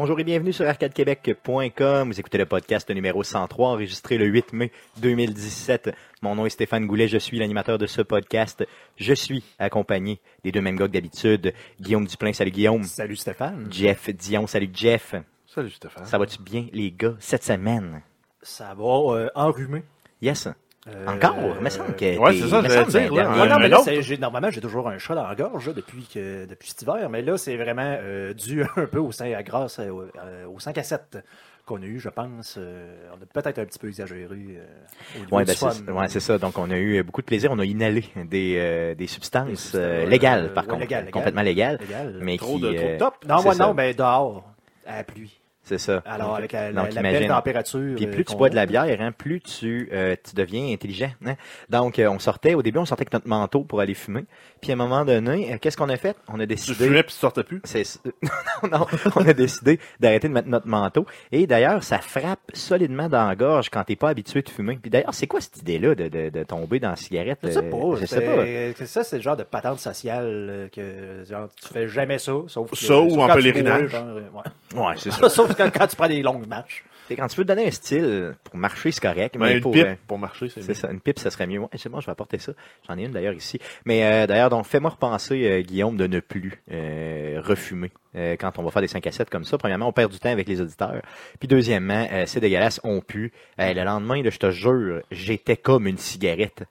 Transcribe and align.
Bonjour 0.00 0.20
et 0.20 0.22
bienvenue 0.22 0.52
sur 0.52 0.64
arcadequebec.com. 0.64 2.12
Vous 2.12 2.20
écoutez 2.20 2.38
le 2.38 2.46
podcast 2.46 2.88
numéro 2.88 3.24
103, 3.24 3.70
enregistré 3.70 4.16
le 4.16 4.26
8 4.26 4.52
mai 4.52 4.70
2017. 4.98 5.90
Mon 6.22 6.36
nom 6.36 6.46
est 6.46 6.50
Stéphane 6.50 6.86
Goulet, 6.86 7.08
je 7.08 7.18
suis 7.18 7.36
l'animateur 7.36 7.78
de 7.78 7.86
ce 7.86 8.00
podcast. 8.02 8.64
Je 8.96 9.12
suis 9.12 9.42
accompagné 9.58 10.20
des 10.44 10.52
deux 10.52 10.60
mêmes 10.60 10.76
gars 10.76 10.86
que 10.86 10.92
d'habitude. 10.92 11.52
Guillaume 11.80 12.06
Duplain, 12.06 12.32
salut 12.32 12.52
Guillaume. 12.52 12.84
Salut 12.84 13.16
Stéphane. 13.16 13.66
Jeff 13.72 14.08
Dion, 14.10 14.46
salut 14.46 14.70
Jeff. 14.72 15.16
Salut 15.48 15.70
Stéphane. 15.70 16.04
Ça 16.04 16.16
va-tu 16.16 16.40
bien, 16.40 16.68
les 16.72 16.92
gars, 16.92 17.16
cette 17.18 17.42
semaine? 17.42 18.02
Ça 18.40 18.74
va 18.74 18.84
euh, 18.84 19.30
enrhumé. 19.34 19.82
Yes. 20.22 20.46
Euh, 20.94 21.06
Encore? 21.06 21.34
Il 21.58 21.64
me 21.64 21.70
semble 21.70 21.94
que 21.96 22.18
ouais, 22.18 22.32
c'est 22.34 22.48
ça, 22.48 22.62
dire, 22.84 23.14
là. 23.14 23.46
non, 23.46 23.58
mais 23.58 23.68
là, 23.68 23.80
j'ai- 24.00 24.16
normalement, 24.18 24.50
j'ai 24.50 24.60
toujours 24.60 24.88
un 24.88 24.98
chat 24.98 25.14
dans 25.14 25.26
la 25.28 25.34
gorge 25.34 25.72
depuis, 25.74 26.08
que, 26.12 26.46
depuis 26.46 26.70
cet 26.70 26.82
hiver, 26.82 27.08
mais 27.10 27.22
là, 27.22 27.36
c'est 27.36 27.56
vraiment 27.56 27.96
euh, 28.00 28.32
dû 28.32 28.62
un 28.76 28.86
peu 28.86 28.98
au 28.98 29.12
sein, 29.12 29.30
grâce 29.42 29.78
euh, 29.78 29.90
au, 29.90 30.02
euh, 30.02 30.46
au 30.46 30.58
5 30.58 30.78
à 30.78 30.82
7 30.82 31.18
qu'on 31.66 31.82
a 31.82 31.84
eu, 31.84 32.00
je 32.00 32.08
pense. 32.08 32.54
Euh, 32.58 32.96
on 33.12 33.22
a 33.22 33.26
peut-être 33.42 33.58
un 33.58 33.66
petit 33.66 33.78
peu 33.78 33.88
exagéré 33.88 34.24
euh, 34.34 35.20
du 35.20 35.26
ben, 35.30 35.44
c'est 35.46 35.90
ouais, 35.90 36.08
c'est 36.08 36.20
ça. 36.20 36.38
Donc, 36.38 36.56
on 36.58 36.70
a 36.70 36.78
eu 36.78 37.02
beaucoup 37.02 37.20
de 37.20 37.26
plaisir. 37.26 37.50
On 37.52 37.58
a 37.58 37.64
inhalé 37.66 38.04
des, 38.24 38.56
euh, 38.58 38.94
des 38.94 39.06
substances, 39.06 39.48
Des 39.48 39.56
substances, 39.56 39.80
euh, 39.80 40.04
ouais, 40.04 40.10
légales, 40.10 40.46
euh, 40.46 40.54
par 40.54 40.66
ouais, 40.66 40.86
contre. 40.86 41.10
Complètement 41.10 41.42
légales. 41.42 41.76
Légal. 41.80 42.18
Mais 42.22 42.38
Trop 42.38 42.56
qui, 42.56 42.62
de, 42.62 42.72
trop 42.72 42.86
euh, 42.86 42.92
de 42.94 42.98
top. 42.98 43.14
Non, 43.28 43.38
c'est 43.38 43.44
moi, 43.44 43.54
ça. 43.54 43.66
non, 43.66 43.74
mais 43.74 43.92
dehors, 43.92 44.44
à 44.86 44.96
la 44.96 45.04
pluie. 45.04 45.37
C'est 45.68 45.76
ça. 45.78 46.02
Alors, 46.06 46.34
avec 46.36 46.52
la, 46.52 46.72
la- 46.72 46.82
Donc, 46.84 46.94
la 46.94 47.02
belle 47.02 47.28
température. 47.28 47.94
Puis 47.96 48.06
euh, 48.06 48.10
plus 48.10 48.24
tu 48.24 48.36
bois 48.36 48.48
de 48.48 48.54
la 48.54 48.64
bière, 48.64 49.00
hein, 49.02 49.12
plus 49.12 49.40
tu, 49.40 49.90
euh, 49.92 50.16
tu 50.24 50.34
deviens 50.34 50.72
intelligent. 50.72 51.10
hein. 51.26 51.34
Donc, 51.68 51.98
euh, 51.98 52.08
on 52.08 52.18
sortait, 52.18 52.54
au 52.54 52.62
début, 52.62 52.78
on 52.78 52.86
sortait 52.86 53.02
avec 53.02 53.12
notre 53.12 53.28
manteau 53.28 53.64
pour 53.64 53.80
aller 53.80 53.92
fumer. 53.92 54.24
Puis 54.60 54.70
à 54.70 54.74
un 54.74 54.76
moment 54.76 55.04
donné, 55.04 55.52
euh, 55.52 55.58
qu'est-ce 55.60 55.76
qu'on 55.76 55.88
a 55.88 55.96
fait? 55.96 56.16
On 56.28 56.34
a 56.36 56.42
Tu 56.42 56.46
décidé... 56.48 56.84
fumais 56.86 57.02
puis 57.02 57.12
tu 57.14 57.18
sortais 57.20 57.44
plus? 57.44 57.60
C'est 57.64 57.84
non, 58.62 58.70
non, 58.80 58.86
on 59.16 59.26
a 59.26 59.32
décidé 59.32 59.78
d'arrêter 60.00 60.28
de 60.28 60.32
mettre 60.32 60.48
notre 60.48 60.66
manteau. 60.66 61.06
Et 61.32 61.46
d'ailleurs, 61.46 61.82
ça 61.82 61.98
frappe 61.98 62.40
solidement 62.54 63.08
dans 63.08 63.26
la 63.26 63.36
gorge 63.36 63.70
quand 63.70 63.84
t'es 63.84 63.96
pas 63.96 64.08
habitué 64.10 64.42
de 64.42 64.48
fumer. 64.50 64.78
Puis 64.80 64.90
d'ailleurs, 64.90 65.14
c'est 65.14 65.26
quoi 65.26 65.40
cette 65.40 65.58
idée-là 65.58 65.94
de, 65.94 66.08
de, 66.08 66.28
de 66.30 66.42
tomber 66.42 66.80
dans 66.80 66.90
la 66.90 66.96
cigarette? 66.96 67.38
Je 67.42 67.50
sais 67.50 67.58
euh, 67.58 67.70
pas. 67.70 68.00
Je 68.00 68.06
sais 68.06 68.74
pas. 68.74 68.86
Ça, 68.86 69.04
c'est 69.04 69.16
le 69.16 69.22
genre 69.22 69.36
de 69.36 69.44
patente 69.44 69.80
sociale 69.80 70.24
euh, 70.26 70.68
que 70.68 71.24
genre, 71.28 71.48
tu 71.60 71.68
fais 71.72 71.88
jamais 71.88 72.18
ça. 72.18 72.32
Sauf 72.48 72.70
que- 72.70 72.76
Ça 72.76 72.86
sauf 72.86 73.12
ou 73.12 73.16
quand 73.16 73.24
en 73.30 73.36
tu 73.36 73.42
pèlerinage. 73.42 73.90
euh, 73.94 74.20
ouais. 74.32 74.80
Ouais, 74.82 74.94
c'est 74.96 75.10
ça. 75.12 75.28
Sauf 75.28 75.54
quand, 75.56 75.70
quand 75.72 75.86
tu 75.86 75.96
prends 75.96 76.08
des 76.08 76.22
longues 76.22 76.46
matchs. 76.46 76.84
C'est 77.08 77.16
quand 77.16 77.26
tu 77.26 77.36
veux 77.36 77.44
te 77.44 77.48
donner 77.48 77.66
un 77.66 77.70
style 77.70 78.34
pour 78.44 78.56
marcher, 78.56 78.92
c'est 78.92 79.00
correct. 79.00 79.36
Mais 79.38 79.46
Mais 79.46 79.54
une 79.56 79.60
pour, 79.62 79.72
pipe 79.72 79.86
euh, 79.86 79.94
pour 80.06 80.18
marcher, 80.18 80.48
c'est 80.50 80.60
C'est 80.62 80.68
mieux. 80.68 80.74
ça, 80.74 80.90
une 80.90 81.00
pipe, 81.00 81.18
ça 81.18 81.30
serait 81.30 81.46
mieux. 81.46 81.58
Ouais, 81.58 81.68
c'est 81.76 81.88
bon, 81.88 82.00
je 82.00 82.06
vais 82.06 82.12
apporter 82.12 82.38
ça. 82.38 82.52
J'en 82.86 82.98
ai 82.98 83.04
une 83.04 83.12
d'ailleurs 83.12 83.32
ici. 83.32 83.58
Mais 83.86 84.04
euh, 84.04 84.26
d'ailleurs, 84.26 84.50
donc 84.50 84.66
fais-moi 84.66 84.90
repenser, 84.90 85.46
euh, 85.48 85.62
Guillaume, 85.62 85.96
de 85.96 86.06
ne 86.06 86.20
plus 86.20 86.60
euh, 86.70 87.40
refumer 87.42 87.90
euh, 88.14 88.36
quand 88.38 88.58
on 88.58 88.62
va 88.62 88.70
faire 88.70 88.82
des 88.82 88.88
5 88.88 89.06
à 89.06 89.10
7 89.12 89.30
comme 89.30 89.44
ça. 89.44 89.56
Premièrement, 89.58 89.88
on 89.88 89.92
perd 89.92 90.12
du 90.12 90.18
temps 90.18 90.30
avec 90.30 90.46
les 90.48 90.60
auditeurs. 90.60 91.00
Puis 91.40 91.48
deuxièmement, 91.48 92.06
euh, 92.12 92.24
c'est 92.26 92.40
dégueulasse, 92.40 92.80
on 92.84 93.00
pue. 93.00 93.32
Euh, 93.58 93.72
le 93.72 93.84
lendemain, 93.84 94.22
là, 94.22 94.30
je 94.30 94.38
te 94.38 94.50
jure, 94.50 95.00
j'étais 95.10 95.56
comme 95.56 95.86
une 95.86 95.98
cigarette. 95.98 96.64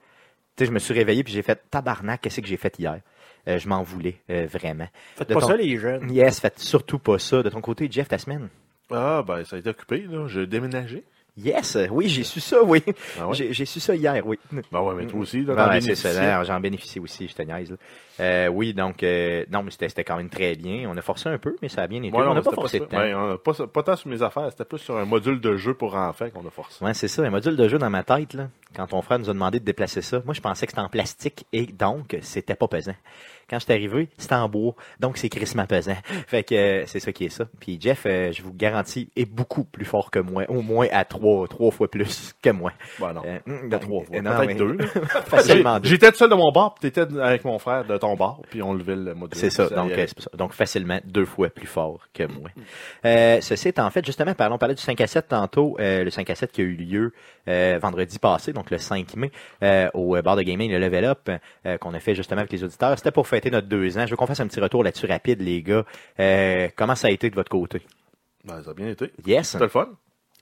Tu 0.55 0.63
sais, 0.63 0.65
je 0.65 0.71
me 0.71 0.79
suis 0.79 0.93
réveillé 0.93 1.23
puis 1.23 1.33
j'ai 1.33 1.41
fait 1.43 1.59
tabarnak, 1.71 2.21
qu'est-ce 2.21 2.41
que 2.41 2.47
j'ai 2.47 2.57
fait 2.57 2.77
hier? 2.79 2.99
Euh, 3.47 3.57
je 3.59 3.67
m'en 3.69 3.81
voulais, 3.81 4.17
euh, 4.29 4.45
vraiment. 4.51 4.87
Faites 5.15 5.29
De 5.29 5.33
pas 5.33 5.39
ton- 5.41 5.47
ça, 5.47 5.55
les 5.55 5.77
jeunes. 5.77 6.11
Yes, 6.11 6.39
faites 6.41 6.59
surtout 6.59 6.99
pas 6.99 7.17
ça. 7.17 7.41
De 7.43 7.49
ton 7.49 7.61
côté, 7.61 7.87
Jeff, 7.89 8.07
ta 8.09 8.17
semaine? 8.17 8.49
Ah, 8.91 9.23
ben, 9.25 9.43
ça 9.43 9.55
a 9.55 9.59
été 9.59 9.69
occupé, 9.69 10.05
là. 10.09 10.27
J'ai 10.27 10.47
déménagé. 10.47 11.03
Yes, 11.39 11.77
oui, 11.91 12.09
j'ai 12.09 12.23
su 12.23 12.39
ça, 12.39 12.63
oui. 12.63 12.81
Ah 13.19 13.27
ouais? 13.27 13.35
J'ai 13.35 13.65
su 13.65 13.79
ça 13.79 13.93
hier, 13.95 14.25
oui. 14.25 14.39
Ben 14.71 14.81
ouais, 14.81 14.95
mais 14.95 15.05
toi 15.05 15.19
aussi, 15.19 15.43
là, 15.43 15.55
t'en 15.55 15.69
ouais, 15.69 16.45
J'en 16.45 16.59
bénéficie 16.59 16.99
aussi, 16.99 17.27
je 17.27 17.35
te 17.35 17.43
niaise. 17.43 17.69
là. 17.69 17.77
Euh, 18.19 18.47
oui, 18.47 18.73
donc, 18.73 19.03
euh, 19.03 19.45
non, 19.51 19.61
mais 19.61 19.69
c'était 19.69 19.87
c'était 19.87 20.03
quand 20.03 20.17
même 20.17 20.29
très 20.31 20.55
bien. 20.55 20.89
On 20.91 20.97
a 20.97 21.01
forcé 21.03 21.29
un 21.29 21.37
peu, 21.37 21.55
mais 21.61 21.69
ça 21.69 21.83
a 21.83 21.87
bien 21.87 22.01
été. 22.01 22.15
Ouais, 22.17 22.23
on 22.25 22.33
n'a 22.33 22.41
pas 22.41 22.51
forcé 22.51 22.79
de 22.79 22.85
temps. 22.85 22.97
Ben, 22.97 23.15
on 23.15 23.33
a 23.33 23.37
pas, 23.37 23.53
pas 23.67 23.83
tant 23.83 23.95
sur 23.95 24.09
mes 24.09 24.23
affaires, 24.23 24.47
c'était 24.49 24.65
plus 24.65 24.79
sur 24.79 24.97
un 24.97 25.05
module 25.05 25.39
de 25.39 25.55
jeu 25.57 25.75
pour 25.75 25.93
enfants 25.93 26.29
qu'on 26.31 26.45
a 26.47 26.49
forcé. 26.49 26.83
Ouais, 26.83 26.95
c'est 26.95 27.07
ça, 27.07 27.21
un 27.21 27.29
module 27.29 27.55
de 27.55 27.67
jeu 27.67 27.77
dans 27.77 27.91
ma 27.91 28.01
tête, 28.01 28.33
là. 28.33 28.49
Quand 28.75 28.87
ton 28.87 29.03
frère 29.03 29.19
nous 29.19 29.29
a 29.29 29.33
demandé 29.33 29.59
de 29.59 29.65
déplacer 29.65 30.01
ça, 30.01 30.23
moi, 30.25 30.33
je 30.33 30.41
pensais 30.41 30.65
que 30.65 30.71
c'était 30.71 30.81
en 30.81 30.89
plastique 30.89 31.45
et 31.53 31.67
donc, 31.67 32.17
c'était 32.21 32.55
pas 32.55 32.67
pesant. 32.67 32.95
Quand 33.49 33.59
je 33.59 33.63
suis 33.63 33.73
arrivé, 33.73 34.09
c'était 34.17 34.35
en 34.35 34.49
bois, 34.49 34.73
donc 34.99 35.17
c'est 35.17 35.29
crissement 35.29 35.65
pesant. 35.65 35.95
Fait 36.27 36.43
que 36.43 36.53
euh, 36.55 36.83
c'est 36.85 36.99
ça 36.99 37.11
qui 37.13 37.25
est 37.25 37.29
ça. 37.29 37.45
Puis 37.59 37.77
Jeff, 37.79 38.03
euh, 38.05 38.31
je 38.33 38.41
vous 38.43 38.53
garantis, 38.53 39.09
est 39.15 39.25
beaucoup 39.25 39.63
plus 39.63 39.85
fort 39.85 40.11
que 40.11 40.19
moi, 40.19 40.43
au 40.49 40.61
moins 40.61 40.87
à 40.91 41.05
trois, 41.05 41.47
trois 41.47 41.71
fois 41.71 41.89
plus 41.89 42.33
que 42.41 42.49
moi. 42.49 42.73
Ben 42.99 43.13
non. 43.13 43.21
Euh, 43.25 43.39
trois 43.79 44.03
fois. 44.03 44.17
euh, 44.17 44.21
non, 44.21 44.45
mais- 44.45 44.55
deux. 44.55 44.77
facilement 45.27 45.79
deux. 45.79 45.89
J'étais 45.89 46.11
tout 46.11 46.17
seul 46.17 46.29
de 46.29 46.35
mon 46.35 46.51
bar, 46.51 46.73
puis 46.75 46.91
t'étais 46.91 47.17
avec 47.19 47.45
mon 47.45 47.57
frère 47.59 47.85
de 47.85 47.97
ton 47.97 48.15
bar, 48.15 48.39
puis 48.49 48.61
on 48.61 48.73
levait 48.73 48.95
le 48.95 49.13
module. 49.13 49.39
C'est 49.39 49.49
ça, 49.49 49.67
donc, 49.69 49.91
euh, 49.91 50.07
ça. 50.17 50.29
donc 50.37 50.53
facilement 50.53 50.99
deux 51.05 51.25
fois 51.25 51.49
plus 51.49 51.67
fort 51.67 52.01
que 52.13 52.23
moi. 52.23 52.49
Euh, 53.05 53.39
ceci 53.41 53.69
est 53.69 53.79
en 53.79 53.89
fait, 53.89 54.05
justement, 54.05 54.33
parlons, 54.33 54.55
on 54.55 54.59
parlait 54.59 54.75
du 54.75 54.81
5 54.81 54.99
à 55.01 55.07
7 55.07 55.29
tantôt, 55.29 55.77
euh, 55.79 56.03
le 56.03 56.09
5 56.09 56.29
à 56.29 56.35
7 56.35 56.51
qui 56.51 56.61
a 56.61 56.63
eu 56.65 56.75
lieu 56.75 57.13
euh, 57.47 57.79
vendredi 57.81 58.19
passé, 58.19 58.53
donc 58.53 58.71
le 58.71 58.77
5 58.77 59.15
mai, 59.15 59.31
euh, 59.63 59.89
au 59.93 60.15
euh, 60.15 60.21
bar 60.21 60.35
de 60.35 60.41
gaming, 60.41 60.71
le 60.71 60.79
Level 60.79 61.05
Up, 61.05 61.29
euh, 61.65 61.77
qu'on 61.77 61.93
a 61.93 61.99
fait 61.99 62.15
justement 62.15 62.39
avec 62.39 62.51
les 62.51 62.63
auditeurs. 62.63 62.97
C'était 62.97 63.11
pour 63.11 63.27
fêter 63.27 63.49
notre 63.51 63.67
deux 63.67 63.97
ans. 63.97 64.05
Je 64.05 64.11
veux 64.11 64.17
qu'on 64.17 64.27
fasse 64.27 64.39
un 64.39 64.47
petit 64.47 64.59
retour 64.59 64.83
là-dessus 64.83 65.05
rapide, 65.07 65.41
les 65.41 65.61
gars. 65.61 65.85
Euh, 66.19 66.67
comment 66.75 66.95
ça 66.95 67.07
a 67.07 67.11
été 67.11 67.29
de 67.29 67.35
votre 67.35 67.49
côté? 67.49 67.81
Ben, 68.45 68.61
ça 68.63 68.71
a 68.71 68.73
bien 68.73 68.87
été. 68.89 69.11
Yes, 69.25 69.49
C'était 69.49 69.63
le 69.65 69.69
fun. 69.69 69.87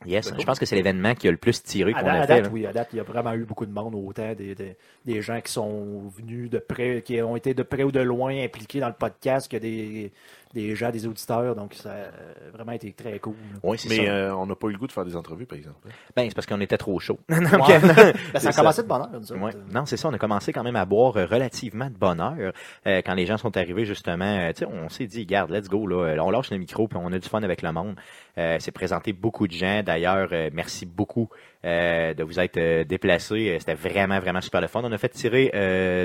yes. 0.06 0.32
Je 0.38 0.44
pense 0.46 0.60
que 0.60 0.66
c'est 0.66 0.76
l'événement 0.76 1.16
qui 1.16 1.28
a 1.28 1.32
le 1.32 1.38
plus 1.38 1.64
tiré 1.64 1.94
qu'on 1.94 2.02
date- 2.02 2.08
a 2.08 2.12
à 2.14 2.22
fait. 2.28 2.28
date, 2.36 2.44
là. 2.46 2.50
oui, 2.52 2.66
à 2.68 2.74
date, 2.74 2.90
il 2.94 2.98
y 2.98 3.00
a 3.00 3.04
vraiment 3.04 3.34
eu 3.34 3.46
beaucoup 3.46 3.66
de 3.66 3.72
monde, 3.72 3.96
autant 3.96 4.34
des, 4.36 4.54
des, 4.54 4.76
des 5.06 5.22
gens 5.22 5.42
qui 5.42 5.52
sont 5.52 6.04
venus 6.16 6.50
de 6.50 6.60
près, 6.60 7.02
qui 7.02 7.20
ont 7.22 7.36
été 7.36 7.54
de 7.54 7.64
près 7.64 7.84
ou 7.84 7.92
de 7.92 8.02
loin 8.02 8.36
impliqués 8.44 8.80
dans 8.80 8.90
le 8.90 8.94
podcast, 8.94 9.50
que 9.52 9.58
des, 9.58 10.12
des 10.56 10.76
gens, 10.76 10.90
des 10.90 11.06
auditeurs, 11.06 11.54
donc 11.56 11.74
ça 11.76 11.92
a 11.92 12.50
vraiment 12.58 12.72
été 12.72 12.92
très 12.94 13.20
cool. 13.20 13.36
Oui, 13.62 13.78
c'est 13.78 13.90
Mais 13.90 14.06
ça. 14.08 14.12
euh, 14.12 14.32
on 14.32 14.48
n'a 14.48 14.56
pas 14.56 14.68
eu 14.70 14.72
le 14.72 14.78
goût 14.80 14.88
de 14.88 14.92
faire 14.92 15.06
des 15.06 15.16
entrevues, 15.16 15.46
par 15.46 15.58
exemple. 15.58 15.76
Ben, 16.16 16.28
c'est 16.28 16.34
parce 16.34 16.48
qu'on 16.48 16.60
était 16.62 16.78
trop 16.78 16.98
chaud. 17.00 17.20
Ouais. 17.30 17.40
Donc, 17.42 17.52
Ben, 17.68 18.14
ça 18.40 18.50
a 18.50 18.52
ça. 18.52 18.54
commencé 18.54 18.82
de 18.82 18.88
bonne 18.88 19.02
heure, 19.02 19.10
nous. 19.12 19.44
Ouais. 19.44 19.52
Non, 19.72 19.86
c'est 19.86 19.98
ça. 19.98 20.08
On 20.08 20.14
a 20.14 20.18
commencé 20.18 20.52
quand 20.54 20.64
même 20.64 20.76
à 20.78 20.86
boire 20.86 21.16
euh, 21.18 21.26
relativement 21.26 21.90
de 21.90 21.96
bonne 21.96 22.20
heure 22.22 22.54
euh, 22.88 23.02
quand 23.06 23.14
les 23.14 23.26
gens 23.26 23.38
sont 23.38 23.56
arrivés 23.58 23.86
justement. 23.86 24.26
euh, 24.26 24.52
tu 24.54 24.60
sais, 24.60 24.66
on 24.66 24.90
s'est 24.90 25.06
dit, 25.08 25.26
garde, 25.26 25.52
let's 25.52 25.68
go 25.68 25.86
là. 25.86 25.98
euh, 26.16 26.18
On 26.20 26.32
lâche 26.32 26.50
le 26.52 26.58
micro 26.58 26.88
puis 26.88 26.98
on 27.02 27.12
a 27.12 27.20
du 27.20 27.28
fun 27.30 27.44
avec 27.44 27.62
le 27.62 27.72
monde. 27.72 27.96
Euh, 28.38 28.58
c'est 28.60 28.72
présenté 28.72 29.14
beaucoup 29.14 29.48
de 29.48 29.54
gens. 29.54 29.84
D'ailleurs, 29.84 30.30
euh, 30.32 30.50
merci 30.54 30.86
beaucoup 30.86 31.30
euh, 31.66 32.14
de 32.14 32.24
vous 32.24 32.40
être 32.40 32.58
euh, 32.58 32.84
déplacés. 32.84 33.50
Euh, 33.50 33.60
C'était 33.60 33.74
vraiment 33.74 34.20
vraiment 34.20 34.42
super 34.42 34.62
le 34.62 34.68
fun. 34.68 34.82
On 34.84 34.92
a 34.92 34.98
fait 34.98 35.10
tirer 35.10 35.52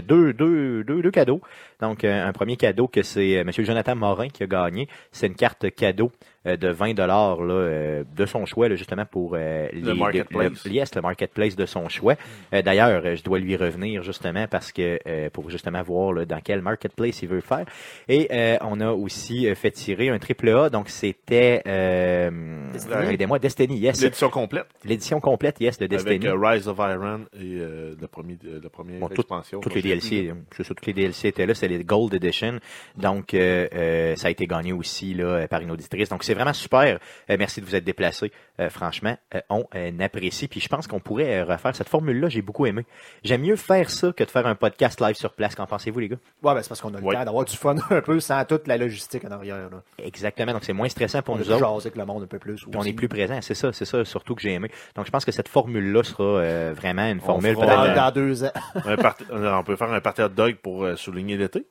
deux, 0.02 0.32
deux, 0.32 0.82
deux, 0.84 1.02
deux 1.02 1.10
cadeaux. 1.10 1.40
Donc 1.80 2.04
un 2.04 2.32
premier 2.32 2.56
cadeau 2.56 2.88
que 2.88 3.02
c'est 3.02 3.44
Monsieur 3.44 3.64
Jonathan 3.64 3.94
Morin 3.94 4.28
qui 4.28 4.42
a 4.42 4.46
gagné. 4.46 4.88
C'est 5.12 5.26
une 5.26 5.34
carte 5.34 5.70
cadeau 5.74 6.12
de 6.44 6.68
20 6.68 6.94
dollars 6.94 7.42
là 7.42 7.54
euh, 7.54 8.04
de 8.16 8.26
son 8.26 8.46
choix 8.46 8.68
là, 8.68 8.76
justement 8.76 9.04
pour 9.04 9.34
euh, 9.34 9.68
les- 9.72 9.94
marketplace. 9.94 10.64
le- 10.64 10.72
yes, 10.72 10.94
le 10.94 11.02
marketplace 11.02 11.56
de 11.56 11.66
son 11.66 11.88
choix. 11.88 12.14
Euh, 12.54 12.62
D'ailleurs, 12.62 13.02
euh, 13.04 13.14
je 13.16 13.22
dois 13.22 13.38
lui 13.38 13.56
revenir 13.56 14.02
justement 14.02 14.46
parce 14.48 14.72
que 14.72 14.98
euh, 15.06 15.28
pour 15.30 15.50
justement 15.50 15.82
voir 15.82 16.12
là, 16.12 16.24
dans 16.24 16.40
quel 16.42 16.62
marketplace 16.62 17.22
il 17.22 17.28
veut 17.28 17.40
faire. 17.40 17.64
Et 18.08 18.28
euh, 18.32 18.56
on 18.62 18.80
a 18.80 18.90
aussi 18.90 19.48
euh, 19.48 19.54
fait 19.54 19.70
tirer 19.70 20.08
un 20.08 20.18
triple 20.18 20.48
A. 20.50 20.70
Donc 20.70 20.88
c'était 20.88 21.62
euh, 21.66 22.30
Destiny. 22.72 23.14
aidez-moi, 23.14 23.38
Destiny, 23.38 23.78
yes. 23.78 24.00
L'édition 24.02 24.30
complète. 24.30 24.66
L'édition 24.84 25.20
complète, 25.20 25.60
yes, 25.60 25.78
de 25.78 25.86
Destiny. 25.86 26.26
Avec 26.26 26.42
euh, 26.42 26.48
Rise 26.48 26.68
of 26.68 26.78
Iron 26.78 27.20
et 27.34 27.58
euh, 27.58 27.94
le 28.00 28.06
premier, 28.06 28.38
euh, 28.46 28.60
le 28.62 28.68
premier 28.68 28.98
Bon, 28.98 29.08
tout- 29.08 29.14
expansion. 29.20 29.60
toutes 29.60 29.74
les 29.74 29.82
DLC, 29.82 30.32
c'est 30.56 30.62
ça, 30.64 30.74
toutes 30.74 30.86
les 30.86 30.92
DLC 30.94 31.28
étaient 31.28 31.46
là, 31.46 31.54
c'est 31.54 31.68
les 31.68 31.84
Gold 31.84 32.14
Edition. 32.14 32.58
Donc, 32.96 33.34
euh, 33.34 33.66
euh, 33.74 34.16
ça 34.16 34.28
a 34.28 34.30
été 34.30 34.46
gagné 34.46 34.72
aussi 34.72 35.14
là 35.14 35.24
euh, 35.24 35.46
par 35.46 35.60
une 35.60 35.70
auditrice. 35.70 36.08
Donc, 36.08 36.24
c'est 36.30 36.34
vraiment 36.34 36.52
super. 36.52 36.98
Euh, 37.30 37.36
merci 37.38 37.60
de 37.60 37.66
vous 37.66 37.74
être 37.74 37.84
déplacés. 37.84 38.30
Euh, 38.60 38.70
franchement, 38.70 39.16
euh, 39.34 39.40
on 39.50 39.64
euh, 39.74 39.90
apprécie. 40.00 40.46
Puis, 40.48 40.60
je 40.60 40.68
pense 40.68 40.86
qu'on 40.86 41.00
pourrait 41.00 41.40
euh, 41.40 41.44
refaire 41.44 41.74
cette 41.74 41.88
formule-là. 41.88 42.28
J'ai 42.28 42.42
beaucoup 42.42 42.66
aimé. 42.66 42.84
J'aime 43.24 43.42
mieux 43.42 43.56
faire 43.56 43.90
ça 43.90 44.12
que 44.12 44.22
de 44.22 44.30
faire 44.30 44.46
un 44.46 44.54
podcast 44.54 45.00
live 45.00 45.14
sur 45.16 45.32
place. 45.32 45.54
Qu'en 45.54 45.66
pensez-vous, 45.66 45.98
les 45.98 46.08
gars? 46.08 46.16
Ouais, 46.42 46.54
ben, 46.54 46.62
c'est 46.62 46.68
parce 46.68 46.80
qu'on 46.80 46.94
a 46.94 46.98
le 47.00 47.04
Ouais. 47.04 47.14
temps 47.14 47.24
d'avoir 47.24 47.44
du 47.44 47.56
fun 47.56 47.74
un 47.90 48.00
peu 48.00 48.20
sans 48.20 48.44
toute 48.44 48.66
la 48.66 48.76
logistique 48.76 49.24
en 49.24 49.30
arrière. 49.30 49.56
Là. 49.70 49.82
Exactement. 49.98 50.52
Donc, 50.52 50.64
c'est 50.64 50.72
moins 50.72 50.88
stressant 50.88 51.22
pour 51.22 51.34
On 51.34 51.38
nous 51.38 51.50
autres. 51.50 51.64
avec 51.86 51.96
le 51.96 52.04
monde 52.06 52.22
un 52.22 52.26
peu 52.26 52.38
plus. 52.38 52.64
On 52.74 52.82
est 52.84 52.92
plus 52.92 53.08
présent. 53.08 53.38
C'est 53.42 53.54
ça, 53.54 53.72
c'est 53.72 53.84
ça 53.84 54.04
surtout 54.04 54.34
que 54.34 54.42
j'ai 54.42 54.52
aimé. 54.52 54.70
Donc, 54.94 55.06
je 55.06 55.10
pense 55.10 55.24
que 55.24 55.32
cette 55.32 55.48
formule-là 55.48 56.02
sera 56.04 56.22
euh, 56.24 56.72
vraiment 56.76 57.10
une 57.10 57.20
formule. 57.20 57.54
fera- 57.54 57.66
peut-être, 57.66 57.94
dans, 57.96 58.04
dans 58.06 58.10
deux 58.12 58.44
ans. 58.44 58.52
Un 58.84 58.96
parti- 58.96 59.24
euh, 59.30 59.54
on 59.54 59.64
peut 59.64 59.76
faire 59.76 59.90
un 59.92 60.00
party 60.00 60.22
hot 60.22 60.28
dog 60.28 60.56
pour 60.56 60.84
euh, 60.84 60.96
souligner 60.96 61.36
l'été. 61.36 61.66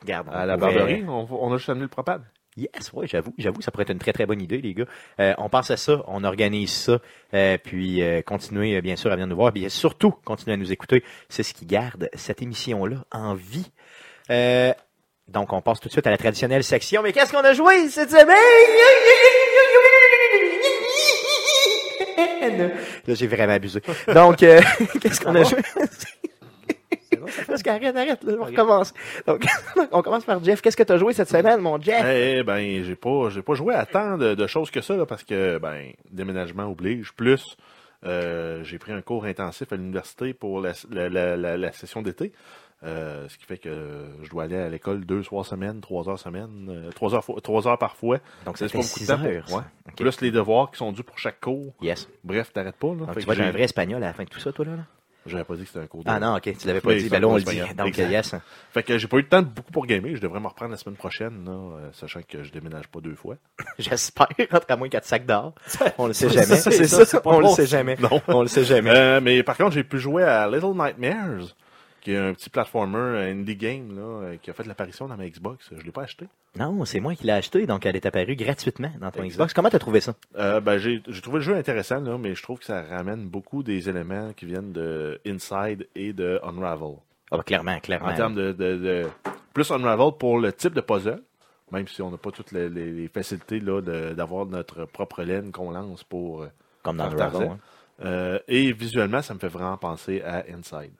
regarde, 0.00 0.28
on 0.30 0.32
À 0.32 0.46
la 0.46 0.56
barberie, 0.56 1.04
on, 1.08 1.26
on 1.30 1.52
a 1.52 1.56
juste 1.56 1.68
amené 1.68 1.82
le 1.84 1.88
propane. 1.88 2.22
Yes, 2.60 2.90
oui, 2.92 3.06
j'avoue, 3.08 3.32
j'avoue, 3.38 3.62
ça 3.62 3.70
pourrait 3.70 3.84
être 3.84 3.92
une 3.92 3.98
très 3.98 4.12
très 4.12 4.26
bonne 4.26 4.42
idée, 4.42 4.60
les 4.60 4.74
gars. 4.74 4.84
Euh, 5.18 5.32
on 5.38 5.48
pense 5.48 5.70
à 5.70 5.78
ça, 5.78 6.02
on 6.08 6.24
organise 6.24 6.70
ça, 6.70 6.98
euh, 7.32 7.56
puis 7.56 8.02
euh, 8.02 8.20
continuez 8.20 8.82
bien 8.82 8.96
sûr 8.96 9.10
à 9.10 9.14
venir 9.14 9.28
nous 9.28 9.36
voir, 9.36 9.50
puis 9.50 9.70
surtout 9.70 10.10
continuez 10.26 10.52
à 10.54 10.56
nous 10.58 10.70
écouter. 10.70 11.02
C'est 11.30 11.42
ce 11.42 11.54
qui 11.54 11.64
garde 11.64 12.10
cette 12.12 12.42
émission-là 12.42 12.96
en 13.12 13.32
vie. 13.34 13.70
Donc, 15.28 15.52
on 15.54 15.62
passe 15.62 15.80
tout 15.80 15.88
de 15.88 15.92
suite 15.92 16.06
à 16.06 16.10
la 16.10 16.18
traditionnelle 16.18 16.64
section. 16.64 17.02
Mais 17.02 17.12
qu'est-ce 17.12 17.32
qu'on 17.32 17.38
a 17.38 17.54
joué 17.54 17.88
cette 17.88 18.10
semaine? 18.10 18.28
Là, 23.06 23.14
j'ai 23.14 23.26
vraiment 23.26 23.54
abusé. 23.54 23.80
Donc, 24.12 24.36
qu'est-ce 25.00 25.20
qu'on 25.20 25.34
a 25.34 25.44
joué? 25.44 25.60
parce 27.46 27.62
qu'arrête, 27.62 27.96
arrête, 27.96 28.22
là, 28.24 28.34
on 28.40 28.44
recommence. 28.44 28.94
Donc, 29.26 29.44
on 29.92 30.02
commence 30.02 30.24
par 30.24 30.42
Jeff. 30.44 30.60
Qu'est-ce 30.62 30.76
que 30.76 30.82
tu 30.82 30.92
as 30.92 30.98
joué 30.98 31.12
cette 31.12 31.28
semaine, 31.28 31.60
mon 31.60 31.80
Jeff? 31.80 32.04
Eh 32.06 32.42
ben, 32.42 32.84
j'ai 32.84 32.96
pas, 32.96 33.30
j'ai 33.30 33.42
pas 33.42 33.54
joué 33.54 33.74
à 33.74 33.86
tant 33.86 34.16
de, 34.18 34.34
de 34.34 34.46
choses 34.46 34.70
que 34.70 34.80
ça, 34.80 34.96
là, 34.96 35.06
parce 35.06 35.24
que, 35.24 35.58
ben, 35.58 35.92
déménagement 36.10 36.70
oblige. 36.70 37.12
Plus, 37.12 37.56
euh, 38.06 38.62
j'ai 38.64 38.78
pris 38.78 38.92
un 38.92 39.02
cours 39.02 39.24
intensif 39.24 39.72
à 39.72 39.76
l'université 39.76 40.32
pour 40.34 40.60
la, 40.60 40.72
la, 40.90 41.08
la, 41.08 41.36
la- 41.36 41.56
la 41.56 41.72
session 41.72 42.02
d'été. 42.02 42.32
Euh, 42.82 43.28
ce 43.28 43.36
qui 43.36 43.44
fait 43.44 43.58
que 43.58 44.06
je 44.22 44.30
dois 44.30 44.44
aller 44.44 44.56
à 44.56 44.70
l'école 44.70 45.04
deux 45.04 45.22
soirs 45.22 45.44
semaine, 45.44 45.82
trois 45.82 46.08
heures 46.08 46.18
semaine, 46.18 46.66
euh, 46.70 46.90
trois 46.92 47.14
heures, 47.14 47.22
trois 47.42 47.68
heures 47.68 47.76
par 47.76 47.94
fois. 47.94 48.16
Donc, 48.46 48.56
C'est 48.56 48.72
pas 48.72 48.78
beaucoup 48.78 48.84
de 48.84 49.04
6 49.04 49.06
temps 49.08 49.22
heures. 49.22 49.44
ouais. 49.52 49.92
Plus 49.96 50.18
les 50.22 50.30
devoirs 50.30 50.70
qui 50.70 50.78
sont 50.78 50.90
dus 50.90 51.02
pour 51.02 51.18
chaque 51.18 51.40
cours. 51.40 51.74
Yes. 51.82 52.08
Bref, 52.24 52.54
t'arrêtes 52.54 52.76
pas, 52.76 52.86
là. 52.88 52.94
Donc, 52.94 53.08
Fait 53.12 53.20
tu 53.20 53.20
que 53.20 53.26
vas 53.26 53.32
être 53.34 53.38
j'ai- 53.42 53.44
un 53.44 53.52
vrai 53.52 53.64
espagnol 53.64 54.02
à 54.02 54.06
la 54.06 54.12
fin 54.14 54.24
de 54.24 54.30
tout 54.30 54.40
ça, 54.40 54.50
toi, 54.50 54.64
là? 54.64 54.76
là? 54.76 54.82
J'avais 55.26 55.44
pas 55.44 55.54
dit 55.54 55.62
que 55.62 55.68
c'était 55.68 55.80
un 55.80 55.86
cours 55.86 56.02
de... 56.02 56.08
Ah 56.10 56.18
non, 56.18 56.34
ok, 56.36 56.56
tu 56.58 56.66
l'avais 56.66 56.80
pas 56.80 56.94
dit. 56.94 57.08
Ben 57.10 57.20
là, 57.20 57.28
on 57.28 57.36
le 57.36 57.42
dit. 57.42 57.60
Donc, 57.76 57.88
Exact. 57.88 58.10
yes. 58.10 58.34
Fait 58.72 58.82
que 58.82 58.96
j'ai 58.96 59.06
pas 59.06 59.18
eu 59.18 59.20
le 59.20 59.28
temps 59.28 59.42
de 59.42 59.48
beaucoup 59.48 59.70
pour 59.70 59.86
gamer. 59.86 60.16
Je 60.16 60.20
devrais 60.20 60.40
me 60.40 60.46
reprendre 60.46 60.70
la 60.70 60.76
semaine 60.78 60.96
prochaine, 60.96 61.44
là, 61.44 61.50
euh, 61.52 61.90
sachant 61.92 62.20
que 62.26 62.42
je 62.42 62.50
déménage 62.50 62.88
pas 62.88 63.00
deux 63.00 63.14
fois. 63.14 63.36
J'espère, 63.78 64.28
à 64.68 64.76
moins 64.76 64.88
quatre 64.88 65.04
sacs 65.04 65.26
d'or. 65.26 65.54
On 65.98 66.06
le 66.06 66.14
sait 66.14 66.30
jamais. 66.30 66.46
ça, 66.46 66.70
C'est 66.70 66.86
ça, 66.86 66.96
ça, 66.98 67.04
c'est 67.04 67.22
pas 67.22 67.30
on 67.30 67.40
le 67.40 67.48
sait 67.48 67.66
ça. 67.66 67.78
jamais. 67.78 67.96
Non. 68.00 68.20
On 68.28 68.42
le 68.42 68.48
sait 68.48 68.64
jamais. 68.64 68.90
Euh, 68.94 69.20
mais 69.20 69.42
par 69.42 69.56
contre, 69.58 69.72
j'ai 69.72 69.84
pu 69.84 69.98
jouer 69.98 70.22
à 70.24 70.48
Little 70.48 70.72
Nightmares, 70.74 71.54
qui 72.00 72.12
est 72.12 72.16
un 72.18 72.32
petit 72.34 72.50
platformer 72.50 72.98
euh, 72.98 73.30
indie 73.32 73.56
game 73.56 73.94
là, 73.96 74.02
euh, 74.02 74.36
qui 74.40 74.50
a 74.50 74.52
fait 74.52 74.66
l'apparition 74.66 75.06
dans 75.08 75.16
ma 75.16 75.28
Xbox. 75.28 75.70
Je 75.76 75.82
l'ai 75.84 75.92
pas 75.92 76.02
acheté. 76.02 76.26
Non, 76.58 76.84
c'est 76.84 76.98
moi 77.00 77.14
qui 77.14 77.24
l'ai 77.26 77.32
acheté, 77.32 77.66
donc 77.66 77.86
elle 77.86 77.94
est 77.96 78.06
apparue 78.06 78.34
gratuitement 78.36 78.90
dans 79.00 79.10
ton 79.10 79.22
Exact. 79.22 79.34
Xbox. 79.36 79.54
Comment 79.54 79.68
t'as 79.70 79.78
trouvé 79.78 80.00
ça? 80.00 80.14
Euh, 80.36 80.60
ben, 80.60 80.78
j'ai 80.78 81.00
trouvé 81.22 81.38
le 81.38 81.44
jeu 81.44 81.54
intéressant, 81.56 82.00
là, 82.00 82.18
mais 82.18 82.34
je 82.34 82.42
trouve 82.42 82.58
que 82.58 82.64
ça 82.64 82.82
ramène 82.82 83.28
beaucoup 83.28 83.62
des 83.62 83.88
éléments 83.88 84.32
qui 84.32 84.46
viennent 84.46 84.72
de 84.72 85.20
Inside 85.26 85.86
et 85.94 86.12
de 86.12 86.40
Unravel. 86.42 86.96
Ah, 87.30 87.36
bah, 87.36 87.42
clairement, 87.44 87.78
clairement. 87.78 88.08
En 88.08 88.14
termes 88.14 88.34
de, 88.34 88.52
de- 88.52 88.76
de- 88.76 89.06
Plus 89.54 89.70
Unravel 89.70 90.12
pour 90.18 90.38
le 90.40 90.52
type 90.52 90.74
de 90.74 90.80
puzzle, 90.80 91.22
même 91.70 91.86
si 91.86 92.02
on 92.02 92.10
n'a 92.10 92.16
pas 92.16 92.32
toutes 92.32 92.50
les, 92.50 92.68
les- 92.68 92.90
les 92.90 93.06
facilités 93.08 93.60
d'avoir 93.60 94.46
notre 94.46 94.86
propre 94.86 95.22
laine 95.22 95.52
qu'on 95.52 95.70
lance 95.70 96.02
pour... 96.02 96.46
Comme 96.82 96.96
dans 96.96 97.04
faire 97.04 97.12
le 97.12 97.18
Tarzan. 97.18 97.38
Ravel. 97.38 97.52
hein. 97.52 97.58
euh, 98.06 98.38
et 98.48 98.72
visuellement, 98.72 99.22
ça 99.22 99.34
me 99.34 99.38
fait 99.38 99.46
vraiment 99.48 99.76
penser 99.76 100.20
à 100.22 100.44
Inside. 100.52 100.90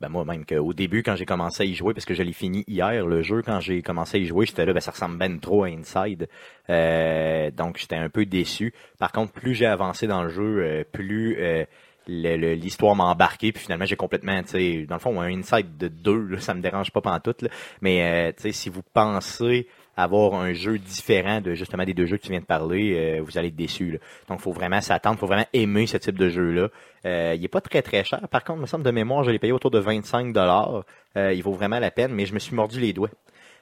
Ben 0.00 0.08
moi 0.08 0.24
même 0.24 0.46
qu'au 0.46 0.72
début 0.72 1.02
quand 1.02 1.16
j'ai 1.16 1.24
commencé 1.24 1.64
à 1.64 1.66
y 1.66 1.74
jouer 1.74 1.92
parce 1.92 2.04
que 2.04 2.14
je 2.14 2.22
l'ai 2.22 2.32
fini 2.32 2.62
hier 2.68 3.04
le 3.04 3.22
jeu 3.22 3.42
quand 3.42 3.58
j'ai 3.58 3.82
commencé 3.82 4.18
à 4.18 4.20
y 4.20 4.26
jouer 4.26 4.46
j'étais 4.46 4.64
là 4.64 4.72
ben 4.72 4.80
ça 4.80 4.92
ressemble 4.92 5.18
ben 5.18 5.40
trop 5.40 5.64
à 5.64 5.68
Inside 5.68 6.28
Euh, 6.70 7.50
donc 7.50 7.78
j'étais 7.78 7.96
un 7.96 8.08
peu 8.08 8.24
déçu 8.24 8.72
par 8.98 9.10
contre 9.10 9.32
plus 9.32 9.54
j'ai 9.54 9.66
avancé 9.66 10.06
dans 10.06 10.22
le 10.22 10.28
jeu 10.28 10.62
euh, 10.62 10.84
plus 10.84 11.36
euh, 11.40 11.64
l'histoire 12.06 12.94
m'a 12.94 13.04
embarqué 13.04 13.50
puis 13.52 13.62
finalement 13.62 13.86
j'ai 13.86 13.96
complètement 13.96 14.40
tu 14.42 14.50
sais 14.50 14.86
dans 14.86 14.96
le 14.96 15.00
fond 15.00 15.20
un 15.20 15.36
Inside 15.36 15.76
de 15.76 15.88
deux 15.88 16.28
là, 16.28 16.38
ça 16.40 16.54
me 16.54 16.62
dérange 16.62 16.92
pas 16.92 17.00
pantoute 17.00 17.42
là. 17.42 17.48
mais 17.80 18.28
euh, 18.28 18.32
tu 18.36 18.42
sais 18.42 18.52
si 18.52 18.68
vous 18.68 18.82
pensez 18.94 19.66
avoir 20.02 20.34
un 20.40 20.52
jeu 20.52 20.78
différent 20.78 21.40
de 21.40 21.54
justement 21.54 21.84
des 21.84 21.94
deux 21.94 22.06
jeux 22.06 22.16
que 22.16 22.22
tu 22.22 22.30
viens 22.30 22.40
de 22.40 22.44
parler, 22.46 22.94
euh, 22.96 23.22
vous 23.22 23.36
allez 23.38 23.48
être 23.48 23.56
déçu. 23.56 23.90
Là. 23.92 23.98
Donc, 24.28 24.40
faut 24.40 24.52
vraiment 24.52 24.80
s'attendre, 24.80 25.18
faut 25.18 25.26
vraiment 25.26 25.46
aimer 25.52 25.86
ce 25.86 25.96
type 25.96 26.18
de 26.18 26.28
jeu-là. 26.28 26.68
Euh, 27.04 27.34
il 27.36 27.44
est 27.44 27.48
pas 27.48 27.60
très 27.60 27.82
très 27.82 28.04
cher. 28.04 28.20
Par 28.30 28.44
contre, 28.44 28.58
il 28.58 28.62
me 28.62 28.66
semble 28.66 28.84
de 28.84 28.90
mémoire, 28.90 29.24
je 29.24 29.30
l'ai 29.30 29.38
payé 29.38 29.52
autour 29.52 29.70
de 29.70 29.78
25 29.78 30.32
dollars. 30.32 30.84
il 31.16 31.42
vaut 31.42 31.52
vraiment 31.52 31.78
la 31.78 31.90
peine, 31.90 32.12
mais 32.12 32.26
je 32.26 32.34
me 32.34 32.38
suis 32.38 32.54
mordu 32.54 32.80
les 32.80 32.92
doigts. 32.92 33.10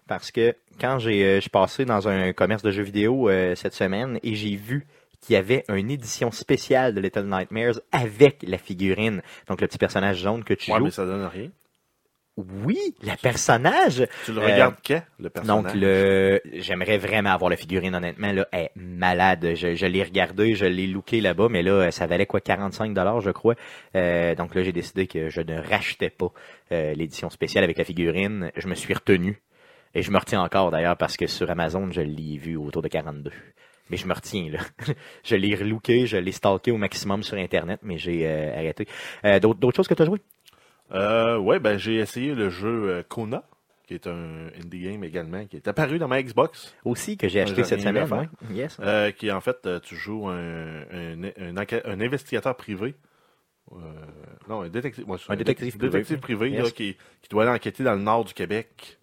Parce 0.08 0.30
que 0.30 0.54
quand 0.80 0.98
j'ai 1.00 1.24
euh, 1.24 1.40
je 1.40 1.48
passé 1.48 1.84
dans 1.84 2.06
un 2.08 2.32
commerce 2.32 2.62
de 2.62 2.70
jeux 2.70 2.84
vidéo 2.84 3.28
euh, 3.28 3.56
cette 3.56 3.74
semaine 3.74 4.20
et 4.22 4.36
j'ai 4.36 4.54
vu 4.54 4.86
qu'il 5.20 5.32
y 5.34 5.36
avait 5.36 5.64
une 5.68 5.90
édition 5.90 6.30
spéciale 6.30 6.94
de 6.94 7.00
Little 7.00 7.24
Nightmares 7.24 7.80
avec 7.90 8.44
la 8.46 8.56
figurine. 8.58 9.20
Donc 9.48 9.60
le 9.60 9.66
petit 9.66 9.78
personnage 9.78 10.18
jaune 10.18 10.44
que 10.44 10.54
tu 10.54 10.70
Ouais, 10.70 10.78
joues. 10.78 10.84
mais 10.84 10.90
ça 10.92 11.04
donne 11.06 11.24
rien. 11.24 11.48
Oui, 12.36 12.78
le 13.02 13.16
personnage. 13.16 14.06
Tu 14.26 14.32
le 14.32 14.42
Euh, 14.42 14.44
regardes 14.44 14.74
quand, 14.86 15.02
le 15.18 15.30
personnage? 15.30 15.72
Donc 15.72 15.74
le 15.74 16.40
j'aimerais 16.52 16.98
vraiment 16.98 17.30
avoir 17.30 17.48
la 17.50 17.56
figurine 17.56 17.94
honnêtement 17.94 18.30
là, 18.32 18.46
elle 18.52 18.64
est 18.64 18.72
malade. 18.76 19.52
Je, 19.54 19.74
je 19.74 19.86
l'ai 19.86 20.02
regardé, 20.02 20.54
je 20.54 20.66
l'ai 20.66 20.86
looké 20.86 21.22
là-bas, 21.22 21.48
mais 21.48 21.62
là 21.62 21.90
ça 21.90 22.06
valait 22.06 22.26
quoi 22.26 22.40
45 22.40 22.92
dollars 22.92 23.22
je 23.22 23.30
crois. 23.30 23.54
Euh, 23.94 24.34
donc 24.34 24.54
là 24.54 24.62
j'ai 24.62 24.72
décidé 24.72 25.06
que 25.06 25.30
je 25.30 25.40
ne 25.40 25.58
rachetais 25.58 26.10
pas 26.10 26.30
euh, 26.72 26.92
l'édition 26.94 27.30
spéciale 27.30 27.64
avec 27.64 27.78
la 27.78 27.84
figurine. 27.84 28.50
Je 28.54 28.68
me 28.68 28.74
suis 28.74 28.92
retenu 28.92 29.40
et 29.94 30.02
je 30.02 30.10
me 30.10 30.18
retiens 30.18 30.42
encore 30.42 30.70
d'ailleurs 30.70 30.98
parce 30.98 31.16
que 31.16 31.26
sur 31.26 31.50
Amazon 31.50 31.90
je 31.90 32.02
l'ai 32.02 32.36
vu 32.36 32.56
autour 32.56 32.82
de 32.82 32.88
42. 32.88 33.30
Mais 33.88 33.96
je 33.96 34.06
me 34.06 34.12
retiens 34.12 34.50
là. 34.50 34.58
je 35.24 35.36
l'ai 35.36 35.54
relooké, 35.54 36.06
je 36.06 36.16
l'ai 36.18 36.32
stalké 36.32 36.70
au 36.72 36.76
maximum 36.76 37.22
sur 37.22 37.38
internet, 37.38 37.80
mais 37.82 37.96
j'ai 37.98 38.26
euh, 38.26 38.52
arrêté. 38.54 38.86
Euh, 39.24 39.38
d'autres, 39.38 39.60
d'autres 39.60 39.76
choses 39.76 39.88
que 39.88 39.94
tu 39.94 40.02
as 40.02 40.06
joué 40.06 40.20
Euh, 40.92 41.36
ouais, 41.38 41.58
ben 41.58 41.78
j'ai 41.78 41.96
essayé 41.96 42.34
le 42.34 42.48
jeu 42.50 42.88
euh, 42.88 43.02
Kona, 43.08 43.42
qui 43.86 43.94
est 43.94 44.06
un 44.06 44.48
indie 44.62 44.80
game 44.82 45.02
également, 45.04 45.44
qui 45.46 45.56
est 45.56 45.68
apparu 45.68 45.98
dans 45.98 46.08
ma 46.08 46.22
Xbox, 46.22 46.74
aussi 46.84 47.16
que 47.16 47.28
j'ai 47.28 47.40
acheté 47.40 47.64
cette 47.64 47.80
semaine. 47.80 48.08
ouais. 48.12 48.28
Yes. 48.52 48.76
euh, 48.80 49.10
qui 49.10 49.30
en 49.32 49.40
fait, 49.40 49.66
euh, 49.66 49.80
tu 49.80 49.96
joues 49.96 50.28
un, 50.28 50.82
un, 50.92 51.56
un 51.84 52.00
investigateur 52.00 52.56
privé. 52.56 52.94
Euh, 53.72 53.76
non, 54.48 54.60
un 54.62 54.68
détective. 54.68 55.08
ouais, 55.08 55.18
Un 55.28 55.36
détective 55.36 55.76
privé. 55.76 55.90
détective 55.92 56.18
privé 56.20 56.50
Yes. 56.50 56.64
là, 56.64 56.70
qui, 56.70 56.96
qui 57.20 57.28
doit 57.28 57.42
aller 57.42 57.52
enquêter 57.52 57.82
dans 57.82 57.94
le 57.94 58.00
nord 58.00 58.24
du 58.24 58.32
Québec 58.32 58.98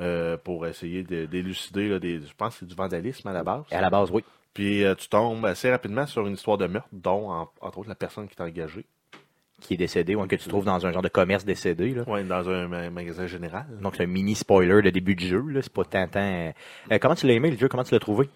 euh, 0.00 0.36
pour 0.36 0.66
essayer 0.66 1.02
de- 1.02 1.24
d'élucider, 1.24 1.88
je 1.88 2.32
pense 2.36 2.54
que 2.54 2.60
c'est 2.60 2.66
du 2.66 2.74
vandalisme 2.74 3.26
à 3.28 3.32
la 3.32 3.42
base. 3.42 3.64
À 3.70 3.80
la 3.80 3.88
base, 3.88 4.10
oui. 4.10 4.22
Puis 4.52 4.82
tu 4.98 5.08
tombes 5.08 5.46
assez 5.46 5.70
rapidement 5.70 6.06
sur 6.06 6.26
une 6.26 6.34
histoire 6.34 6.58
de 6.58 6.66
meurtre, 6.66 6.88
dont, 6.92 7.30
en- 7.30 7.50
entre 7.62 7.78
autres, 7.78 7.88
la 7.88 7.94
personne 7.94 8.28
qui 8.28 8.36
t'a 8.36 8.44
engagé. 8.44 8.84
Qui 9.62 9.74
est 9.74 9.78
décédé, 9.78 10.14
ou 10.14 10.26
que 10.26 10.36
tu 10.36 10.48
trouves 10.48 10.64
dans 10.64 10.84
un 10.86 10.92
genre 10.92 11.02
de 11.02 11.08
commerce 11.08 11.44
décédé. 11.44 11.94
Là. 11.94 12.02
Ouais, 12.06 12.22
dans 12.24 12.48
un 12.48 12.68
ma- 12.68 12.90
magasin 12.90 13.26
général. 13.26 13.66
Donc 13.80 13.96
c'est 13.96 14.02
un 14.04 14.06
mini 14.06 14.34
spoiler 14.34 14.82
de 14.82 14.90
début 14.90 15.14
du 15.14 15.26
jeu. 15.26 15.42
C'est 15.62 15.72
pas 15.72 15.84
tant. 15.84 16.06
tant, 16.06 16.52
euh, 16.90 16.98
comment 17.00 17.14
tu 17.14 17.26
l'as 17.26 17.34
aimé 17.34 17.50
le 17.50 17.56
jeu? 17.56 17.68
Comment 17.68 17.84
tu 17.84 17.92
l'as 17.94 18.00
trouvé? 18.00 18.28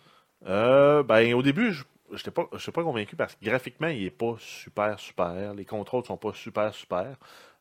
Euh, 0.46 1.02
ben, 1.02 1.34
au 1.34 1.43
début, 1.43 1.73
je 1.73 1.84
n'étais 2.12 2.31
pas, 2.31 2.44
pas 2.44 2.82
convaincu 2.82 3.17
parce 3.17 3.34
que 3.34 3.44
graphiquement, 3.44 3.88
il 3.88 4.05
est 4.05 4.11
pas 4.11 4.34
super, 4.38 4.99
super. 4.99 5.55
Les 5.55 5.64
contrôles 5.64 6.05
sont 6.05 6.17
pas 6.17 6.32
super, 6.32 6.73
super. 6.75 7.17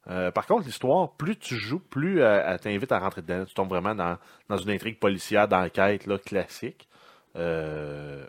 Euh, 0.07 0.29
par 0.29 0.45
contre, 0.45 0.65
l'histoire, 0.67 1.11
plus 1.13 1.35
tu 1.35 1.55
joues, 1.55 1.79
plus 1.79 2.19
elle 2.21 2.59
t'invite 2.59 2.91
à 2.91 2.99
rentrer 2.99 3.21
dedans. 3.23 3.43
Tu 3.45 3.55
tombes 3.55 3.69
vraiment 3.69 3.95
dans, 3.95 4.17
dans 4.49 4.57
une 4.57 4.69
intrigue 4.69 4.99
policière 4.99 5.47
d'enquête 5.47 6.05
là, 6.05 6.19
classique. 6.19 6.87
Euh, 7.35 8.23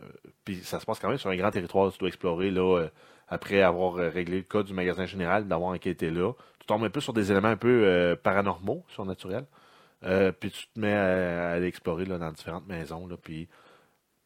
Puis 0.45 0.57
ça 0.65 0.81
se 0.81 0.87
passe 0.87 0.99
quand 0.99 1.09
même 1.09 1.19
sur 1.19 1.31
un 1.31 1.37
grand 1.37 1.51
territoire 1.51 1.93
tu 1.93 1.99
dois 1.99 2.09
explorer 2.09 2.51
là, 2.51 2.87
après 3.29 3.63
avoir 3.63 3.97
euh, 3.97 4.09
réglé 4.09 4.39
le 4.39 4.43
cas 4.43 4.63
du 4.63 4.73
magasin 4.73 5.07
général, 5.07 5.47
d'avoir 5.49 5.71
enquêté 5.71 6.11
là. 6.11 6.33
Tu 6.59 6.67
tombes 6.67 6.85
un 6.85 6.91
peu 6.91 7.01
sur 7.01 7.13
des 7.13 7.31
éléments 7.31 7.49
un 7.49 7.57
peu 7.57 7.85
euh, 7.85 8.17
paranormaux, 8.17 8.85
surnaturels. 8.89 9.47
Euh, 10.05 10.33
puis 10.33 10.51
tu 10.51 10.67
te 10.69 10.79
mets 10.79 10.93
à, 10.93 11.51
à 11.51 11.53
aller 11.53 11.67
explorer 11.67 12.05
là, 12.05 12.19
dans 12.19 12.31
différentes 12.31 12.67
maisons. 12.67 13.07
Là, 13.07 13.17
puis 13.17 13.49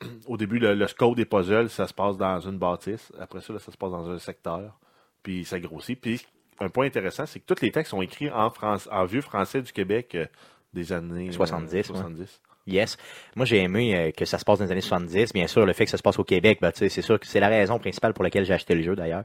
au 0.27 0.37
début, 0.37 0.59
le, 0.59 0.75
le 0.75 0.87
scope 0.87 1.17
des 1.17 1.25
puzzles, 1.25 1.71
ça 1.71 1.87
se 1.87 1.95
passe 1.95 2.17
dans 2.17 2.41
une 2.41 2.59
bâtisse. 2.59 3.13
Après 3.19 3.41
ça, 3.41 3.53
là, 3.53 3.59
ça 3.59 3.73
se 3.73 3.77
passe 3.77 3.91
dans 3.91 4.11
un 4.11 4.19
secteur. 4.19 4.79
Puis 5.23 5.45
ça 5.45 5.61
grossit. 5.61 6.01
Puis 6.01 6.27
un 6.61 6.69
point 6.69 6.87
intéressant, 6.87 7.27
c'est 7.27 7.41
que 7.41 7.53
tous 7.53 7.63
les 7.63 7.73
textes 7.73 7.91
sont 7.91 8.03
écrits 8.03 8.31
en, 8.31 8.51
France, 8.51 8.89
en 8.93 9.05
vieux 9.05 9.23
français 9.23 9.63
du 9.63 9.73
Québec 9.73 10.15
euh, 10.15 10.27
des 10.73 10.93
années 10.93 11.29
euh, 11.29 11.33
70, 11.33 11.91
ouais. 11.91 12.25
70. 12.67 12.73
Yes. 12.73 12.97
Moi, 13.37 13.47
j'ai 13.47 13.59
aimé 13.59 13.95
euh, 13.95 14.11
que 14.11 14.25
ça 14.25 14.39
se 14.39 14.45
passe 14.45 14.59
dans 14.59 14.65
les 14.65 14.73
années 14.73 14.81
70. 14.81 15.33
Bien 15.33 15.47
sûr, 15.47 15.67
le 15.67 15.73
fait 15.73 15.85
que 15.85 15.91
ça 15.91 15.97
se 15.97 16.03
passe 16.03 16.19
au 16.19 16.25
Québec, 16.25 16.59
ben, 16.61 16.71
c'est 16.75 16.89
sûr 16.89 17.19
que 17.19 17.27
c'est 17.27 17.41
la 17.41 17.49
raison 17.49 17.79
principale 17.79 18.13
pour 18.13 18.25
laquelle 18.25 18.45
j'ai 18.45 18.55
acheté 18.55 18.75
le 18.75 18.83
jeu, 18.83 18.95
d'ailleurs. 18.95 19.25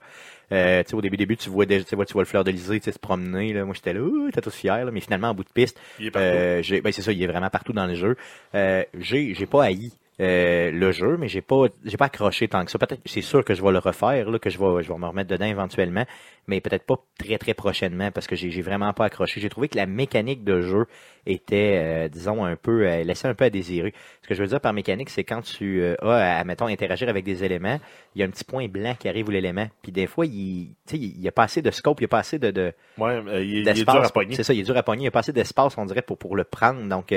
Euh, 0.51 0.83
au 0.93 1.01
début, 1.01 1.17
début, 1.17 1.37
tu 1.37 1.49
vois, 1.49 1.65
déjà, 1.65 1.83
tu 1.83 1.95
vois, 1.95 2.05
tu 2.05 2.13
vois 2.13 2.21
le 2.21 2.27
fleur 2.27 2.43
sais, 2.45 2.91
se 2.91 2.99
promener, 2.99 3.53
là. 3.53 3.65
Moi, 3.65 3.73
j'étais 3.73 3.93
là, 3.93 4.29
t'es 4.31 4.41
tous 4.41 4.55
fier, 4.55 4.85
là. 4.85 4.91
Mais 4.91 4.99
finalement, 4.99 5.29
en 5.29 5.33
bout 5.33 5.43
de 5.43 5.49
piste, 5.49 5.79
euh, 6.15 6.61
ben, 6.83 6.91
c'est 6.91 7.01
ça, 7.01 7.11
il 7.11 7.21
est 7.21 7.27
vraiment 7.27 7.49
partout 7.49 7.73
dans 7.73 7.87
le 7.87 7.95
jeu. 7.95 8.15
J'ai, 8.53 9.33
j'ai 9.33 9.45
pas 9.45 9.65
haï. 9.65 9.91
Euh, 10.21 10.71
le 10.71 10.91
jeu, 10.91 11.17
mais 11.17 11.27
j'ai 11.27 11.41
pas, 11.41 11.65
j'ai 11.83 11.97
pas 11.97 12.05
accroché 12.05 12.47
tant 12.47 12.63
que 12.63 12.71
ça. 12.71 12.79
Peut-être, 12.79 13.01
c'est 13.05 13.21
sûr 13.21 13.43
que 13.43 13.53
je 13.53 13.61
vais 13.61 13.71
le 13.71 13.79
refaire, 13.79 14.29
là, 14.29 14.39
que 14.39 14.49
je 14.49 14.57
vais, 14.57 14.83
je 14.83 14.91
vais 14.91 14.97
me 14.97 15.05
remettre 15.07 15.29
dedans 15.29 15.45
éventuellement, 15.45 16.05
mais 16.47 16.61
peut-être 16.61 16.85
pas 16.85 16.95
très 17.17 17.37
très 17.37 17.53
prochainement 17.53 18.11
parce 18.11 18.27
que 18.27 18.35
j'ai, 18.35 18.61
vraiment 18.61 18.93
pas 18.93 19.05
accroché. 19.05 19.41
J'ai 19.41 19.49
trouvé 19.49 19.67
que 19.67 19.77
la 19.77 19.85
mécanique 19.85 20.43
de 20.43 20.61
jeu 20.61 20.85
était, 21.25 21.79
euh, 21.81 22.07
disons, 22.07 22.45
un 22.45 22.55
peu, 22.55 22.87
euh, 22.87 23.03
laissait 23.03 23.27
un 23.27 23.33
peu 23.33 23.45
à 23.45 23.49
désirer. 23.49 23.93
Ce 24.21 24.27
que 24.27 24.35
je 24.35 24.41
veux 24.41 24.47
dire 24.47 24.61
par 24.61 24.73
mécanique, 24.73 25.09
c'est 25.09 25.23
quand 25.23 25.41
tu 25.41 25.81
euh, 25.81 25.95
as 26.01 26.39
à, 26.39 26.43
mettons, 26.43 26.67
interagir 26.67 27.09
avec 27.09 27.25
des 27.25 27.43
éléments, 27.43 27.79
il 28.15 28.21
y 28.21 28.23
a 28.23 28.27
un 28.27 28.29
petit 28.29 28.43
point 28.43 28.67
blanc 28.67 28.95
qui 28.97 29.09
arrive 29.09 29.27
où 29.27 29.31
l'élément, 29.31 29.67
puis 29.81 29.91
des 29.91 30.07
fois, 30.07 30.25
il, 30.25 30.69
tu 30.87 30.95
sais, 30.95 30.97
il 30.97 31.19
y 31.21 31.27
a 31.27 31.31
pas 31.31 31.43
assez 31.43 31.61
de 31.61 31.71
scope, 31.71 31.99
il 31.99 32.03
y 32.03 32.05
a 32.05 32.09
pas 32.09 32.19
assez 32.19 32.39
de, 32.39 32.51
de 32.51 32.73
Ouais, 32.97 33.21
euh, 33.27 33.43
il, 33.43 33.67
est- 33.67 33.73
dur 33.73 33.95
à 33.95 34.09
pogner. 34.09 34.35
C'est 34.35 34.43
ça, 34.43 34.53
il 34.53 34.59
est 34.59 34.63
dur 34.63 34.77
à 34.77 34.83
pogner. 34.83 34.99
Il 34.99 35.03
n'y 35.03 35.07
a 35.07 35.11
pas 35.11 35.19
assez 35.19 35.33
d'espace, 35.33 35.77
on 35.77 35.85
dirait, 35.85 36.03
pour, 36.03 36.17
pour 36.17 36.35
le 36.35 36.43
prendre. 36.43 36.81
Donc, 36.87 37.13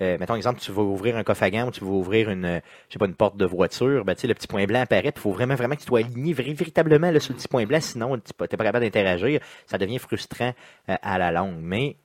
mettons 0.00 0.34
exemple, 0.34 0.60
tu 0.60 0.72
vas 0.72 0.82
ouvrir 0.82 1.16
un 1.16 1.22
coffre 1.22 1.44
à 1.44 1.50
gants 1.50 1.68
ou 1.68 1.70
tu 1.70 1.84
vas 1.84 1.90
ouvrir 1.90 2.30
une, 2.30 2.41
euh, 2.44 2.60
je 2.88 2.94
sais 2.94 2.98
pas, 2.98 3.06
une 3.06 3.14
porte 3.14 3.36
de 3.36 3.44
voiture, 3.44 4.04
ben, 4.04 4.16
le 4.22 4.34
petit 4.34 4.46
point 4.46 4.64
blanc 4.66 4.80
apparaît, 4.80 5.12
il 5.14 5.20
faut 5.20 5.32
vraiment, 5.32 5.54
vraiment 5.54 5.74
que 5.74 5.80
tu 5.80 5.86
sois 5.86 6.00
aligné 6.00 6.32
véritablement 6.32 7.08
sur 7.20 7.32
le 7.32 7.38
petit 7.38 7.48
point 7.48 7.64
blanc, 7.64 7.80
sinon 7.80 8.16
tu 8.16 8.32
n'es 8.40 8.48
pas 8.48 8.64
capable 8.64 8.84
d'interagir. 8.84 9.40
Ça 9.66 9.78
devient 9.78 9.98
frustrant 9.98 10.52
euh, 10.88 10.96
à 11.02 11.18
la 11.18 11.32
longue. 11.32 11.58
Mais 11.60 11.96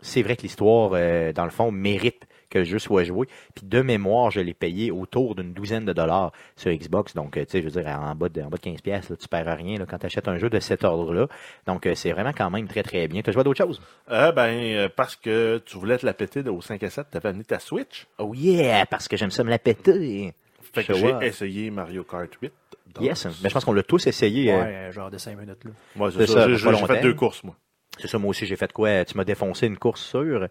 c'est 0.00 0.22
vrai 0.22 0.36
que 0.36 0.42
l'histoire, 0.42 0.92
euh, 0.94 1.32
dans 1.32 1.44
le 1.44 1.50
fond, 1.50 1.70
mérite 1.70 2.26
que 2.50 2.58
le 2.60 2.64
jeu 2.64 2.78
soit 2.78 3.04
joué. 3.04 3.26
Puis 3.54 3.66
de 3.66 3.80
mémoire, 3.82 4.30
je 4.30 4.40
l'ai 4.40 4.54
payé 4.54 4.90
autour 4.90 5.34
d'une 5.34 5.52
douzaine 5.52 5.84
de 5.84 5.92
dollars 5.92 6.32
sur 6.56 6.70
Xbox. 6.72 7.14
Donc, 7.14 7.36
euh, 7.36 7.44
tu 7.44 7.52
sais, 7.52 7.60
je 7.60 7.68
veux 7.68 7.82
dire, 7.82 7.86
en 7.90 8.14
bas 8.14 8.28
de, 8.28 8.42
en 8.42 8.48
bas 8.48 8.56
de 8.56 8.62
15 8.62 8.80
pièces, 8.80 9.12
tu 9.18 9.28
perds 9.28 9.56
rien 9.56 9.78
là, 9.78 9.86
quand 9.86 9.98
tu 9.98 10.06
achètes 10.06 10.28
un 10.28 10.38
jeu 10.38 10.48
de 10.50 10.60
cet 10.60 10.84
ordre-là. 10.84 11.26
Donc, 11.66 11.86
euh, 11.86 11.94
c'est 11.94 12.12
vraiment 12.12 12.32
quand 12.36 12.50
même 12.50 12.66
très, 12.68 12.82
très 12.82 13.08
bien. 13.08 13.22
Tu 13.22 13.30
as 13.30 13.32
joué 13.32 13.40
à 13.40 13.44
d'autres 13.44 13.64
choses? 13.64 13.80
Euh, 14.10 14.32
ben, 14.32 14.50
euh, 14.54 14.88
parce 14.94 15.16
que 15.16 15.62
tu 15.64 15.76
voulais 15.78 15.98
te 15.98 16.06
la 16.06 16.14
péter 16.14 16.40
au 16.48 16.60
5 16.60 16.82
à 16.82 16.90
7, 16.90 17.06
t'avais 17.10 17.28
amené 17.30 17.44
ta 17.44 17.58
Switch. 17.58 18.06
Oh 18.18 18.32
yeah, 18.34 18.86
parce 18.86 19.08
que 19.08 19.16
j'aime 19.16 19.30
ça 19.30 19.44
me 19.44 19.50
la 19.50 19.58
péter. 19.58 20.32
Fait 20.72 20.84
que 20.84 20.94
j'ai 20.94 21.14
essayé 21.22 21.70
Mario 21.70 22.04
Kart 22.04 22.28
8. 22.42 22.52
Donc, 22.94 23.04
Yes, 23.04 23.26
mais 23.42 23.48
je 23.48 23.54
pense 23.54 23.64
qu'on 23.64 23.72
l'a 23.72 23.82
tous 23.82 24.06
essayé. 24.06 24.54
Ouais, 24.54 24.90
genre 24.92 25.10
de 25.10 25.18
5 25.18 25.38
minutes. 25.38 25.64
Là. 25.64 25.70
Moi, 25.96 26.10
C'est 26.10 26.18
c'est 26.20 26.26
ça, 26.26 26.40
ça. 26.58 26.70
pas 26.70 26.76
J'ai 26.76 26.86
fait 26.86 27.00
deux 27.02 27.14
courses, 27.14 27.42
moi. 27.44 27.56
C'est 27.98 28.08
ça, 28.08 28.18
moi 28.18 28.30
aussi, 28.30 28.46
j'ai 28.46 28.56
fait 28.56 28.72
quoi? 28.72 29.04
Tu 29.04 29.16
m'as 29.16 29.24
défoncé 29.24 29.66
une 29.66 29.78
course 29.78 30.02
sûre, 30.02 30.48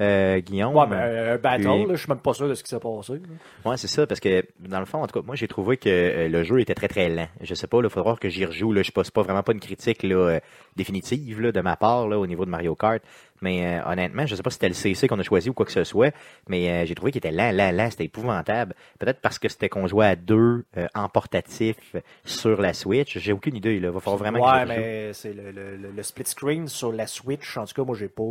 euh, 0.00 0.40
Guillaume. 0.40 0.74
Ouais, 0.74 0.86
mais 0.88 0.96
euh, 0.98 1.34
un 1.34 1.38
battle, 1.38 1.62
Puis- 1.68 1.86
là, 1.86 1.94
je 1.94 1.96
suis 2.00 2.08
même 2.08 2.18
pas 2.18 2.32
sûr 2.34 2.48
de 2.48 2.54
ce 2.54 2.62
qui 2.62 2.70
s'est 2.70 2.80
passé. 2.80 3.12
là. 3.14 3.70
Ouais, 3.70 3.76
c'est 3.76 3.88
ça, 3.88 4.06
parce 4.06 4.20
que 4.20 4.44
dans 4.58 4.80
le 4.80 4.86
fond, 4.86 5.02
en 5.02 5.06
tout 5.06 5.20
cas, 5.20 5.24
moi 5.26 5.36
j'ai 5.36 5.46
trouvé 5.48 5.76
que 5.76 5.88
euh, 5.88 6.28
le 6.28 6.42
jeu 6.42 6.60
était 6.60 6.74
très 6.74 6.88
très 6.88 7.08
lent. 7.08 7.28
Je 7.40 7.54
sais 7.54 7.66
pas, 7.66 7.78
il 7.78 7.88
faudra 7.88 8.02
voir 8.02 8.20
que 8.20 8.28
j'y 8.28 8.44
rejoue. 8.44 8.72
Là, 8.72 8.82
je 8.82 8.86
sais 8.86 8.92
pas, 8.92 9.04
c'est 9.04 9.14
pas 9.14 9.22
vraiment 9.22 9.42
pas 9.42 9.52
une 9.52 9.60
critique 9.60 10.02
là, 10.02 10.14
euh, 10.16 10.40
définitive 10.76 11.40
là, 11.40 11.52
de 11.52 11.60
ma 11.60 11.76
part 11.76 12.08
là, 12.08 12.18
au 12.18 12.26
niveau 12.26 12.44
de 12.44 12.50
Mario 12.50 12.74
Kart. 12.74 13.02
Mais 13.42 13.66
euh, 13.66 13.84
honnêtement, 13.90 14.24
je 14.24 14.34
sais 14.34 14.42
pas 14.42 14.48
si 14.50 14.54
c'était 14.54 14.68
le 14.68 14.74
CC 14.74 15.06
qu'on 15.08 15.18
a 15.18 15.22
choisi 15.22 15.50
ou 15.50 15.52
quoi 15.52 15.66
que 15.66 15.72
ce 15.72 15.84
soit, 15.84 16.14
mais 16.48 16.70
euh, 16.70 16.86
j'ai 16.86 16.94
trouvé 16.94 17.12
qu'il 17.12 17.18
était 17.18 17.30
lent, 17.32 17.52
lent, 17.52 17.72
lent, 17.72 17.90
c'était 17.90 18.04
épouvantable. 18.04 18.74
Peut-être 18.98 19.20
parce 19.20 19.38
que 19.38 19.48
c'était 19.50 19.68
qu'on 19.68 19.86
jouait 19.86 20.06
à 20.06 20.16
deux 20.16 20.64
euh, 20.78 20.86
en 20.94 21.08
portatif 21.10 21.94
sur 22.24 22.62
la 22.62 22.72
Switch. 22.72 23.18
J'ai 23.18 23.32
aucune 23.32 23.56
idée. 23.56 23.74
Il 23.76 23.86
va 23.86 24.00
falloir 24.00 24.16
vraiment 24.18 24.40
ouais, 24.40 24.64
mais 24.64 25.12
c'est 25.12 25.34
le, 25.34 25.50
le, 25.76 26.02
split 26.02 26.24
screen 26.24 26.68
sur 26.68 26.92
la 26.92 27.06
Switch. 27.06 27.56
En 27.58 27.66
tout 27.66 27.74
cas, 27.74 27.84
moi, 27.84 27.96
j'ai 27.96 28.08
pas, 28.08 28.22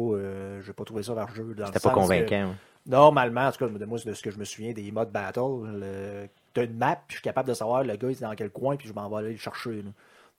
j'ai 0.65 0.74
pas 0.74 0.84
trouvé 0.84 1.03
ça 1.03 1.13
jeu. 1.36 1.53
dans 1.56 1.62
le 1.62 1.65
C'était 1.68 1.80
pas 1.80 1.89
que- 1.89 1.96
convaincant. 1.96 2.48
ouais. 2.50 2.56
Normalement, 2.88 3.41
en 3.48 3.51
tout 3.51 3.60
cas, 3.65 3.86
moi, 3.86 4.00
de 4.03 4.13
ce 4.13 4.24
que 4.24 4.32
je 4.32 4.39
me 4.39 4.44
souviens 4.46 4.72
des 4.74 4.91
modes 4.91 5.12
battle, 5.12 5.39
le- 5.80 6.27
t'as 6.53 6.63
une 6.63 6.77
map, 6.77 6.96
puis 6.96 7.03
je 7.10 7.13
suis 7.15 7.22
capable 7.22 7.50
de 7.50 7.53
savoir 7.53 7.84
le 7.84 7.96
gars 7.96 8.08
il 8.10 8.13
est 8.13 8.22
dans 8.22 8.34
quel 8.34 8.50
coin, 8.50 8.75
puis 8.75 8.88
je 8.88 8.94
m'en 8.94 9.08
vais 9.10 9.18
aller 9.18 9.32
le 9.34 9.38
chercher. 9.38 9.84
Là. 9.84 9.89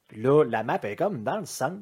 Puis 0.08 0.20
là, 0.22 0.44
la 0.44 0.62
map 0.64 0.80
est 0.82 0.96
comme 0.96 1.22
dans 1.22 1.38
le 1.38 1.46
centre 1.46 1.76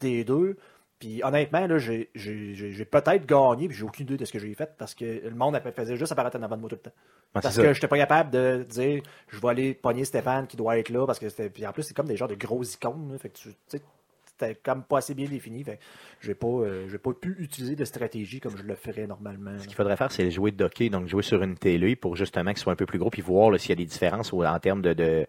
des 0.00 0.22
deux. 0.24 0.56
Puis 1.00 1.22
honnêtement, 1.22 1.66
là, 1.66 1.78
j'ai, 1.78 2.08
j'ai, 2.14 2.54
j'ai- 2.54 2.72
j'ai 2.72 2.84
peut-être 2.84 3.26
gagné, 3.26 3.68
puis 3.68 3.76
j'ai 3.76 3.82
aucune 3.84 4.06
idée 4.06 4.16
de 4.16 4.24
ce 4.24 4.32
que 4.32 4.38
j'ai 4.38 4.54
fait, 4.54 4.70
parce 4.78 4.94
que 4.94 5.04
le 5.04 5.34
monde 5.34 5.60
faisait 5.74 5.96
juste 5.96 6.12
apparaître 6.12 6.38
en 6.38 6.42
avant 6.42 6.56
de 6.56 6.60
moi 6.60 6.70
tout 6.70 6.76
le 6.76 6.80
temps. 6.90 6.96
Parce 7.42 7.56
que 7.62 7.72
j'étais 7.74 7.88
pas 7.88 7.96
capable 7.98 8.30
de 8.30 8.64
dire, 8.68 9.02
je 9.28 9.40
vais 9.40 9.48
aller 9.48 9.74
pogner 9.74 10.04
Stéphane 10.04 10.46
qui 10.46 10.56
doit 10.56 10.78
être 10.78 10.88
là, 10.90 11.04
parce 11.06 11.18
que 11.18 11.28
c'était. 11.28 11.50
Puis 11.50 11.66
en 11.66 11.72
plus, 11.72 11.82
c'est 11.82 11.94
comme 11.94 12.06
des 12.06 12.16
genres 12.16 12.28
de 12.28 12.36
gros 12.36 12.62
icônes, 12.62 13.10
là, 13.12 13.18
fait 13.18 13.28
que 13.30 13.38
tu 13.38 13.50
sais, 13.66 13.82
c'était 14.26 14.54
comme 14.54 14.82
pas 14.84 14.98
assez 14.98 15.14
bien 15.14 15.28
défini. 15.28 15.62
Fait 15.64 15.78
j'ai 16.20 16.34
pas, 16.34 16.46
euh, 16.46 16.88
j'ai 16.88 16.98
pas 16.98 17.12
pu 17.12 17.36
utiliser 17.38 17.76
de 17.76 17.84
stratégie 17.84 18.40
comme 18.40 18.56
je 18.56 18.62
le 18.62 18.74
ferais 18.76 19.06
normalement. 19.06 19.58
Ce 19.58 19.66
qu'il 19.66 19.76
faudrait 19.76 19.96
faire, 19.96 20.10
c'est 20.12 20.30
jouer 20.30 20.52
de 20.52 20.64
hockey, 20.64 20.88
donc 20.90 21.06
jouer 21.08 21.22
sur 21.22 21.42
une 21.42 21.56
télé 21.56 21.96
pour 21.96 22.16
justement 22.16 22.50
qu'il 22.52 22.58
soit 22.60 22.72
un 22.72 22.76
peu 22.76 22.86
plus 22.86 22.98
gros, 22.98 23.10
puis 23.10 23.22
voir 23.22 23.58
s'il 23.60 23.70
y 23.70 23.72
a 23.72 23.76
des 23.76 23.84
différences 23.84 24.32
en 24.32 24.58
termes 24.60 24.80
de- 24.82 24.92
de- 24.94 25.26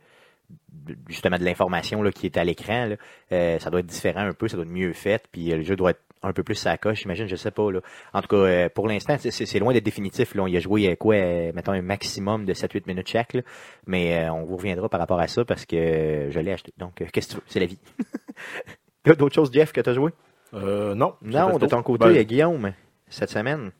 justement 1.10 1.38
de 1.38 1.44
l'information 1.44 2.02
là, 2.04 2.12
qui 2.12 2.26
est 2.28 2.38
à 2.38 2.44
l'écran. 2.44 2.86
là. 2.86 2.96
Euh, 3.32 3.60
ça 3.60 3.70
doit 3.70 3.80
être 3.80 3.86
différent 3.88 4.22
un 4.22 4.34
peu, 4.34 4.48
ça 4.48 4.56
doit 4.58 4.66
être 4.66 4.72
mieux 4.72 4.94
fait, 4.94 5.24
puis 5.32 5.52
euh, 5.52 5.58
le 5.58 5.64
jeu 5.64 5.76
doit 5.76 5.92
être 5.92 6.02
un 6.24 6.34
peu 6.34 6.44
plus 6.44 6.56
sa 6.56 6.78
coche, 6.78 7.02
j'imagine, 7.02 7.28
je 7.28 7.36
sais 7.36 7.52
pas. 7.52 7.72
Là. 7.72 7.82
En 8.14 8.22
tout 8.22 8.28
cas, 8.28 8.36
euh, 8.38 8.70
pour 8.70 8.88
l'instant, 8.88 9.16
c'est- 9.20 9.60
loin 9.60 9.74
d'être 9.74 9.84
définitif. 9.86 10.34
Là. 10.36 10.44
On 10.44 10.48
y 10.48 10.58
a 10.58 10.60
joué 10.60 10.96
quoi, 10.96 11.16
mettons 11.54 11.72
un 11.74 11.82
maximum 11.82 12.46
de 12.46 12.54
7-8 12.54 12.88
minutes 12.88 13.08
chaque, 13.08 13.34
là. 13.34 13.42
mais 13.88 14.28
on 14.30 14.44
vous 14.44 14.58
reviendra 14.58 14.90
par 14.90 15.00
rapport 15.00 15.20
à 15.20 15.28
ça 15.28 15.46
parce 15.46 15.66
que 15.66 16.28
je 16.32 16.40
l'ai 16.40 16.52
acheté. 16.52 16.74
Donc, 16.78 16.96
qu'est-ce 17.12 17.28
que 17.28 17.34
tu 17.34 17.38
veux? 17.38 17.44
C'est 17.48 17.60
la 17.60 17.66
vie. 17.68 17.80
T'as 19.04 19.14
d'autres 19.16 19.36
choses, 19.36 19.52
Jeff, 19.54 19.72
que 19.72 19.82
tu 19.82 19.90
as 19.90 19.94
joué? 19.94 20.12
Non. 20.54 21.16
Non, 21.22 21.58
de 21.58 21.68
ton 21.68 21.84
côté, 21.84 22.06
Ben, 22.06 22.24
Guillaume, 22.24 22.74
cette 23.08 23.30
semaine. 23.30 23.72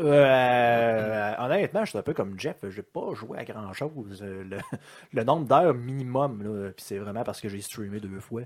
Euh, 0.00 1.34
honnêtement, 1.38 1.84
je 1.84 1.90
suis 1.90 1.98
un 1.98 2.02
peu 2.02 2.14
comme 2.14 2.38
Jeff. 2.38 2.56
J'ai 2.68 2.82
pas 2.82 3.14
joué 3.14 3.38
à 3.38 3.44
grand 3.44 3.72
chose. 3.72 4.22
Le, 4.22 4.58
le 5.12 5.24
nombre 5.24 5.46
d'heures 5.46 5.74
minimum, 5.74 6.72
puis 6.76 6.84
c'est 6.84 6.98
vraiment 6.98 7.22
parce 7.24 7.40
que 7.40 7.48
j'ai 7.48 7.60
streamé 7.60 8.00
deux 8.00 8.20
fois. 8.20 8.42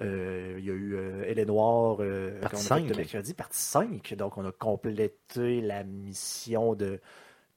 Euh, 0.00 0.56
Il 0.58 0.64
y 0.64 0.70
a 0.70 0.74
eu 0.74 0.94
euh, 0.94 1.24
Elle 1.26 1.38
est 1.38 1.44
Noire, 1.44 1.96
euh, 2.00 2.40
Partie 2.40 2.56
qu'on 2.56 2.74
a 2.74 2.78
fait 2.78 2.82
cinq. 2.82 2.88
le 2.90 2.96
mercredi, 2.96 3.34
partie 3.34 3.58
5. 3.58 4.14
Donc, 4.16 4.38
on 4.38 4.44
a 4.46 4.52
complété 4.52 5.60
la 5.60 5.84
mission 5.84 6.74
de, 6.74 7.00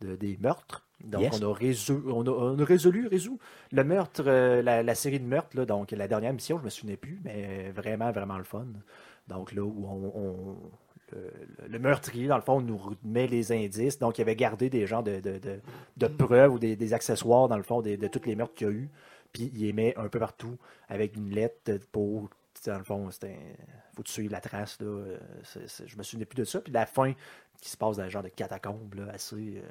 de- 0.01 0.15
des 0.15 0.37
meurtres. 0.41 0.85
Donc, 1.03 1.21
Yes. 1.21 1.39
on, 1.41 1.49
a 1.51 1.53
résolu, 1.53 2.03
on, 2.11 2.25
a, 2.25 2.29
on 2.31 2.59
a 2.59 2.63
résolu, 2.65 3.07
résolu 3.07 3.37
le 3.71 3.83
meurtre, 3.83 4.23
euh, 4.27 4.61
la, 4.61 4.81
la 4.83 4.95
série 4.95 5.19
de 5.19 5.25
meurtres. 5.25 5.55
Là, 5.57 5.65
donc, 5.65 5.91
la 5.91 6.07
dernière 6.07 6.33
mission, 6.33 6.57
je 6.59 6.63
me 6.63 6.69
souvenais 6.69 6.97
plus, 6.97 7.19
mais 7.23 7.71
vraiment, 7.75 8.11
vraiment 8.11 8.37
le 8.37 8.43
fun. 8.43 8.65
Donc, 9.27 9.51
là 9.53 9.61
où 9.63 9.85
on, 9.87 10.11
on- 10.19 10.57
le, 11.67 11.79
meurtrier, 11.79 12.27
dans 12.27 12.35
le 12.35 12.41
fond, 12.41 12.61
nous 12.61 12.79
met 13.03 13.27
les 13.27 13.51
indices. 13.51 13.99
Donc, 13.99 14.17
il 14.17 14.21
avait 14.21 14.35
gardé 14.35 14.69
des 14.69 14.87
genres 14.87 15.03
de, 15.03 15.19
de, 15.19 15.39
de- 15.97 16.07
preuves 16.07 16.53
ou 16.53 16.59
des, 16.59 16.93
accessoires, 16.93 17.47
dans 17.47 17.57
le 17.57 17.63
fond, 17.63 17.81
de, 17.81 17.95
tous 18.07 18.25
les 18.25 18.35
meurtres 18.35 18.55
qu'il 18.55 18.67
y 18.67 18.69
a 18.69 18.73
eu. 18.73 18.89
Puis, 19.31 19.51
il 19.53 19.61
les 19.61 19.73
met 19.73 19.95
un 19.97 20.07
peu 20.07 20.19
partout 20.19 20.57
avec 20.89 21.15
une 21.15 21.29
lettre 21.29 21.77
pour. 21.91 22.29
Dans 22.65 22.77
le 22.77 22.83
fond, 22.83 23.11
c'était. 23.11 23.37
faut 23.95 24.03
suives 24.05 24.31
la 24.31 24.41
trace. 24.41 24.79
Là. 24.81 24.87
Euh, 24.87 25.17
c'est- 25.43 25.85
je 25.87 25.97
me 25.97 26.03
souvenais 26.03 26.25
plus 26.25 26.37
de 26.37 26.45
ça. 26.45 26.61
Puis, 26.61 26.71
la 26.73 26.85
fin 26.85 27.13
qui 27.61 27.69
se 27.69 27.77
passe 27.77 27.97
dans 27.97 28.03
le 28.03 28.09
genre 28.09 28.23
de 28.23 28.29
catacombe, 28.29 28.93
là, 28.95 29.07
assez. 29.13 29.35
euh, 29.57 29.61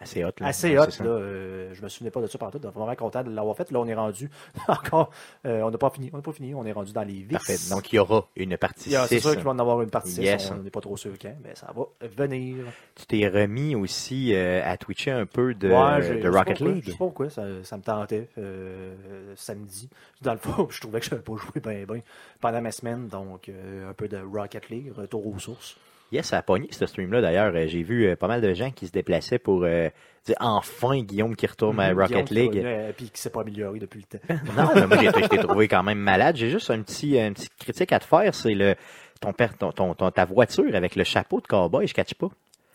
Assez 0.00 0.24
hot. 0.24 0.30
Là. 0.40 0.46
assez 0.46 0.78
hot. 0.78 0.86
Là, 1.00 1.04
euh, 1.10 1.74
je 1.74 1.82
me 1.82 1.88
souvenais 1.88 2.10
pas 2.10 2.22
de 2.22 2.26
ça 2.26 2.38
partout. 2.38 2.58
Donc, 2.58 2.72
vraiment 2.74 2.94
content 2.94 3.22
de 3.22 3.30
l'avoir 3.30 3.54
fait. 3.56 3.70
Là, 3.70 3.80
on 3.80 3.86
est 3.86 3.94
rendu 3.94 4.30
encore. 4.68 5.10
euh, 5.46 5.60
on 5.62 5.70
n'a 5.70 5.76
pas 5.78 5.90
fini. 5.90 6.08
On 6.12 6.16
n'a 6.16 6.22
pas 6.22 6.32
fini. 6.32 6.54
On 6.54 6.64
est 6.64 6.72
rendu 6.72 6.92
dans 6.92 7.02
les 7.02 7.12
vices. 7.20 7.32
Parfait. 7.32 7.56
Donc, 7.68 7.92
il 7.92 7.96
y 7.96 7.98
aura 7.98 8.26
une 8.36 8.56
partie 8.56 8.88
Il 8.88 8.92
y 8.92 8.96
a- 8.96 9.06
C'est 9.06 9.16
6. 9.16 9.22
sûr 9.22 9.34
qu'il 9.34 9.44
va 9.44 9.50
en 9.50 9.58
avoir 9.58 9.82
une 9.82 9.90
partie 9.90 10.10
6. 10.12 10.50
On 10.52 10.62
n'est 10.62 10.70
pas 10.70 10.80
trop 10.80 10.96
sûr 10.96 11.12
quand, 11.20 11.34
mais 11.44 11.54
ça 11.54 11.70
va 11.76 11.84
venir. 12.08 12.64
Tu 12.94 13.06
t'es 13.06 13.28
remis 13.28 13.74
aussi 13.74 14.34
euh, 14.34 14.62
à 14.64 14.76
twitcher 14.78 15.10
un 15.10 15.26
peu 15.26 15.52
de, 15.54 15.68
Ouais, 15.68 16.28
Rocket 16.28 16.58
pas 16.58 16.64
League. 16.64 16.82
Je 16.86 16.90
sais 16.92 16.96
pas 16.96 17.04
pourquoi, 17.04 17.28
ça, 17.30 17.42
ça 17.62 17.76
me 17.76 17.82
tentait 17.82 18.28
euh, 18.38 18.94
samedi. 19.36 19.90
Dans 20.22 20.32
le 20.32 20.38
fond, 20.38 20.66
je 20.70 20.80
trouvais 20.80 21.00
que 21.00 21.06
je 21.06 21.10
n'avais 21.10 21.22
pas 21.22 21.34
joué 21.36 21.60
bien, 21.60 22.00
pendant 22.40 22.62
ma 22.62 22.72
semaine. 22.72 23.08
Donc, 23.08 23.50
un 23.50 23.92
peu 23.92 24.08
de 24.08 24.18
Rocket 24.18 24.70
League, 24.70 24.92
retour 24.96 25.26
aux 25.26 25.38
sources. 25.38 25.76
Yes, 26.12 26.26
ça 26.26 26.38
a 26.38 26.42
pogné 26.42 26.68
ce 26.70 26.86
stream-là 26.86 27.20
d'ailleurs. 27.20 27.54
Euh, 27.54 27.66
J'ai 27.66 27.82
vu 27.82 28.06
euh, 28.06 28.16
pas 28.16 28.26
mal 28.28 28.40
de 28.40 28.52
gens 28.54 28.70
qui 28.70 28.86
se 28.86 28.92
déplaçaient 28.92 29.38
pour 29.38 29.62
euh, 29.64 29.88
dire 30.24 30.36
enfin 30.40 31.00
Guillaume 31.02 31.36
qui 31.36 31.46
retourne 31.46 31.78
à 31.80 31.92
Guillaume 31.94 32.00
Rocket 32.02 32.30
League. 32.30 32.56
euh, 32.64 32.92
Puis 32.96 33.10
qui 33.10 33.20
s'est 33.20 33.30
pas 33.30 33.42
amélioré 33.42 33.78
depuis 33.78 34.00
le 34.10 34.18
temps. 34.18 34.34
non, 34.56 34.70
mais 34.74 34.86
moi 34.86 34.96
j'ai- 34.98 35.22
je 35.22 35.28
t'ai 35.28 35.38
trouvé 35.38 35.68
quand 35.68 35.82
même 35.84 35.98
malade. 36.00 36.36
J'ai 36.36 36.50
juste 36.50 36.70
un 36.70 36.82
petit, 36.82 37.16
une 37.18 37.34
petite 37.34 37.54
critique 37.56 37.92
à 37.92 37.98
te 38.00 38.04
faire. 38.04 38.34
C'est 38.34 38.54
le 38.54 38.74
ton 39.20 39.32
père, 39.32 39.56
ton, 39.56 39.70
ton- 39.72 39.94
ton- 39.94 40.10
ta 40.10 40.24
voiture 40.24 40.74
avec 40.74 40.96
le 40.96 41.04
chapeau 41.04 41.40
de 41.40 41.46
cowboy. 41.46 41.86
Je 41.86 41.94
catch 41.94 42.14
pas. 42.14 42.28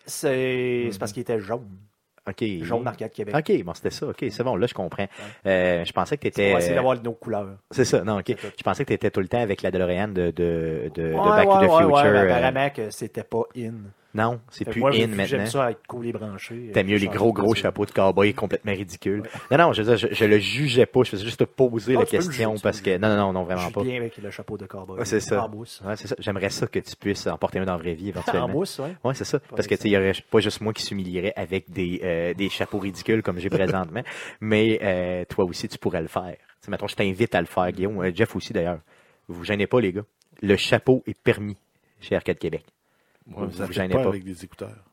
C'est 0.06 0.90
c'est 0.92 1.00
parce 1.00 1.12
qu'il 1.12 1.22
était 1.22 1.40
jaune. 1.40 1.68
Ok. 2.28 2.44
Jaune 2.64 2.88
Arcade 2.88 3.12
Québec. 3.12 3.36
Ok, 3.38 3.64
bon 3.64 3.74
c'était 3.76 3.92
ça. 3.92 4.08
Ok, 4.08 4.26
c'est 4.30 4.44
bon. 4.44 4.56
Là 4.56 4.66
je 4.68 4.74
comprends. 4.74 5.08
Euh, 5.46 5.86
je 5.86 5.92
pensais 5.94 6.18
que 6.18 6.22
On 6.28 6.30
t'étais. 6.32 6.54
va 6.54 6.58
essayer 6.60 6.74
d'avoir 6.76 7.02
nos 7.02 7.14
couleurs. 7.14 7.50
C'est 7.72 7.86
ça. 7.86 8.04
Non, 8.04 8.18
ok. 8.20 8.36
Je 8.58 8.64
pensais 8.64 8.84
que 8.84 8.90
t'étais 8.90 9.12
tout 9.12 9.20
le 9.20 9.28
temps 9.28 9.42
avec 9.42 9.62
la 9.62 9.70
DeLorean 9.72 10.08
de 10.08 10.32
de, 10.32 10.92
de, 10.96 11.02
de 11.02 11.14
Ouais, 11.14 11.20
Back 11.24 11.48
ouais, 11.48 11.54
to 11.54 11.60
the 11.60 11.72
Future. 11.72 11.92
ouais, 11.94 12.02
euh, 12.06 12.24
apparemment 12.36 12.70
que 12.72 12.90
c'était 12.90 13.24
pas 13.24 13.44
in. 13.58 13.74
Non, 14.16 14.40
c'est 14.50 14.66
plus 14.66 14.80
moi, 14.80 14.92
in 14.94 15.08
maintenant. 15.08 15.26
J'aime 15.26 15.46
ça 15.46 15.70
être 15.72 15.86
cool 15.88 16.08
et 16.08 16.14
branché. 16.14 16.72
T'aimes 16.74 16.88
mieux 16.88 16.96
euh, 16.96 17.00
les 17.00 17.06
je 17.06 17.12
gros, 17.12 17.34
gros 17.34 17.54
ça. 17.54 17.64
chapeaux 17.64 17.86
de 17.86 17.92
cowboy 17.92 18.34
complètement 18.34 18.72
ridicules. 18.72 19.24
Non, 19.52 19.58
non, 19.58 19.74
je, 19.74 19.82
veux 19.84 19.96
dire, 19.96 20.08
je, 20.10 20.16
je 20.16 20.26
le 20.26 20.40
jugeais 20.40 20.86
pas. 20.86 21.04
Je 21.04 21.10
faisais 21.10 21.26
juste 21.26 21.40
te 21.40 21.44
poser 21.44 21.96
Ah, 21.96 22.00
la 22.00 22.06
question 22.06 22.32
juger, 22.32 22.62
parce 22.64 22.80
que. 22.82 22.98
Non, 22.98 23.10
non, 23.10 23.18
non, 23.18 23.34
non, 23.34 23.42
Je 23.42 23.46
vraiment 23.48 23.62
suis 23.66 23.74
pas. 23.74 23.84
bien 23.84 23.98
avec 23.98 24.18
le 24.18 24.32
chapeau 24.32 24.58
de 24.58 24.66
cowboy. 24.66 24.98
Ouais, 25.00 25.06
c'est 25.06 25.20
ça. 25.20 25.44
En. 25.46 25.52
Ouais, 25.54 25.66
c'est 25.98 26.08
ça. 26.08 26.16
J'aimerais 26.18 26.50
ça 26.50 26.66
que 26.66 26.80
tu 26.80 26.96
puisses 26.96 27.28
en 27.28 27.38
porter 27.38 27.60
un 27.60 27.66
dans 27.66 27.74
la 27.74 27.78
vraie 27.78 27.94
vie 27.94 28.06
En 28.16 28.20
éventuellement. 28.20 28.48
mousse, 28.48 28.80
oui. 28.82 28.90
Ouais, 29.04 29.14
c'est 29.14 29.26
ça. 29.26 29.40
Parce 29.40 29.68
que 29.68 29.76
tu 29.76 29.82
sais, 29.82 29.90
il 29.90 29.92
y 29.92 29.98
aurait 29.98 30.14
pas 30.32 30.40
juste 30.40 30.62
moi 30.62 30.72
qui 30.74 30.82
s'humilierais 30.84 31.34
avec 31.36 31.70
des, 31.70 32.00
euh, 32.04 32.34
des 32.34 32.48
chapeaux 32.50 32.80
ridicules 32.80 33.22
comme 33.22 33.38
j'ai 33.40 33.50
présentement, 33.50 34.02
mais 34.40 34.80
euh, 34.82 35.26
toi 35.26 35.44
aussi 35.44 35.68
tu 35.68 35.78
pourrais 35.78 36.02
le 36.02 36.08
faire. 36.08 36.36
Tu 36.38 36.66
sais, 36.66 36.72
mettons, 36.72 36.88
je 36.88 36.96
t'invite 36.96 37.36
à 37.36 37.42
le 37.42 37.48
faire, 37.48 37.70
Guillaume. 37.72 38.00
Euh, 38.02 38.12
Jeff 38.16 38.34
aussi 38.36 38.54
d'ailleurs. 38.54 38.80
Vous 39.28 39.36
vous 39.36 39.44
gênez 39.44 39.68
pas, 39.68 39.82
les 39.82 39.92
gars. 39.92 40.06
Le 40.42 40.56
chapeau 40.56 41.04
est 41.06 41.20
permis 41.20 41.58
chez 42.00 42.16
Arcade 42.16 42.38
Québec. 42.38 42.64
Ouais, 43.28 43.48
Vous 43.48 43.66
vous 43.66 43.72
gênez 43.74 43.94
pas 43.94 44.04
pas. 44.04 44.10
avec 44.10 44.24
des 44.24 44.44
écouteurs. 44.44 44.84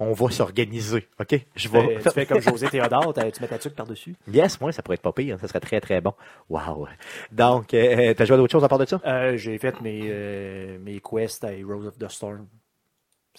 On 0.00 0.12
va 0.12 0.30
s'organiser, 0.30 1.08
ok? 1.18 1.44
Je 1.56 1.62
Tu 1.62 1.68
fais, 1.68 1.86
vais. 1.86 2.02
tu 2.02 2.10
fais 2.10 2.26
comme 2.26 2.40
José 2.40 2.68
Théodore, 2.68 3.12
tu 3.14 3.40
mets 3.42 3.48
ta 3.48 3.58
tuque 3.58 3.74
par-dessus. 3.74 4.14
Yes, 4.32 4.60
moi, 4.60 4.70
ça 4.70 4.80
pourrait 4.82 4.94
être 4.94 5.02
pas 5.02 5.12
pire. 5.12 5.38
Ça 5.40 5.48
serait 5.48 5.58
très, 5.60 5.80
très 5.80 6.00
bon. 6.00 6.12
Wow. 6.48 6.86
Donc, 7.32 7.74
euh, 7.74 8.14
t'as 8.14 8.24
joué 8.24 8.34
à 8.34 8.36
d'autres 8.36 8.52
choses 8.52 8.62
à 8.64 8.68
part 8.68 8.78
de 8.78 8.84
ça? 8.86 9.00
Euh, 9.04 9.36
J'ai 9.36 9.58
fait 9.58 9.80
mes, 9.80 10.02
euh, 10.04 10.78
mes 10.78 11.00
quests 11.00 11.42
à 11.44 11.52
Heroes 11.52 11.86
of 11.86 11.98
the 11.98 12.08
Storm. 12.08 12.46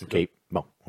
OK. 0.01 0.29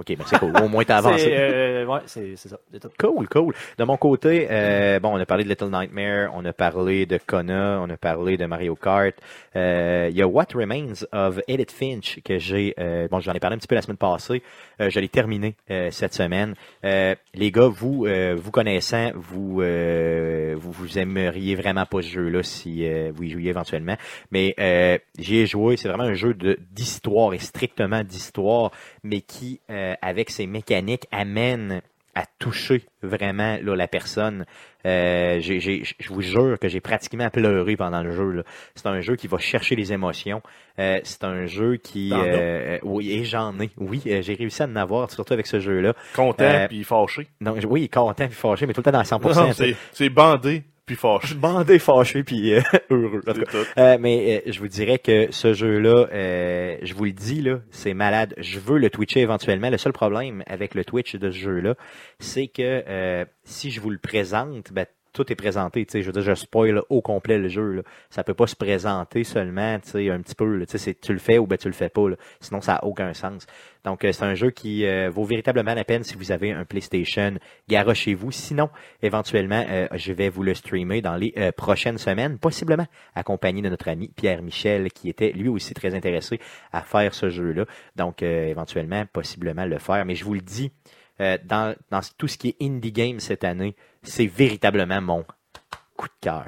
OK, 0.00 0.16
ben 0.16 0.24
c'est 0.26 0.38
cool. 0.38 0.52
Au 0.56 0.66
moins, 0.68 0.82
t'as 0.84 0.96
avancé. 0.98 1.24
C'est, 1.24 1.36
euh, 1.38 1.84
ouais, 1.84 2.00
c'est 2.06 2.34
c'est 2.36 2.48
ça. 2.48 2.58
Cool, 2.98 3.28
cool. 3.28 3.54
De 3.76 3.84
mon 3.84 3.98
côté, 3.98 4.48
euh, 4.50 4.98
bon, 4.98 5.10
on 5.14 5.20
a 5.20 5.26
parlé 5.26 5.44
de 5.44 5.50
Little 5.50 5.68
Nightmare, 5.70 6.30
on 6.34 6.42
a 6.46 6.54
parlé 6.54 7.04
de 7.04 7.18
Kona, 7.24 7.80
on 7.82 7.90
a 7.90 7.96
parlé 7.98 8.38
de 8.38 8.46
Mario 8.46 8.74
Kart. 8.76 9.14
Euh, 9.56 10.08
Il 10.10 10.16
y 10.16 10.22
a 10.22 10.26
What 10.26 10.46
Remains 10.54 11.04
of 11.12 11.40
Edith 11.48 11.70
Finch 11.70 12.20
que 12.24 12.38
j'ai, 12.38 12.74
euh, 12.80 13.08
bon, 13.08 13.20
j'en 13.20 13.34
ai 13.34 13.40
parlé 13.40 13.56
un 13.56 13.58
petit 13.58 13.68
peu 13.68 13.74
la 13.74 13.82
semaine 13.82 13.98
passée. 13.98 14.42
Euh, 14.80 14.88
je 14.88 14.98
l'ai 15.00 15.08
terminé 15.08 15.54
euh, 15.70 15.90
cette 15.90 16.14
semaine. 16.14 16.54
Euh, 16.84 17.14
les 17.34 17.50
gars, 17.52 17.68
vous, 17.68 18.06
euh, 18.06 18.34
vous 18.40 18.50
connaissant, 18.50 19.10
vous, 19.14 19.60
euh, 19.60 20.54
vous, 20.58 20.72
vous 20.72 20.98
aimeriez 20.98 21.56
vraiment 21.56 21.84
pas 21.84 22.00
ce 22.00 22.08
jeu-là 22.08 22.42
si 22.42 22.86
euh, 22.86 23.12
vous 23.14 23.24
y 23.24 23.30
jouiez 23.30 23.50
éventuellement. 23.50 23.96
Mais 24.30 24.54
euh, 24.58 24.96
j'y 25.18 25.38
ai 25.38 25.46
joué. 25.46 25.76
C'est 25.76 25.88
vraiment 25.88 26.04
un 26.04 26.14
jeu 26.14 26.32
de 26.32 26.58
d'histoire 26.72 27.34
et 27.34 27.38
strictement 27.38 28.02
d'histoire, 28.02 28.70
mais 29.02 29.20
qui, 29.20 29.60
euh, 29.70 29.94
avec 30.02 30.30
ses 30.30 30.46
mécaniques, 30.46 31.06
amène 31.10 31.82
à 32.14 32.24
toucher 32.38 32.82
vraiment 33.02 33.56
là, 33.62 33.76
la 33.76 33.86
personne. 33.86 34.44
Euh, 34.84 35.40
je 35.40 36.08
vous 36.08 36.22
jure 36.22 36.58
que 36.58 36.68
j'ai 36.68 36.80
pratiquement 36.80 37.30
pleuré 37.30 37.76
pendant 37.76 38.02
le 38.02 38.12
jeu. 38.12 38.44
C'est 38.74 38.86
un 38.86 39.00
jeu 39.00 39.16
qui 39.16 39.26
va 39.26 39.38
chercher 39.38 39.76
les 39.76 39.92
émotions. 39.92 40.42
Euh, 40.78 41.00
c'est 41.04 41.24
un 41.24 41.46
jeu 41.46 41.76
qui... 41.76 42.10
Euh, 42.12 42.78
oui, 42.82 43.12
et 43.12 43.24
j'en 43.24 43.58
ai. 43.60 43.70
Oui, 43.76 44.02
j'ai 44.04 44.34
réussi 44.34 44.62
à 44.62 44.66
en 44.66 44.76
avoir, 44.76 45.10
surtout 45.10 45.34
avec 45.34 45.46
ce 45.46 45.60
jeu-là. 45.60 45.94
Content 46.14 46.66
puis 46.68 46.82
fâché. 46.84 47.28
Oui, 47.68 47.88
content 47.88 48.26
puis 48.26 48.36
fâché, 48.36 48.66
mais 48.66 48.72
tout 48.72 48.80
le 48.80 48.90
temps 48.90 48.92
dans 48.92 48.98
le 48.98 49.04
100%. 49.04 49.34
Non, 49.34 49.48
tu 49.48 49.54
sais. 49.54 49.54
c'est 49.54 49.76
c'est 49.92 50.08
bandé 50.08 50.64
puis 50.90 50.96
fâché. 50.96 51.34
bandé, 51.36 51.78
fâché 51.78 52.22
puis 52.24 52.54
euh, 52.54 52.60
heureux. 52.90 53.20
En 53.26 53.32
tout 53.32 53.40
C'est 53.40 53.44
cas. 53.44 53.50
tout. 53.52 53.66
Euh, 53.78 53.96
mais 54.00 54.42
euh, 54.46 54.50
je 54.52 54.58
vous 54.58 54.68
dirais 54.68 54.98
que 54.98 55.28
ce 55.30 55.52
jeu-là, 55.52 56.08
euh, 56.12 56.76
je 56.82 56.94
vous 56.94 57.04
le 57.04 57.12
dis, 57.12 57.40
là, 57.42 57.60
c'est 57.70 57.94
malade. 57.94 58.34
Je 58.38 58.58
veux 58.58 58.78
le 58.78 58.90
Twitcher 58.90 59.20
éventuellement. 59.20 59.70
Le 59.70 59.78
seul 59.78 59.92
problème 59.92 60.42
avec 60.46 60.74
le 60.74 60.84
Twitch 60.84 61.14
de 61.16 61.30
ce 61.30 61.38
jeu-là, 61.38 61.74
c'est 62.18 62.48
que 62.48 62.82
euh, 62.88 63.24
si 63.44 63.70
je 63.70 63.80
vous 63.80 63.90
le 63.90 63.98
présente, 63.98 64.72
ben, 64.72 64.86
tout 65.12 65.30
est 65.32 65.36
présenté. 65.36 65.86
Je 65.92 66.00
veux 66.00 66.12
dire, 66.12 66.22
je 66.22 66.34
spoil 66.34 66.82
au 66.88 67.00
complet 67.00 67.38
le 67.38 67.48
jeu. 67.48 67.72
Là. 67.72 67.82
Ça 68.10 68.24
peut 68.24 68.34
pas 68.34 68.46
se 68.46 68.56
présenter 68.56 69.24
seulement, 69.24 69.74
un 69.74 69.80
petit 69.80 70.34
peu. 70.36 70.56
Là. 70.56 70.66
Tu 70.66 71.12
le 71.12 71.18
fais 71.18 71.38
ou 71.38 71.46
ben 71.46 71.56
tu 71.56 71.68
le 71.68 71.74
fais 71.74 71.88
pas. 71.88 72.08
Là. 72.08 72.16
Sinon, 72.40 72.60
ça 72.60 72.76
a 72.76 72.84
aucun 72.84 73.12
sens. 73.14 73.46
Donc, 73.84 74.04
euh, 74.04 74.12
c'est 74.12 74.24
un 74.24 74.34
jeu 74.34 74.50
qui 74.50 74.84
euh, 74.84 75.10
vaut 75.10 75.24
véritablement 75.24 75.74
la 75.74 75.84
peine 75.84 76.04
si 76.04 76.14
vous 76.14 76.32
avez 76.32 76.52
un 76.52 76.64
PlayStation 76.64 77.34
chez 77.94 78.14
vous. 78.14 78.30
Sinon, 78.30 78.68
éventuellement, 79.02 79.64
euh, 79.68 79.88
je 79.94 80.12
vais 80.12 80.28
vous 80.28 80.42
le 80.42 80.54
streamer 80.54 81.00
dans 81.00 81.16
les 81.16 81.32
prochaines 81.56 81.98
semaines, 81.98 82.38
possiblement 82.38 82.86
accompagné 83.14 83.62
de 83.62 83.68
notre 83.68 83.88
ami 83.88 84.08
Pierre 84.08 84.42
Michel, 84.42 84.92
qui 84.92 85.08
était 85.08 85.32
lui 85.32 85.48
aussi 85.48 85.74
très 85.74 85.94
intéressé 85.94 86.38
à 86.72 86.82
faire 86.82 87.14
ce 87.14 87.30
jeu-là. 87.30 87.64
Donc, 87.96 88.22
éventuellement, 88.22 89.04
possiblement 89.12 89.64
le 89.64 89.78
faire. 89.78 90.04
Mais 90.04 90.14
je 90.14 90.24
vous 90.24 90.34
le 90.34 90.40
dis, 90.40 90.70
euh, 91.20 91.38
dans, 91.44 91.74
dans 91.90 92.00
tout 92.18 92.28
ce 92.28 92.38
qui 92.38 92.48
est 92.48 92.64
indie 92.64 92.92
game 92.92 93.20
cette 93.20 93.44
année, 93.44 93.76
c'est 94.02 94.26
véritablement 94.26 95.00
mon 95.00 95.24
coup 96.00 96.08
de 96.08 96.12
cœur. 96.20 96.46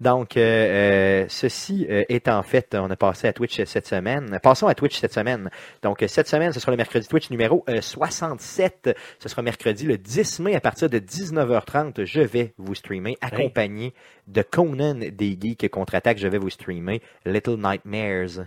Donc, 0.00 0.36
euh, 0.36 0.40
euh, 0.40 1.26
ceci 1.28 1.86
euh, 1.90 2.04
étant 2.08 2.42
fait, 2.44 2.76
on 2.76 2.88
a 2.90 2.96
passé 2.96 3.26
à 3.26 3.32
Twitch 3.32 3.62
cette 3.64 3.88
semaine. 3.88 4.38
Passons 4.40 4.68
à 4.68 4.74
Twitch 4.74 4.98
cette 4.98 5.12
semaine. 5.12 5.50
Donc, 5.82 6.02
euh, 6.02 6.08
cette 6.08 6.28
semaine, 6.28 6.52
ce 6.52 6.60
sera 6.60 6.70
le 6.70 6.76
mercredi 6.76 7.08
Twitch 7.08 7.30
numéro 7.30 7.64
euh, 7.68 7.80
67. 7.80 8.96
Ce 9.18 9.28
sera 9.28 9.42
mercredi 9.42 9.84
le 9.84 9.98
10 9.98 10.40
mai 10.40 10.54
à 10.54 10.60
partir 10.60 10.88
de 10.88 10.98
19h30. 10.98 12.04
Je 12.04 12.20
vais 12.20 12.54
vous 12.56 12.74
streamer, 12.76 13.16
accompagné 13.20 13.94
de 14.28 14.42
Conan 14.42 14.94
des 14.94 15.36
Geeks 15.40 15.68
contre-attaque. 15.70 16.18
Je 16.18 16.28
vais 16.28 16.38
vous 16.38 16.50
streamer 16.50 17.02
Little 17.26 17.56
Nightmares. 17.56 18.46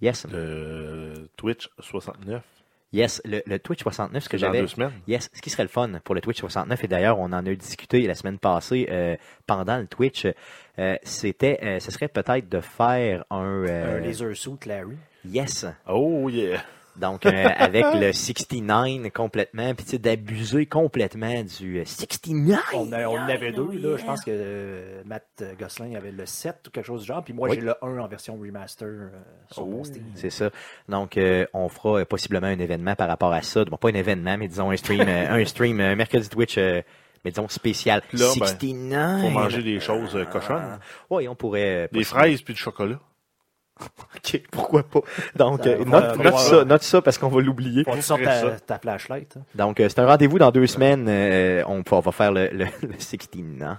Yes, 0.00 0.26
Twitch 1.36 1.68
69 1.78 2.42
yes, 2.92 3.20
le, 3.24 3.42
le 3.46 3.58
Twitch 3.58 3.82
69, 3.82 4.22
ce 4.24 4.28
que 4.28 4.36
dans 4.36 4.40
j'avais. 4.40 4.60
deux 4.60 4.66
semaines. 4.66 4.92
Yes, 5.06 5.28
ce 5.32 5.40
qui 5.42 5.50
serait 5.50 5.62
le 5.64 5.68
fun 5.68 5.90
pour 6.04 6.14
le 6.14 6.20
Twitch 6.20 6.38
69, 6.40 6.84
et 6.84 6.88
d'ailleurs, 6.88 7.18
on 7.18 7.24
en 7.26 7.32
a 7.32 7.42
discuté 7.54 8.06
la 8.06 8.14
semaine 8.14 8.38
passée 8.38 8.86
euh, 8.90 9.16
pendant 9.46 9.78
le 9.78 9.86
Twitch, 9.86 10.26
euh, 10.78 10.96
c'était, 11.02 11.58
euh, 11.62 11.78
ce 11.80 11.90
serait 11.90 12.08
peut-être 12.08 12.48
de 12.48 12.60
faire 12.60 13.24
un... 13.30 13.64
euh, 13.66 13.98
Un 13.98 14.00
laser 14.00 14.36
suit 14.36 14.52
Larry. 14.66 14.96
yes, 15.24 15.66
Oh 15.88 16.28
yeah. 16.28 16.62
Donc 17.00 17.26
euh, 17.26 17.30
avec 17.56 17.84
le 17.94 18.12
69 18.12 19.10
complètement, 19.12 19.74
puis 19.74 19.84
tu 19.84 19.90
sais, 19.92 19.98
d'abuser 19.98 20.66
complètement 20.66 21.42
du 21.42 21.78
euh, 21.80 21.84
69. 21.84 22.60
On, 22.74 22.92
a- 22.92 23.06
on 23.08 23.18
en 23.18 23.28
avait 23.28 23.52
deux, 23.52 23.72
là. 23.72 23.96
Je 23.96 24.04
pense 24.04 24.20
que 24.24 24.30
euh, 24.32 25.02
Matt 25.06 25.42
Gosselin 25.58 25.94
avait 25.96 26.12
le 26.12 26.26
7 26.26 26.56
ou 26.68 26.70
quelque 26.70 26.86
chose 26.86 27.00
du 27.02 27.06
genre. 27.08 27.24
Puis 27.24 27.32
moi, 27.32 27.48
Oui. 27.48 27.56
j'ai 27.56 27.62
le 27.62 27.74
1 27.82 27.98
en 27.98 28.06
version 28.06 28.36
remaster 28.38 28.86
euh, 28.86 29.08
sur 29.50 29.66
mon 29.66 29.82
Steam. 29.84 30.04
C'est 30.14 30.30
ça. 30.30 30.50
Donc, 30.88 31.16
euh, 31.16 31.46
on 31.54 31.68
fera 31.68 32.00
euh, 32.00 32.04
possiblement 32.04 32.46
un 32.46 32.58
événement 32.58 32.94
par 32.94 33.08
rapport 33.08 33.32
à 33.32 33.42
ça. 33.42 33.64
Bon, 33.64 33.76
pas 33.76 33.88
un 33.88 33.94
événement, 33.94 34.36
mais 34.38 34.48
disons 34.48 34.70
un 34.70 34.76
stream, 34.76 35.00
euh, 35.08 35.30
un 35.30 35.44
stream 35.44 35.80
euh, 35.80 35.96
mercredi 35.96 36.28
Twitch, 36.28 36.58
euh, 36.58 36.82
mais 37.24 37.30
disons 37.30 37.48
spécial. 37.48 38.02
Là, 38.12 38.18
ben, 38.38 38.46
69. 38.46 39.20
Faut 39.22 39.28
manger 39.30 39.62
des 39.62 39.80
choses 39.80 40.16
euh, 40.16 40.24
cochonnes. 40.24 40.78
Oui, 41.10 41.28
on 41.28 41.34
pourrait. 41.34 41.84
euh, 41.84 41.88
Des 41.92 42.04
fraises 42.04 42.42
puis 42.42 42.54
du 42.54 42.60
chocolat. 42.60 42.98
OK, 44.16 44.42
pourquoi 44.50 44.82
pas? 44.82 45.00
Donc, 45.36 45.66
euh, 45.66 45.84
note, 46.24 46.38
ça, 46.38 46.64
note 46.64 46.82
ça 46.82 47.02
parce 47.02 47.18
qu'on 47.18 47.28
va 47.28 47.40
l'oublier. 47.40 47.84
Ta, 48.24 48.50
ta 48.66 48.78
flashlight. 48.78 49.36
hein. 49.38 49.42
Donc, 49.54 49.80
euh, 49.80 49.88
c'est 49.88 49.98
un 50.00 50.06
rendez-vous 50.06 50.38
dans 50.38 50.50
deux 50.50 50.66
semaines. 50.66 51.06
euh, 51.08 51.62
on, 51.66 51.82
on 51.90 52.00
va 52.00 52.12
faire 52.12 52.32
le, 52.32 52.48
le, 52.52 52.66
le 52.82 52.92
69 52.98 53.78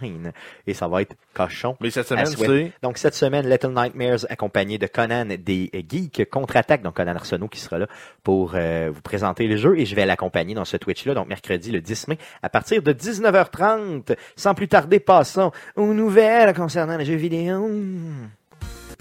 et 0.68 0.74
ça 0.74 0.88
va 0.88 1.02
être 1.04 1.16
cochon. 1.34 1.78
Mais 1.80 1.92
cette 1.92 2.08
semaine, 2.08 2.26
c'est? 2.48 2.72
Donc, 2.82 2.98
cette 2.98 3.14
semaine, 3.16 3.48
Little 3.50 3.74
Nightmares 3.74 4.26
accompagné 4.30 4.78
de 4.78 4.88
Conan 4.88 5.26
des 5.40 5.70
Geeks 5.90 6.30
contre-attaque. 6.30 6.82
Donc, 6.82 6.96
Conan 6.96 7.16
Arsenault 7.16 7.48
qui 7.48 7.60
sera 7.60 7.78
là 7.78 7.88
pour 8.24 8.54
euh, 8.56 8.90
vous 8.94 9.02
présenter 9.02 9.48
le 9.48 9.58
jeu 9.58 9.78
et 9.80 9.86
je 9.86 9.96
vais 9.96 10.06
l'accompagner 10.06 10.54
dans 10.56 10.66
ce 10.66 10.78
Twitch-là. 10.78 11.14
Donc, 11.14 11.28
mercredi 11.28 11.72
le 11.72 11.82
10 11.82 12.08
mai 12.08 12.18
à 12.42 12.50
partir 12.50 12.82
de 12.82 12.94
19h30. 12.94 14.16
Sans 14.36 14.54
plus 14.56 14.68
tarder, 14.68 15.00
passons 15.00 15.52
aux 15.76 15.94
nouvelles 15.94 16.54
concernant 16.54 16.98
les 16.98 17.06
jeux 17.06 17.16
vidéo. 17.16 17.70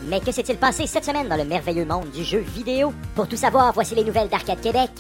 Mais 0.08 0.20
que 0.20 0.32
s'est-il 0.32 0.56
passé 0.56 0.86
cette 0.86 1.04
semaine 1.04 1.28
dans 1.28 1.36
le 1.36 1.44
merveilleux 1.44 1.84
monde 1.84 2.10
du 2.10 2.24
jeu 2.24 2.38
vidéo? 2.38 2.92
Pour 3.14 3.28
tout 3.28 3.36
savoir, 3.36 3.72
voici 3.72 3.94
les 3.94 4.04
nouvelles 4.04 4.28
d'Arcade 4.28 4.60
Québec. 4.60 4.90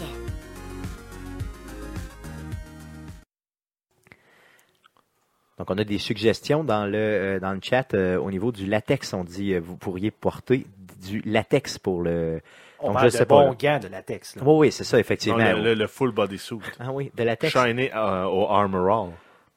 Donc, 5.58 5.70
on 5.70 5.76
a 5.78 5.84
des 5.84 5.98
suggestions 5.98 6.64
dans 6.64 6.86
le, 6.86 6.96
euh, 6.96 7.40
dans 7.40 7.52
le 7.52 7.60
chat 7.62 7.92
euh, 7.92 8.16
au 8.18 8.30
niveau 8.30 8.50
du 8.50 8.64
latex. 8.66 9.12
On 9.12 9.24
dit 9.24 9.52
euh, 9.52 9.60
vous 9.60 9.76
pourriez 9.76 10.10
porter 10.10 10.66
du 11.06 11.20
latex 11.26 11.78
pour 11.78 12.02
le. 12.02 12.40
On 12.78 12.88
Donc, 12.88 12.94
parle 12.94 13.08
je 13.08 13.12
de 13.12 13.18
sais 13.18 13.26
pas, 13.26 13.54
gants 13.60 13.78
de 13.78 13.88
latex. 13.88 14.36
Là. 14.36 14.42
Oui, 14.44 14.54
oui, 14.68 14.72
c'est 14.72 14.84
ça, 14.84 14.96
non, 14.96 15.00
effectivement. 15.00 15.36
le, 15.38 15.60
le- 15.62 15.74
le 15.74 15.86
full 15.86 16.12
bodysuit. 16.12 16.60
Ah 16.78 16.90
oui, 16.92 17.12
de 17.14 17.22
latex. 17.24 17.52
Shiny 17.52 17.90
euh, 17.94 18.24
au 18.24 18.48
Armor 18.48 18.88
All. 18.90 19.10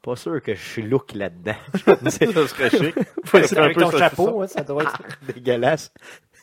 Pas 0.04 0.16
sûr 0.16 0.42
que 0.42 0.54
je 0.54 0.60
suis 0.62 0.82
look 0.82 1.14
là-dedans. 1.14 1.54
Ça 1.74 2.20
serait 2.46 2.68
chic. 2.68 2.94
C'est 3.24 3.56
Avec 3.56 3.78
ton 3.78 3.90
ça, 3.90 3.98
chapeau, 3.98 4.42
hein, 4.42 4.46
ça 4.46 4.62
doit 4.62 4.82
être. 4.82 4.98
dégueulasse. 5.34 5.90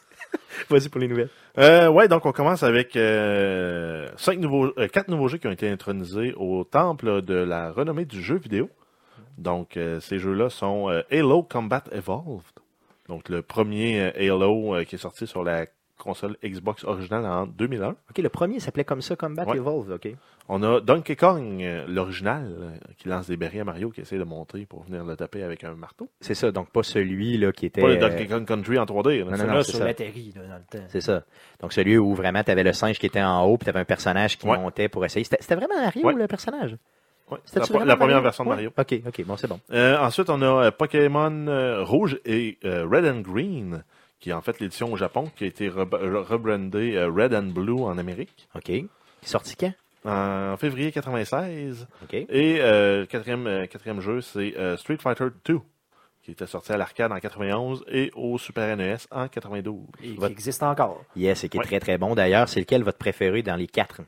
Vas-y 0.70 0.90
pour 0.90 1.00
les 1.00 1.08
nouvelles. 1.08 1.30
Euh, 1.60 1.88
ouais, 1.90 2.08
donc 2.08 2.26
on 2.26 2.32
commence 2.32 2.64
avec 2.64 2.96
euh, 2.96 4.08
cinq 4.18 4.40
nouveaux, 4.40 4.74
euh, 4.80 4.88
quatre 4.88 5.10
nouveaux 5.10 5.28
jeux 5.28 5.38
qui 5.38 5.46
ont 5.46 5.52
été 5.52 5.70
intronisés 5.70 6.34
au 6.38 6.64
temple 6.64 7.22
de 7.22 7.36
la 7.36 7.72
renommée 7.72 8.06
du 8.06 8.20
jeu 8.20 8.38
vidéo. 8.38 8.68
Donc 9.38 9.78
euh, 9.78 10.00
ces 10.00 10.18
jeux-là 10.18 10.50
sont 10.50 10.88
Halo 11.12 11.44
Combat 11.44 11.84
Evolved, 11.92 12.60
donc 13.10 13.30
le 13.30 13.44
premier 13.44 14.12
Halo 14.16 14.84
qui 14.88 14.96
est 14.96 15.00
sorti 15.00 15.28
sur 15.28 15.44
la 15.44 15.68
console 16.02 16.36
Xbox 16.44 16.84
originale 16.84 17.26
en 17.26 17.46
2001. 17.46 17.90
OK, 17.90 18.18
le 18.18 18.30
premier 18.30 18.60
s'appelait 18.60 18.84
comme 18.84 19.02
ça, 19.02 19.16
Combat 19.16 19.46
Ouais. 19.46 19.58
Evolved, 19.58 19.92
OK. 19.92 20.10
On 20.50 20.64
a 20.64 20.82
Donkey 20.82 21.16
Kong, 21.16 21.62
euh, 21.62 21.86
l'original, 21.88 22.46
euh, 22.60 22.70
qui 22.98 23.08
lance 23.08 23.28
des 23.28 23.38
berries 23.38 23.62
à 23.62 23.64
Mario, 23.64 23.90
qui 23.92 24.02
essaie 24.02 24.18
de 24.18 24.24
monter 24.24 24.66
pour 24.66 24.84
venir 24.84 25.06
le 25.06 25.16
taper 25.16 25.44
avec 25.44 25.64
un 25.64 25.76
marteau. 25.76 26.10
C'est 26.20 26.34
ça, 26.34 26.52
donc 26.52 26.70
pas 26.72 26.84
celui 26.84 27.38
là 27.38 27.52
qui 27.52 27.68
était... 27.68 27.80
Pas 27.82 27.88
le 27.90 27.96
euh, 27.96 28.10
Donkey 28.10 28.28
Kong 28.28 28.46
Country 28.46 28.78
en 28.80 28.86
3D. 28.86 29.20
là. 29.20 29.38
Non, 29.38 29.44
non, 29.46 29.54
non, 29.54 29.64
c'est 29.64 29.70
sur 29.72 29.80
ça. 29.80 29.86
l'atterri, 29.86 30.34
là, 30.36 30.42
dans 30.48 30.56
le 30.56 30.80
temps. 30.80 30.86
C'est 30.90 31.00
ça. 31.02 31.24
Donc 31.62 31.72
celui 31.74 31.98
où 31.98 32.14
vraiment 32.16 32.44
tu 32.44 32.52
avais 32.52 32.64
le 32.64 32.74
singe 32.74 33.00
qui 33.00 33.06
était 33.06 33.22
en 33.22 33.46
haut, 33.46 33.58
puis 33.58 33.66
tu 33.66 33.70
avais 33.70 33.80
un 33.80 33.86
personnage 33.86 34.38
qui 34.38 34.48
Ouais. 34.48 34.58
montait 34.58 34.90
pour 34.90 35.06
essayer. 35.06 35.24
C'était 35.24 35.56
vraiment 35.56 35.80
Mario, 35.80 36.06
Ouais. 36.08 36.14
le 36.16 36.28
personnage? 36.28 36.76
Ouais, 37.30 37.38
la, 37.56 37.62
la 37.62 37.96
première 37.96 37.98
Mario? 38.18 38.22
version 38.24 38.44
de 38.44 38.50
Ouais. 38.50 38.56
Mario. 38.56 38.72
OK, 38.78 38.94
OK, 39.08 39.24
bon, 39.26 39.38
c'est 39.38 39.48
bon. 39.48 39.60
Euh, 39.72 39.98
ensuite, 40.00 40.30
on 40.30 40.42
a 40.42 40.66
euh, 40.66 40.72
Pokémon 40.72 41.48
euh, 41.48 41.82
Rouge 41.82 42.20
et 42.26 42.58
euh, 42.66 42.86
Red 42.92 43.06
and 43.06 43.22
Green, 43.22 43.84
qui 44.22 44.30
est 44.30 44.34
en 44.34 44.42
fait 44.42 44.60
l'édition 44.62 44.94
au 44.94 44.96
Japon, 44.96 45.30
qui 45.36 45.44
a 45.44 45.48
été 45.48 45.70
re- 45.70 45.84
re- 45.90 46.24
rebrandée 46.24 46.96
euh, 46.96 47.10
Red 47.10 47.34
and 47.34 47.48
Blue 47.52 47.82
en 47.84 47.98
Amérique, 47.98 48.48
OK. 48.56 48.72
Sorti 49.24 49.56
quand? 49.58 49.74
en 50.06 50.56
février 50.58 50.92
96. 50.94 51.88
OK. 52.04 52.14
Et 52.14 52.28
euh, 52.62 53.06
quatrième, 53.06 53.46
euh, 53.48 53.66
quatrième 53.68 54.00
jeu, 54.00 54.22
c'est 54.22 54.56
euh, 54.58 54.78
Street 54.78 54.98
Fighter 54.98 55.26
2, 55.46 55.60
qui 56.24 56.32
était 56.32 56.48
sorti 56.48 56.72
à 56.72 56.78
l'arcade 56.78 57.12
en 57.12 57.20
91 57.20 57.84
et 57.88 58.10
au 58.16 58.38
Super 58.38 58.76
NES 58.78 58.98
en 59.12 59.28
92. 59.28 59.76
Et 60.04 60.16
qui 60.16 60.26
existe 60.26 60.64
encore. 60.64 61.04
Yes, 61.16 61.44
et 61.44 61.50
qui 61.50 61.58
est 61.58 61.60
Ouais. 61.60 61.66
très 61.66 61.80
très 61.80 61.98
bon 62.00 62.16
d'ailleurs. 62.16 62.48
C'est 62.50 62.60
lequel 62.62 62.84
votre 62.84 62.98
préféré 62.98 63.44
dans 63.44 63.56
les 63.56 63.68
quatre? 63.68 64.02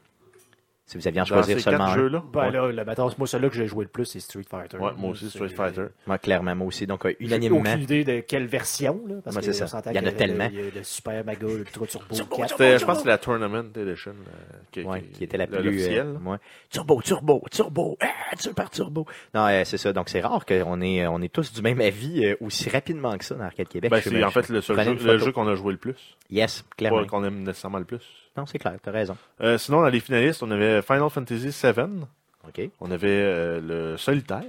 Si 0.86 0.98
vous 0.98 1.08
aviez 1.08 1.22
à 1.22 1.26
choisir 1.26 1.56
ces 1.58 1.64
seulement 1.64 1.86
quatre 1.86 1.94
un. 1.94 1.96
jeux-là? 1.96 2.24
Ben 2.34 2.42
ouais. 2.42 2.52
là, 2.52 2.68
le, 2.72 2.84
moi, 3.18 3.26
celui-là 3.28 3.50
que 3.50 3.56
j'ai 3.56 3.68
joué 3.68 3.86
le 3.86 3.90
plus, 3.90 4.04
c'est 4.06 4.20
Street 4.20 4.44
Fighter. 4.48 4.78
Ouais, 4.78 4.92
moi 4.98 5.12
aussi, 5.12 5.30
C'est- 5.30 5.38
Street 5.38 5.48
Fighter. 5.56 5.86
Moi, 6.06 6.18
clairement, 6.18 6.54
moi 6.58 6.68
aussi. 6.68 6.86
Donc, 6.86 7.06
euh, 7.06 7.14
J'ai 7.22 7.26
unanimement. 7.26 7.60
aucune 7.62 7.82
idée 7.82 8.04
de 8.04 8.20
quelle 8.20 8.48
version, 8.48 9.02
là, 9.08 9.16
parce 9.24 9.38
Ouais, 9.38 9.42
que 9.44 9.52
c'est 9.54 9.66
ça. 9.66 9.82
Il 9.90 9.96
y 9.96 10.00
en 10.00 10.06
a 10.06 10.12
tellement. 10.12 10.50
Il 10.52 10.60
y 10.60 10.68
a 10.68 10.70
le 10.76 10.84
Super 10.84 11.24
Mega 11.26 11.48
Ultra 11.48 11.86
Turbo, 11.88 12.14
Turbo, 12.16 12.36
4. 12.36 12.50
C'était- 12.50 12.80
je 12.80 12.86
pense 12.86 12.98
que 12.98 13.04
c'est 13.04 13.10
la 13.10 13.18
Tournament 13.18 13.64
Edition 13.76 14.12
euh, 14.12 14.56
qui, 14.72 14.82
Ouais, 14.84 15.02
qui- 15.04 15.10
qui 15.20 15.24
était 15.24 15.38
la 15.38 15.46
le- 15.46 15.62
plus. 15.62 15.88
euh, 15.88 16.14
ouais. 16.26 16.38
Turbo, 16.70 17.02
turbo, 17.02 17.42
turbo, 17.50 17.98
ah, 18.02 18.36
super 18.38 18.70
turbo. 18.70 19.06
Non, 19.34 19.48
euh, 19.48 19.64
c'est 19.64 19.78
ça. 19.78 19.94
Donc, 19.94 20.10
c'est 20.10 20.20
rare 20.20 20.46
qu'on 20.46 20.82
est, 20.82 21.08
on 21.08 21.22
est 21.22 21.32
tous 21.32 21.54
du 21.54 21.62
même 21.62 21.80
avis 21.80 22.26
euh, 22.26 22.36
aussi 22.42 22.70
rapidement 22.70 23.18
que 23.18 23.24
ça 23.24 23.36
dans 23.36 23.46
Arcade 23.46 23.70
Québec. 23.70 23.90
Ben, 23.90 24.02
c'est 24.04 24.22
en 24.24 24.32
fait 24.32 24.50
le, 24.50 24.60
seul 24.60 24.78
jeu, 24.84 24.94
le 25.28 25.32
qu'on 25.32 25.48
a 25.48 25.56
joué 25.56 25.72
le 25.72 25.80
plus. 25.80 26.18
Yes, 26.30 26.66
clairement. 26.76 27.00
Pas 27.04 27.08
qu'on 27.08 27.24
aime 27.24 27.44
nécessairement 27.44 27.80
le 27.80 27.86
plus. 27.86 28.02
Non, 28.38 28.46
c'est 28.46 28.58
clair, 28.60 28.76
t'as 28.82 28.92
raison. 28.92 29.16
Euh, 29.42 29.58
sinon, 29.58 29.82
dans 29.82 29.90
les 29.90 30.00
finalistes, 30.00 30.42
on 30.44 30.52
avait 30.52 30.82
Final 30.82 31.10
Fantasy 31.10 31.50
VII. 31.50 32.06
OK. 32.48 32.70
On 32.80 32.92
avait 32.92 33.08
euh, 33.10 33.62
le 33.62 33.98
Solitaire, 33.98 34.44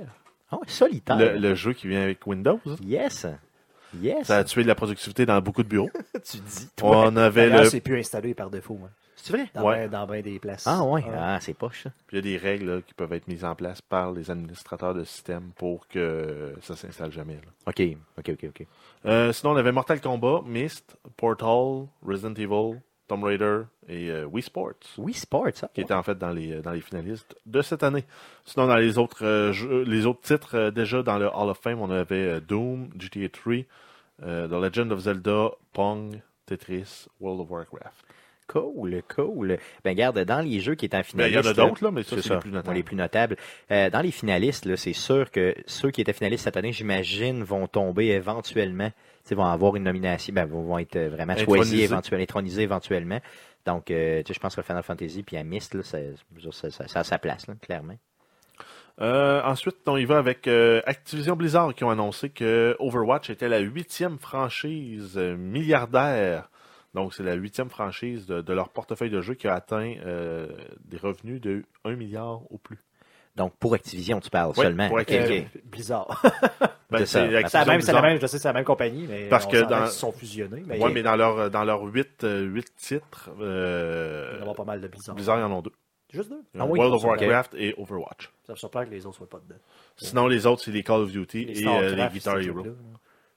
Oh, 0.53 0.63
solitaire. 0.67 1.17
le, 1.17 1.37
le 1.39 1.55
jeu 1.55 1.73
qui 1.73 1.89
vient 1.89 2.03
avec 2.03 2.27
Windows. 2.27 2.61
Yes. 2.85 3.27
Yes. 4.01 4.27
Ça 4.27 4.39
a 4.39 4.45
tué 4.45 4.63
de 4.63 4.69
la 4.69 4.75
productivité 4.75 5.27
dans 5.27 5.41
beaucoup 5.41 5.63
de 5.63 5.69
bureaux. 5.69 5.91
tu 6.25 6.37
dis, 6.39 6.69
toi. 6.77 7.05
On 7.09 7.17
avait 7.17 7.49
le. 7.49 7.65
c'est 7.65 7.81
plus 7.81 7.99
installé 7.99 8.35
par 8.35 8.51
défaut. 8.51 8.79
hein. 8.85 8.89
C'est 9.17 9.33
vrai? 9.33 9.47
Dans, 9.55 9.65
Ouais. 9.65 9.89
ben, 9.89 9.91
dans 9.91 10.07
ben 10.07 10.23
des 10.23 10.39
places. 10.39 10.67
Ah, 10.67 10.83
ouais. 10.85 11.03
Ah. 11.09 11.37
Ah, 11.37 11.41
c'est 11.41 11.55
poche, 11.55 11.85
ça. 11.85 11.91
Il 12.13 12.17
y 12.17 12.19
a 12.19 12.21
des 12.23 12.37
règles 12.37 12.67
là, 12.71 12.81
qui 12.83 12.93
peuvent 12.95 13.13
être 13.15 13.27
mises 13.27 13.45
en 13.45 13.55
place 13.55 13.81
par 13.81 14.13
les 14.13 14.31
administrateurs 14.31 14.93
de 14.95 15.03
système 15.05 15.51
pour 15.57 15.89
que 15.89 16.55
ça 16.61 16.77
s'installe 16.77 17.11
jamais. 17.13 17.35
là. 17.35 17.51
OK. 17.69 17.81
OK, 18.19 18.29
OK, 18.31 18.45
OK. 18.51 18.67
Euh, 19.07 19.33
sinon, 19.33 19.53
on 19.53 19.57
avait 19.57 19.73
Mortal 19.73 20.01
Kombat, 20.01 20.43
Myst, 20.45 20.97
Portal, 21.17 21.87
Resident 22.07 22.35
Evil, 22.35 22.81
Tomb 23.09 23.23
Raider 23.25 23.63
et 23.89 24.11
euh, 24.11 24.25
Wii 24.25 24.43
Sports. 24.43 24.75
Oui, 24.99 25.13
sport, 25.13 25.47
ça. 25.55 25.69
qui 25.75 25.81
était 25.83 25.93
en 25.95 26.03
fait 26.03 26.17
dans 26.19 26.31
les, 26.31 26.61
dans 26.63 26.73
les 26.73 26.81
finalistes 26.81 27.37
de 27.47 27.61
cette 27.63 27.83
année. 27.83 28.05
Sinon, 28.45 28.67
dans 28.67 28.77
les 28.77 28.97
autres, 28.99 29.25
euh, 29.25 29.53
jeux- 29.53 29.83
les 29.83 30.07
autres 30.07 30.23
titres, 30.23 30.57
euh, 30.57 30.71
déjà 30.71 31.03
dans 31.03 31.19
le 31.19 31.27
Hall 31.27 31.51
of 31.51 31.59
Fame, 31.59 31.81
on 31.81 31.91
avait 31.91 32.15
euh, 32.29 32.41
Doom, 32.41 32.89
GTA 32.99 33.29
3, 33.29 33.55
euh, 34.23 34.49
The 34.49 34.53
Legend 34.53 34.93
of 34.93 35.01
Zelda, 35.01 35.51
Pong, 35.73 36.21
Tetris, 36.47 37.07
World 37.21 37.41
of 37.43 37.51
Warcraft. 37.51 38.05
Cool, 38.47 39.03
cool. 39.15 39.59
Ben, 39.85 39.95
garde, 39.95 40.19
dans 40.25 40.41
les 40.41 40.61
jeux 40.61 40.75
qui 40.75 40.85
étaient 40.85 40.99
en 40.99 41.03
Ben, 41.15 41.27
il 41.29 41.35
y 41.35 41.39
en 41.39 41.43
finaliste. 41.43 41.59
a 41.59 41.67
d'autres, 41.67 41.85
là, 41.85 41.91
mais 41.91 42.03
ça, 42.03 42.21
c'est 42.21 42.35
les 42.35 42.41
plus 42.41 42.51
notables. 42.51 42.77
les 42.77 42.83
plus 42.83 42.97
notables. 42.97 43.37
Euh, 43.71 43.89
dans 43.91 44.01
les 44.01 44.11
finalistes, 44.11 44.77
c'est 44.77 44.93
sûr 44.93 45.31
que 45.31 45.55
ceux 45.67 45.91
qui 45.91 46.01
étaient 46.03 46.13
finalistes 46.13 46.45
cette 46.45 46.57
année, 46.57 46.73
j'imagine, 46.73 47.43
vont 47.43 47.67
tomber 47.67 48.09
éventuellement. 48.09 48.91
Tu 48.91 49.31
sais, 49.31 49.35
vont 49.35 49.47
avoir 49.47 49.77
une 49.77 49.85
nomination, 49.85 50.35
ben, 50.35 50.45
vont, 50.45 50.79
être 50.79 50.97
euh, 50.97 51.09
vraiment 51.09 51.37
choisis, 51.37 51.81
éventuellement, 51.81 52.23
intronisés 52.23 52.63
éventuellement. 52.63 53.21
Donc, 53.65 53.91
euh, 53.91 54.23
je 54.29 54.39
pense 54.39 54.55
que 54.55 54.63
Final 54.63 54.83
Fantasy 54.83 55.23
puis 55.23 55.37
à 55.37 55.45
Myst, 55.45 55.75
là, 55.75 55.83
ça, 55.83 55.99
ça, 56.51 56.71
ça, 56.71 56.89
ça 56.89 57.01
a 57.01 57.05
sa 57.05 57.19
place, 57.19 57.47
là, 57.47 57.55
clairement. 57.61 57.97
Euh, 59.01 59.43
ensuite, 59.43 59.77
on 59.87 59.97
y 59.97 60.05
va 60.05 60.19
avec 60.19 60.47
euh, 60.47 60.81
Activision 60.87 61.35
Blizzard 61.35 61.75
qui 61.75 61.83
ont 61.83 61.91
annoncé 61.91 62.31
que 62.31 62.77
Overwatch 62.79 63.31
était 63.31 63.49
la 63.49 63.59
huitième 63.59 64.19
franchise 64.19 65.17
milliardaire. 65.17 66.49
Donc, 66.95 67.13
c'est 67.15 67.23
la 67.25 67.35
huitième 67.35 67.69
franchise 67.71 68.27
de, 68.27 68.41
de 68.41 68.53
leur 68.53 68.69
portefeuille 68.69 69.11
de 69.11 69.21
jeux 69.21 69.35
qui 69.35 69.49
a 69.49 69.55
atteint 69.55 69.95
euh, 70.07 70.47
des 70.85 70.97
revenus 70.97 71.41
de 71.41 71.65
1 71.85 71.97
milliard 71.97 72.41
au 72.53 72.59
plus. 72.59 72.79
Donc, 73.37 73.53
pour 73.59 73.75
Activision, 73.75 74.21
tu 74.21 74.31
parles 74.31 74.53
Oui, 74.57 74.63
seulement. 74.65 74.89
pour 74.89 74.99
Activision. 74.99 75.45
Euh, 75.57 75.61
Blizzard. 75.65 76.23
Ben, 76.91 76.99
C'est 77.01 77.07
ça. 77.07 77.27
c'est 77.29 77.49
c'est 77.49 77.59
la 77.59 77.65
même, 77.65 77.81
c'est 77.81 77.93
la 77.93 77.99
Blizzard. 77.99 78.03
même, 78.03 78.21
je 78.21 78.27
sais, 78.29 78.39
c'est 78.39 78.47
la 78.47 78.53
même 78.53 78.65
compagnie, 78.65 79.07
mais 79.09 79.27
Parce 79.29 79.47
que 79.47 79.63
dans- 79.69 79.87
se 79.87 79.99
sont 79.99 80.13
fusionnés. 80.13 80.63
Mais 80.65 80.79
il 80.79 80.87
mais 80.91 81.03
dans 81.03 81.17
leur 81.17 81.51
dans 81.51 81.65
leurs 81.65 81.83
huit, 81.83 82.23
euh, 82.23 82.43
huit 82.43 82.69
titres, 82.77 83.31
va 83.37 83.45
y 83.45 83.49
euh, 83.49 84.41
avoir 84.41 84.55
pas 84.55 84.63
mal 84.65 84.81
de 84.81 84.87
Blizzard. 84.87 85.17
Blizzard, 85.17 85.39
ils 85.41 85.43
en 85.43 85.51
ont 85.51 85.63
deux. 85.63 85.73
Juste 86.13 86.29
deux? 86.31 86.43
Ah 86.57 86.65
oui, 86.67 86.79
World 86.79 86.95
of. 86.95 87.03
Warcraft 87.05 87.55
et 87.59 87.75
Overwatch. 87.79 88.31
Ça 88.47 88.53
me 88.53 88.57
surprend 88.59 88.85
que 88.85 88.91
les 88.91 89.05
autres 89.07 89.17
soient 89.17 89.29
pas 89.29 89.41
dedans. 89.41 89.59
Sinon, 89.97 90.29
les 90.29 90.47
autres, 90.47 90.63
c'est 90.63 90.71
les 90.71 90.85
Call 90.85 91.01
of 91.01 91.11
Duty 91.11 91.47
Les 91.47 91.63
et 91.63 91.67
euh, 91.67 91.97
les 91.97 92.09
Guitar 92.13 92.39
Hero. 92.39 92.65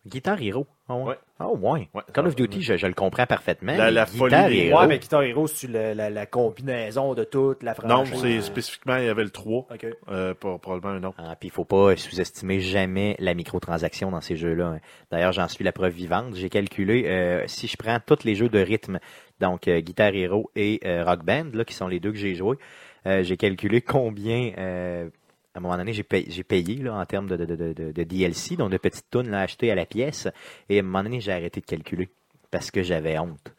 Guitar 0.07 0.41
Hero. 0.41 0.65
Ah 0.89 0.95
ouais. 0.95 1.15
Ouais. 1.39 1.45
Ouais. 1.47 1.89
Ouais, 1.93 2.01
Call 2.13 2.27
of. 2.27 2.35
Duty, 2.35 2.61
je, 2.61 2.77
je 2.77 2.87
le 2.87 2.93
comprends 2.93 3.25
parfaitement. 3.25 3.73
La- 3.75 3.85
mais 3.85 3.91
la 3.91 4.05
Guitar 4.05 4.17
folie 4.47 4.57
Hero, 4.59 4.79
Ouais, 4.79 4.87
mais 4.87 4.99
Guitar 4.99 5.21
Hero, 5.23 5.45
c'est 5.47 5.67
la, 5.69 5.93
la, 5.93 6.09
la 6.09 6.25
combinaison 6.25 7.13
de 7.13 7.23
toute 7.25 7.61
la 7.61 7.75
Non, 7.83 8.05
franchise. 8.05 8.19
c'est 8.21 8.41
spécifiquement, 8.41 8.95
il 8.97 9.05
y 9.05 9.09
avait 9.09 9.23
le 9.23 9.29
3, 9.29 9.67
Ok. 9.71 9.85
euh, 10.09 10.33
pour- 10.33 10.59
probablement 10.59 10.93
un 10.93 11.03
autre. 11.09 11.17
Ah, 11.19 11.35
puis 11.39 11.49
il 11.49 11.51
faut 11.51 11.65
pas 11.65 11.95
sous-estimer 11.97 12.59
jamais 12.61 13.15
la 13.19 13.33
microtransaction 13.33 14.11
dans 14.11 14.21
ces 14.21 14.35
jeux-là. 14.37 14.65
hein. 14.67 14.79
D'ailleurs, 15.11 15.33
j'en 15.33 15.47
suis 15.47 15.63
la 15.63 15.71
preuve 15.73 15.93
vivante. 15.93 16.35
J'ai 16.35 16.49
calculé, 16.49 17.03
euh, 17.07 17.43
si 17.47 17.67
je 17.67 17.75
prends 17.77 17.99
tous 17.99 18.23
les 18.23 18.35
jeux 18.35 18.49
de 18.49 18.59
rythme, 18.59 18.99
donc 19.39 19.67
euh, 19.67 19.81
Guitar 19.81 20.13
Hero 20.15 20.49
et 20.55 20.79
euh, 20.85 21.03
Rock 21.03 21.23
Band, 21.25 21.47
là, 21.53 21.65
qui 21.65 21.73
sont 21.73 21.87
les 21.87 21.99
deux 21.99 22.11
que 22.11 22.17
j'ai 22.17 22.33
joués, 22.35 22.57
euh, 23.05 23.23
j'ai 23.23 23.37
calculé 23.37 23.81
combien, 23.81 24.53
euh, 24.57 25.09
à 25.57 25.59
un 25.59 25.63
moment 25.63 25.77
donné, 25.77 25.91
j'ai 25.91 26.03
payé, 26.03 26.27
j'ai 26.29 26.43
payé 26.43 26.75
là, 26.75 26.93
en 26.93 27.05
termes 27.07 27.27
de, 27.27 27.35
de, 27.35 27.45
de, 27.45 27.73
de, 27.73 27.91
de 27.91 28.03
DLC, 28.03 28.57
donc 28.57 28.69
de 28.69 28.77
petites 28.77 29.09
tunes 29.09 29.31
là, 29.31 29.41
achetées 29.41 29.71
à 29.71 29.75
la 29.75 29.87
pièce. 29.87 30.27
Et 30.69 30.77
à 30.77 30.79
un 30.81 30.83
moment 30.83 31.01
donné, 31.01 31.19
j'ai 31.19 31.31
arrêté 31.31 31.61
de 31.61 31.65
calculer 31.65 32.09
parce 32.51 32.69
que 32.69 32.83
j'avais 32.83 33.17
honte. 33.17 33.55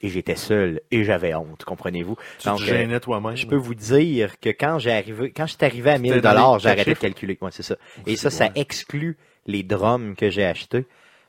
Et 0.00 0.08
j'étais 0.08 0.34
seul 0.34 0.80
et 0.90 1.04
j'avais 1.04 1.34
honte, 1.34 1.62
comprenez-vous? 1.64 2.16
Tu 2.38 2.48
Donc, 2.48 2.58
te 2.58 2.62
euh, 2.62 2.66
gênais 2.66 3.00
toi-même. 3.00 3.36
je 3.36 3.46
peux 3.46 3.56
vous 3.56 3.74
dire 3.74 4.40
que 4.40 4.48
quand 4.48 4.78
j'ai 4.78 4.92
arrivé, 4.92 5.30
quand 5.30 5.46
suis 5.46 5.58
arrivé 5.60 5.90
à 5.90 5.98
1000 5.98 6.10
C'était 6.12 6.22
dans 6.22 6.30
dollars, 6.30 6.58
j'ai 6.58 6.70
arrêté 6.70 6.94
de 6.94 6.98
calculer. 6.98 7.36
Ouais, 7.42 7.50
c'est 7.52 7.62
ça. 7.62 7.76
Et 8.06 8.16
ça, 8.16 8.30
ça 8.30 8.48
exclut 8.54 9.18
les 9.46 9.62
drums 9.62 10.16
que 10.16 10.30
j'ai 10.30 10.46
achetés. 10.46 10.86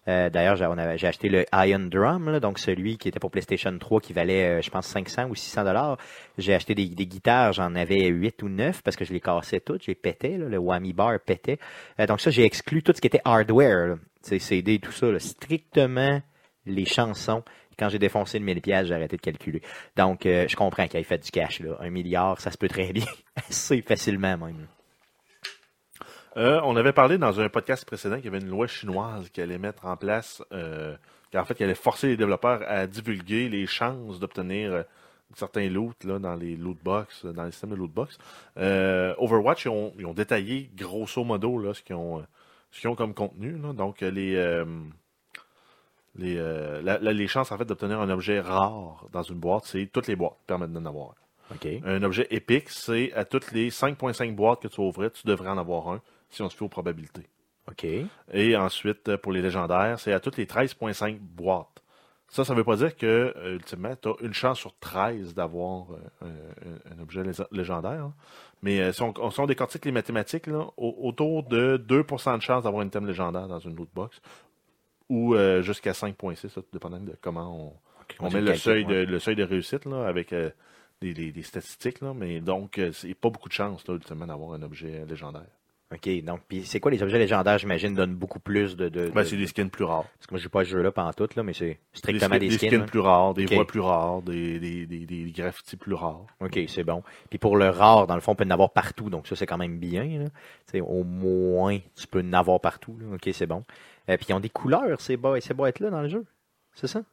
Euh, 0.07 0.29
D'ailleurs, 0.29 0.55
j'ai 0.55 0.67
j'ai 0.97 1.07
acheté 1.07 1.29
le 1.29 1.45
Iron 1.53 1.87
Drum, 1.89 2.39
donc 2.39 2.59
celui 2.59 2.97
qui 2.97 3.07
était 3.07 3.19
pour 3.19 3.31
PlayStation 3.31 3.77
3, 3.77 4.01
qui 4.01 4.13
valait, 4.13 4.59
euh, 4.59 4.61
je 4.61 4.69
pense, 4.69 4.87
500 4.87 5.27
ou 5.29 5.35
600 5.35 5.63
dollars. 5.63 5.97
J'ai 6.37 6.53
acheté 6.53 6.75
des, 6.75 6.87
guitares, 6.87 7.53
j'en 7.53 7.75
avais 7.75 8.07
8 8.07 8.43
ou 8.43 8.49
9 8.49 8.81
parce 8.81 8.95
que 8.95 9.05
je 9.05 9.13
les 9.13 9.21
cassais 9.21 9.59
toutes, 9.59 9.87
les 9.87 9.95
pétais, 9.95 10.37
là, 10.37 10.47
le 10.47 10.57
whammy 10.57 10.93
bar 10.93 11.19
pétait. 11.19 11.59
Euh, 11.99 12.05
donc 12.05 12.21
ça, 12.21 12.31
j'ai 12.31 12.43
exclu 12.43 12.83
tout 12.83 12.93
ce 12.95 13.01
qui 13.01 13.07
était 13.07 13.21
hardware, 13.23 13.97
sais, 14.21 14.39
CD, 14.39 14.79
tout 14.79 14.91
ça, 14.91 15.07
strictement 15.19 16.21
les 16.65 16.85
chansons. 16.85 17.43
Quand 17.77 17.89
j'ai 17.89 17.99
défoncé 17.99 18.37
le 18.39 18.45
1000 18.45 18.61
pièces, 18.61 18.87
j'ai 18.87 18.93
arrêté 18.93 19.17
de 19.17 19.21
calculer. 19.21 19.61
Donc, 19.95 20.21
je 20.25 20.55
comprends 20.55 20.87
qu'il 20.87 20.99
ait 20.99 21.03
fait 21.03 21.17
du 21.17 21.31
cash, 21.31 21.59
là. 21.59 21.75
Un 21.79 21.89
milliard, 21.89 22.39
ça 22.39 22.51
se 22.51 22.57
peut 22.57 22.67
très 22.67 22.93
bien. 22.93 23.05
Assez 23.49 23.81
facilement, 23.81 24.37
même. 24.37 24.67
Euh, 26.35 26.59
on 26.63 26.75
avait 26.75 26.93
parlé 26.93 27.17
dans 27.17 27.39
un 27.39 27.49
podcast 27.49 27.85
précédent 27.85 28.15
qu'il 28.15 28.25
y 28.25 28.27
avait 28.29 28.39
une 28.39 28.49
loi 28.49 28.65
chinoise 28.67 29.29
qui 29.29 29.39
allait 29.41 29.59
mettre 29.59 29.85
en 29.85 29.95
place, 29.97 30.41
euh, 30.51 30.95
qui, 31.29 31.37
en 31.37 31.45
fait, 31.45 31.53
qui 31.53 31.63
allait 31.63 31.75
forcer 31.75 32.07
les 32.07 32.17
développeurs 32.17 32.61
à 32.67 32.87
divulguer 32.87 33.49
les 33.49 33.67
chances 33.67 34.19
d'obtenir 34.19 34.71
euh, 34.73 34.83
certains 35.35 35.69
loots 35.69 36.03
là, 36.05 36.17
dans 36.19 36.35
les 36.35 36.55
loot 36.55 36.77
box, 36.83 37.25
dans 37.25 37.43
les 37.43 37.51
systèmes 37.51 37.69
de 37.71 37.75
loot 37.75 37.91
box. 37.91 38.17
Euh, 38.57 39.13
Overwatch, 39.19 39.65
ils 39.65 39.69
ont, 39.69 39.93
ils 39.99 40.05
ont 40.07 40.13
détaillé 40.13 40.71
grosso 40.75 41.23
modo 41.23 41.59
là, 41.59 41.73
ce 41.75 41.83
qu'ils 41.83 41.95
ont, 41.95 42.23
ce 42.71 42.79
qu'ils 42.81 42.89
ont 42.89 42.95
comme 42.95 43.13
contenu. 43.13 43.51
là. 43.59 43.73
Donc, 43.73 44.01
les, 44.01 44.63
les, 46.15 46.35
la- 46.83 46.99
la- 46.99 47.13
les 47.13 47.27
chances 47.27 47.51
en 47.51 47.57
fait 47.57 47.65
d'obtenir 47.65 47.99
un 47.99 48.09
objet 48.09 48.39
rare 48.39 49.05
dans 49.11 49.23
une 49.23 49.39
boîte, 49.39 49.65
c'est 49.65 49.87
toutes 49.91 50.07
les 50.07 50.15
boîtes 50.15 50.37
permettent 50.47 50.73
d'en 50.73 50.85
avoir. 50.85 51.13
OK. 51.51 51.67
Un 51.85 52.01
objet 52.03 52.27
épique, 52.31 52.69
c'est 52.69 53.11
à 53.13 53.25
toutes 53.25 53.51
les 53.51 53.69
5.5 53.69 54.33
boîtes 54.35 54.61
que 54.61 54.67
tu 54.67 54.79
ouvrais, 54.81 55.09
tu 55.09 55.27
devrais 55.27 55.49
en 55.49 55.57
avoir 55.57 55.89
un, 55.89 56.01
si 56.33 56.41
on 56.41 56.49
se 56.49 56.55
fait 56.57 56.65
aux 56.65 56.69
probabilités. 56.69 57.27
OK. 57.69 57.85
Et 58.33 58.57
ensuite, 58.57 59.07
euh, 59.09 59.17
pour 59.17 59.31
les 59.31 59.41
légendaires, 59.41 59.99
c'est 59.99 60.11
à 60.13 60.19
toutes 60.19 60.37
les 60.37 60.45
13.5 60.45 61.17
boîtes. 61.19 61.81
Ça, 62.27 62.43
ça 62.43 62.53
ne 62.53 62.57
veut 62.57 62.63
pas 62.63 62.75
dire 62.77 62.95
que, 62.95 63.33
euh, 63.37 63.53
ultimement, 63.55 63.95
tu 63.95 64.09
as 64.09 64.13
une 64.21 64.33
chance 64.33 64.57
sur 64.59 64.73
13 64.79 65.35
d'avoir 65.35 65.85
euh, 66.23 66.27
un, 66.91 66.99
objet 67.01 67.21
lég- 67.21 67.45
légendaire. 67.51 68.05
hein. 68.05 68.13
Mais 68.63 68.79
euh, 68.81 68.91
si, 68.91 69.01
on, 69.03 69.29
si 69.29 69.39
on 69.39 69.45
décortique 69.45 69.85
les 69.85 69.91
mathématiques, 69.91 70.47
là, 70.47 70.65
au- 70.77 70.95
autour 71.07 71.43
de 71.43 71.77
2% 71.77 72.37
de 72.37 72.41
chance 72.41 72.63
d'avoir 72.63 72.81
un 72.83 72.89
thème 72.89 73.05
légendaire 73.05 73.47
dans 73.47 73.59
une 73.59 73.75
loot 73.75 73.89
box, 73.93 74.19
ou 75.09 75.35
euh, 75.35 75.61
jusqu'à 75.61 75.91
5.6, 75.91 76.47
ça, 76.49 76.61
tout 76.61 76.67
dépendant 76.73 76.99
de 76.99 77.15
comment 77.21 77.55
on, 78.19 78.23
met 78.29 78.41
le 78.41 78.47
seuil, 78.57 78.85
ouais. 78.85 79.05
de, 79.05 79.11
le 79.11 79.19
seuil 79.19 79.35
de 79.35 79.43
réussite 79.43 79.85
là, 79.85 80.07
avec 80.07 80.33
des, 81.01 81.13
des- 81.13 81.31
des 81.31 81.43
statistiques. 81.43 82.01
Là, 82.01 82.13
mais 82.15 82.39
donc, 82.41 82.79
euh, 82.79 82.91
c'est 82.93 83.13
pas 83.13 83.29
beaucoup 83.29 83.49
de 83.49 83.53
chance, 83.53 83.87
là, 83.87 83.93
ultimement, 83.93 84.25
d'avoir 84.25 84.53
un 84.53 84.61
objet 84.63 85.05
légendaire. 85.05 85.45
OK. 85.93 86.23
Donc, 86.23 86.41
puis 86.47 86.63
c'est 86.65 86.79
quoi 86.79 86.91
les 86.91 87.03
objets 87.03 87.19
légendaires, 87.19 87.57
j'imagine, 87.57 87.93
donnent 87.93 88.15
beaucoup 88.15 88.39
plus 88.39 88.75
de. 88.75 88.89
de, 88.89 89.09
Ben, 89.09 89.21
de- 89.21 89.27
c'est 89.27 89.37
des 89.37 89.47
skins 89.47 89.69
plus 89.69 89.83
rares. 89.83 90.03
Parce 90.17 90.27
que 90.27 90.33
moi, 90.33 90.39
j'ai 90.39 90.49
pas 90.49 90.63
ce 90.63 90.69
jeu-là 90.71 90.91
pendant 90.91 91.13
tout, 91.13 91.27
là, 91.35 91.43
mais 91.43 91.53
c'est 91.53 91.65
Des, 91.65 91.77
strictement 91.93 92.29
skins, 92.35 92.39
des, 92.39 92.47
des 92.49 92.57
skins. 92.57 92.69
skins 92.69 92.81
hein. 92.81 92.85
plus 92.85 92.99
rares, 92.99 93.33
des 93.33 93.45
Ok. 93.45 93.53
voix 93.53 93.67
plus 93.67 93.79
rares, 93.79 94.21
des, 94.23 94.59
des, 94.59 94.85
des, 94.85 95.05
des 95.05 95.31
graffitis 95.31 95.77
plus 95.77 95.93
rares. 95.93 96.25
OK, 96.39 96.59
c'est 96.67 96.83
bon. 96.83 97.03
Puis 97.29 97.37
pour 97.39 97.57
le 97.57 97.69
rare, 97.69 98.07
dans 98.07 98.15
le 98.15 98.21
fond, 98.21 98.31
on 98.31 98.35
peut 98.35 98.45
en 98.45 98.49
avoir 98.51 98.71
partout. 98.71 99.09
Donc 99.09 99.27
ça, 99.27 99.35
c'est 99.35 99.45
quand 99.45 99.57
même 99.57 99.77
bien. 99.77 100.03
là. 100.19 100.25
Tu 100.25 100.31
sais, 100.71 100.81
au 100.81 101.03
moins, 101.03 101.77
tu 101.95 102.07
peux 102.07 102.21
en 102.21 102.33
avoir 102.33 102.59
partout. 102.59 102.97
là. 102.99 103.15
OK, 103.15 103.29
c'est 103.33 103.47
bon. 103.47 103.63
Euh, 104.09 104.17
puis 104.17 104.25
ils 104.29 104.33
ont 104.33 104.39
des 104.39 104.49
couleurs, 104.49 104.99
ces, 104.99 105.15
bo- 105.17 105.39
ces 105.39 105.53
boîtes-là, 105.53 105.89
dans 105.89 106.01
le 106.01 106.09
jeu. 106.09 106.25
C'est 106.73 106.87
ça? 106.87 107.03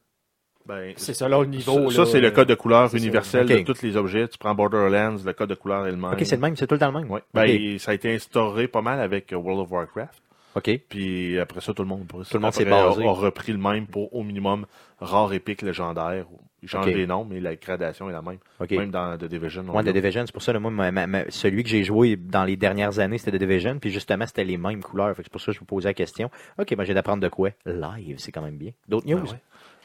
Ben, 0.67 0.93
C'est 0.95 1.13
ça, 1.13 1.27
là, 1.27 1.39
au 1.39 1.45
niveau. 1.45 1.89
ça, 1.91 2.05
c'est 2.05 2.21
le 2.21 2.27
euh, 2.27 2.31
code 2.31 2.47
de 2.47 2.55
couleur 2.55 2.93
universel 2.95 3.47
de 3.47 3.59
tous 3.63 3.81
les 3.81 3.97
objets. 3.97 4.27
Tu 4.27 4.37
prends 4.37 4.53
Borderlands, 4.55 5.17
le 5.25 5.33
code 5.33 5.49
de 5.49 5.55
couleur 5.55 5.87
est 5.87 5.91
le 5.91 5.97
même. 5.97 6.11
OK, 6.13 6.21
c'est 6.23 6.35
le 6.35 6.41
même, 6.41 6.55
c'est 6.55 6.67
tout 6.67 6.75
le 6.75 6.79
temps 6.79 6.91
le 6.91 6.99
même. 6.99 7.09
Ouais. 7.11 7.21
Ben, 7.33 7.79
ça 7.79 7.91
a 7.91 7.93
été 7.93 8.13
instauré 8.13 8.67
pas 8.67 8.81
mal 8.81 8.99
avec 8.99 9.31
World 9.31 9.59
of 9.61 9.71
Warcraft. 9.71 10.21
OK. 10.55 10.69
Puis 10.89 11.39
après 11.39 11.61
ça, 11.61 11.73
tout 11.73 11.81
le 11.81 11.87
monde, 11.87 12.05
Tout 12.07 12.17
le 12.33 12.39
monde 12.39 12.53
s'est 12.53 12.67
après, 12.67 12.71
basé. 12.89 13.05
A, 13.05 13.09
a 13.09 13.13
repris 13.13 13.53
le 13.53 13.57
même 13.57 13.87
pour 13.87 14.13
au 14.13 14.21
minimum 14.23 14.65
rare, 14.99 15.31
épique, 15.33 15.61
légendaire. 15.61 16.25
Ils 16.63 16.69
changent 16.69 16.85
Ok. 16.87 16.93
les 16.93 17.07
noms, 17.07 17.25
mais 17.27 17.39
la 17.39 17.55
gradation 17.55 18.07
est 18.09 18.13
la 18.13 18.21
même. 18.21 18.37
OK. 18.59 18.69
Même 18.71 18.91
dans 18.91 19.17
The 19.17 19.23
Division. 19.25 19.65
on 19.67 19.75
Ouais, 19.75 19.83
The. 19.83 19.89
Division, 19.93 20.23
c'est 20.27 20.31
pour 20.33 20.43
ça, 20.43 20.53
là, 20.53 20.59
moi, 20.59 20.69
ma- 20.69 20.91
ma- 20.91 21.07
ma- 21.07 21.23
celui 21.31 21.63
que 21.63 21.69
j'ai 21.69 21.83
joué 21.83 22.17
dans 22.17 22.43
les 22.43 22.55
dernières 22.55 22.99
années, 22.99 23.17
c'était 23.17 23.31
The 23.31 23.39
Division, 23.39 23.79
puis 23.79 23.89
justement, 23.89 24.27
c'était 24.27 24.43
les 24.43 24.57
mêmes 24.57 24.83
couleurs. 24.83 25.15
Que 25.15 25.23
c'est 25.23 25.31
pour 25.31 25.41
ça 25.41 25.47
que 25.47 25.53
je 25.53 25.59
vous 25.59 25.65
posais 25.65 25.87
la 25.89 25.93
question. 25.95 26.29
OK, 26.59 26.75
ben, 26.75 26.83
j'ai 26.83 26.93
d'apprendre 26.93 27.23
de 27.23 27.29
quoi? 27.29 27.49
Live, 27.65 28.17
c'est 28.19 28.31
quand 28.31 28.43
même 28.43 28.57
bien. 28.57 28.71
D'autres 28.87 29.07
news? 29.07 29.21
Ah 29.25 29.31
ouais. 29.31 29.37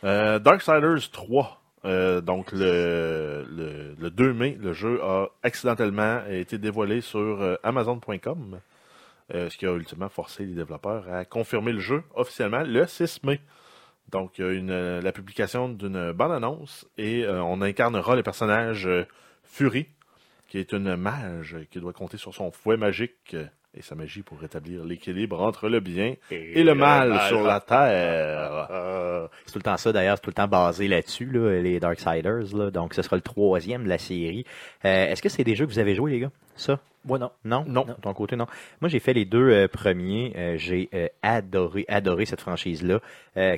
Euh, 0.05 0.39
Darksiders 0.39 1.11
3. 1.11 1.63
euh, 1.85 2.21
donc 2.21 2.53
le, 2.53 3.47
le, 3.51 3.95
le 3.99 4.11
2 4.11 4.33
mai, 4.33 4.57
le 4.61 4.73
jeu 4.73 5.01
a 5.03 5.29
accidentellement 5.43 6.25
été 6.29 6.59
dévoilé 6.59 7.01
sur 7.01 7.19
euh, 7.43 7.57
Amazon.com, 7.63 8.61
ce 9.33 9.57
qui 9.57 9.67
a 9.67 9.73
ultimement 9.73 10.09
forcé 10.09 10.45
les 10.45 10.55
développeurs 10.55 11.05
à 11.13 11.25
confirmer 11.25 11.73
le 11.73 11.81
jeu 11.81 12.03
officiellement 12.15 12.63
le 12.63 12.87
6 12.87 13.25
mai. 13.25 13.41
Donc 14.11 14.39
une, 14.39 15.01
la 15.01 15.13
publication 15.13 15.69
d'une 15.69 16.13
bande-annonce 16.13 16.87
et 16.97 17.27
on 17.29 17.61
incarnera 17.61 18.15
le 18.15 18.23
personnage 18.23 18.89
Fury, 19.43 19.89
qui 20.49 20.59
est 20.59 20.73
une 20.73 20.95
mage 20.95 21.57
qui 21.73 21.81
doit 21.81 21.93
compter 21.93 22.17
sur 22.17 22.33
son 22.33 22.53
fouet 22.53 22.77
magique 22.77 23.35
et 23.77 23.83
sa 23.83 23.95
magie 23.95 24.23
pour 24.23 24.41
rétablir 24.41 24.85
l'équilibre 24.85 25.41
entre 25.43 25.69
le 25.69 25.81
bien 25.81 26.15
et, 26.31 26.63
le 26.63 26.75
mal 26.75 27.21
sur 27.29 27.43
la 27.43 27.61
terre. 27.61 28.69
Euh, 28.71 29.29
c'est 29.47 29.53
tout 29.53 29.59
le 29.59 29.65
temps 29.65 29.77
ça, 29.77 29.93
d'ailleurs, 29.93 30.17
c'est 30.17 30.23
tout 30.23 30.31
le 30.31 30.35
temps 30.35 30.49
basé 30.49 30.89
là-dessus, 30.89 31.27
là, 31.27 31.61
les 31.61 31.79
Darksiders. 31.79 32.55
Là. 32.55 32.71
Donc, 32.71 32.95
ce 32.95 33.03
sera 33.03 33.17
le 33.17 33.23
troisième 33.23 33.85
de 33.85 33.89
la 33.89 33.99
série. 33.99 34.45
Euh, 34.85 35.07
Est-ce 35.09 35.23
que 35.23 35.29
c'est 35.29 35.45
des 35.45 35.55
jeux 35.55 35.67
que 35.67 35.73
vous 35.73 35.79
avez 35.79 35.95
joués, 35.95 36.13
les 36.13 36.21
gars? 36.21 36.31
Ça? 36.57 36.79
Moi, 37.07 37.21
non. 37.21 37.31
Non? 37.45 37.65
Non. 37.69 37.85
De 37.85 37.93
ton 37.93 38.13
côté, 38.15 38.35
non. 38.35 38.47
Moi, 38.81 38.89
j'ai 38.89 38.99
fait 38.99 39.13
les 39.13 39.25
deux 39.25 39.49
euh, 39.49 39.69
premiers. 39.69 40.33
Euh, 40.37 40.59
j'ai 40.59 40.89
euh, 40.93 41.07
adoré, 41.23 41.85
adoré 41.89 42.27
cette 42.27 42.41
franchise-là. 42.41 43.01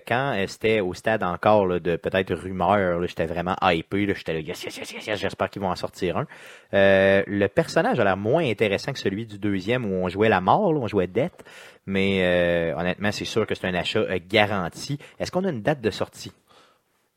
Quand 0.07 0.45
c'était 0.49 0.81
au 0.81 0.93
stade 0.93 1.23
encore 1.23 1.67
là, 1.67 1.79
de 1.79 1.97
peut-être 1.97 2.35
rumeur, 2.35 3.07
j'étais 3.07 3.27
vraiment 3.27 3.57
hypé. 3.63 4.13
J'étais 4.15 4.35
là, 4.35 4.41
yes, 4.41 4.65
yes, 4.65 4.77
yes, 4.77 4.93
yes, 4.93 5.07
yes, 5.07 5.19
j'espère 5.19 5.49
qu'ils 5.49 5.63
vont 5.63 5.71
en 5.71 5.77
sortir 5.77 6.19
un. 6.19 6.27
Le 6.73 7.47
personnage 7.47 7.99
a 8.01 8.05
l'air 8.05 8.17
moins 8.17 8.45
intéressant 8.45 8.93
que 8.93 8.99
celui 8.99 9.25
du 9.25 9.39
deuxième 9.39 9.87
où 9.87 10.05
on 10.05 10.09
jouait 10.09 10.29
la 10.29 10.41
mort, 10.41 10.73
là, 10.73 10.81
on 10.81 10.89
jouait 10.89 11.07
Death. 11.07 11.45
Mais 11.87 12.75
honnêtement, 12.77 13.13
c'est 13.13 13.25
sûr 13.25 13.47
que 13.47 13.55
c'est 13.55 13.69
un 13.69 13.75
achat 13.75 14.05
garanti. 14.19 14.99
Est-ce 15.19 15.31
qu'on 15.31 15.45
a 15.45 15.51
une 15.51 15.63
date 15.63 15.81
de 15.81 15.91
sortie? 15.91 16.33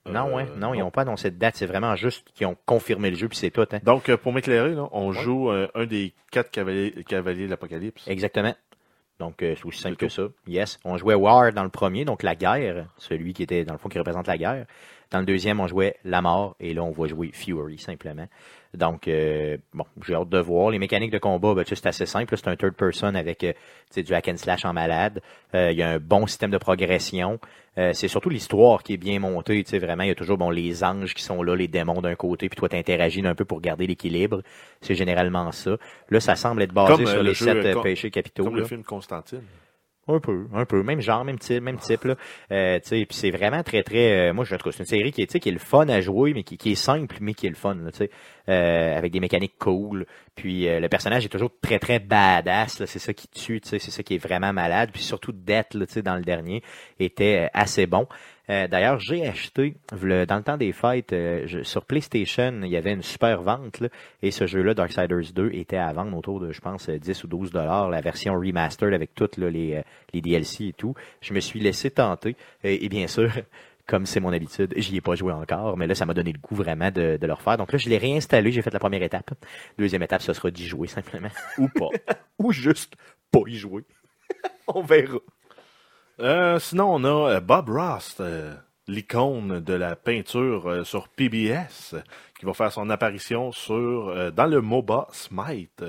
Non, 0.09 0.37
Euh, 0.37 0.41
hein? 0.41 0.47
non, 0.57 0.73
ils 0.73 0.79
non. 0.79 0.85
n'ont 0.85 0.91
pas 0.91 1.01
annoncé 1.03 1.29
de 1.31 1.37
date. 1.37 1.55
C'est 1.55 1.65
vraiment 1.67 1.95
juste 1.95 2.27
qu'ils 2.33 2.47
ont 2.47 2.57
confirmé 2.65 3.11
le 3.11 3.17
jeu, 3.17 3.27
puis 3.27 3.37
c'est 3.37 3.51
tout. 3.51 3.65
Hein? 3.71 3.79
Donc, 3.83 4.09
euh, 4.09 4.17
pour 4.17 4.33
m'éclairer, 4.33 4.73
là, 4.73 4.87
on 4.91 5.11
joue 5.11 5.51
euh, 5.51 5.67
un 5.75 5.85
des 5.85 6.13
quatre 6.31 6.49
cavaliers, 6.51 7.03
cavaliers 7.07 7.45
de 7.45 7.51
l'Apocalypse. 7.51 8.07
Exactement. 8.07 8.55
Donc, 9.19 9.43
euh, 9.43 9.53
c'est 9.55 9.65
aussi 9.65 9.79
simple 9.79 9.97
que 9.97 10.09
ça. 10.09 10.23
Yes. 10.47 10.79
On 10.83 10.97
jouait 10.97 11.13
War 11.13 11.53
dans 11.53 11.63
le 11.63 11.69
premier, 11.69 12.05
donc 12.05 12.23
la 12.23 12.35
guerre, 12.35 12.87
celui 12.97 13.33
qui 13.33 13.43
était, 13.43 13.63
dans 13.63 13.73
le 13.73 13.77
fond, 13.79 13.89
qui 13.89 13.99
représente 13.99 14.25
la 14.25 14.37
guerre. 14.37 14.65
Dans 15.11 15.19
le 15.19 15.25
deuxième, 15.25 15.59
on 15.59 15.67
jouait 15.67 15.97
la 16.05 16.21
mort, 16.21 16.55
et 16.59 16.73
là, 16.73 16.83
on 16.83 16.91
va 16.91 17.07
jouer 17.07 17.31
Fury, 17.33 17.77
simplement. 17.77 18.27
Donc, 18.73 19.09
euh, 19.09 19.57
bon, 19.73 19.83
j'ai 20.05 20.15
hâte 20.15 20.29
de 20.29 20.39
voir. 20.39 20.69
Les 20.69 20.79
mécaniques 20.79 21.11
de 21.11 21.17
combat, 21.17 21.53
ben, 21.53 21.65
c'est 21.67 21.85
assez 21.85 22.05
simple. 22.05 22.37
C'est 22.37 22.47
un 22.47 22.55
third 22.55 22.73
person 22.73 23.15
avec 23.15 23.43
euh, 23.43 23.51
du 23.97 24.13
hack 24.13 24.29
and 24.29 24.37
slash 24.37 24.63
en 24.63 24.71
malade. 24.71 25.21
Euh, 25.53 25.71
Il 25.71 25.77
y 25.77 25.83
a 25.83 25.89
un 25.89 25.99
bon 25.99 26.25
système 26.27 26.51
de 26.51 26.57
progression. 26.57 27.39
Euh, 27.77 27.91
c'est 27.93 28.07
surtout 28.07 28.29
l'histoire 28.29 28.83
qui 28.83 28.93
est 28.93 28.97
bien 28.97 29.19
montée. 29.19 29.61
Tu 29.63 29.71
sais, 29.71 29.79
vraiment, 29.79 30.03
il 30.03 30.09
y 30.09 30.11
a 30.11 30.15
toujours 30.15 30.37
bon, 30.37 30.49
les 30.49 30.83
anges 30.85 31.13
qui 31.13 31.23
sont 31.23 31.43
là, 31.43 31.55
les 31.55 31.67
démons 31.67 32.01
d'un 32.01 32.15
côté, 32.15 32.47
puis 32.47 32.57
toi, 32.57 32.69
tu 32.69 32.77
interagis 32.77 33.25
un 33.25 33.35
peu 33.35 33.43
pour 33.43 33.59
garder 33.59 33.87
l'équilibre. 33.87 34.41
C'est 34.79 34.95
généralement 34.95 35.51
ça. 35.51 35.77
Là, 36.09 36.19
ça 36.21 36.35
semble 36.35 36.61
être 36.61 36.73
basé 36.73 36.93
Comme, 36.93 37.05
sur 37.07 37.17
le 37.17 37.29
les 37.29 37.33
jeu, 37.33 37.45
sept 37.45 37.81
péchés 37.81 38.11
capitaux. 38.11 38.45
Comme 38.45 38.55
là. 38.55 38.61
le 38.61 38.67
film 38.67 38.83
Constantine. 38.83 39.43
Un 40.07 40.19
peu, 40.19 40.47
un 40.53 40.65
peu, 40.65 40.81
même 40.81 40.99
genre, 40.99 41.23
même 41.23 41.37
type, 41.37 41.61
même 41.61 41.77
type 41.77 42.05
là. 42.05 42.15
Euh, 42.51 42.79
puis 42.79 43.07
c'est 43.11 43.29
vraiment 43.29 43.61
très 43.61 43.83
très. 43.83 44.29
euh, 44.29 44.33
moi, 44.33 44.45
je 44.45 44.55
trouve 44.55 44.73
c'est 44.73 44.79
une 44.81 44.89
série 44.89 45.11
qui 45.11 45.21
est, 45.21 45.39
qui 45.39 45.47
est 45.47 45.51
le 45.51 45.59
fun 45.59 45.87
à 45.89 46.01
jouer, 46.01 46.33
mais 46.33 46.41
qui, 46.43 46.71
est 46.71 46.75
simple, 46.75 47.17
mais 47.21 47.35
qui 47.35 47.45
est 47.45 47.49
le 47.49 47.55
fun, 47.55 47.75
là, 47.75 47.91
tu 47.91 47.99
sais, 47.99 48.09
euh, 48.49 48.97
avec 48.97 49.11
des 49.11 49.19
mécaniques 49.19 49.59
cool. 49.59 50.07
Puis 50.35 50.67
euh, 50.67 50.79
le 50.79 50.87
personnage 50.87 51.25
est 51.25 51.29
toujours 51.29 51.51
très 51.61 51.77
très 51.77 51.99
badass, 51.99 52.85
c'est 52.85 52.99
ça 52.99 53.13
qui 53.13 53.27
tue, 53.27 53.61
c'est 53.63 53.79
ça 53.79 54.03
qui 54.03 54.15
est 54.15 54.17
vraiment 54.17 54.53
malade. 54.53 54.89
Puis 54.93 55.03
surtout 55.03 55.31
Death, 55.31 55.73
là, 55.73 55.85
dans 56.01 56.15
le 56.15 56.23
dernier, 56.23 56.63
était 56.99 57.45
euh, 57.45 57.49
assez 57.53 57.85
bon. 57.85 58.07
Euh, 58.49 58.67
D'ailleurs, 58.67 58.99
j'ai 58.99 59.27
acheté 59.27 59.75
dans 59.91 60.37
le 60.37 60.43
temps 60.43 60.57
des 60.57 60.71
fêtes 60.71 61.15
sur 61.63 61.85
PlayStation, 61.85 62.61
il 62.63 62.69
y 62.69 62.75
avait 62.75 62.93
une 62.93 63.03
super 63.03 63.41
vente 63.41 63.83
et 64.21 64.31
ce 64.31 64.47
jeu-là, 64.47 64.73
Darksiders 64.73 65.31
2, 65.33 65.51
était 65.53 65.77
à 65.77 65.93
vendre 65.93 66.17
autour 66.17 66.39
de, 66.39 66.51
je 66.51 66.59
pense, 66.59 66.89
euh, 66.89 66.97
10 66.97 67.23
ou 67.23 67.27
12 67.27 67.51
dollars, 67.51 67.89
la 67.89 68.01
version 68.01 68.33
remastered 68.33 68.93
avec 68.93 69.13
toutes 69.13 69.37
les, 69.37 69.81
les 70.13 70.21
DLC 70.21 70.65
et 70.65 70.73
tout. 70.73 70.95
Je 71.21 71.33
me 71.33 71.39
suis 71.39 71.59
laissé 71.59 71.91
tenter 71.91 72.35
et 72.63 72.89
bien 72.89 73.07
sûr, 73.07 73.29
comme 73.91 74.05
c'est 74.05 74.21
mon 74.21 74.31
habitude, 74.31 74.73
j'y 74.77 74.95
ai 74.95 75.01
pas 75.01 75.15
joué 75.15 75.33
encore, 75.33 75.75
mais 75.75 75.85
là, 75.85 75.95
ça 75.95 76.05
m'a 76.05 76.13
donné 76.13 76.31
le 76.31 76.39
goût 76.39 76.55
vraiment 76.55 76.91
de, 76.91 77.17
de 77.17 77.27
le 77.27 77.33
refaire. 77.33 77.57
Donc 77.57 77.73
là, 77.73 77.77
je 77.77 77.89
l'ai 77.89 77.97
réinstallé, 77.97 78.53
j'ai 78.53 78.61
fait 78.61 78.71
la 78.71 78.79
première 78.79 79.03
étape. 79.03 79.31
Deuxième 79.77 80.01
étape, 80.01 80.21
ce 80.21 80.31
sera 80.31 80.49
d'y 80.49 80.65
jouer 80.65 80.87
simplement. 80.87 81.27
Ou 81.57 81.67
pas. 81.67 81.89
ou 82.39 82.53
juste 82.53 82.95
pas 83.31 83.41
y 83.47 83.57
jouer. 83.57 83.83
On 84.67 84.81
verra. 84.81 85.17
Euh, 86.21 86.57
sinon, 86.59 86.93
on 86.95 87.03
a 87.03 87.31
euh, 87.33 87.39
Bob 87.41 87.69
Ross, 87.69 88.15
euh, 88.21 88.55
l'icône 88.87 89.59
de 89.59 89.73
la 89.73 89.97
peinture 89.97 90.69
euh, 90.69 90.83
sur 90.85 91.09
PBS, 91.09 91.95
qui 92.39 92.45
va 92.45 92.53
faire 92.53 92.71
son 92.71 92.89
apparition 92.89 93.51
sur 93.51 94.07
euh, 94.09 94.31
dans 94.31 94.45
le 94.45 94.61
MOBA 94.61 95.07
Smite. 95.11 95.83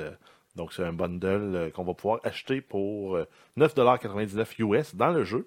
Donc, 0.56 0.72
c'est 0.72 0.84
un 0.84 0.92
bundle 0.92 1.54
euh, 1.54 1.70
qu'on 1.70 1.84
va 1.84 1.94
pouvoir 1.94 2.20
acheter 2.24 2.60
pour 2.60 3.16
euh, 3.16 3.26
9,99$ 3.56 4.46
US 4.58 4.94
dans 4.94 5.10
le 5.10 5.24
jeu. 5.24 5.46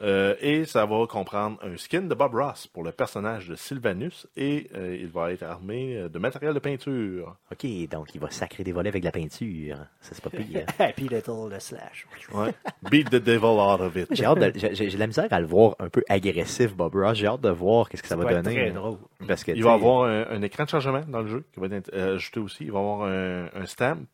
Euh, 0.00 0.34
et 0.40 0.64
ça 0.64 0.86
va 0.86 1.06
comprendre 1.06 1.58
un 1.62 1.76
skin 1.76 2.02
de 2.02 2.14
Bob 2.14 2.34
Ross 2.34 2.66
pour 2.66 2.82
le 2.82 2.92
personnage 2.92 3.48
de 3.48 3.54
Sylvanus 3.56 4.26
et 4.38 4.68
euh, 4.74 4.96
il 4.98 5.06
va 5.08 5.32
être 5.32 5.42
armé 5.42 5.96
euh, 5.98 6.08
de 6.08 6.18
matériel 6.18 6.54
de 6.54 6.58
peinture. 6.60 7.36
OK, 7.52 7.66
donc 7.90 8.14
il 8.14 8.20
va 8.20 8.30
sacrer 8.30 8.64
des 8.64 8.72
volets 8.72 8.88
avec 8.88 9.02
de 9.02 9.06
la 9.08 9.12
peinture. 9.12 9.76
Ça, 10.00 10.12
c'est 10.14 10.24
pas 10.24 10.30
pire. 10.30 10.64
Happy 10.78 11.08
Little 11.08 11.50
le 11.50 11.60
Slash. 11.60 12.06
Ouais. 12.32 12.54
Beat 12.90 13.10
the 13.10 13.16
devil 13.22 13.44
out 13.60 13.80
of 13.82 13.94
it. 13.96 14.08
J'ai 14.12 14.24
hâte 14.24 14.38
de- 14.38 14.52
j'ai 14.58 14.74
j'ai 14.74 14.88
de 14.88 14.98
la 14.98 15.06
misère 15.06 15.28
à 15.30 15.40
le 15.40 15.46
voir 15.46 15.76
un 15.78 15.90
peu 15.90 16.02
agressif, 16.08 16.74
Bob 16.74 16.94
Ross. 16.94 17.18
J'ai 17.18 17.26
hâte 17.26 17.42
de 17.42 17.50
voir 17.50 17.90
qu'est-ce 17.90 18.02
que 18.02 18.08
ça, 18.08 18.16
va 18.16 18.24
va 18.24 18.32
être 18.32 18.44
donner. 18.44 18.56
très 18.56 18.70
drôle. 18.70 18.96
Parce 19.28 19.44
que, 19.44 19.52
Il 19.52 19.62
va 19.62 19.74
avoir 19.74 20.04
un, 20.08 20.24
un 20.30 20.40
écran 20.42 20.64
de 20.64 20.70
chargement 20.70 21.02
dans 21.06 21.20
le 21.20 21.28
jeu 21.28 21.44
qui 21.52 21.60
va 21.60 21.66
être 21.66 21.90
euh, 21.92 22.14
ajouté 22.14 22.40
aussi. 22.40 22.64
Il 22.64 22.72
va 22.72 22.78
avoir 22.78 23.02
un, 23.02 23.44
un 23.54 23.66
stamp 23.66 24.06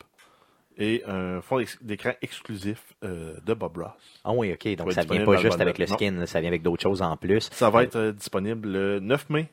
et 0.79 1.03
un 1.07 1.41
fond 1.41 1.59
d'ex- 1.59 1.79
d'écran 1.83 2.12
exclusif 2.23 2.83
euh, 3.05 3.35
de 3.45 3.55
Bob 3.55 3.77
Ross. 3.77 3.93
Ah 4.25 4.33
oui, 4.33 4.53
OK. 4.53 4.77
Donc 4.77 4.93
ça 4.93 5.03
être 5.03 5.11
vient 5.12 5.25
pas 5.25 5.37
juste 5.37 5.61
avec 5.61 5.79
le 5.79 5.87
skin, 5.87 6.25
ça 6.27 6.41
vient 6.41 6.49
avec 6.49 6.62
d'autres 6.62 6.83
choses 6.83 7.03
en 7.03 7.17
plus. 7.17 7.49
Ça 7.53 7.69
va 7.71 7.83
être 7.83 7.97
euh, 7.97 8.12
disponible 8.12 8.69
le 8.69 9.01
9 9.01 9.29
mai 9.31 9.49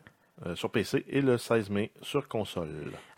euh, 0.45 0.55
sur 0.55 0.69
PC 0.69 1.05
et 1.09 1.21
le 1.21 1.37
16 1.37 1.69
mai 1.69 1.91
sur 2.01 2.27
console. 2.27 2.69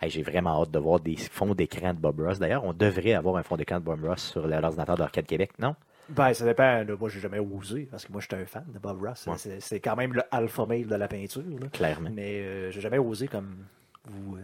Hey, 0.02 0.10
J'ai 0.10 0.22
vraiment 0.24 0.62
hâte 0.62 0.72
de 0.72 0.80
voir 0.80 1.00
des 1.00 1.16
fonds 1.18 1.54
d'écran 1.56 1.94
de 1.94 2.00
Bob 2.00 2.20
Ross. 2.22 2.40
D'ailleurs, 2.40 2.64
on 2.64 2.74
devrait 2.74 3.14
avoir 3.14 3.36
un 3.38 3.44
fond 3.44 3.58
d'écran 3.58 3.80
de 3.80 3.84
Bob 3.86 4.04
Ross 4.06 4.22
sur 4.32 4.48
l'ordinateur 4.48 4.96
d'Arcade 4.98 5.26
Québec, 5.26 5.52
non? 5.60 5.76
Ben, 6.10 6.34
ça 6.34 6.46
dépend. 6.46 6.84
là. 6.84 6.96
Moi, 6.98 7.10
j'ai 7.10 7.20
jamais 7.20 7.40
osé 7.40 7.86
parce 7.92 8.06
que 8.06 8.12
moi, 8.14 8.22
j'étais 8.22 8.38
un 8.38 8.46
fan 8.46 8.64
de 8.74 8.80
Bob 8.80 9.04
Ross. 9.04 9.28
Ouais. 9.28 9.58
C'est- 9.60 9.80
quand 9.82 9.98
même 9.98 10.14
le 10.14 10.22
alpha 10.32 10.66
male 10.66 10.86
de 10.88 10.96
la 10.96 11.08
peinture. 11.10 11.42
là. 11.60 11.68
Clairement. 11.74 12.10
Mais 12.14 12.40
euh, 12.44 12.72
j'ai 12.72 12.80
jamais 12.80 12.98
osé 12.98 13.28
comme 13.28 13.58
vous. 14.06 14.38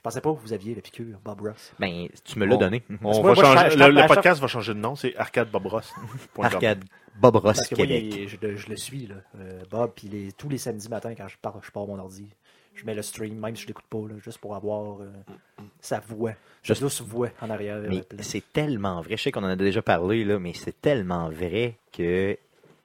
Je 0.00 0.02
pensais 0.02 0.22
pas 0.22 0.32
que 0.32 0.40
vous 0.40 0.54
aviez 0.54 0.74
la 0.74 0.80
piqûre, 0.80 1.18
Bob 1.22 1.42
Ross. 1.42 1.74
Ben, 1.78 2.08
tu 2.24 2.38
me 2.38 2.46
l'as 2.46 2.54
On- 2.54 2.58
donné. 2.58 2.82
On 2.88 2.94
Moi, 3.02 3.12
va 3.16 3.20
moi, 3.20 3.34
je 3.34 3.40
changer, 3.42 3.70
je 3.72 3.76
le, 3.84 4.06
podcast 4.08 4.40
va 4.40 4.46
changer 4.46 4.72
de 4.72 4.78
nom, 4.78 4.96
c'est. 4.96 5.14
Arcade 5.18 5.50
Bob 5.50 5.66
Ross 5.66 5.92
Parce 6.34 6.54
que 6.54 7.74
moi, 7.76 7.86
Québec. 7.86 8.04
il- 8.16 8.28
je, 8.30 8.36
le- 8.40 8.56
je 8.56 8.68
le 8.70 8.76
suis, 8.76 9.06
là, 9.08 9.16
euh, 9.38 9.60
Bob, 9.70 9.92
puis 9.94 10.08
les- 10.08 10.32
tous 10.32 10.48
les 10.48 10.56
samedis 10.56 10.88
matins, 10.88 11.12
quand 11.14 11.28
je 11.28 11.36
pars, 11.36 11.60
je 11.62 11.70
pars 11.70 11.86
mon 11.86 11.98
ordi, 11.98 12.30
je 12.74 12.86
mets 12.86 12.94
le 12.94 13.02
stream, 13.02 13.34
même 13.38 13.54
si 13.56 13.64
je 13.64 13.66
l'écoute 13.68 13.84
pas, 13.90 13.98
là, 14.08 14.14
juste 14.24 14.38
pour 14.38 14.56
avoir 14.56 15.02
euh, 15.02 15.10
sa 15.80 16.00
voix, 16.00 16.32
Juste- 16.62 16.78
sa 16.80 16.84
douce 16.86 17.02
voix 17.02 17.28
en 17.42 17.50
arrière. 17.50 17.78
Mais 17.86 17.98
euh, 17.98 18.16
c'est 18.20 18.44
tellement 18.54 19.02
vrai. 19.02 19.18
Je 19.18 19.22
sais 19.24 19.32
qu'on 19.32 19.42
en 19.44 19.48
a 19.48 19.56
déjà 19.56 19.82
parlé, 19.82 20.24
là, 20.24 20.38
mais 20.38 20.54
c'est 20.54 20.80
tellement 20.80 21.28
vrai 21.28 21.76
que 21.92 22.38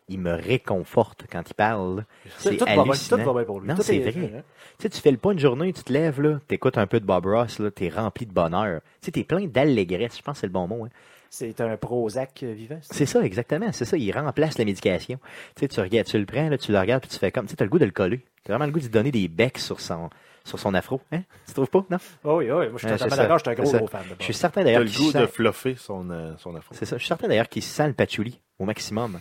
il 0.08 0.20
me 0.20 0.34
réconforte 0.34 1.26
quand 1.32 1.44
il 1.50 1.54
parle. 1.54 2.06
C'est 2.38 2.58
tout 2.58 2.66
va 2.66 2.74
bien, 2.74 2.84
hallucinant. 2.84 3.24
tout 3.24 3.34
va 3.34 3.40
bien 3.40 3.44
pour 3.46 3.60
lui. 3.60 3.68
Non, 3.70 3.76
c'est 3.80 3.98
est- 3.98 4.10
vrai. 4.12 4.32
hein. 4.38 4.42
Tu 4.78 4.84
sais, 4.84 4.90
tu 4.90 5.00
fais 5.02 5.12
le 5.12 5.18
pas 5.18 5.32
une 5.32 5.40
journée, 5.40 5.72
tu 5.74 5.84
te 5.84 5.92
lèves, 5.94 6.22
là, 6.22 6.40
t'écoutes 6.48 6.78
un 6.78 6.88
peu 6.88 7.00
de 7.00 7.06
Bob 7.06 7.26
Ross, 7.26 7.60
là, 7.60 7.72
t'es 7.72 7.90
rempli 7.90 8.26
de 8.26 8.34
bonheur. 8.34 8.82
Tu 9.02 9.06
sais, 9.06 9.12
t'es 9.12 9.24
plein 9.24 9.46
d'allégresse, 9.46 10.18
je 10.18 10.22
pense 10.22 10.36
que 10.36 10.40
c'est 10.42 10.48
le 10.48 10.54
bon 10.54 10.68
mot. 10.68 10.86
Hein. 10.86 10.90
C'est 11.30 11.60
un 11.60 11.76
Prozac 11.76 12.44
euh, 12.44 12.54
vivant. 12.54 12.78
c'est- 12.82 13.06
ça, 13.06 13.22
exactement, 13.22 13.72
c'est 13.72 13.84
ça, 13.86 13.98
il 13.98 14.12
remplace 14.12 14.58
la 14.58 14.66
médication. 14.66 15.18
Tu 15.56 15.62
sais, 15.62 15.68
tu 15.68 15.80
regardes, 15.82 16.08
tu 16.08 16.18
le 16.20 16.26
prends, 16.26 16.50
là, 16.50 16.58
tu 16.58 16.72
le 16.72 16.80
regardes, 16.80 17.02
puis 17.02 17.10
tu 17.12 17.18
fais 17.20 17.32
comme, 17.32 17.46
tu 17.46 17.52
sais, 17.52 17.56
t'as 17.58 17.66
le 17.66 17.70
goût 17.72 17.80
de 17.80 17.86
le 17.86 17.92
coller. 17.92 18.24
T'as 18.44 18.54
vraiment 18.54 18.66
le 18.68 18.72
goût 18.72 18.80
de 18.80 18.84
lui 18.86 18.92
donner 18.92 19.12
des 19.12 19.28
becs 19.28 19.58
sur 19.58 19.80
son, 19.82 20.10
sur 20.44 20.60
son 20.60 20.74
afro, 20.76 21.02
hein? 21.12 21.24
Tu 21.48 21.54
trouves 21.54 21.70
pas, 21.70 21.84
non? 21.90 21.98
Oh 22.24 22.38
oui, 22.38 22.52
oh 22.52 22.60
oui, 22.60 22.70
moi 22.70 22.78
je 22.78 22.88
suis 22.88 22.96
totalement 22.96 23.16
d'accord, 23.16 23.40
je 23.40 23.44
suis 23.44 23.50
un 23.50 23.64
gros, 23.64 23.72
gros 23.80 23.88
fan. 23.88 24.04
Je 24.20 24.24
suis 24.24 24.34
certain 24.36 24.64
d'ailleurs 24.64 24.82
le 24.84 24.88
qu'il 24.88 25.00
goût 25.00 25.12
sent- 25.12 25.20
de 25.22 25.26
fluffer 25.26 25.76
son, 25.78 26.10
euh, 26.12 26.34
son 26.38 26.56
afro. 26.56 26.76
C'est 26.76 26.86
ça. 26.86 26.96
Je 26.98 27.02
suis 27.02 27.08
certain 27.08 27.28
d'ailleurs 27.28 27.50
qu'il 27.50 27.64
sent 27.64 27.88
le 27.88 27.94
patchouli 27.94 28.40
au 28.60 28.66
maximum. 28.66 29.20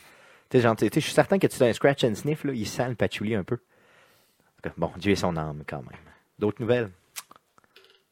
Tu 0.51 0.59
sais, 0.59 0.63
genre, 0.63 0.77
je 0.79 1.01
suis 1.01 1.13
certain 1.13 1.39
que 1.39 1.47
tu 1.47 1.63
as 1.63 1.67
un 1.67 1.73
scratch 1.73 2.05
and 2.05 2.15
sniff, 2.15 2.45
là, 2.45 2.53
il 2.53 2.67
sent 2.67 2.89
le 2.89 2.95
patchouli 2.95 3.35
un 3.35 3.45
peu. 3.45 3.59
Bon, 4.77 4.91
Dieu 4.97 5.13
et 5.13 5.17
son 5.17 5.37
âme 5.37 5.63
quand 5.67 5.83
même. 5.83 6.01
D'autres 6.39 6.61
nouvelles? 6.61 6.91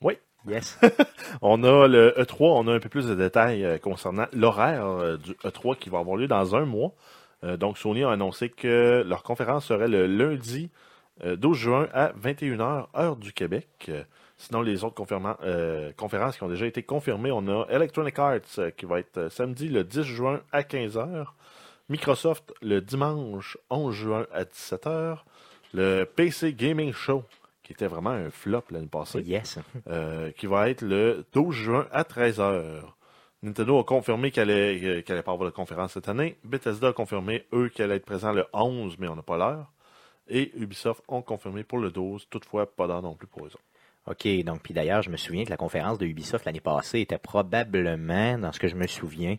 Oui. 0.01 0.19
Yes. 0.47 0.79
On 1.43 1.63
a 1.63 1.87
le 1.87 2.15
E3, 2.19 2.37
on 2.41 2.67
a 2.67 2.75
un 2.75 2.81
peu 2.81 2.89
plus 2.89 3.07
de 3.07 3.15
détails 3.15 3.65
euh, 3.65 3.79
concernant 3.79 4.27
l'horaire 4.33 4.87
euh, 4.87 5.17
du 5.17 5.33
E3 5.45 5.79
qui 5.79 5.89
va 5.89 6.01
avoir 6.01 6.17
lieu 6.17 6.27
dans 6.27 6.57
un 6.57 6.65
mois. 6.65 6.95
Euh, 7.45 7.57
donc, 7.57 7.79
Sony 7.79 8.05
a 8.05 8.11
annoncé 8.11 8.49
que 8.49 9.05
leur 9.07 9.23
conférence 9.23 9.67
serait 9.67 9.89
le 9.89 10.07
lundi 10.07 10.71
euh, 11.25 11.37
12 11.37 11.57
juin 11.57 11.89
à 11.93 12.13
21h, 12.13 12.87
heure 12.97 13.17
du 13.17 13.33
Québec. 13.33 13.91
Sinon, 14.37 14.63
les 14.63 14.83
autres 14.83 15.05
euh, 15.45 15.93
conférences 15.97 16.37
qui 16.37 16.43
ont 16.43 16.49
déjà 16.49 16.67
été 16.67 16.83
confirmées, 16.83 17.31
on 17.31 17.47
a 17.49 17.67
Electronic 17.71 18.19
Arts 18.19 18.73
qui 18.77 18.87
va 18.87 18.99
être 18.99 19.29
samedi 19.31 19.69
le 19.69 19.85
10 19.85 20.03
juin 20.03 20.41
à 20.51 20.63
15h. 20.63 21.27
Microsoft 21.89 22.53
le 22.63 22.81
dimanche 22.81 23.59
11 23.71 23.95
juin 23.95 24.27
à 24.33 24.45
17h. 24.45 25.19
Le 25.75 26.05
PC 26.05 26.53
Gaming 26.53 26.93
Show, 26.93 27.25
qui 27.63 27.73
était 27.73 27.87
vraiment 27.87 28.11
un 28.11 28.31
flop 28.31 28.65
l'année 28.71 28.87
passée. 28.87 29.23
Yes. 29.23 29.59
Euh, 29.89 30.31
qui 30.33 30.47
va 30.47 30.71
être 30.71 30.83
le 30.83 31.25
12 31.33 31.55
juin 31.55 31.87
à 31.91 32.03
13h. 32.03 32.83
Nintendo 33.43 33.79
a 33.81 33.85
confirmé 33.85 34.31
qu'elle 34.31 34.51
allait, 34.51 34.85
euh, 34.85 35.03
qu'elle 35.03 35.17
allait 35.17 35.23
pas 35.23 35.33
avoir 35.33 35.51
de 35.51 35.55
conférence 35.55 35.93
cette 35.93 36.09
année. 36.09 36.39
Bethesda 36.45 36.89
a 36.89 36.93
confirmé, 36.93 37.47
eux, 37.53 37.69
qu'elle 37.69 37.87
allait 37.87 37.97
être 37.97 38.07
présent 38.07 38.33
le 38.33 38.47
11, 38.53 38.97
mais 38.99 39.09
on 39.09 39.17
n'a 39.17 39.23
pas 39.23 39.37
l'heure. 39.37 39.73
Et 40.29 40.53
Ubisoft 40.57 41.03
ont 41.09 41.23
confirmé 41.23 41.65
pour 41.65 41.79
le 41.79 41.91
12, 41.91 42.29
toutefois 42.31 42.67
pas 42.67 42.87
d'heure 42.87 43.03
non 43.03 43.15
plus 43.15 43.27
pour 43.27 43.45
eux 43.45 43.49
autres. 43.49 43.59
OK, 44.07 44.27
donc 44.45 44.63
puis 44.63 44.75
d'ailleurs, 44.75 45.03
je 45.03 45.11
me 45.11 45.17
souviens 45.17 45.45
que 45.45 45.51
la 45.51 45.57
conférence 45.57 45.99
de 45.99 46.07
Ubisoft 46.07 46.45
l'année 46.45 46.61
passée 46.61 47.01
était 47.01 47.19
probablement, 47.19 48.39
dans 48.39 48.53
ce 48.53 48.59
que 48.59 48.69
je 48.69 48.77
me 48.77 48.87
souviens, 48.87 49.37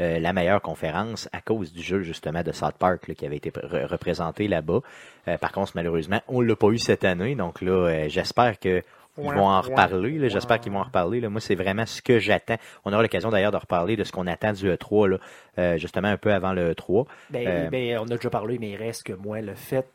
euh, 0.00 0.18
la 0.18 0.32
meilleure 0.32 0.60
conférence 0.62 1.28
à 1.32 1.40
cause 1.40 1.72
du 1.72 1.82
jeu 1.82 2.02
justement 2.02 2.42
de 2.42 2.52
South 2.52 2.74
Park 2.78 3.06
là, 3.08 3.14
qui 3.14 3.24
avait 3.26 3.36
été 3.36 3.50
re- 3.50 3.86
représenté 3.86 4.48
là-bas. 4.48 4.80
Euh, 5.28 5.38
par 5.38 5.52
contre, 5.52 5.72
malheureusement, 5.74 6.20
on 6.28 6.40
l'a 6.40 6.56
pas 6.56 6.68
eu 6.68 6.78
cette 6.78 7.04
année, 7.04 7.34
donc 7.34 7.60
là, 7.62 7.70
euh, 7.72 8.08
j'espère 8.08 8.58
que 8.58 8.82
ils 9.16 9.22
vont 9.36 9.46
en 9.46 9.60
reparler. 9.60 10.28
J'espère 10.28 10.58
qu'ils 10.58 10.72
vont 10.72 10.80
en 10.80 10.84
reparler. 10.84 11.20
là. 11.20 11.28
Moi, 11.30 11.40
c'est 11.40 11.54
vraiment 11.54 11.86
ce 11.86 12.02
que 12.02 12.18
j'attends. 12.18 12.56
On 12.84 12.92
aura 12.92 13.00
l'occasion 13.00 13.30
d'ailleurs 13.30 13.52
de 13.52 13.56
reparler 13.56 13.94
de 13.94 14.02
ce 14.02 14.10
qu'on 14.10 14.26
attend 14.26 14.52
du 14.52 14.68
E3, 14.68 15.06
là, 15.08 15.18
euh, 15.60 15.76
justement 15.78 16.08
un 16.08 16.16
peu 16.16 16.32
avant 16.32 16.52
le 16.52 16.72
E3. 16.72 17.06
Ben, 17.30 17.46
Euh, 17.46 17.68
ben, 17.70 17.98
on 18.00 18.06
a 18.10 18.16
déjà 18.16 18.28
parlé, 18.30 18.58
mais 18.58 18.70
il 18.70 18.76
reste 18.76 19.04
que 19.04 19.12
moi, 19.12 19.40
le 19.40 19.54
fait 19.54 19.86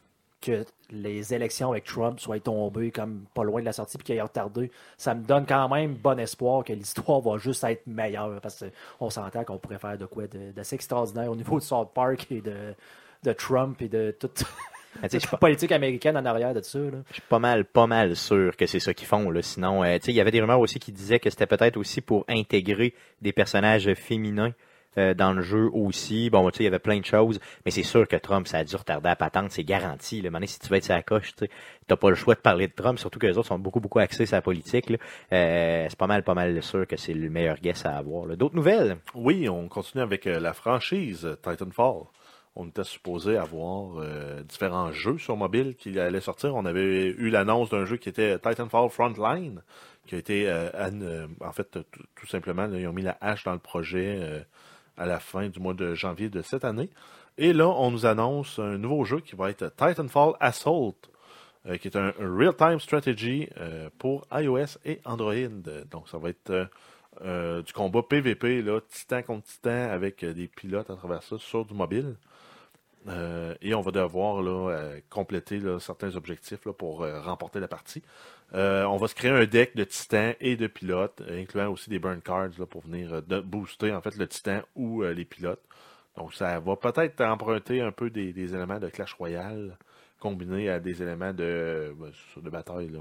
que 0.41 0.65
les 0.91 1.33
élections 1.33 1.71
avec 1.71 1.83
Trump 1.85 2.19
soient 2.19 2.39
tombées 2.39 2.91
comme 2.91 3.25
pas 3.33 3.43
loin 3.43 3.59
de 3.59 3.65
la 3.65 3.73
sortie 3.73 3.97
puis 3.97 4.05
qu'il 4.05 4.15
ait 4.15 4.21
retardé, 4.21 4.71
ça 4.97 5.13
me 5.13 5.23
donne 5.23 5.45
quand 5.45 5.69
même 5.69 5.93
bon 5.93 6.19
espoir 6.19 6.63
que 6.63 6.73
l'histoire 6.73 7.21
va 7.21 7.37
juste 7.37 7.63
être 7.63 7.85
meilleure 7.87 8.39
parce 8.41 8.63
qu'on 8.97 9.09
s'entend 9.09 9.43
qu'on 9.43 9.57
pourrait 9.57 9.79
faire 9.79 9.97
de 9.97 10.05
quoi 10.05 10.23
d'assez 10.27 10.75
extraordinaire 10.75 11.31
au 11.31 11.35
niveau 11.35 11.59
de 11.59 11.63
South 11.63 11.91
Park 11.93 12.27
et 12.31 12.41
de, 12.41 12.73
de 13.23 13.33
Trump 13.33 13.81
et 13.81 13.89
de 13.89 14.11
toute 14.19 14.43
la 15.01 15.37
politique 15.37 15.71
américaine 15.71 16.17
en 16.17 16.25
arrière 16.25 16.53
de 16.53 16.61
ça. 16.61 16.79
Là. 16.79 16.97
Je 17.09 17.13
suis 17.13 17.23
pas 17.29 17.39
mal, 17.39 17.65
pas 17.65 17.87
mal 17.87 18.15
sûr 18.15 18.55
que 18.55 18.65
c'est 18.65 18.79
ça 18.79 18.93
qu'ils 18.93 19.07
font. 19.07 19.29
Là. 19.29 19.41
Sinon, 19.41 19.83
euh, 19.83 19.97
il 20.07 20.13
y 20.13 20.21
avait 20.21 20.31
des 20.31 20.41
rumeurs 20.41 20.59
aussi 20.59 20.79
qui 20.79 20.91
disaient 20.91 21.19
que 21.19 21.29
c'était 21.29 21.47
peut-être 21.47 21.77
aussi 21.77 22.01
pour 22.01 22.25
intégrer 22.27 22.93
des 23.21 23.31
personnages 23.31 23.93
féminins 23.93 24.53
euh, 24.97 25.13
dans 25.13 25.33
le 25.33 25.43
jeu 25.43 25.69
aussi. 25.71 26.31
Bon, 26.31 26.49
tu 26.49 26.57
sais, 26.57 26.63
il 26.63 26.65
y 26.65 26.67
avait 26.67 26.79
plein 26.79 26.99
de 26.99 27.05
choses, 27.05 27.39
mais 27.63 27.69
c'est 27.69 27.83
sûr 27.83 28.07
que 28.07 28.15
Trump, 28.15 28.47
ça 28.47 28.57
a 28.57 28.63
dû 28.63 28.75
retarder 28.75 29.07
la 29.07 29.15
patente, 29.15 29.51
c'est 29.51 29.63
garanti. 29.63 30.19
Là. 30.21 30.31
Maintenant, 30.31 30.47
si 30.47 30.59
tu 30.59 30.67
veux 30.67 30.77
être 30.77 30.87
la 30.87 31.03
coche, 31.03 31.35
tu 31.35 31.47
n'as 31.87 31.95
pas 31.95 32.09
le 32.09 32.15
choix 32.15 32.33
de 32.33 32.39
parler 32.39 32.67
de 32.67 32.73
Trump, 32.73 32.97
surtout 32.97 33.19
que 33.19 33.27
les 33.27 33.37
autres 33.37 33.49
sont 33.49 33.59
beaucoup, 33.59 33.79
beaucoup 33.79 33.99
axés 33.99 34.25
sur 34.25 34.35
la 34.35 34.41
politique. 34.41 34.91
Euh, 35.31 35.85
c'est 35.87 35.97
pas 35.97 36.07
mal, 36.07 36.23
pas 36.23 36.33
mal 36.33 36.61
sûr 36.63 36.87
que 36.87 36.97
c'est 36.97 37.13
le 37.13 37.29
meilleur 37.29 37.57
guess 37.57 37.85
à 37.85 37.97
avoir. 37.97 38.35
D'autres 38.35 38.55
nouvelles? 38.55 38.97
Oui, 39.13 39.47
on 39.47 39.67
continue 39.67 40.01
avec 40.01 40.25
euh, 40.25 40.39
la 40.39 40.53
franchise 40.53 41.37
Titanfall. 41.43 42.05
On 42.55 42.67
était 42.67 42.83
supposé 42.83 43.37
avoir 43.37 44.03
différents 44.43 44.91
jeux 44.91 45.17
sur 45.17 45.37
mobile 45.37 45.75
qui 45.75 45.97
allaient 45.97 46.19
sortir. 46.19 46.55
On 46.55 46.65
avait 46.65 47.05
eu 47.05 47.29
l'annonce 47.29 47.69
d'un 47.69 47.85
jeu 47.85 47.95
qui 47.95 48.09
était 48.09 48.37
Titanfall 48.39 48.89
Frontline, 48.89 49.61
qui 50.07 50.15
a 50.15 50.17
été, 50.17 50.51
en 51.39 51.51
fait, 51.53 51.77
tout, 52.15 52.27
simplement, 52.27 52.67
ils 52.73 52.87
ont 52.87 52.91
mis 52.91 53.03
la 53.03 53.17
hache 53.21 53.45
dans 53.45 53.53
le 53.53 53.59
projet 53.59 54.43
à 54.99 55.05
la 55.05 55.19
fin 55.19 55.47
du 55.49 55.59
mois 55.59 55.73
de 55.73 55.95
janvier 55.95 56.29
de 56.29 56.41
cette 56.41 56.65
année. 56.65 56.89
Et 57.37 57.53
là, 57.53 57.69
on 57.69 57.89
nous 57.89 58.05
annonce 58.05 58.59
un 58.59 58.77
nouveau 58.77 59.05
jeu 59.05 59.21
qui 59.21 59.35
va 59.35 59.49
être 59.49 59.73
Titanfall 59.75 60.33
Assault, 60.39 60.97
euh, 61.65 61.77
qui 61.77 61.87
est 61.87 61.95
un, 61.95 62.13
real-time 62.19 62.79
strategy 62.79 63.47
euh, 63.57 63.89
pour 63.97 64.27
iOS 64.31 64.77
et 64.85 64.99
Android. 65.05 65.33
Donc, 65.89 66.09
ça 66.09 66.17
va 66.17 66.29
être 66.29 66.69
euh, 67.21 67.61
du 67.61 67.71
combat 67.71 68.03
PVP, 68.03 68.61
là, 68.61 68.81
titan 68.89 69.23
contre 69.23 69.47
titan, 69.47 69.89
avec 69.89 70.23
des 70.23 70.47
pilotes 70.47 70.89
à 70.89 70.95
travers 70.95 71.23
ça 71.23 71.37
sur 71.39 71.65
du 71.65 71.73
mobile. 71.73 72.17
Euh, 73.07 73.55
et 73.61 73.73
on 73.73 73.81
va 73.81 73.91
devoir 73.91 74.41
là, 74.41 74.71
euh, 74.71 74.99
compléter 75.09 75.59
là, 75.59 75.79
certains 75.79 76.15
objectifs 76.15 76.65
là, 76.65 76.73
pour 76.73 77.03
euh, 77.03 77.21
remporter 77.21 77.59
la 77.59 77.67
partie. 77.67 78.03
On 78.53 78.97
va 78.97 79.07
se 79.07 79.15
créer 79.15 79.31
un 79.31 79.45
deck 79.45 79.75
de 79.75 79.83
titans 79.83 80.33
et 80.41 80.55
de 80.55 80.67
pilotes, 80.67 81.21
incluant 81.29 81.71
aussi 81.71 81.89
des 81.89 81.99
burn 81.99 82.19
cards 82.21 82.49
pour 82.69 82.81
venir 82.81 83.21
de- 83.21 83.39
booster 83.41 83.93
en 83.93 84.01
fait 84.01 84.15
le 84.17 84.27
titan 84.27 84.61
ou 84.75 85.03
les 85.03 85.25
pilotes. 85.25 85.61
Donc 86.17 86.33
ça 86.33 86.59
va 86.59 86.75
peut-être 86.75 87.21
emprunter 87.21 87.79
un 87.81 87.91
peu 87.91 88.09
des, 88.09 88.33
des 88.33 88.55
éléments 88.55 88.79
de 88.79 88.89
Clash 88.89 89.13
Royale 89.13 89.77
combinés 90.19 90.69
à 90.69 90.79
des 90.79 91.01
éléments 91.01 91.31
de, 91.33 91.95
de 92.37 92.49
bataille 92.49 92.91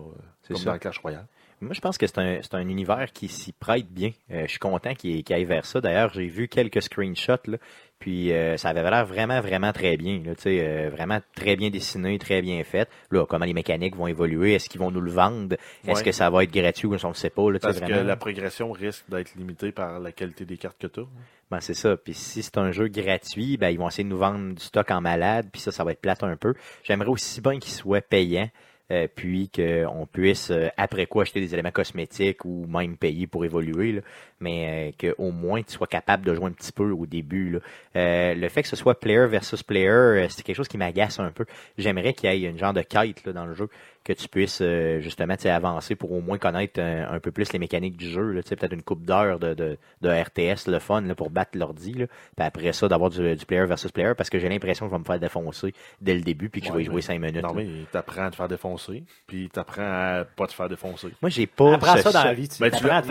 comme 0.46 0.56
ça. 0.56 0.72
dans 0.72 0.78
Clash 0.78 0.98
Royale. 0.98 1.26
Moi, 1.60 1.72
je 1.74 1.80
pense 1.80 1.98
que 1.98 2.06
c'est 2.06 2.54
un, 2.54 2.68
univers 2.68 3.12
qui 3.12 3.26
s'y 3.26 3.52
prête 3.52 3.88
bien. 3.90 4.12
Euh, 4.30 4.42
je 4.42 4.50
suis 4.50 4.58
content 4.60 4.94
qu'il 4.94 5.24
aille 5.32 5.44
vers 5.44 5.66
ça. 5.66 5.80
D'ailleurs, 5.80 6.12
j'ai 6.14 6.28
vu 6.28 6.46
quelques 6.46 6.80
screenshots, 6.82 7.32
là, 7.46 7.58
puis 7.98 8.32
euh, 8.32 8.56
ça 8.56 8.68
avait 8.70 8.82
l'air 8.90 9.04
vraiment, 9.06 9.40
vraiment 9.40 9.72
très 9.72 9.96
bien. 9.96 10.20
Là, 10.24 10.34
tu 10.34 10.42
sais, 10.42 10.58
euh, 10.60 10.90
vraiment 10.90 11.20
très 11.34 11.56
bien 11.56 11.70
dessiné, 11.70 12.18
très 12.18 12.42
bien 12.42 12.62
fait. 12.64 12.88
Là, 13.10 13.26
comment 13.26 13.44
les 13.44 13.54
mécaniques 13.54 13.96
vont 13.96 14.06
évoluer, 14.06 14.54
est-ce 14.54 14.68
qu'ils 14.68 14.80
vont 14.80 14.90
nous 14.90 15.00
le 15.00 15.10
vendre, 15.10 15.56
est-ce 15.86 15.98
Ouais. 15.98 16.04
que 16.04 16.12
ça 16.12 16.30
va 16.30 16.44
être 16.44 16.52
gratuit 16.52 16.86
ou 16.86 16.96
on 17.02 17.08
ne 17.08 17.14
sait 17.14 17.30
pas. 17.30 17.50
Là, 17.50 17.58
Parce 17.58 17.80
que 17.80 17.92
la 17.92 18.16
progression 18.16 18.70
risque 18.72 19.04
d'être 19.08 19.34
limitée 19.34 19.72
par 19.72 19.98
la 20.00 20.12
qualité 20.12 20.44
des 20.44 20.56
cartes 20.56 20.78
que 20.78 20.86
tu 20.86 21.00
as. 21.00 21.04
Ben, 21.50 21.60
c'est 21.60 21.74
ça. 21.74 21.96
Puis 21.96 22.14
si 22.14 22.42
c'est 22.42 22.58
un 22.58 22.72
jeu 22.72 22.88
gratuit, 22.88 23.56
ben, 23.56 23.70
ils 23.70 23.78
vont 23.78 23.88
essayer 23.88 24.04
de 24.04 24.10
nous 24.10 24.18
vendre 24.18 24.54
du 24.54 24.62
stock 24.62 24.90
en 24.90 25.00
malade, 25.00 25.48
puis 25.50 25.60
ça, 25.62 25.72
ça 25.72 25.82
va 25.82 25.92
être 25.92 26.00
plate 26.00 26.22
un 26.22 26.36
peu. 26.36 26.54
J'aimerais 26.84 27.08
aussi 27.08 27.40
bien 27.40 27.58
qu'il 27.58 27.72
soit 27.72 28.02
payant. 28.02 28.48
Euh, 28.90 29.06
puis 29.14 29.50
qu'on 29.50 30.06
puisse 30.10 30.50
euh, 30.50 30.68
après 30.76 31.06
quoi 31.06 31.22
acheter 31.22 31.40
des 31.40 31.52
éléments 31.52 31.70
cosmétiques 31.70 32.44
ou 32.44 32.66
même 32.66 32.96
payer 32.96 33.26
pour 33.26 33.44
évoluer, 33.44 33.92
là. 33.92 34.00
mais 34.40 34.92
euh, 35.02 35.12
qu'au 35.14 35.30
moins 35.30 35.62
tu 35.62 35.72
sois 35.72 35.86
capable 35.86 36.24
de 36.24 36.34
jouer 36.34 36.46
un 36.46 36.52
petit 36.52 36.72
peu 36.72 36.90
au 36.90 37.04
début. 37.04 37.50
Là. 37.50 37.58
Euh, 37.96 38.34
le 38.34 38.48
fait 38.48 38.62
que 38.62 38.68
ce 38.68 38.76
soit 38.76 38.98
player 38.98 39.26
versus 39.26 39.62
player, 39.62 40.26
c'est 40.30 40.42
quelque 40.42 40.56
chose 40.56 40.68
qui 40.68 40.78
m'agace 40.78 41.20
un 41.20 41.30
peu. 41.30 41.44
J'aimerais 41.76 42.14
qu'il 42.14 42.32
y 42.32 42.46
ait 42.46 42.48
une 42.48 42.58
genre 42.58 42.72
de 42.72 42.82
quête 42.82 43.24
là, 43.26 43.32
dans 43.32 43.46
le 43.46 43.54
jeu, 43.54 43.68
que 44.04 44.12
tu 44.12 44.26
puisses 44.28 44.60
euh, 44.62 45.00
justement 45.00 45.34
avancer 45.44 45.94
pour 45.94 46.12
au 46.12 46.20
moins 46.20 46.38
connaître 46.38 46.80
un, 46.80 47.12
un 47.12 47.20
peu 47.20 47.30
plus 47.30 47.52
les 47.52 47.58
mécaniques 47.58 47.96
du 47.96 48.08
jeu. 48.08 48.32
là. 48.32 48.42
Tu 48.42 48.48
sais, 48.48 48.56
Peut-être 48.56 48.72
une 48.72 48.82
coupe 48.82 49.04
d'heure 49.04 49.38
de, 49.38 49.52
de, 49.54 49.76
de 50.00 50.08
RTS, 50.08 50.66
le 50.70 50.78
fun, 50.78 51.02
là, 51.02 51.14
pour 51.14 51.30
battre 51.30 51.58
l'ordi. 51.58 51.92
là. 51.92 52.06
Puis 52.06 52.46
après 52.46 52.72
ça, 52.72 52.88
d'avoir 52.88 53.10
du, 53.10 53.36
du 53.36 53.44
player 53.46 53.66
versus 53.66 53.92
player, 53.92 54.12
parce 54.16 54.30
que 54.30 54.38
j'ai 54.38 54.48
l'impression 54.48 54.86
que 54.86 54.90
je 54.90 54.94
vais 54.96 55.00
me 55.00 55.04
faire 55.04 55.20
défoncer 55.20 55.74
dès 56.00 56.14
le 56.14 56.22
début, 56.22 56.48
puis 56.48 56.60
que 56.62 56.66
je 56.68 56.72
vais 56.72 56.78
y 56.78 56.80
Ouais, 56.80 56.84
jouer 56.86 56.94
mais- 56.96 57.02
5 57.02 57.20
minutes. 57.20 57.42
Non, 57.42 57.48
là. 57.54 57.62
mais 57.62 57.68
t'apprends 57.92 58.24
à 58.24 58.30
te 58.30 58.36
faire 58.36 58.48
défoncer, 58.48 59.04
puis 59.26 59.48
t'apprends 59.50 59.82
à 59.82 60.24
pas 60.24 60.46
te 60.46 60.52
faire 60.54 60.68
défoncer. 60.68 61.08
Moi, 61.20 61.28
j'ai 61.30 61.46
pas. 61.46 61.74
Apprends 61.74 61.96
ça 61.98 62.10
dans 62.10 62.24
la 62.24 62.34
vie. 62.34 62.48
Tu 62.48 62.60
Ben, 62.60 62.70
tu 62.70 62.86
l'as 62.86 63.02
fait 63.02 63.08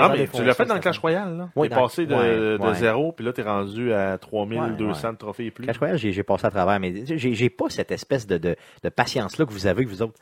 dans 0.66 0.70
ça 0.70 0.74
le 0.76 0.80
Clash 0.80 0.98
Royale, 1.00 1.38
là. 1.38 1.50
Oui, 1.56 1.70
T'es 1.70 1.76
passé 1.76 2.06
de, 2.06 2.16
ouais, 2.16 2.58
de 2.58 2.58
ouais. 2.60 2.76
zéro, 2.76 3.12
puis 3.12 3.26
là, 3.26 3.34
t'es 3.34 3.44
rendu 3.44 3.94
à 3.94 4.14
Ouais, 4.14 4.18
3200 4.18 5.10
ouais. 5.10 5.16
trophées 5.18 5.46
et 5.46 5.52
plus. 5.52 5.64
Clash 5.66 5.78
Royale, 5.78 5.98
j'ai 5.98 6.24
passé 6.24 6.48
à 6.48 6.50
travers, 6.52 6.80
mais 6.80 6.94
j'ai 7.06 7.50
pas 7.50 7.70
cette 7.70 7.92
espèce 7.92 8.26
de, 8.26 8.38
de, 8.38 8.56
de 8.84 8.90
patience-là 8.90 9.46
que 9.46 9.52
vous 9.52 9.68
avez, 9.68 9.86
vous 9.86 10.02
autres. 10.02 10.20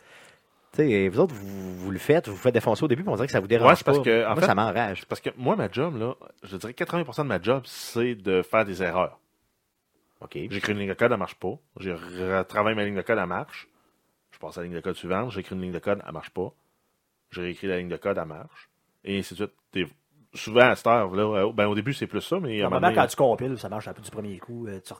Tu 0.76 0.88
sais, 0.88 1.08
vous 1.10 1.20
autres, 1.20 1.34
vous, 1.36 1.78
vous 1.78 1.92
le 1.92 1.98
faites, 2.00 2.28
vous 2.28 2.34
vous 2.36 2.42
faites 2.42 2.54
défoncer 2.54 2.84
au 2.84 2.88
début, 2.88 3.04
puis 3.04 3.12
on 3.12 3.16
dirait 3.16 3.28
que 3.28 3.32
ça 3.32 3.40
vous 3.40 3.48
dérange 3.48 3.70
Ouais, 3.70 3.76
c'est 3.76 3.86
parce 3.86 4.00
pas. 4.00 4.04
que, 4.04 4.26
en 4.26 4.30
Moi, 4.32 4.42
fait- 4.42 4.46
ça 4.48 4.56
m'enrage. 4.56 5.06
Parce 5.06 5.22
que 5.22 5.30
moi, 5.38 5.56
ma 5.56 5.72
job, 5.72 5.96
là, 5.98 6.16
je 6.44 6.58
dirais 6.58 6.74
que 6.74 6.84
80% 6.84 7.24
de 7.24 7.30
ma 7.30 7.42
job, 7.42 7.64
c'est 7.66 8.16
de 8.16 8.42
faire 8.42 8.66
des 8.66 8.84
erreurs. 8.84 9.20
OK. 10.22 10.38
J'écris 10.50 10.72
une 10.74 10.80
ligne 10.80 10.90
de 10.90 10.94
code, 10.94 11.12
elle 11.12 11.18
marche 11.18 11.36
pas. 11.36 11.54
Je 11.80 11.92
retravaille 11.92 12.76
ma 12.76 12.84
ligne 12.86 12.96
de 12.96 13.02
code, 13.02 13.18
elle 13.20 13.26
marche. 13.26 13.68
Je 14.32 14.40
passe 14.40 14.58
à 14.58 14.62
la 14.62 14.68
ligne 14.68 14.76
de 14.76 14.82
code 14.82 14.96
suivante, 14.96 15.32
j'écris 15.32 15.56
une 15.56 15.62
ligne 15.62 15.72
de 15.72 15.80
code, 15.80 16.02
elle 16.06 16.14
marche 16.14 16.30
pas. 16.32 16.52
Je 17.30 17.42
réécris 17.42 17.68
la 17.68 17.78
ligne 17.78 17.90
de 17.90 17.98
code, 17.98 18.18
elle 18.18 18.26
marche. 18.26 18.70
Et 19.04 19.18
ainsi 19.20 19.34
de 19.34 19.38
suite. 19.46 19.54
T'es- 19.72 19.88
Souvent, 20.34 20.70
à 20.70 20.76
cette 20.76 20.88
heure, 20.88 21.16
là, 21.16 21.50
ben, 21.54 21.68
au 21.68 21.76
début, 21.76 21.94
c'est 21.94 22.08
plus 22.08 22.20
ça, 22.20 22.38
mais 22.42 22.62
à 22.62 22.66
un 22.66 22.70
moment 22.70 22.82
Normalement, 22.82 23.02
quand 23.04 23.08
tu 23.08 23.16
compiles, 23.16 23.58
ça 23.58 23.70
marche 23.70 23.88
un 23.88 23.94
peu 23.94 24.02
du 24.02 24.12
premier 24.12 24.38
coup. 24.38 24.68
euh, 24.68 24.82
Tu, 24.86 24.94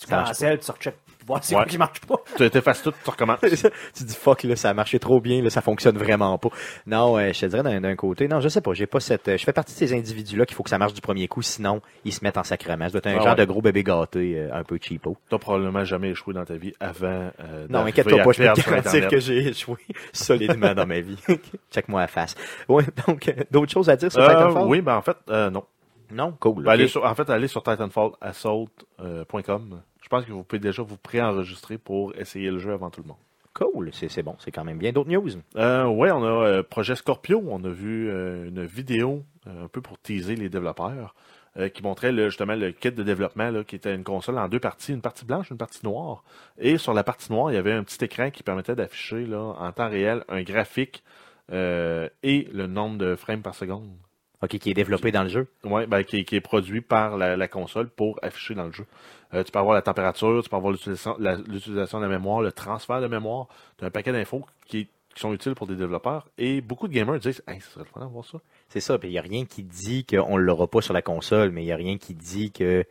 tu 0.00 0.06
cancelles, 0.06 0.58
tu 0.58 0.70
recheckes, 0.70 0.96
voir 1.26 1.44
si 1.44 1.54
Ouais. 1.54 1.64
qui 1.66 1.76
marche 1.78 2.00
pas. 2.00 2.16
tu 2.36 2.48
t'effaces 2.50 2.82
tout, 2.82 2.92
tu 3.04 3.10
recommences. 3.10 3.40
tu 3.94 4.04
dis 4.04 4.14
fuck 4.14 4.42
là, 4.44 4.56
ça 4.56 4.70
a 4.70 4.74
marché 4.74 4.98
trop 4.98 5.20
bien, 5.20 5.42
là, 5.42 5.50
ça 5.50 5.60
fonctionne 5.60 5.98
vraiment 5.98 6.38
pas. 6.38 6.48
Non, 6.86 7.18
euh, 7.18 7.32
je 7.32 7.40
te 7.40 7.46
dirais 7.46 7.80
d'un 7.80 7.96
côté, 7.96 8.26
non, 8.28 8.40
je 8.40 8.48
sais 8.48 8.60
pas, 8.62 8.72
j'ai 8.72 8.86
pas 8.86 9.00
cette, 9.00 9.28
euh, 9.28 9.36
je 9.36 9.44
fais 9.44 9.52
partie 9.52 9.74
de 9.74 9.78
ces 9.78 9.92
individus-là 9.92 10.46
qu'il 10.46 10.56
faut 10.56 10.62
que 10.62 10.70
ça 10.70 10.78
marche 10.78 10.94
du 10.94 11.00
premier 11.02 11.28
coup, 11.28 11.42
sinon 11.42 11.82
ils 12.04 12.12
se 12.12 12.24
mettent 12.24 12.38
en 12.38 12.44
sacrement. 12.44 12.86
Ça 12.86 12.90
doit 12.92 12.98
être 13.00 13.06
un 13.08 13.16
Ah 13.16 13.22
genre 13.22 13.26
ouais. 13.28 13.34
de 13.36 13.44
gros 13.44 13.60
bébé 13.62 13.84
gâté, 13.84 14.34
euh, 14.38 14.48
un 14.54 14.64
peu 14.64 14.78
cheapo. 14.80 15.16
T'as 15.28 15.38
probablement 15.38 15.84
jamais 15.84 16.10
échoué 16.10 16.32
dans 16.34 16.44
ta 16.44 16.54
vie 16.54 16.72
avant. 16.80 17.30
Non, 17.68 17.80
inquiète-toi 17.84 18.22
pas, 18.22 18.32
je 18.32 18.42
peux 18.42 18.52
te 18.62 18.70
garantir 18.70 19.08
que 19.08 19.20
j'ai 19.20 19.48
échoué 19.48 19.76
solidement 20.12 20.74
dans 20.74 20.86
ma 20.86 21.00
vie. 21.00 21.18
Check-moi 21.70 22.00
la 22.00 22.08
face. 22.08 22.34
Ouais, 22.68 22.84
donc 23.06 23.32
d'autres 23.50 23.72
choses 23.72 23.90
à 23.90 23.96
dire 23.96 24.10
sur 24.10 24.26
Titanfall? 24.26 24.64
oui, 24.66 24.80
ben 24.80 24.96
en 24.96 25.02
fait, 25.02 25.16
euh, 25.28 25.50
non. 25.50 25.64
Non, 26.12 26.32
cool. 26.40 26.64
Ben, 26.64 26.72
ok. 26.72 26.74
allez 26.74 26.88
sur, 26.88 27.04
en 27.04 27.14
fait, 27.14 27.30
allez 27.30 27.46
sur 27.46 27.62
titanfallassault.com. 27.62 29.80
Je 30.10 30.16
pense 30.16 30.24
que 30.24 30.32
vous 30.32 30.42
pouvez 30.42 30.58
déjà 30.58 30.82
vous 30.82 30.96
préenregistrer 30.96 31.78
pour 31.78 32.16
essayer 32.16 32.50
le 32.50 32.58
jeu 32.58 32.72
avant 32.72 32.90
tout 32.90 33.00
le 33.00 33.06
monde. 33.06 33.16
Cool, 33.54 33.90
c'est 33.92 34.24
bon, 34.24 34.34
c'est 34.40 34.50
quand 34.50 34.64
même 34.64 34.76
bien. 34.78 34.90
D'autres 34.90 35.08
news? 35.08 35.28
Euh, 35.54 35.86
ouais, 35.86 36.10
on 36.10 36.24
a 36.24 36.46
euh, 36.48 36.62
Projet 36.64 36.96
Scorpio. 36.96 37.40
On 37.46 37.62
a 37.62 37.68
vu 37.68 38.10
euh, 38.10 38.48
une 38.48 38.64
vidéo 38.64 39.22
un 39.46 39.68
peu 39.68 39.80
pour 39.80 40.00
teaser 40.00 40.34
les 40.34 40.48
développeurs 40.48 41.14
qui 41.74 41.82
montrait 41.84 42.10
le- 42.10 42.28
justement 42.28 42.56
le 42.56 42.72
kit 42.72 42.90
de 42.90 43.04
développement 43.04 43.50
là, 43.52 43.62
qui 43.62 43.76
était 43.76 43.94
une 43.94 44.02
console 44.02 44.38
en 44.38 44.48
deux 44.48 44.58
parties, 44.58 44.92
une 44.92 45.00
partie 45.00 45.24
blanche, 45.24 45.50
une 45.50 45.58
partie 45.58 45.84
noire. 45.84 46.24
Et 46.58 46.76
sur 46.76 46.92
la 46.92 47.04
partie 47.04 47.30
noire, 47.32 47.52
il 47.52 47.54
y 47.54 47.58
avait 47.58 47.72
un 47.72 47.84
petit 47.84 48.04
écran 48.04 48.32
qui 48.32 48.42
permettait 48.42 48.74
d'afficher 48.74 49.24
en 49.32 49.70
temps 49.70 49.88
réel 49.88 50.24
un 50.28 50.42
graphique 50.42 51.04
et 51.52 52.48
le 52.52 52.66
nombre 52.66 52.98
de 52.98 53.14
frames 53.14 53.42
par 53.42 53.54
seconde. 53.54 53.90
OK, 54.42 54.58
qui 54.58 54.70
est 54.70 54.74
développé 54.74 55.12
dans 55.12 55.22
le 55.22 55.28
jeu. 55.28 55.48
Ouais, 55.64 55.86
ben, 55.86 56.02
qui, 56.02 56.18
est- 56.20 56.24
qui 56.24 56.36
est 56.36 56.40
produit 56.40 56.80
par 56.80 57.16
la, 57.18 57.36
la 57.36 57.48
console 57.48 57.90
pour 57.90 58.18
afficher 58.22 58.54
dans 58.54 58.64
le 58.64 58.72
jeu. 58.72 58.86
Euh, 59.34 59.44
tu 59.44 59.52
peux 59.52 59.58
avoir 59.58 59.74
la 59.74 59.82
température, 59.82 60.42
tu 60.42 60.48
peux 60.48 60.56
avoir 60.56 60.72
l'utilisation 60.72 61.16
la- 61.18 61.36
de 61.36 62.02
la 62.02 62.08
mémoire, 62.08 62.40
le 62.40 62.50
transfert 62.52 63.00
de 63.02 63.06
mémoire. 63.06 63.48
Tu 63.78 63.84
as 63.84 63.88
un 63.88 63.90
paquet 63.90 64.12
d'infos 64.12 64.44
qui, 64.66 64.86
qui 65.14 65.20
sont 65.20 65.34
utiles 65.34 65.54
pour 65.54 65.66
des 65.66 65.76
développeurs. 65.76 66.26
Et 66.38 66.62
beaucoup 66.62 66.88
de 66.88 66.92
gamers 66.94 67.18
disent 67.18 67.42
Hey, 67.46 67.60
ça 67.60 67.68
serait 67.70 67.84
le 67.84 67.90
fun 67.90 68.00
d'avoir 68.00 68.24
ça. 68.24 68.38
C'est 68.70 68.80
ça, 68.80 68.98
puis 68.98 69.08
il 69.08 69.12
n'y 69.12 69.18
a 69.18 69.22
rien 69.22 69.44
qui 69.44 69.62
dit 69.62 70.06
qu'on 70.06 70.36
ne 70.38 70.42
l'aura 70.42 70.66
pas 70.68 70.80
sur 70.80 70.94
la 70.94 71.02
console, 71.02 71.50
mais 71.50 71.62
il 71.62 71.66
n'y 71.66 71.72
a 71.72 71.76
rien 71.76 71.98
qui 71.98 72.14
dit 72.14 72.50
que, 72.50 72.84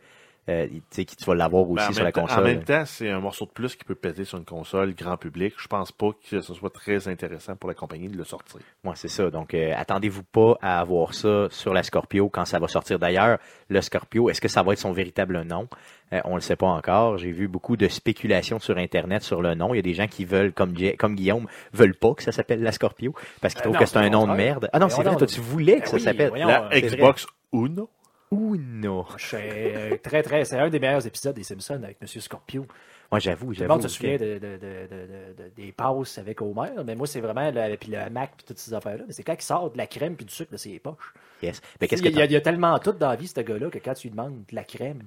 euh, 0.48 0.66
tu 0.68 0.82
sais, 0.90 1.04
que 1.04 1.14
tu 1.14 1.24
vas 1.24 1.34
l'avoir 1.34 1.68
aussi 1.70 1.84
Ben, 1.84 1.90
en 1.90 1.92
sur 1.92 2.00
la 2.02 2.04
même 2.06 2.12
temps- 2.12 2.20
console. 2.22 2.38
En 2.38 2.46
même 2.46 2.64
temps, 2.64 2.82
c'est 2.86 3.08
un 3.10 3.20
morceau 3.20 3.44
de 3.44 3.50
plus 3.50 3.76
qui 3.76 3.84
peut 3.84 3.94
péter 3.94 4.24
sur 4.24 4.38
une 4.38 4.44
console 4.44 4.94
grand 4.94 5.16
public. 5.16 5.54
Je 5.58 5.68
pense 5.68 5.92
pas 5.92 6.10
que 6.28 6.40
ce 6.40 6.54
soit 6.54 6.70
très 6.70 7.06
intéressant 7.08 7.54
pour 7.56 7.68
la 7.68 7.74
compagnie 7.74 8.08
de 8.08 8.16
le 8.16 8.24
sortir. 8.24 8.60
Moi, 8.82 8.94
c'est 8.96 9.08
ça. 9.08 9.30
Donc, 9.30 9.54
euh, 9.54 9.72
attendez-vous 9.76 10.24
pas 10.24 10.56
à 10.62 10.80
avoir 10.80 11.14
ça 11.14 11.46
sur 11.50 11.72
la 11.74 11.82
Scorpio 11.82 12.28
quand 12.28 12.44
ça 12.44 12.58
va 12.58 12.68
sortir. 12.68 12.98
D'ailleurs, 12.98 13.38
le 13.68 13.80
Scorpio, 13.80 14.30
est-ce 14.30 14.40
que 14.40 14.48
ça 14.48 14.62
va 14.62 14.72
être 14.72 14.78
son 14.78 14.92
véritable 14.92 15.42
nom? 15.42 15.68
Euh, 16.12 16.20
on 16.24 16.30
ne 16.30 16.34
le 16.36 16.40
sait 16.40 16.56
pas 16.56 16.66
encore. 16.66 17.18
J'ai 17.18 17.30
vu 17.30 17.46
beaucoup 17.46 17.76
de 17.76 17.86
spéculations 17.86 18.58
sur 18.58 18.76
Internet 18.78 19.22
sur 19.22 19.42
le 19.42 19.54
nom. 19.54 19.74
Il 19.74 19.76
y 19.76 19.78
a 19.78 19.82
des 19.82 19.94
gens 19.94 20.08
qui 20.08 20.24
veulent, 20.24 20.52
comme, 20.52 20.74
comme 20.98 21.14
Guillaume, 21.14 21.46
veulent 21.72 21.94
pas 21.94 22.14
que 22.14 22.24
ça 22.24 22.32
s'appelle 22.32 22.62
la 22.62 22.72
Scorpio 22.72 23.14
parce 23.40 23.54
qu'ils 23.54 23.60
Euh, 23.60 23.62
trouvent 23.64 23.74
non, 23.74 23.80
que 23.80 23.86
c'est 23.86 23.98
un 23.98 24.10
nom 24.10 24.26
de 24.26 24.32
merde. 24.32 24.68
Ah 24.72 24.80
non, 24.80 24.86
Mais 24.86 24.92
c'est 24.92 25.02
vrai, 25.04 25.14
toi, 25.16 25.26
tu 25.28 25.40
voulais 25.40 25.76
que 25.76 25.80
Ben 25.82 25.86
ça 25.86 25.96
oui, 25.96 26.02
s'appelle 26.02 26.32
la 26.34 26.68
Xbox 26.80 27.26
Uno? 27.52 27.88
Uno. 28.30 29.06
C'est 29.18 29.72
euh, 29.76 29.96
très, 30.02 30.22
très. 30.22 30.44
C'est 30.44 30.58
un 30.58 30.68
des 30.70 30.78
meilleurs 30.78 31.06
épisodes 31.06 31.34
des 31.34 31.42
Simpsons 31.42 31.80
avec 31.82 31.96
M. 32.00 32.06
Scorpio. 32.06 32.66
Moi, 33.10 33.18
j'avoue, 33.18 33.46
Tout 33.46 33.50
le 33.50 33.56
j'avoue. 33.66 33.72
monde 33.72 33.82
se 33.82 33.88
souvient 33.88 34.16
de, 34.16 34.18
de- 34.18 34.38
de- 34.38 34.38
de- 34.38 34.56
de- 34.56 35.42
de- 35.44 35.50
des 35.56 35.72
passes 35.72 36.16
avec 36.18 36.40
Homer, 36.40 36.70
mais 36.86 36.94
moi, 36.94 37.08
c'est 37.08 37.20
vraiment 37.20 37.50
le, 37.50 37.76
puis 37.76 37.90
le 37.90 38.08
Mac 38.08 38.30
puis 38.36 38.44
toutes 38.46 38.58
ces 38.58 38.72
affaires-là. 38.72 39.02
Mais 39.06 39.12
c'est 39.12 39.24
quand 39.24 39.34
il 39.36 39.42
sort 39.42 39.72
de 39.72 39.78
la 39.78 39.88
crème 39.88 40.14
puis 40.14 40.24
du 40.24 40.32
sucre 40.32 40.52
de 40.52 40.56
ses 40.56 40.78
poches. 40.78 41.12
Yes. 41.42 41.60
Mais 41.80 41.88
qu'est-ce 41.88 42.02
il, 42.02 42.12
que 42.12 42.16
y 42.16 42.20
a, 42.20 42.26
t'en- 42.26 42.30
il 42.30 42.32
y 42.32 42.36
a 42.36 42.40
tellement 42.40 42.78
tout 42.78 42.92
dans 42.92 43.08
la 43.08 43.16
vie, 43.16 43.26
ce 43.26 43.40
gars-là, 43.40 43.68
que 43.68 43.78
quand 43.78 43.94
tu 43.94 44.06
lui 44.06 44.10
demandes 44.12 44.44
de 44.48 44.54
la 44.54 44.62
crème, 44.64 45.02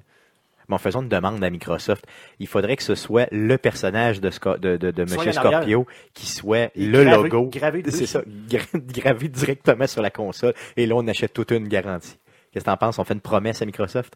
Bon, 0.70 0.78
faisons 0.78 1.02
une 1.02 1.10
demande 1.10 1.44
à 1.44 1.50
Microsoft. 1.50 2.06
Il 2.40 2.48
faudrait 2.48 2.78
que 2.78 2.84
ce 2.84 2.96
soit 2.96 3.28
le 3.34 3.58
personnage 3.58 4.22
de, 4.22 4.30
Sco- 4.30 4.58
de, 4.58 4.78
de, 4.78 4.92
de 4.92 5.06
Soit 5.06 5.18
Monsieur 5.26 5.32
en 5.42 5.44
arrière. 5.46 5.52
Scorpio 5.60 5.88
qui 6.14 6.26
soit 6.26 6.72
Et 6.78 6.86
le 6.86 7.04
gravé- 7.04 7.30
logo. 7.30 7.52
ça, 8.06 8.22
gravé 8.74 9.28
directement 9.28 9.88
sur 9.88 10.02
la 10.02 10.10
console. 10.10 10.54
Et 10.78 10.86
là, 10.86 10.96
on 10.96 11.06
achète 11.10 11.34
toute 11.34 11.52
une 11.52 11.68
garantie. 11.68 12.16
Qu'est-ce 12.54 12.64
que 12.66 12.70
t'en 12.70 12.78
penses? 12.78 13.00
On 13.00 13.04
fait 13.04 13.14
une 13.16 13.22
promesse 13.22 13.62
à 13.62 13.66
Microsoft? 13.66 14.16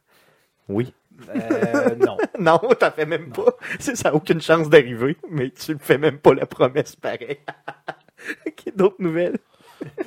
Oui. 0.69 0.93
euh, 1.29 1.95
non. 1.95 2.17
Non, 2.39 2.59
t'en 2.79 2.91
fais 2.91 3.05
même 3.07 3.31
pas. 3.31 3.51
C'est- 3.79 3.95
Ça 3.95 4.09
n'a 4.09 4.15
aucune 4.15 4.39
chance 4.41 4.69
d'arriver, 4.69 5.17
mais 5.29 5.49
tu 5.49 5.73
ne 5.73 5.79
fais 5.79 5.97
même 5.97 6.19
pas 6.19 6.33
la 6.35 6.45
promesse 6.45 6.95
pareil. 6.95 7.39
Ok, 8.45 8.75
D'autres 8.75 8.95
nouvelles? 9.01 9.37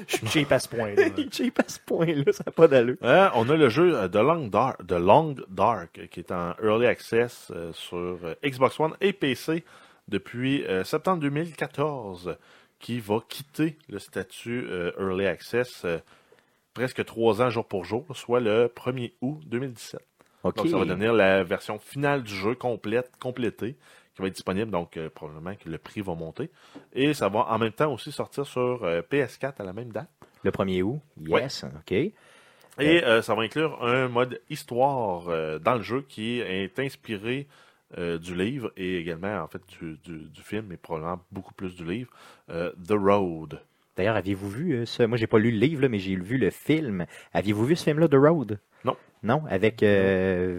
Je 0.09 0.17
suis 0.17 0.27
cheap 0.27 0.51
à 0.53 0.59
ce 0.59 0.69
point-là. 0.69 1.05
Cheap 1.31 1.61
à 1.61 1.65
ce 1.69 1.79
point-là, 1.81 2.33
ça 2.33 2.43
n'a 2.45 2.51
pas 2.53 2.67
d'allure. 2.67 2.97
Euh, 3.05 3.29
on 3.37 3.49
a 3.49 3.57
le 3.57 3.69
jeu 3.69 3.97
euh, 3.97 4.09
The 4.09 4.17
Long 4.17 4.49
Dark, 4.49 4.85
The 4.87 4.93
Long 4.99 5.37
Dark 5.49 5.97
euh, 5.99 6.07
qui 6.07 6.19
est 6.21 6.33
en 6.33 6.55
early 6.61 6.87
access 6.87 7.53
euh, 7.55 7.73
sur 7.73 7.97
euh, 8.25 8.35
Xbox 8.45 8.81
One 8.81 8.95
et 9.01 9.13
PC 9.13 9.65
depuis 10.09 10.65
euh, 10.67 10.83
septembre 10.83 11.21
2014, 11.21 12.37
qui 12.81 12.99
va 12.99 13.21
quitter 13.29 13.79
le 13.89 14.01
statut 14.01 14.67
euh, 14.69 14.91
early 14.99 15.27
access 15.27 15.83
euh, 15.85 15.99
presque 16.75 17.05
trois 17.05 17.43
ans 17.43 17.51
jour 17.51 17.67
pour 17.67 17.85
jour, 17.85 18.07
soit 18.15 18.41
le 18.41 18.67
1er 18.75 19.13
août 19.21 19.41
2017. 19.47 20.01
OK. 20.43 20.57
Donc 20.57 20.69
ça 20.69 20.79
va 20.79 20.85
devenir 20.85 21.13
la 21.13 21.45
version 21.45 21.79
finale 21.79 22.23
du 22.23 22.35
jeu 22.35 22.55
complète, 22.55 23.11
complétée, 23.21 23.77
qui 24.15 24.23
va 24.23 24.29
être 24.29 24.35
disponible. 24.35 24.71
Donc 24.71 24.97
euh, 24.97 25.11
probablement 25.11 25.55
que 25.55 25.69
le 25.69 25.79
prix 25.79 26.01
va 26.01 26.15
monter. 26.15 26.51
Et 26.93 27.15
ça 27.15 27.29
va 27.29 27.41
en 27.41 27.59
même 27.59 27.73
temps 27.73 27.93
aussi 27.93 28.13
sortir 28.13 28.47
sur 28.47 28.85
euh, 28.85 29.03
PS4 29.03 29.55
à 29.59 29.65
la 29.65 29.73
même 29.73 29.93
date. 29.93 30.09
Le 30.43 30.51
1er 30.51 30.83
août? 30.83 31.01
Yes. 31.21 31.65
OK. 31.65 31.93
Et 31.93 32.15
euh, 32.79 33.21
ça 33.21 33.35
va 33.35 33.43
inclure 33.43 33.85
un 33.85 34.09
mode 34.09 34.41
histoire 34.49 35.25
dans 35.61 35.75
le 35.75 35.83
jeu 35.83 36.03
qui 36.09 36.41
est 36.41 36.79
inspiré 36.79 37.47
du 37.99 38.37
livre 38.37 38.73
et 38.77 38.99
également 38.99 39.43
en 39.43 39.49
fait 39.49 39.61
du, 39.67 39.99
du, 39.99 40.29
du 40.31 40.43
film, 40.43 40.67
mais 40.69 40.77
probablement 40.77 41.21
beaucoup 41.33 41.53
plus 41.53 41.75
du 41.75 41.85
livre, 41.85 42.11
The 42.49 42.93
Road. 42.93 43.61
D'ailleurs, 43.97 44.17
aviez-vous 44.17 44.49
vu 44.49 44.73
euh, 44.73 44.87
ce... 44.87 45.03
Moi, 45.03 45.19
j'ai 45.19 45.27
pas 45.27 45.39
lu 45.39 45.51
le 45.51 45.59
livre, 45.59 45.83
là, 45.83 45.89
mais 45.89 45.99
j'ai 45.99 46.17
vu 46.17 46.39
le 46.39 46.51
film. 46.51 47.07
Aviez-vous 47.33 47.65
vu 47.67 47.77
ce 47.77 47.85
film-là, 47.85 48.09
The 48.09 48.15
Road? 48.15 48.59
Non. 48.85 48.97
Non? 49.23 49.43
Avec 49.51 49.83
euh, 49.83 50.59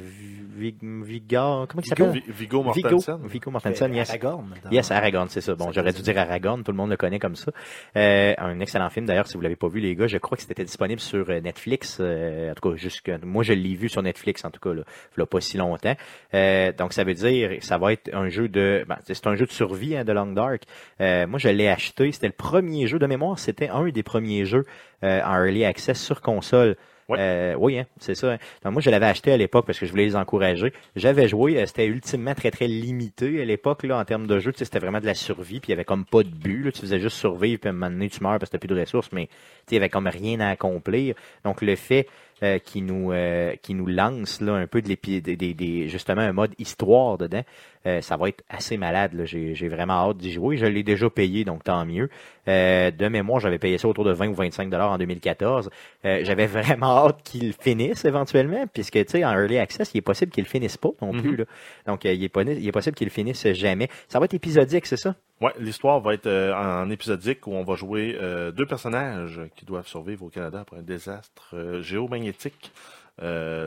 Vig- 0.55 0.77
Vigor... 1.03 1.67
Comment 1.67 1.81
il 1.81 1.89
Vigo, 1.89 2.05
s'appelle? 2.05 2.21
Vi- 2.27 2.31
Vigo. 2.31 2.61
Mortensen. 2.63 3.17
Vigo 3.25 3.49
Mortensen, 3.49 3.95
yes. 3.95 4.09
Aragorn. 4.11 4.53
dans- 4.63 4.69
Yes, 4.69 4.91
Aragorn, 4.91 5.29
c'est 5.29 5.41
ça. 5.41 5.55
Bon, 5.55 5.71
j'aurais 5.71 5.93
dû 5.93 6.03
dire. 6.03 6.15
Aragorn, 6.19 6.63
tout 6.63 6.71
le 6.71 6.77
monde 6.77 6.91
le 6.91 6.97
connaît 6.97 7.17
comme 7.17 7.35
ça. 7.35 7.51
Euh, 7.97 8.33
un 8.37 8.59
excellent 8.59 8.89
film, 8.91 9.07
d'ailleurs, 9.07 9.25
si 9.27 9.33
vous 9.35 9.41
l'avez 9.41 9.55
pas 9.55 9.67
vu, 9.67 9.79
les 9.79 9.95
gars, 9.95 10.05
je 10.05 10.19
crois 10.19 10.35
que 10.37 10.43
c'était 10.43 10.63
disponible 10.63 11.01
sur 11.01 11.27
euh, 11.31 11.41
Netflix. 11.41 11.97
euh, 11.99 12.51
en 12.51 12.53
tout 12.53 12.69
cas, 12.69 12.75
jusque 12.75 13.09
moi, 13.23 13.41
je 13.43 13.53
l'ai 13.53 13.73
vu 13.73 13.89
sur 13.89 14.03
Netflix, 14.03 14.45
en 14.45 14.51
tout 14.51 14.59
cas, 14.59 14.75
là, 14.75 14.83
il 15.17 15.19
y 15.19 15.23
a 15.23 15.25
pas 15.25 15.41
si 15.41 15.57
longtemps. 15.57 15.95
Euh, 16.35 16.71
donc, 16.73 16.93
ça 16.93 17.03
veut 17.03 17.15
dire, 17.15 17.51
ça 17.61 17.79
va 17.79 17.93
être 17.93 18.13
un 18.13 18.29
jeu 18.29 18.47
de, 18.47 18.85
ben, 18.87 18.97
c'est 19.07 19.25
un 19.25 19.35
jeu 19.35 19.47
de 19.47 19.51
survie 19.51 19.95
hein, 19.97 20.03
de 20.05 20.11
Long 20.13 20.33
Dark. 20.33 20.63
Euh, 20.99 21.25
moi, 21.25 21.39
je 21.39 21.49
l'ai 21.49 21.67
acheté. 21.67 22.11
C'était 22.11 22.27
le 22.27 22.33
premier 22.33 22.85
jeu 22.85 22.99
de 22.99 23.07
mémoire. 23.07 23.39
C'était 23.39 23.69
un 23.69 23.89
des 23.89 24.03
premiers 24.03 24.45
jeux 24.45 24.65
euh, 25.03 25.19
en 25.23 25.33
early 25.43 25.65
access 25.65 25.99
sur 25.99 26.21
console. 26.21 26.75
Ouais. 27.11 27.17
Euh, 27.19 27.55
oui, 27.57 27.79
hein, 27.79 27.85
c'est 27.99 28.15
ça. 28.15 28.33
hein. 28.63 28.71
Moi, 28.71 28.81
je 28.81 28.89
l'avais 28.89 29.05
acheté 29.05 29.31
à 29.31 29.37
l'époque 29.37 29.65
parce 29.65 29.79
que 29.79 29.85
je 29.85 29.91
voulais 29.91 30.05
les 30.05 30.15
encourager. 30.15 30.73
J'avais 30.95 31.27
joué, 31.27 31.57
euh, 31.61 31.65
c'était 31.65 31.85
ultimement 31.87 32.33
très, 32.35 32.51
très 32.51 32.67
limité 32.67 33.41
à 33.41 33.45
l'époque, 33.45 33.83
là, 33.83 33.97
en 33.99 34.05
termes 34.05 34.27
de 34.27 34.39
jeu. 34.39 34.51
Tu 34.51 34.59
sais, 34.59 34.65
C'était 34.65 34.79
vraiment 34.79 34.99
de 34.99 35.05
la 35.05 35.13
survie, 35.13 35.59
puis 35.59 35.69
il 35.69 35.71
y 35.71 35.73
avait 35.73 35.85
comme 35.85 36.05
pas 36.05 36.23
de 36.23 36.29
but. 36.29 36.63
Là. 36.63 36.71
Tu 36.71 36.81
faisais 36.81 36.99
juste 36.99 37.17
survivre, 37.17 37.59
puis 37.59 37.67
à 37.67 37.71
un 37.71 37.73
moment 37.73 37.91
donné, 37.91 38.09
tu 38.09 38.23
meurs 38.23 38.39
parce 38.39 38.49
que 38.49 38.57
t'as 38.57 38.59
plus 38.59 38.73
de 38.73 38.79
ressources, 38.79 39.09
mais 39.11 39.27
tu 39.27 39.31
sais, 39.33 39.35
il 39.71 39.73
y 39.75 39.77
avait 39.77 39.89
comme 39.89 40.07
rien 40.07 40.39
à 40.39 40.49
accomplir. 40.49 41.15
Donc, 41.43 41.61
le 41.61 41.75
fait 41.75 42.07
euh, 42.43 42.57
qui 42.59 42.81
nous 42.81 43.11
euh, 43.11 43.53
qui 43.61 43.73
nous 43.73 43.85
lance 43.87 44.41
là 44.41 44.53
un 44.53 44.67
peu 44.67 44.81
de 44.81 44.87
l'épi 44.87 45.21
des, 45.21 45.35
des- 45.35 45.53
des- 45.53 45.87
justement 45.89 46.21
un 46.21 46.33
mode 46.33 46.53
histoire 46.57 47.17
dedans 47.17 47.43
euh, 47.85 48.01
ça 48.01 48.15
va 48.17 48.29
être 48.29 48.43
assez 48.49 48.77
malade 48.77 49.13
là. 49.13 49.25
j'ai 49.25 49.53
j'ai 49.55 49.67
vraiment 49.67 49.93
hâte 50.09 50.17
d'y 50.17 50.31
jouer 50.31 50.57
je 50.57 50.65
l'ai 50.65 50.83
déjà 50.83 51.09
payé 51.09 51.43
donc 51.45 51.63
tant 51.63 51.85
mieux 51.85 52.09
Euh, 52.47 52.89
de 52.89 53.07
mémoire 53.07 53.39
j'avais 53.39 53.59
payé 53.59 53.77
ça 53.77 53.87
autour 53.87 54.03
de 54.03 54.11
20 54.13 54.29
ou 54.29 54.33
25 54.33 54.69
dollars 54.69 54.91
en 54.91 54.97
2014 54.97 55.69
Euh, 56.05 56.21
j'avais 56.23 56.47
vraiment 56.47 57.05
hâte 57.07 57.21
qu'il 57.23 57.53
finisse 57.53 58.03
éventuellement 58.05 58.65
puisque 58.73 58.93
tu 58.93 59.05
sais 59.07 59.23
en 59.23 59.31
early 59.33 59.59
access 59.59 59.91
il 59.93 59.99
est 59.99 60.01
possible 60.01 60.31
qu'il 60.31 60.45
finisse 60.45 60.77
pas 60.77 60.89
non 61.01 61.11
plus 61.11 61.31
Mhm. 61.31 61.37
là. 61.37 61.45
donc 61.85 62.05
euh, 62.05 62.13
il 62.13 62.23
est 62.23 62.31
il 62.59 62.67
est 62.67 62.71
possible 62.71 62.95
qu'il 62.95 63.09
finisse 63.11 63.47
jamais 63.53 63.87
ça 64.07 64.17
va 64.19 64.25
être 64.25 64.33
épisodique 64.33 64.85
c'est 64.87 64.97
ça? 64.97 65.15
Ouais, 65.41 65.53
l'histoire 65.57 65.99
va 65.99 66.13
être 66.13 66.27
euh, 66.27 66.53
en 66.53 66.89
épisodique 66.91 67.47
où 67.47 67.53
on 67.53 67.63
va 67.63 67.75
jouer 67.75 68.15
euh, 68.21 68.51
deux 68.51 68.67
personnages 68.67 69.41
qui 69.55 69.65
doivent 69.65 69.87
survivre 69.87 70.23
au 70.23 70.29
Canada 70.29 70.59
après 70.61 70.77
un 70.77 70.83
désastre 70.83 71.55
euh, 71.55 71.81
géomagnétique. 71.81 72.71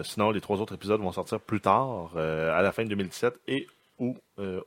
Sinon, 0.05 0.31
les 0.33 0.41
trois 0.41 0.61
autres 0.61 0.75
épisodes 0.75 1.01
vont 1.01 1.13
sortir 1.13 1.39
plus 1.39 1.61
tard, 1.61 2.17
à 2.17 2.61
la 2.63 2.73
fin 2.73 2.83
de 2.83 2.89
2017 2.89 3.41
et 3.47 3.67
ou 4.01 4.17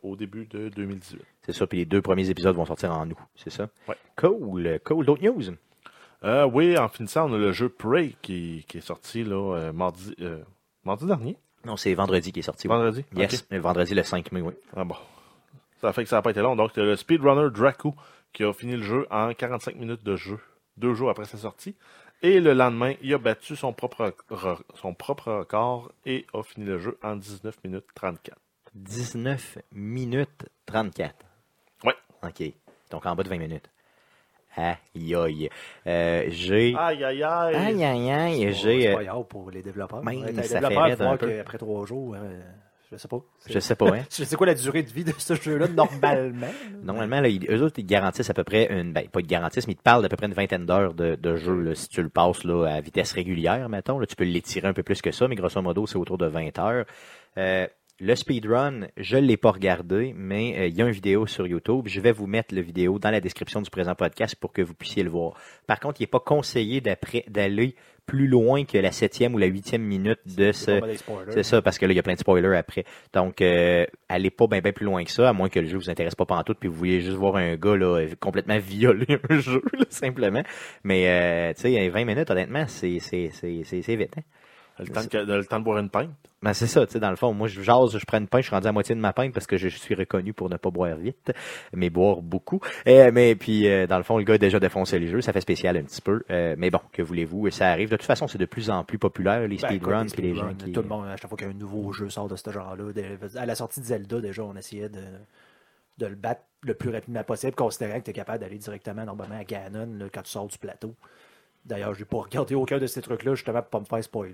au 0.02 0.16
début 0.16 0.46
de 0.46 0.70
2018. 0.70 1.22
c'est 1.46 1.52
ça 1.52 1.68
puis 1.68 1.80
les 1.80 1.86
deux 1.86 2.02
premiers 2.02 2.30
épisodes 2.30 2.56
vont 2.56 2.66
sortir 2.66 2.94
en 2.94 3.10
août 3.10 3.18
c'est 3.36 3.50
ça? 3.50 3.68
Ouais. 3.90 3.96
cool 4.16 4.80
cool 4.86 5.06
d'autres 5.06 5.24
news? 5.24 5.44
Oui, 6.54 6.78
en 6.78 6.88
finissant, 6.88 7.30
on 7.30 7.34
a 7.34 7.38
le 7.38 7.52
jeu 7.52 7.68
Prey 7.68 8.14
qui, 8.22 8.64
qui 8.70 8.78
est 8.78 8.82
sorti 8.82 9.26
là, 9.26 9.72
mardi, 9.74 10.16
euh, 10.22 10.42
mardi 10.86 11.06
dernier. 11.06 11.36
non 11.66 11.76
c'est 11.76 11.94
vendredi 11.94 12.32
qui 12.32 12.40
est 12.40 12.44
sorti 12.44 12.68
oui. 12.70 12.74
Vendredi? 12.74 13.04
Yes, 13.18 13.42
Ok. 13.42 13.48
le 13.52 13.60
vendredi 13.60 13.94
le 13.94 14.04
5 14.04 14.32
mai, 14.32 14.40
oui. 14.40 14.54
Ah 14.74 14.86
bon. 14.86 14.96
Ça 15.82 15.94
fait 15.94 16.04
que 16.04 16.10
ça 16.10 16.16
n'a 16.18 16.22
pas 16.22 16.32
été 16.32 16.42
long. 16.42 16.56
Donc, 16.56 16.76
le 16.76 16.96
speedrunner 16.96 17.50
Draco 17.52 17.94
qui 18.34 18.44
a 18.44 18.54
fini 18.54 18.76
le 18.76 18.84
jeu 18.84 19.08
en 19.12 19.34
45 19.34 19.76
minutes 19.76 20.04
de 20.04 20.16
jeu, 20.16 20.40
deux 20.78 20.94
jours 20.94 21.10
après 21.10 21.26
sa 21.26 21.38
sortie. 21.38 21.76
Et 22.24 22.40
le 22.40 22.54
lendemain, 22.54 22.94
il 23.04 23.14
a 23.14 23.18
battu 23.20 23.56
son 23.56 23.74
propre, 23.74 24.14
re- 24.32 24.60
son 24.76 24.94
propre 24.96 25.32
record 25.32 25.92
et 26.06 26.26
a 26.34 26.42
fini 26.44 26.66
le 26.66 26.80
jeu 26.80 26.98
en 27.04 27.16
19 27.16 27.56
minutes 27.64 27.86
34. 27.94 28.38
19 28.74 29.60
minutes 29.72 30.46
34. 30.66 31.16
Ouais. 31.84 31.94
OK. 32.24 32.44
Donc 32.90 33.06
en 33.06 33.16
bas 33.16 33.24
de 33.24 33.30
20 33.30 33.38
minutes. 33.38 33.70
Aïe, 34.56 35.14
aïe. 35.16 35.50
Euh, 35.86 36.26
j'ai. 36.30 36.76
Aïe, 36.76 37.04
aïe, 37.04 37.22
aïe. 37.24 37.56
Aïe, 37.56 37.84
aïe, 37.86 38.10
aïe. 38.12 38.40
C'est 38.42 38.54
J'ai. 38.54 38.94
pas 38.94 39.02
euh, 39.02 39.04
grave 39.04 39.24
pour 39.26 39.52
les 39.52 39.62
développeurs. 39.62 40.02
Ben, 40.02 40.20
Ouais, 40.24 40.34
t'as 40.34 40.42
ça 40.44 40.58
un 40.58 40.70
fait 40.96 41.02
un 41.04 41.18
peu. 41.18 41.28
qu'après 41.30 41.58
trois 41.60 41.86
jours, 41.86 42.16
euh, 42.16 42.42
je 42.92 42.98
sais 42.98 43.08
pas. 43.08 43.20
C'est- 43.40 43.54
Je 43.54 43.60
sais 43.60 43.76
pas, 43.76 43.88
hein. 43.90 44.04
Je 44.12 44.24
sais 44.24 44.36
quoi 44.36 44.48
la 44.48 44.54
durée 44.56 44.84
de 44.84 44.90
vie 44.90 45.04
de 45.04 45.14
ce 45.18 45.36
jeu-là 45.36 45.68
normalement? 45.76 46.48
Normalement, 46.84 47.20
là, 47.22 47.30
eux 47.50 47.62
autres, 47.64 47.80
ils 47.80 47.86
garantissent 47.86 48.30
à 48.30 48.34
peu 48.34 48.44
près 48.44 48.68
une. 48.72 48.94
Ben, 48.94 49.08
pas 49.10 49.20
ils 49.20 49.28
garantissent, 49.28 49.68
mais 49.68 49.74
ils 49.74 49.78
te 49.78 49.84
parlent 49.84 50.02
d'à 50.02 50.10
peu 50.10 50.16
près 50.18 50.28
une 50.28 50.34
vingtaine 50.34 50.66
d'heures 50.66 50.94
de, 50.94 51.16
de 51.16 51.36
jeu. 51.36 51.60
là. 51.62 51.76
si 51.76 51.90
tu 51.90 52.02
le 52.02 52.10
passes 52.10 52.44
là, 52.44 52.66
à 52.66 52.82
vitesse 52.82 53.12
régulière, 53.14 53.68
mettons, 53.70 54.00
là, 54.00 54.06
tu 54.06 54.16
peux 54.16 54.24
l'étirer 54.24 54.68
un 54.68 54.74
peu 54.74 54.84
plus 54.84 55.02
que 55.02 55.12
ça, 55.12 55.28
mais 55.28 55.36
grosso 55.36 55.62
modo, 55.62 55.86
c'est 55.88 55.98
autour 55.98 56.18
de 56.18 56.28
20 56.28 56.58
heures. 56.60 56.86
Euh, 57.38 57.68
le 58.00 58.14
speedrun, 58.16 58.82
je 58.96 59.18
ne 59.18 59.22
l'ai 59.26 59.38
pas 59.38 59.50
regardé, 59.52 60.14
mais 60.16 60.56
euh, 60.60 60.68
il 60.68 60.76
y 60.78 60.84
a 60.84 60.86
une 60.86 60.92
vidéo 60.92 61.26
sur 61.26 61.48
YouTube. 61.48 61.86
Je 61.88 62.00
vais 62.00 62.12
vous 62.12 62.28
mettre 62.28 62.54
la 62.54 62.62
vidéo 62.62 63.00
dans 63.00 63.10
la 63.10 63.20
description 63.20 63.60
du 63.60 63.72
présent 63.72 63.96
podcast 63.96 64.36
pour 64.36 64.54
que 64.54 64.62
vous 64.62 64.76
puissiez 64.76 65.02
le 65.02 65.10
voir. 65.10 65.34
Par 65.66 65.80
contre, 65.80 66.00
il 66.00 66.04
n'est 66.04 66.08
pas 66.08 66.20
conseillé 66.20 66.80
d'aller 66.80 67.76
plus 68.08 68.28
loin 68.28 68.64
que 68.66 68.78
la 68.78 68.92
septième 68.92 69.36
ou 69.36 69.38
la 69.38 69.46
huitième 69.46 69.84
minute 69.84 70.20
de 70.26 70.52
ce... 70.54 70.72
C'est 71.34 71.44
ça, 71.44 71.62
parce 71.62 71.78
que 71.78 71.86
là, 71.86 71.92
il 71.94 71.96
y 71.96 72.00
a 72.00 72.04
plein 72.04 72.14
de 72.14 72.20
spoilers 72.20 72.58
après. 72.58 72.86
Donc, 73.14 73.42
euh, 73.42 73.86
allez 74.10 74.32
pas 74.32 74.48
bien 74.48 74.62
plus 74.62 74.86
loin 74.86 75.04
que 75.04 75.12
ça, 75.12 75.30
à 75.30 75.34
moins 75.34 75.50
que 75.50 75.60
le 75.60 75.68
jeu 75.68 75.78
vous 75.78 75.90
intéresse 75.90 76.16
pas 76.16 76.26
pantoute, 76.26 76.58
puis 76.60 76.70
vous 76.70 76.76
vouliez 76.76 77.02
juste 77.02 77.18
voir 77.18 77.36
un 77.36 77.56
gars 77.58 77.76
là, 77.76 78.04
complètement 78.20 78.58
violer 78.58 79.20
un 79.30 79.40
jeu, 79.40 79.62
là, 79.74 79.86
simplement. 79.90 80.42
Mais, 80.84 81.08
euh, 81.08 81.54
tu 81.54 81.62
sais, 81.74 81.90
20 81.90 82.06
minutes, 82.06 82.32
honnêtement, 82.32 82.66
c'est 82.68 83.00
c'est- 83.00 83.30
c'est- 83.34 83.64
c'est- 83.66 83.82
c'est 83.82 83.96
vite. 83.96 84.14
Hein? 84.18 84.22
Le 84.80 84.88
temps, 84.88 85.02
de, 85.02 85.34
le 85.34 85.46
temps 85.46 85.60
de 85.60 85.64
boire 85.64 85.80
une 85.80 85.90
pinte. 85.90 86.10
Ben, 86.44 86.54
c'est 86.54 86.68
ça, 86.68 86.86
tu 86.86 86.94
sais, 86.94 87.00
dans 87.00 87.10
le 87.10 87.16
fond. 87.16 87.34
Moi, 87.34 87.48
je 87.48 87.62
jase, 87.62 87.98
je 87.98 88.06
prends 88.06 88.20
une 88.20 88.28
pinte, 88.28 88.42
je 88.42 88.48
suis 88.48 88.56
rendu 88.56 88.68
à 88.68 88.72
moitié 88.72 88.94
de 88.94 89.00
ma 89.00 89.12
pinte 89.12 89.34
parce 89.34 89.48
que 89.48 89.58
je 89.58 89.70
suis 89.70 89.96
reconnu 89.96 90.34
pour 90.34 90.50
ne 90.50 90.58
pas 90.58 90.70
boire 90.70 90.96
vite, 90.96 91.32
mais 91.74 91.90
boire 91.90 92.22
beaucoup. 92.22 92.60
Euh, 92.88 93.10
mais 93.12 93.36
puis, 93.36 93.68
euh, 93.68 93.88
dans 93.88 93.98
le 93.98 94.04
fond, 94.04 94.18
le 94.18 94.24
gars 94.24 94.36
a 94.36 94.38
déjà 94.38 94.60
défoncé 94.60 95.00
les 95.00 95.08
jeux, 95.08 95.22
ça 95.22 95.34
fait 95.34 95.42
spécial 95.42 95.78
un 95.78 95.84
petit 95.84 96.02
peu. 96.02 96.24
Euh, 96.30 96.56
mais 96.58 96.70
bon, 96.70 96.80
que 96.92 97.02
voulez-vous, 97.02 97.50
ça 97.50 97.72
arrive. 97.72 97.90
De 97.90 97.96
toute 97.96 98.06
façon, 98.06 98.28
c'est 98.28 98.38
de 98.38 98.46
plus 98.46 98.70
en 98.70 98.84
plus 98.84 99.00
populaire, 99.00 99.42
les 99.48 99.58
Ben, 99.58 99.68
speedruns, 99.70 100.06
les 100.18 100.36
gens 100.36 100.54
qui... 100.54 100.72
Tout 100.72 100.84
le 100.84 100.88
monde, 100.88 101.08
à 101.08 101.18
chaque 101.18 101.30
fois 101.30 101.38
qu'un 101.38 101.54
nouveau 101.54 101.92
jeu 101.92 102.10
sort 102.10 102.28
de 102.28 102.36
ce 102.36 102.52
genre-là, 102.52 102.92
à 103.36 103.46
la 103.46 103.56
sortie 103.56 103.80
de 103.80 103.86
Zelda, 103.86 104.22
déjà, 104.22 104.44
on 104.44 104.56
essayait 104.56 104.90
de, 104.90 105.02
de 105.98 106.06
le 106.06 106.16
battre 106.16 106.42
le 106.62 106.76
plus 106.76 106.92
rapidement 106.92 107.24
possible, 107.24 107.56
considérant 107.56 108.00
que 108.00 108.06
tu 108.06 108.12
es 108.12 108.14
capable 108.14 108.40
d'aller 108.40 108.58
directement, 108.58 109.06
normalement, 109.06 109.40
à 109.40 109.44
Ganon 109.44 109.90
là, 109.98 110.06
quand 110.14 110.22
tu 110.22 110.32
sors 110.32 110.48
du 110.48 110.58
plateau. 110.58 110.94
D'ailleurs, 111.68 111.94
je 111.94 112.00
n'ai 112.00 112.06
pas 112.06 112.18
regardé 112.18 112.56
aucun 112.56 112.78
de 112.78 112.88
ces 112.88 113.02
trucs-là, 113.02 113.36
justement, 113.36 113.62
pour 113.62 113.70
pas 113.70 113.80
me 113.82 113.86
faire 113.86 114.04
spoiler. 114.04 114.34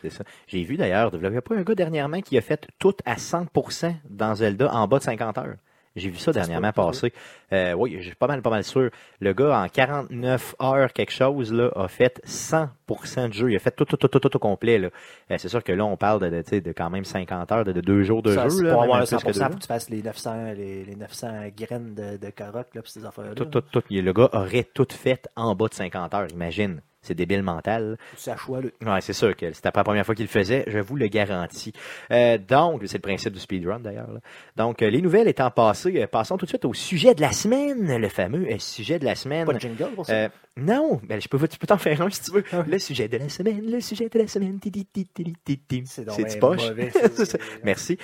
C'est 0.00 0.10
ça. 0.10 0.24
J'ai 0.46 0.64
vu 0.64 0.76
d'ailleurs, 0.76 1.10
il 1.12 1.28
n'y 1.28 1.36
a 1.36 1.42
pas 1.42 1.54
un 1.54 1.62
gars 1.62 1.74
dernièrement 1.74 2.22
qui 2.22 2.38
a 2.38 2.40
fait 2.40 2.66
tout 2.78 2.94
à 3.04 3.16
100% 3.16 3.94
dans 4.08 4.34
Zelda 4.34 4.72
en 4.72 4.88
bas 4.88 4.98
de 4.98 5.04
50 5.04 5.38
heures. 5.38 5.56
J'ai 5.96 6.08
vu 6.08 6.18
ça 6.18 6.30
dernièrement 6.32 6.72
passer. 6.72 7.12
Euh, 7.52 7.72
oui, 7.72 7.98
j'ai 8.00 8.14
pas 8.14 8.28
mal, 8.28 8.42
pas 8.42 8.50
mal 8.50 8.62
sûr. 8.62 8.90
Le 9.18 9.32
gars, 9.32 9.60
en 9.60 9.68
49 9.68 10.54
heures, 10.62 10.92
quelque 10.92 11.12
chose, 11.12 11.52
là, 11.52 11.70
a 11.74 11.88
fait 11.88 12.20
100% 12.24 13.28
de 13.28 13.32
jeu. 13.32 13.50
Il 13.50 13.56
a 13.56 13.58
fait 13.58 13.72
tout, 13.72 13.84
tout, 13.84 13.96
tout, 13.96 14.06
tout, 14.06 14.20
tout 14.20 14.36
au 14.36 14.38
complet, 14.38 14.78
là. 14.78 14.90
Euh, 15.30 15.36
c'est 15.38 15.48
sûr 15.48 15.64
que 15.64 15.72
là, 15.72 15.84
on 15.84 15.96
parle 15.96 16.20
de, 16.20 16.42
de, 16.42 16.60
de 16.60 16.72
quand 16.72 16.90
même 16.90 17.04
50 17.04 17.50
heures, 17.50 17.64
de, 17.64 17.72
de 17.72 17.80
deux 17.80 18.04
jours 18.04 18.22
de 18.22 18.32
Ça, 18.32 18.48
jeu, 18.48 18.62
là. 18.62 18.72
Pour 18.72 18.84
avoir 18.84 18.98
plus 19.00 19.10
que 19.10 19.16
100%, 19.16 19.32
deux. 19.32 19.32
faut 19.32 19.48
que 19.56 19.60
tu 19.62 19.66
fasses 19.66 19.90
les 19.90 20.02
900, 20.02 20.52
les, 20.56 20.84
les 20.84 20.96
900 20.96 21.28
graines 21.56 21.94
de, 21.94 22.16
de 22.18 22.30
carottes, 22.30 22.74
là, 22.74 22.82
pis 22.82 22.92
ces 22.92 23.04
affaires-là. 23.04 23.34
Tout, 23.34 23.46
tout, 23.46 23.60
tout. 23.60 23.82
Le 23.90 24.12
gars 24.12 24.28
aurait 24.32 24.68
tout 24.72 24.86
fait 24.90 25.28
en 25.34 25.56
bas 25.56 25.66
de 25.66 25.74
50 25.74 26.14
heures, 26.14 26.28
imagine. 26.30 26.80
C'est 27.02 27.14
débile 27.14 27.42
mental. 27.42 27.96
C'est 28.16 28.30
à 28.30 28.36
choix, 28.36 28.60
là. 28.60 28.68
Ouais, 28.94 29.00
c'est 29.00 29.14
sûr 29.14 29.34
que 29.34 29.52
c'était 29.52 29.70
pas 29.70 29.80
la 29.80 29.84
première 29.84 30.04
fois 30.04 30.14
qu'il 30.14 30.26
le 30.26 30.30
faisait, 30.30 30.64
je 30.66 30.78
vous 30.78 30.96
le 30.96 31.06
garantis. 31.06 31.72
Euh, 32.10 32.36
donc, 32.36 32.82
c'est 32.84 32.98
le 32.98 33.02
principe 33.02 33.32
du 33.32 33.40
speedrun 33.40 33.80
d'ailleurs. 33.80 34.10
Donc, 34.56 34.82
euh, 34.82 34.90
les 34.90 35.00
nouvelles 35.00 35.28
étant 35.28 35.50
passées, 35.50 36.02
euh, 36.02 36.06
passons 36.06 36.36
tout 36.36 36.44
de 36.44 36.50
suite 36.50 36.66
au 36.66 36.74
sujet 36.74 37.14
de 37.14 37.22
la 37.22 37.32
semaine, 37.32 37.96
le 37.96 38.08
fameux 38.10 38.46
sujet 38.58 38.98
de 38.98 39.06
la 39.06 39.14
semaine. 39.14 39.46
Pas 39.46 39.54
de 39.54 39.60
jingle 39.60 39.92
pour 39.94 40.04
ça? 40.04 40.28
Non, 40.58 41.00
ben, 41.04 41.20
je 41.20 41.28
peux, 41.28 41.38
tu 41.48 41.58
peux 41.58 41.66
t'en 41.66 41.78
faire 41.78 42.02
un 42.02 42.10
si 42.10 42.22
tu 42.22 42.32
veux. 42.32 42.44
Le 42.66 42.78
sujet 42.78 43.08
de 43.08 43.16
la 43.16 43.30
semaine, 43.30 43.62
le 43.70 43.80
sujet 43.80 44.10
de 44.10 44.18
la 44.18 44.26
semaine. 44.26 44.60
C'est 44.62 46.24
du 46.24 46.38
poche. 46.38 46.68
mauvais, 46.68 46.90
ça. 47.14 47.38
Merci. 47.64 47.96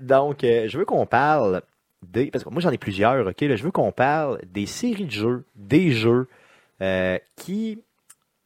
Donc, 0.00 0.40
je 0.42 0.76
veux 0.76 0.84
qu'on 0.84 1.06
parle 1.06 1.62
des. 2.02 2.26
Parce 2.26 2.44
que 2.44 2.50
moi, 2.50 2.60
j'en 2.60 2.70
ai 2.70 2.78
plusieurs, 2.78 3.26
OK? 3.26 3.40
Là, 3.40 3.56
je 3.56 3.62
veux 3.62 3.70
qu'on 3.70 3.92
parle 3.92 4.38
des 4.52 4.66
séries 4.66 5.06
de 5.06 5.10
jeux, 5.10 5.44
des 5.54 5.92
jeux 5.92 6.28
qui 7.36 7.78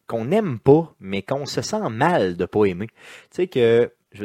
qu'on 0.09 0.25
n'aime 0.25 0.59
pas, 0.59 0.93
mais 0.99 1.23
qu'on 1.23 1.47
se 1.47 1.63
sent 1.63 1.89
mal 1.91 2.37
de 2.37 2.45
pas 2.47 2.65
aimer. 2.65 2.89
Tu 2.89 2.97
sais 3.33 3.47
que. 3.47 3.93
je- 4.13 4.25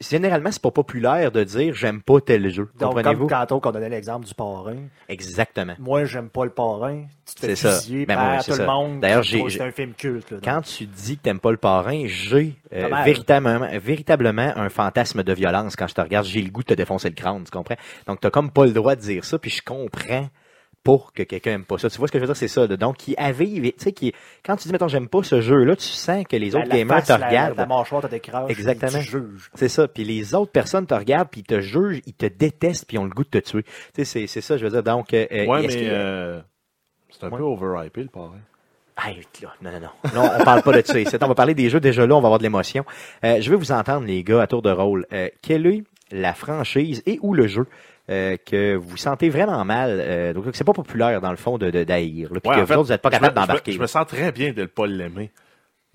Généralement, 0.00 0.50
c'est 0.50 0.62
pas 0.62 0.70
populaire 0.70 1.30
de 1.30 1.44
dire 1.44 1.74
j'aime 1.74 2.00
pas 2.00 2.18
tel 2.18 2.48
jeu. 2.48 2.70
Donc, 2.80 3.02
comme 3.02 3.26
tantôt 3.28 3.60
qu'on 3.60 3.70
donnait 3.70 3.90
l'exemple 3.90 4.24
du 4.24 4.32
parrain, 4.32 4.78
Exactement. 5.10 5.74
moi, 5.78 6.06
j'aime 6.06 6.30
pas 6.30 6.44
le 6.46 6.50
parrain. 6.52 7.04
Tu 7.26 7.34
te 7.34 7.40
fais 7.54 7.54
fusiller 7.54 8.06
Ben, 8.06 8.14
par 8.16 8.42
tout 8.42 8.52
le 8.52 8.64
monde. 8.64 9.00
D'ailleurs, 9.00 9.22
C'est 9.26 9.60
un 9.60 9.70
film 9.72 9.92
culte. 9.92 10.30
Là. 10.30 10.38
Quand 10.42 10.62
tu 10.62 10.86
dis 10.86 11.18
que 11.18 11.22
t'aimes 11.24 11.38
pas 11.38 11.50
le 11.50 11.58
parrain, 11.58 12.04
j'ai 12.06 12.56
euh, 12.72 12.88
véritablement, 13.04 13.68
véritablement 13.78 14.54
un 14.56 14.70
fantasme 14.70 15.22
de 15.22 15.32
violence 15.34 15.76
quand 15.76 15.86
je 15.86 15.92
te 15.94 16.00
regarde. 16.00 16.24
J'ai 16.24 16.40
le 16.40 16.48
goût 16.50 16.62
de 16.62 16.68
te 16.68 16.74
défoncer 16.74 17.10
le 17.10 17.14
crâne, 17.14 17.44
tu 17.44 17.50
comprends? 17.50 17.76
Donc, 18.06 18.20
t'as 18.20 18.30
comme 18.30 18.50
pas 18.50 18.64
le 18.64 18.72
droit 18.72 18.96
de 18.96 19.02
dire 19.02 19.22
ça, 19.26 19.38
puis 19.38 19.50
je 19.50 19.60
comprends 19.62 20.30
pour 20.84 21.12
que 21.12 21.22
quelqu'un 21.24 21.52
aime 21.52 21.64
pas 21.64 21.78
ça. 21.78 21.88
Tu 21.90 21.98
vois 21.98 22.06
ce 22.06 22.12
que 22.12 22.18
je 22.18 22.24
veux 22.24 22.26
dire? 22.28 22.36
C'est 22.36 22.46
ça. 22.46 22.66
là. 22.66 22.76
Donc, 22.76 22.98
qui 22.98 23.16
avait, 23.16 23.46
tu 23.46 23.72
sais, 23.78 23.92
qui, 23.92 24.12
quand 24.44 24.54
tu 24.56 24.68
dis, 24.68 24.72
mettons, 24.72 24.86
j'aime 24.86 25.08
pas 25.08 25.22
ce 25.22 25.40
jeu-là, 25.40 25.74
tu 25.76 25.86
sens 25.88 26.24
que 26.28 26.36
les 26.36 26.50
La- 26.50 26.60
autres 26.60 26.68
la 26.68 26.76
gamers 26.76 26.96
face, 26.98 27.08
te 27.08 27.12
la- 27.20 27.26
regardent. 27.26 27.56
La 27.56 27.66
mâchoire 27.66 28.02
te 28.02 28.06
décroche. 28.06 28.50
Exactement. 28.50 28.92
Tu 28.92 29.00
juges. 29.10 29.50
C'est 29.54 29.68
ça. 29.68 29.88
Puis 29.88 30.04
les 30.04 30.34
autres 30.34 30.52
personnes 30.52 30.86
te 30.86 30.94
regardent, 30.94 31.28
puis 31.30 31.40
ils 31.40 31.44
te 31.46 31.60
jugent, 31.60 32.02
ils 32.06 32.12
te 32.14 32.26
détestent, 32.26 32.84
puis 32.86 32.96
ils 32.96 33.00
ont 33.00 33.04
le 33.04 33.10
goût 33.10 33.24
de 33.24 33.30
te 33.30 33.38
tuer. 33.38 33.62
Tu 33.64 33.70
sais, 33.96 34.04
c'est, 34.04 34.26
c'est 34.26 34.40
ça, 34.42 34.56
je 34.58 34.64
veux 34.64 34.70
dire. 34.70 34.82
Donc, 34.82 35.12
euh, 35.14 35.26
euh, 35.32 35.46
ouais, 35.46 35.62
mais 35.62 35.68
que- 35.68 35.74
euh, 35.88 36.40
c'est 37.10 37.24
un 37.24 37.30
Ouais. 37.30 37.38
peu 37.38 37.44
overhypé, 37.44 38.02
le 38.02 38.08
parrain. 38.08 38.38
Hey, 39.02 39.22
là, 39.42 39.52
non, 39.60 39.70
non, 39.72 39.80
non. 39.80 39.88
Non, 40.22 40.30
on 40.38 40.44
parle 40.44 40.62
pas 40.62 40.80
de 40.80 40.86
ça. 40.86 41.18
On 41.22 41.26
va 41.28 41.34
parler 41.34 41.54
des 41.54 41.68
jeux. 41.70 41.80
Déjà 41.80 42.06
là, 42.06 42.14
on 42.14 42.20
va 42.20 42.26
avoir 42.28 42.38
de 42.38 42.44
l'émotion. 42.44 42.84
Euh, 43.24 43.40
je 43.40 43.50
veux 43.50 43.56
vous 43.56 43.72
entendre, 43.72 44.06
les 44.06 44.22
gars, 44.22 44.42
à 44.42 44.46
tour 44.46 44.62
de 44.62 44.70
rôle. 44.70 45.04
Euh, 45.12 45.28
quelle 45.42 45.66
est 45.66 45.82
la 46.12 46.32
franchise 46.34 47.02
et 47.06 47.18
ou 47.22 47.34
le 47.34 47.48
jeu 47.48 47.66
euh, 48.10 48.36
que 48.36 48.74
vous 48.76 48.96
sentez 48.96 49.30
vraiment 49.30 49.64
mal, 49.64 49.98
euh, 50.00 50.32
donc 50.32 50.44
c'est 50.52 50.64
pas 50.64 50.72
populaire 50.72 51.20
dans 51.20 51.30
le 51.30 51.36
fond 51.36 51.56
de, 51.58 51.70
de 51.70 51.84
d'haïr, 51.84 52.32
là, 52.32 52.40
puis 52.40 52.50
Ouais, 52.50 52.56
que 52.56 52.60
vous 52.60 52.66
fait, 52.66 52.74
autres, 52.74 52.86
vous 52.86 52.92
êtes 52.92 53.02
pas 53.02 53.10
je 53.10 53.16
me- 53.16 53.20
capable 53.20 53.34
je 53.36 53.40
me- 53.40 53.46
d'embarquer. 53.46 53.72
Je 53.72 53.78
me 53.80 53.86
sens 53.86 54.06
très 54.06 54.30
bien 54.32 54.52
de 54.52 54.62
ne 54.62 54.66
pas 54.66 54.86
l'aimer. 54.86 55.30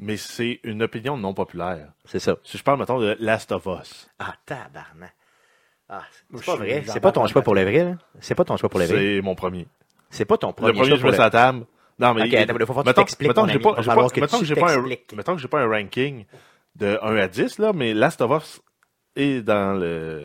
Mais 0.01 0.16
c'est 0.16 0.62
une 0.64 0.82
opinion 0.82 1.18
non 1.18 1.34
populaire. 1.34 1.89
C'est 2.05 2.20
ça. 2.20 2.38
Si 2.45 2.57
je 2.57 2.64
parle, 2.64 2.80
mettons, 2.80 2.99
de 2.99 3.18
Last 3.20 3.51
of 3.51 3.66
Us, 3.68 4.07
Ah, 4.18 4.34
tabarnak. 4.45 5.14
Ah, 5.89 6.03
c'est 6.34 6.45
pas 6.45 6.55
vrai. 6.55 6.84
C'est 6.88 6.99
pas 6.99 7.12
ton 7.12 7.28
choix 7.28 7.41
pour 7.41 7.53
le 7.55 7.64
vrai, 7.64 7.84
là. 7.84 7.97
C'est 8.22 8.36
pas 8.36 8.45
ton 8.45 8.55
choix 8.57 8.70
pour 8.70 8.80
le 8.80 8.86
vrai. 8.86 8.95
c'est 8.97 9.22
mon 9.22 9.36
premier. 9.36 9.68
C'est 10.10 10.24
pas 10.26 10.38
ton 10.38 10.53
premier 10.53 10.70
le 10.70 10.74
premier, 10.74 10.88
choix 10.89 10.97
je 10.97 11.01
pour 11.01 11.12
mets 11.12 11.18
le 11.18 11.22
ça 11.22 11.26
à 11.26 11.30
table. 11.30 11.66
Non, 11.99 12.14
mais 12.14 12.22
Ok, 12.24 12.34
attends, 12.34 12.55
il 12.57 12.66
faut 12.66 12.74
que 12.74 12.80
tu 12.82 12.88
mettons, 12.88 13.01
t'expliques, 13.01 13.28
mettons 13.28 13.41
mon 13.41 13.47
que 13.47 13.53
j'ai 13.53 13.60
pas, 13.60 13.70
mettons 13.72 13.84
j'ai 14.43 14.55
mettons 15.16 15.36
que 15.36 15.41
j'ai 15.41 15.47
pas 15.49 15.60
un 15.62 15.68
ranking 15.68 16.26
de 16.76 16.97
1 17.01 17.16
à 17.18 17.28
10, 17.28 17.60
là, 17.60 17.74
mais 17.74 17.93
Last 17.93 18.22
of 18.22 18.41
Us 18.41 18.62
est 19.18 19.41
dans 19.41 19.78
le, 19.78 20.24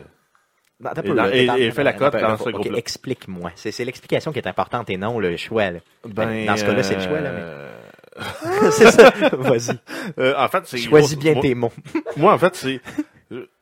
Non, 0.79 0.91
Et 1.31 1.45
là. 1.45 1.71
fait 1.71 1.83
la 1.83 1.93
cote 1.93 2.13
dans 2.13 2.37
ce 2.37 2.49
groupe-là. 2.49 2.77
Explique-moi. 2.77 3.51
C'est, 3.55 3.85
l'explication 3.85 4.31
qui 4.33 4.39
est 4.39 4.47
importante 4.47 4.89
et 4.89 4.97
non 4.97 5.19
le 5.19 5.37
choix. 5.37 5.71
Là. 5.71 5.79
ben, 6.05 6.45
dans 6.45 6.57
ce 6.57 6.65
cas-là, 6.65 6.83
c'est 6.83 6.95
le 6.95 7.01
choix, 7.01 7.21
là, 7.21 7.31
mais- 7.31 7.41
euh, 7.41 7.71
c'est 8.71 8.91
ça. 8.91 9.09
Vas-y. 9.33 9.77
euh, 10.19 10.33
en 10.37 10.47
fait, 10.47 10.63
c'est 10.65 10.77
Choisis 10.77 11.17
bien 11.17 11.33
moi- 11.33 11.41
tes 11.41 11.55
mots. 11.55 11.71
Moi, 12.17 12.33
en 12.33 12.37
fait, 12.37 12.55
c'est 12.55 12.81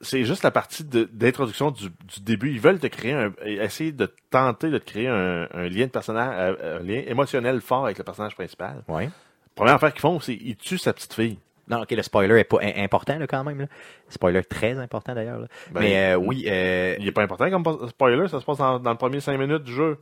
c'est 0.01 0.25
juste 0.25 0.43
la 0.43 0.51
partie 0.51 0.83
d'introduction 0.83 1.71
du, 1.71 1.85
du 1.85 2.19
début. 2.21 2.51
Ils 2.51 2.59
veulent 2.59 2.79
te 2.79 2.87
créer 2.87 3.13
un, 3.13 3.31
essayer 3.45 3.91
de 3.93 4.13
tenter 4.29 4.69
de 4.69 4.77
te 4.77 4.85
créer 4.85 5.07
un, 5.07 5.47
un 5.53 5.69
lien 5.69 5.85
de 5.85 5.91
personnage, 5.91 6.55
un, 6.61 6.75
un 6.75 6.79
lien 6.79 7.01
émotionnel 7.07 7.61
fort 7.61 7.85
avec 7.85 7.97
le 7.97 8.03
personnage 8.03 8.35
principal. 8.35 8.83
Ouais. 8.89 9.09
Première 9.55 9.75
affaire 9.75 9.91
qu'ils 9.93 10.01
font, 10.01 10.19
c'est 10.19 10.33
ils 10.33 10.55
tuent 10.57 10.77
sa 10.77 10.93
petite 10.93 11.13
fille. 11.13 11.37
Non, 11.75 11.81
ok, 11.83 11.91
le 11.91 12.01
spoiler 12.03 12.39
est 12.39 12.43
pas 12.43 12.59
important 12.77 13.17
là, 13.17 13.27
quand 13.27 13.43
même. 13.43 13.59
Là. 13.59 13.65
Spoiler 14.09 14.43
très 14.43 14.77
important 14.77 15.13
d'ailleurs. 15.13 15.39
Ben, 15.71 15.81
mais 15.81 16.13
euh, 16.13 16.17
oui, 16.17 16.45
euh, 16.47 16.95
Il 16.99 17.07
est 17.07 17.11
pas 17.11 17.23
important 17.23 17.49
comme 17.49 17.87
spoiler, 17.89 18.27
ça 18.27 18.39
se 18.39 18.45
passe 18.45 18.57
dans, 18.57 18.79
dans 18.79 18.91
le 18.91 18.97
premier 18.97 19.19
cinq 19.19 19.37
minutes 19.37 19.63
du 19.63 19.73
jeu. 19.73 19.97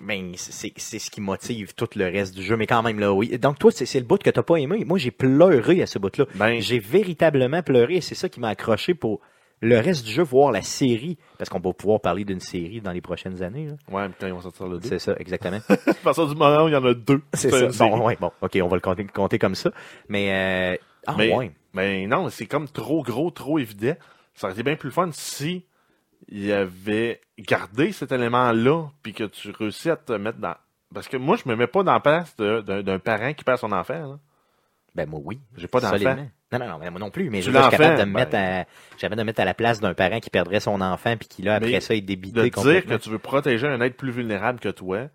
ben, 0.00 0.32
c'est 0.36 0.72
c'est 0.76 0.98
ce 0.98 1.10
qui 1.10 1.20
motive 1.20 1.74
tout 1.74 1.88
le 1.96 2.04
reste 2.04 2.34
du 2.34 2.42
jeu. 2.42 2.56
Mais 2.56 2.66
quand 2.66 2.82
même 2.82 3.00
là, 3.00 3.12
oui. 3.12 3.38
Donc 3.38 3.58
toi, 3.58 3.70
c'est 3.72 3.86
c'est 3.86 4.00
le 4.00 4.06
bout 4.06 4.22
que 4.22 4.30
t'as 4.30 4.42
pas 4.42 4.56
aimé. 4.56 4.84
Moi, 4.84 4.98
j'ai 4.98 5.10
pleuré 5.10 5.82
à 5.82 5.86
ce 5.86 5.98
bout-là. 5.98 6.26
Ben, 6.34 6.60
J'ai 6.60 6.78
véritablement 6.78 7.62
pleuré 7.62 7.96
et 7.96 8.00
c'est 8.00 8.14
ça 8.14 8.28
qui 8.28 8.40
m'a 8.40 8.48
accroché 8.48 8.94
pour 8.94 9.20
le 9.62 9.78
reste 9.80 10.04
du 10.04 10.12
jeu, 10.12 10.22
voir 10.22 10.52
la 10.52 10.60
série. 10.60 11.16
Parce 11.38 11.48
qu'on 11.48 11.60
va 11.60 11.72
pouvoir 11.72 12.00
parler 12.02 12.26
d'une 12.26 12.40
série 12.40 12.82
dans 12.82 12.92
les 12.92 13.00
prochaines 13.00 13.42
années. 13.42 13.68
là. 13.68 13.74
ouais, 13.90 14.08
putain, 14.10 14.28
ils 14.28 14.34
vont 14.34 14.42
sortir 14.42 14.68
le 14.68 14.78
2. 14.78 14.86
C'est 14.86 14.98
ça, 14.98 15.14
exactement. 15.18 15.60
À 15.70 15.94
partir 16.04 16.26
du 16.26 16.34
moment 16.34 16.64
où 16.64 16.68
il 16.68 16.74
y 16.74 16.76
en 16.76 16.84
a 16.84 16.92
deux. 16.92 17.22
c'est 17.32 17.50
ça. 17.72 17.88
Bon, 17.88 18.04
ouais, 18.06 18.18
bon, 18.20 18.30
ok, 18.42 18.58
on 18.62 18.68
va 18.68 18.76
le 18.76 18.82
compter, 18.82 19.06
compter 19.06 19.38
comme 19.38 19.54
ça. 19.54 19.70
Mais, 20.10 20.74
euh, 20.74 20.76
ah 21.06 21.14
Mais- 21.16 21.34
ouais. 21.34 21.52
Mais 21.74 22.06
non, 22.06 22.28
c'est 22.30 22.46
comme 22.46 22.68
trop 22.68 23.02
gros, 23.02 23.30
trop 23.30 23.58
évident. 23.58 23.94
Ça 24.34 24.46
aurait 24.46 24.54
été 24.54 24.62
bien 24.62 24.76
plus 24.76 24.90
fun 24.90 25.10
si 25.12 25.64
il 26.28 26.50
avait 26.52 27.20
gardé 27.38 27.92
cet 27.92 28.12
élément-là, 28.12 28.86
puis 29.02 29.12
que 29.12 29.24
tu 29.24 29.50
réussis 29.50 29.90
à 29.90 29.96
te 29.96 30.12
mettre 30.12 30.38
dans. 30.38 30.54
Parce 30.94 31.08
que 31.08 31.16
moi, 31.16 31.36
je 31.36 31.48
me 31.48 31.56
mets 31.56 31.66
pas 31.66 31.82
dans 31.82 31.92
la 31.92 32.00
place 32.00 32.34
de- 32.36 32.60
d'un 32.82 32.98
parent 32.98 33.32
qui 33.34 33.44
perd 33.44 33.58
son 33.58 33.72
enfant. 33.72 33.94
là. 34.12 34.18
Ben 34.94 35.06
moi 35.06 35.20
oui. 35.22 35.38
J'ai 35.58 35.68
pas 35.68 35.80
d'enfant. 35.80 36.16
Non, 36.52 36.58
non, 36.58 36.66
non, 36.68 36.78
mais 36.78 36.90
moi 36.90 36.98
non 37.00 37.10
plus. 37.10 37.28
Mais 37.28 37.42
je 37.42 37.50
je 37.50 37.58
suis 37.60 37.70
capable 37.70 37.98
de 37.98 38.04
me 38.04 38.12
mettre 38.14 38.30
ben- 38.32 38.62
à, 38.62 38.96
capable 38.98 39.16
de 39.18 39.22
me 39.22 39.26
mettre 39.26 39.40
à 39.40 39.44
la 39.44 39.52
place 39.52 39.78
d'un 39.80 39.92
parent 39.92 40.20
qui 40.20 40.30
perdrait 40.30 40.60
son 40.60 40.80
enfant 40.80 41.16
puis 41.18 41.28
qui 41.28 41.42
là 41.42 41.56
après 41.56 41.70
Mais 41.70 41.80
ça 41.80 41.94
est 41.94 42.00
De 42.00 42.06
débité 42.06 42.40
dire 42.48 42.86
que 42.86 42.94
tu 42.94 43.10
veux 43.10 43.18
protéger 43.18 43.66
un 43.66 43.80
être 43.82 43.96
plus 43.98 44.10
vulnérable 44.12 44.58
que 44.58 44.70
toi, 44.70 45.08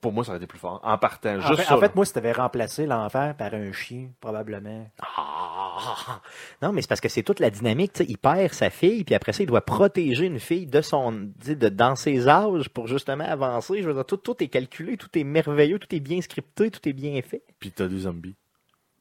pour 0.00 0.12
moi, 0.12 0.24
ça 0.24 0.30
aurait 0.30 0.38
été 0.38 0.46
plus 0.46 0.58
fort. 0.58 0.80
En 0.82 0.96
partant, 0.98 1.36
En 1.36 1.40
juste 1.40 1.56
fait, 1.60 1.64
ça. 1.64 1.76
en 1.76 1.80
fait, 1.80 1.94
moi, 1.94 2.04
si 2.06 2.12
t'avais 2.12 2.32
remplacé 2.32 2.86
l'enfant 2.86 3.34
par 3.36 3.52
un 3.54 3.70
chien, 3.72 4.08
probablement. 4.20 4.90
Ah! 5.02 6.20
Non, 6.62 6.72
mais 6.72 6.82
c'est 6.82 6.88
parce 6.88 7.00
que 7.00 7.08
c'est 7.08 7.22
toute 7.22 7.40
la 7.40 7.50
dynamique. 7.50 7.92
tu 7.92 8.04
sais, 8.04 8.10
Il 8.10 8.18
perd 8.18 8.52
sa 8.52 8.70
fille, 8.70 9.04
puis 9.04 9.14
après 9.14 9.32
ça, 9.32 9.42
il 9.42 9.46
doit 9.46 9.60
protéger 9.64 10.26
une 10.26 10.40
fille 10.40 10.66
de 10.66 10.80
son, 10.80 11.12
de, 11.44 11.68
dans 11.68 11.96
ses 11.96 12.28
âges 12.28 12.68
pour 12.68 12.86
justement 12.86 13.24
avancer. 13.24 13.82
Je 13.82 13.88
veux 13.88 13.94
dire, 13.94 14.04
tout, 14.06 14.16
tout 14.16 14.42
est 14.42 14.48
calculé, 14.48 14.96
tout 14.96 15.08
est 15.18 15.24
merveilleux, 15.24 15.78
tout 15.78 15.94
est 15.94 16.00
bien 16.00 16.20
scripté, 16.20 16.70
tout 16.70 16.86
est 16.88 16.92
bien 16.92 17.20
fait. 17.22 17.42
Puis 17.58 17.70
t'as 17.70 17.88
des 17.88 18.00
zombies. 18.00 18.36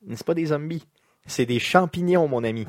Mais 0.05 0.15
C'est 0.15 0.25
pas 0.25 0.33
des 0.33 0.47
zombies. 0.47 0.85
C'est 1.25 1.45
des 1.45 1.59
champignons, 1.59 2.27
mon 2.27 2.43
ami. 2.43 2.65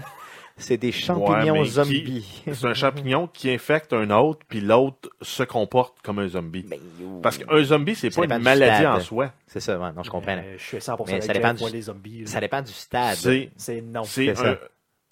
C'est 0.60 0.76
des 0.76 0.92
champignons 0.92 1.64
zombies. 1.64 2.42
C'est 2.52 2.64
un 2.66 2.74
champignon 2.74 3.26
qui 3.26 3.50
infecte 3.50 3.92
un 3.92 4.10
autre, 4.10 4.40
puis 4.48 4.60
l'autre 4.60 5.10
se 5.22 5.42
comporte 5.42 6.00
comme 6.02 6.18
un 6.20 6.28
zombie. 6.28 6.64
Mais, 6.68 6.78
Parce 7.22 7.38
qu'un 7.38 7.62
zombie, 7.64 7.94
c'est 7.94 8.10
pas 8.10 8.24
une 8.24 8.42
maladie 8.42 8.86
en 8.86 9.00
soi. 9.00 9.32
C'est 9.46 9.60
ça, 9.60 9.78
ouais, 9.78 9.92
non, 9.92 10.02
je 10.02 10.10
comprends. 10.10 10.36
Euh, 10.36 10.54
je 10.56 10.62
suis 10.62 10.76
100% 10.80 11.04
Mais 11.06 11.12
avec 11.14 11.22
ça 11.24 11.32
dépend 11.32 11.54
du- 11.54 11.72
les 11.72 11.82
zombies. 11.82 12.26
Ça 12.26 12.40
dépend 12.40 12.62
du 12.62 12.72
stade. 12.72 13.16
C'est 13.56 13.80
non. 13.80 14.04
c'est 14.04 14.26
C'est 14.26 14.34
ça. 14.36 14.50
un, 14.50 14.56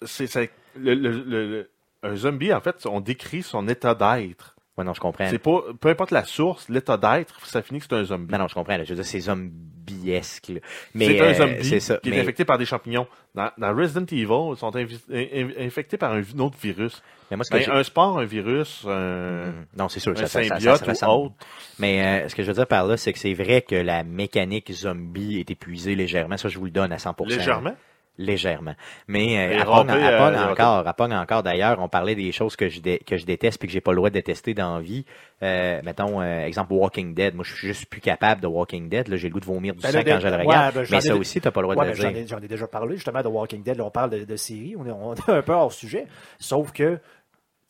c'est 0.05 0.27
ça- 0.27 0.41
le, 0.77 0.93
le- 0.93 1.11
le- 1.11 1.49
le- 1.49 1.69
un 2.03 2.15
zombie, 2.15 2.53
en 2.53 2.61
fait, 2.61 2.85
on 2.85 3.01
décrit 3.01 3.43
son 3.43 3.67
état 3.67 3.93
d'être. 3.95 4.55
Ouais, 4.79 4.85
non, 4.85 4.93
je 4.93 4.99
comprends. 5.01 5.27
C'est 5.29 5.37
pas, 5.39 5.61
peu 5.79 5.89
importe 5.89 6.11
la 6.11 6.23
source, 6.23 6.69
l'état 6.69 6.95
d'être, 6.97 7.45
ça 7.45 7.61
finit 7.61 7.79
que 7.79 7.85
c'est 7.89 7.95
un 7.95 8.03
zombie. 8.05 8.31
Non, 8.31 8.39
non, 8.39 8.47
je 8.47 8.53
comprends. 8.55 8.77
là. 8.77 8.83
Je 8.85 8.89
veux 8.89 8.95
dire, 8.95 9.05
c'est 9.05 9.19
zombiesque. 9.19 10.47
là. 10.49 10.59
Mais 10.93 11.05
C'est 11.07 11.21
euh, 11.21 11.29
un 11.29 11.33
zombie 11.33 11.63
c'est 11.65 11.79
ça. 11.79 11.97
qui 11.97 12.09
mais- 12.09 12.17
est 12.17 12.21
infecté 12.21 12.45
par 12.45 12.57
des 12.57 12.65
champignons. 12.65 13.07
Dans, 13.35 13.51
dans 13.57 13.75
Resident 13.75 14.05
Evil, 14.11 14.23
ils 14.23 14.57
sont 14.57 14.71
invi- 14.75 14.99
in- 15.11 15.49
in- 15.61 15.65
infectés 15.67 15.97
par 15.97 16.13
un, 16.13 16.21
un 16.21 16.39
autre 16.39 16.57
virus. 16.61 17.01
mais 17.29 17.37
moi, 17.37 17.43
ce 17.43 17.51
que 17.51 17.57
Ben, 17.57 17.71
un 17.77 17.83
sport, 17.83 18.17
un 18.19 18.25
virus, 18.25 18.85
un, 18.87 19.47
Hmm, 19.47 19.65
Non, 19.77 19.89
c'est 19.89 19.99
sûr. 19.99 20.13
un 20.13 20.15
ça, 20.15 20.27
ça- 20.27 20.43
symbiote 20.43 20.81
ou 20.87 21.05
autre. 21.05 21.35
Mais 21.77 22.23
euh, 22.23 22.29
ce 22.29 22.35
que 22.35 22.41
je 22.43 22.47
veux 22.47 22.53
dire 22.53 22.67
par 22.67 22.85
là, 22.87 22.97
c'est 22.97 23.13
que 23.13 23.19
c'est 23.19 23.33
vrai 23.33 23.61
que 23.61 23.75
la 23.75 24.03
mécanique 24.03 24.71
zombie 24.71 25.39
est 25.39 25.51
épuisée 25.51 25.95
légèrement. 25.95 26.37
Ça, 26.37 26.49
je 26.49 26.57
vous 26.57 26.65
le 26.65 26.71
donne 26.71 26.91
à 26.91 26.97
100%. 26.97 27.25
Légèrement? 27.27 27.75
Légèrement. 28.21 28.75
Mais 29.07 29.37
euh, 29.59 29.63
Pong 29.63 29.89
euh, 29.89 30.51
encore, 30.51 30.83
encore. 31.21 31.41
D'ailleurs, 31.41 31.79
on 31.79 31.87
parlait 31.87 32.15
des 32.15 32.33
choses 32.33 32.57
que 32.57 32.67
je, 32.67 32.81
dé- 32.81 32.99
que 32.99 33.15
je 33.15 33.25
déteste 33.25 33.57
puis 33.59 33.67
que 33.69 33.71
j'ai 33.71 33.79
pas 33.79 33.91
le 33.91 33.95
droit 33.95 34.09
de 34.09 34.15
détester 34.15 34.53
dans 34.53 34.75
la 34.75 34.81
vie. 34.81 35.05
Euh, 35.41 35.79
mettons, 35.85 36.19
euh, 36.21 36.45
exemple, 36.45 36.73
Walking 36.73 37.13
Dead. 37.13 37.33
Moi, 37.33 37.45
je 37.47 37.55
suis 37.55 37.67
juste 37.69 37.85
plus 37.85 38.01
capable 38.01 38.41
de 38.41 38.47
Walking 38.47 38.89
Dead. 38.89 39.07
Là, 39.07 39.15
j'ai 39.15 39.29
le 39.29 39.33
goût 39.33 39.39
de 39.39 39.45
vomir 39.45 39.73
du 39.73 39.81
Ben, 39.81 39.91
sang 39.91 40.01
quand 40.05 40.19
je 40.19 40.27
le 40.27 40.33
ouais, 40.35 40.45
regarde. 40.45 40.75
ben, 40.75 40.85
mais 40.91 40.97
ai 40.97 41.01
ça 41.01 41.15
aussi, 41.15 41.39
t'as 41.39 41.51
pas 41.51 41.61
le 41.61 41.67
droit 41.69 41.75
Ouais, 41.77 41.85
de 41.85 41.91
ben, 41.91 41.97
le 41.97 42.03
j'en 42.03 42.09
dire. 42.11 42.17
ai, 42.23 42.27
j'en 42.27 42.39
ai 42.39 42.47
déjà 42.49 42.67
parlé 42.67 42.95
justement 42.97 43.21
de 43.21 43.27
Walking 43.29 43.63
Dead. 43.63 43.77
Là, 43.77 43.85
on 43.85 43.89
parle 43.89 44.09
de, 44.09 44.25
de 44.25 44.35
séries. 44.35 44.75
On 44.77 44.85
est, 44.85 44.91
on 44.91 45.13
est 45.15 45.29
un 45.29 45.41
peu 45.41 45.53
hors 45.53 45.71
sujet. 45.71 46.05
Sauf 46.39 46.73
que 46.73 46.99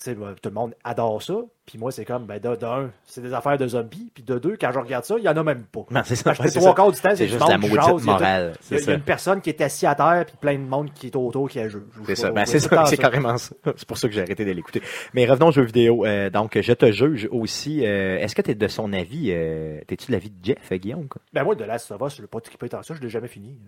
tu 0.01 0.05
sais, 0.05 0.15
ben, 0.15 0.33
tout 0.41 0.47
le 0.49 0.55
monde 0.55 0.73
adore 0.85 1.21
ça. 1.21 1.33
Puis 1.65 1.77
moi, 1.77 1.91
c'est 1.91 2.05
comme, 2.05 2.25
ben, 2.25 2.39
de- 2.39 2.55
d'un, 2.55 2.89
c'est 3.05 3.21
des 3.21 3.33
affaires 3.33 3.57
de 3.57 3.67
zombies. 3.67 4.11
Puis 4.13 4.23
de 4.23 4.39
deux, 4.39 4.55
quand 4.59 4.71
je 4.71 4.79
regarde 4.79 5.03
ça, 5.03 5.15
il 5.17 5.23
y 5.25 5.29
en 5.29 5.35
a 5.35 5.43
même 5.43 5.65
pas. 5.65 5.81
Non, 5.91 6.01
c'est 6.05 6.15
ça. 6.15 6.33
C'est 6.33 6.49
trois 6.51 6.69
ça. 6.69 6.73
quarts 6.73 6.91
du 6.93 6.99
temps, 7.01 7.09
C'est 7.13 7.27
juste 7.27 7.47
la 7.47 7.57
maudite 7.57 8.05
morale. 8.05 8.53
Il 8.71 8.75
y, 8.75 8.77
a, 8.77 8.81
y 8.81 8.83
ça. 8.85 8.93
une 8.93 9.01
personne 9.01 9.41
qui 9.41 9.49
est 9.49 9.59
assise 9.61 9.83
à 9.89 9.95
terre, 9.95 10.23
puis 10.25 10.37
plein 10.39 10.53
de 10.55 10.63
monde 10.63 10.93
qui 10.93 11.07
est 11.07 11.15
autour 11.17 11.49
qui 11.49 11.59
a 11.59 11.67
jeu. 11.67 11.85
C'est 12.07 12.15
ça. 12.15 12.31
Ben, 12.31 12.45
c'est 12.45 12.59
ça, 12.61 12.85
c'est 12.85 12.95
carrément 12.97 13.37
ça. 13.37 13.53
C'est 13.75 13.85
pour 13.87 13.97
ça 13.97 14.07
que 14.07 14.13
j'ai 14.13 14.21
arrêté 14.21 14.45
de 14.45 14.51
l'écouter. 14.51 14.81
Mais 15.13 15.25
revenons 15.25 15.47
aux 15.47 15.51
jeux 15.51 15.63
vidéo. 15.65 16.05
Euh, 16.05 16.29
donc, 16.29 16.57
je 16.59 16.73
te 16.73 16.91
juge 16.91 17.27
aussi. 17.31 17.85
euh, 17.85 18.19
Est-ce 18.19 18.35
que 18.35 18.41
tu 18.41 18.51
es 18.51 18.55
de 18.55 18.67
son 18.69 18.93
avis? 18.93 19.31
Euh, 19.33 19.81
T'es-tu 19.85 20.07
de 20.07 20.11
l'avis 20.13 20.29
de 20.29 20.37
Jeff, 20.41 20.71
euh, 20.71 20.77
Guillaume? 20.77 21.09
quoi? 21.09 21.21
Ben 21.33 21.43
moi, 21.43 21.55
de 21.55 21.65
Last 21.65 21.91
of 21.91 22.01
Us, 22.01 22.15
je 22.15 22.21
ne 22.21 22.23
l'ai 22.23 22.27
pas 22.29 22.39
trippé 22.39 22.69
tant 22.69 22.81
ça, 22.83 22.93
je 22.95 23.01
l'ai 23.01 23.09
jamais 23.09 23.27
fini. 23.27 23.59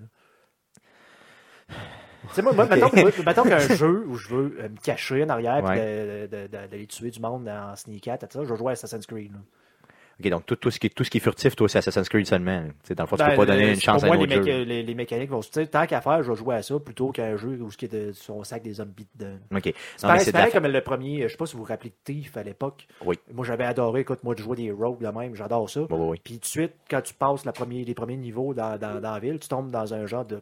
là. 1.70 1.76
Sais, 2.34 2.42
moi, 2.42 2.54
moi 2.54 2.66
mettons, 2.66 3.44
qu'un 3.44 3.60
jeu 3.76 4.06
où 4.08 4.16
je 4.16 4.28
veux 4.30 4.58
euh, 4.60 4.70
me 4.70 4.78
cacher 4.82 5.24
en 5.24 5.30
arrière 5.30 5.62
de- 5.64 6.48
d'aller 6.48 6.88
tuer 6.88 7.12
du 7.12 7.20
monde 7.20 7.48
en 7.50 7.76
sneak 7.76 8.04
tout 8.04 8.28
ça, 8.30 8.44
je 8.44 8.50
vais 8.50 8.58
jouer 8.58 8.70
à 8.70 8.72
Assassin's 8.74 9.06
Creed. 9.06 9.32
là. 9.34 9.40
OK, 10.20 10.30
donc 10.30 10.46
tout, 10.46 10.56
tout, 10.56 10.70
ce 10.70 10.78
qui 10.80 10.86
est, 10.86 10.90
tout 10.92 11.04
ce 11.04 11.10
qui 11.10 11.18
est 11.18 11.22
furtif, 11.22 11.56
toi, 11.56 11.68
c'est 11.68 11.80
Assassin's 11.80 12.08
Creed 12.08 12.28
seulement. 12.28 12.62
Tu 12.66 12.74
sais, 12.90 12.96
dans 12.96 13.04
le 13.06 13.08
fond, 13.08 13.16
tu 13.16 13.24
Ben, 13.24 13.32
peux 13.32 13.38
pas 13.38 13.46
donner 13.48 13.70
euh, 13.70 13.74
une 13.74 13.80
chance 13.80 14.04
pour 14.04 14.14
à 14.14 14.16
moi, 14.16 14.24
un 14.24 14.28
les, 14.28 14.36
autre 14.38 14.46
méca- 14.46 14.58
jeu. 14.60 14.64
les, 14.66 14.84
les 14.84 14.94
mécaniques 14.94 15.30
vont. 15.32 15.42
sais, 15.42 15.66
Tant 15.66 15.88
qu'à 15.88 16.00
faire, 16.00 16.22
je 16.22 16.30
vais 16.32 16.38
jouer 16.38 16.56
à 16.56 16.62
ça 16.62 16.78
plutôt 16.80 17.12
qu'à 17.12 17.26
un 17.26 17.38
jeu 17.38 17.58
où 17.60 17.72
ce 17.72 17.78
qui 17.78 17.86
est 17.86 17.88
de, 17.88 18.14
un 18.40 18.44
sac 18.44 18.62
des 18.62 18.74
zombies 18.74 19.08
dedans. 19.16 19.38
OK. 19.56 19.74
C'est 19.98 20.32
pareil, 20.32 20.52
comme 20.52 20.68
le 20.68 20.82
premier, 20.82 21.24
je 21.24 21.28
sais 21.30 21.38
pas 21.38 21.48
si 21.48 21.54
vous 21.56 21.64
vous 21.64 21.68
rappelez 21.70 21.90
de 21.90 21.96
Thief 22.04 22.38
à 22.38 22.44
l'époque. 22.44 22.88
Oui. 23.04 23.18
Moi, 23.34 23.46
j'avais 23.46 23.64
adoré, 23.64 24.02
écoute, 24.02 24.24
moi, 24.24 24.36
de 24.36 24.42
jouer 24.42 24.58
des 24.58 24.72
rogues 24.72 25.02
de 25.02 25.08
même, 25.08 25.34
j'adore 25.34 25.68
ça. 25.70 25.82
Oui, 25.82 25.88
oui, 25.90 26.08
oui. 26.12 26.22
Puis 26.24 26.34
tout 26.36 26.40
de 26.42 26.46
suite, 26.46 26.74
quand 26.90 27.02
tu 27.02 27.14
passes 27.16 27.44
la 27.46 27.54
les 27.70 27.94
premiers 27.96 28.18
niveaux 28.18 28.54
dans, 28.54 28.78
dans, 28.78 29.02
dans 29.02 29.14
la 29.14 29.20
ville, 29.20 29.40
tu 29.40 29.48
tombes 29.48 29.72
dans 29.72 29.94
un 29.94 30.06
genre 30.06 30.26
de 30.26 30.42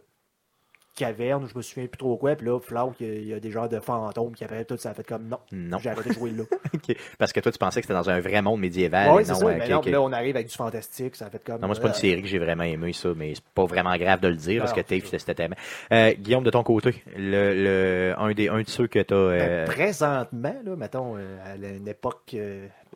caverne, 0.95 1.47
je 1.51 1.57
me 1.57 1.61
souviens 1.61 1.87
plus 1.87 1.97
trop 1.97 2.17
quoi, 2.17 2.35
puis 2.35 2.45
là, 2.47 2.59
Flout, 2.59 2.93
il 2.99 3.23
y 3.23 3.27
y, 3.29 3.33
a 3.33 3.39
des 3.39 3.51
genres 3.51 3.69
de 3.69 3.79
fantômes 3.79 4.33
qui 4.33 4.43
apparaissent, 4.43 4.67
tout 4.67 4.77
ça 4.77 4.89
a 4.89 4.93
fait 4.93 5.05
comme 5.05 5.27
non. 5.27 5.37
Non. 5.51 5.77
J'ai 5.79 5.89
arrêté 5.89 6.09
de 6.09 6.13
jouer 6.15 6.31
là. 6.31 6.43
Parce 7.17 7.31
que 7.31 7.39
toi, 7.39 7.51
tu 7.51 7.57
pensais 7.57 7.79
que 7.81 7.85
c'était 7.87 7.93
dans 7.93 8.09
un 8.09 8.19
vrai 8.19 8.41
monde 8.41 8.59
médiéval. 8.59 9.11
oui, 9.15 9.23
c'est 9.25 9.31
non, 9.33 9.39
ça. 9.39 9.45
euh, 9.47 9.55
mais 9.57 9.73
ok, 9.73 9.85
non, 9.85 9.91
là, 9.91 10.01
on 10.01 10.11
arrive 10.11 10.35
avec 10.35 10.47
du 10.47 10.55
fantastique, 10.55 11.15
ça 11.15 11.27
a 11.27 11.29
fait 11.29 11.43
comme. 11.43 11.61
Non, 11.61 11.67
moi, 11.67 11.75
c'est 11.75 11.81
pas 11.81 11.87
une 11.89 11.93
euh, 11.93 11.97
série 11.97 12.21
que 12.21 12.27
j'ai 12.27 12.39
vraiment 12.39 12.63
aimé, 12.63 12.91
ça, 12.93 13.09
mais 13.15 13.35
c'est 13.35 13.43
pas 13.43 13.65
vraiment 13.65 13.95
grave 13.97 14.19
de 14.19 14.27
le 14.27 14.35
dire, 14.35 14.61
parce 14.63 14.73
que 14.73 14.81
c'était 15.17 15.33
tellement. 15.35 15.55
Euh, 15.93 16.13
Guillaume, 16.13 16.43
de 16.43 16.51
ton 16.51 16.63
côté, 16.63 17.01
le, 17.15 17.53
le, 17.53 18.15
un, 18.17 18.31
des, 18.33 18.49
un 18.49 18.61
de 18.61 18.67
ceux 18.69 18.87
que 18.87 18.99
t'as. 18.99 19.15
ben, 19.15 19.31
Euh... 19.41 19.65
présentement, 19.65 20.55
là, 20.65 20.75
mettons, 20.75 21.15
euh, 21.17 21.37
à 21.45 21.55
une 21.55 21.87
époque. 21.87 22.35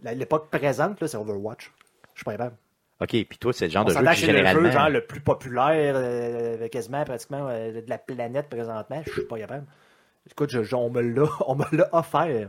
la- 0.04 0.14
L'époque 0.14 0.50
présente, 0.50 1.00
là, 1.02 1.08
c'est 1.08 1.18
Overwatch. 1.18 1.72
Je 2.14 2.20
suis 2.20 2.26
pas 2.26 2.32
capable. 2.34 2.56
OK, 3.04 3.10
puis 3.10 3.38
toi, 3.40 3.54
c'est 3.54 3.66
le 3.66 3.72
genre 3.72 3.84
On 3.84 3.90
de 3.90 3.94
jeu 3.94 4.00
que 4.04 4.16
c'est 4.16 4.28
le 4.28 4.38
généralement. 4.38 4.66
jeu 4.66 4.72
genre 4.72 4.90
le 4.90 5.06
plus 5.06 5.20
populaire 5.22 5.94
euh, 5.96 6.68
quasiment 6.70 7.04
pratiquement 7.04 7.48
euh, 7.50 7.82
de 7.82 7.90
la 7.90 7.98
planète 7.98 8.50
présentement. 8.50 9.02
Je 9.06 9.12
suis 9.12 9.26
pas 9.26 9.38
capable. 9.38 9.66
Écoute, 10.32 10.50
je- 10.52 10.64
je- 10.64 10.76
on 10.76 10.90
me 10.90 11.02
l'a 11.02 11.90
offert. 11.92 12.22
euh, 12.28 12.46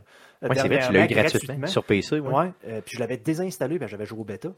Ouais, 0.48 0.54
c'est 0.56 0.68
vrai, 0.68 0.80
tu 0.86 0.92
l'as 0.92 1.04
eu 1.04 1.08
gratuitement 1.08 1.66
sur 1.66 1.84
PC. 1.84 2.20
Ouais. 2.20 2.32
Ouais, 2.32 2.52
euh, 2.68 2.80
puis 2.84 2.94
je 2.96 3.00
l'avais 3.00 3.16
désinstallé, 3.16 3.78
ben, 3.78 3.88
j'avais 3.88 4.06
joué 4.06 4.20
au 4.20 4.24
bêta. 4.24 4.50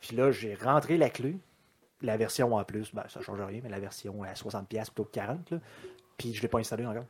Puis 0.00 0.16
là, 0.16 0.30
j'ai 0.30 0.54
rentré 0.54 0.96
la 0.96 1.10
clé. 1.10 1.36
La 2.02 2.16
version 2.16 2.54
en 2.54 2.62
plus, 2.64 2.94
ben, 2.94 3.02
ça 3.08 3.20
change 3.22 3.40
rien, 3.40 3.60
mais 3.62 3.70
la 3.70 3.80
version 3.80 4.22
à 4.22 4.34
60$ 4.34 4.66
plutôt 4.86 5.04
que 5.04 5.10
40$. 5.18 5.50
Là. 5.50 5.58
Puis 6.18 6.32
je 6.34 6.42
l'ai 6.42 6.48
pas 6.48 6.58
installé 6.58 6.84
encore. 6.86 7.04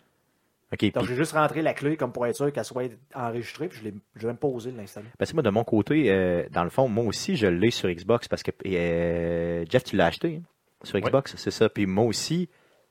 Donc 0.73 0.79
puis 0.79 1.07
j'ai 1.07 1.15
juste 1.15 1.33
rentré 1.33 1.63
la 1.63 1.75
clé 1.75 1.97
comme 1.97 2.13
pour 2.13 2.27
être 2.27 2.35
sûr 2.35 2.53
qu'elle 2.53 2.65
soit 2.65 2.91
enregistrée, 3.15 3.69
puis 3.69 3.79
je 3.79 3.85
l'ai 4.21 4.27
même 4.27 4.37
pas 4.37 4.49
osé 4.49 4.73
l'installer. 4.73 5.07
Parce 5.17 5.31
que 5.31 5.37
moi, 5.37 5.43
de 5.45 5.51
mon 5.51 5.63
côté, 5.63 6.11
euh, 6.11 6.45
dans 6.51 6.65
le 6.65 6.71
fond, 6.71 6.89
moi 6.89 7.05
aussi, 7.05 7.37
je 7.37 7.47
l'ai 7.47 7.71
sur 7.71 7.89
Xbox 7.89 8.27
parce 8.27 8.43
que 8.43 8.51
euh, 8.67 9.65
Jeff, 9.69 9.85
tu 9.85 9.97
l'as 9.97 10.07
acheté 10.07 10.41
hein, 10.43 10.47
sur 10.83 10.99
Xbox, 10.99 11.37
c'est 11.37 11.53
ça. 11.53 11.69
Puis 11.69 11.87
moi 11.87 12.05
aussi, 12.05 12.49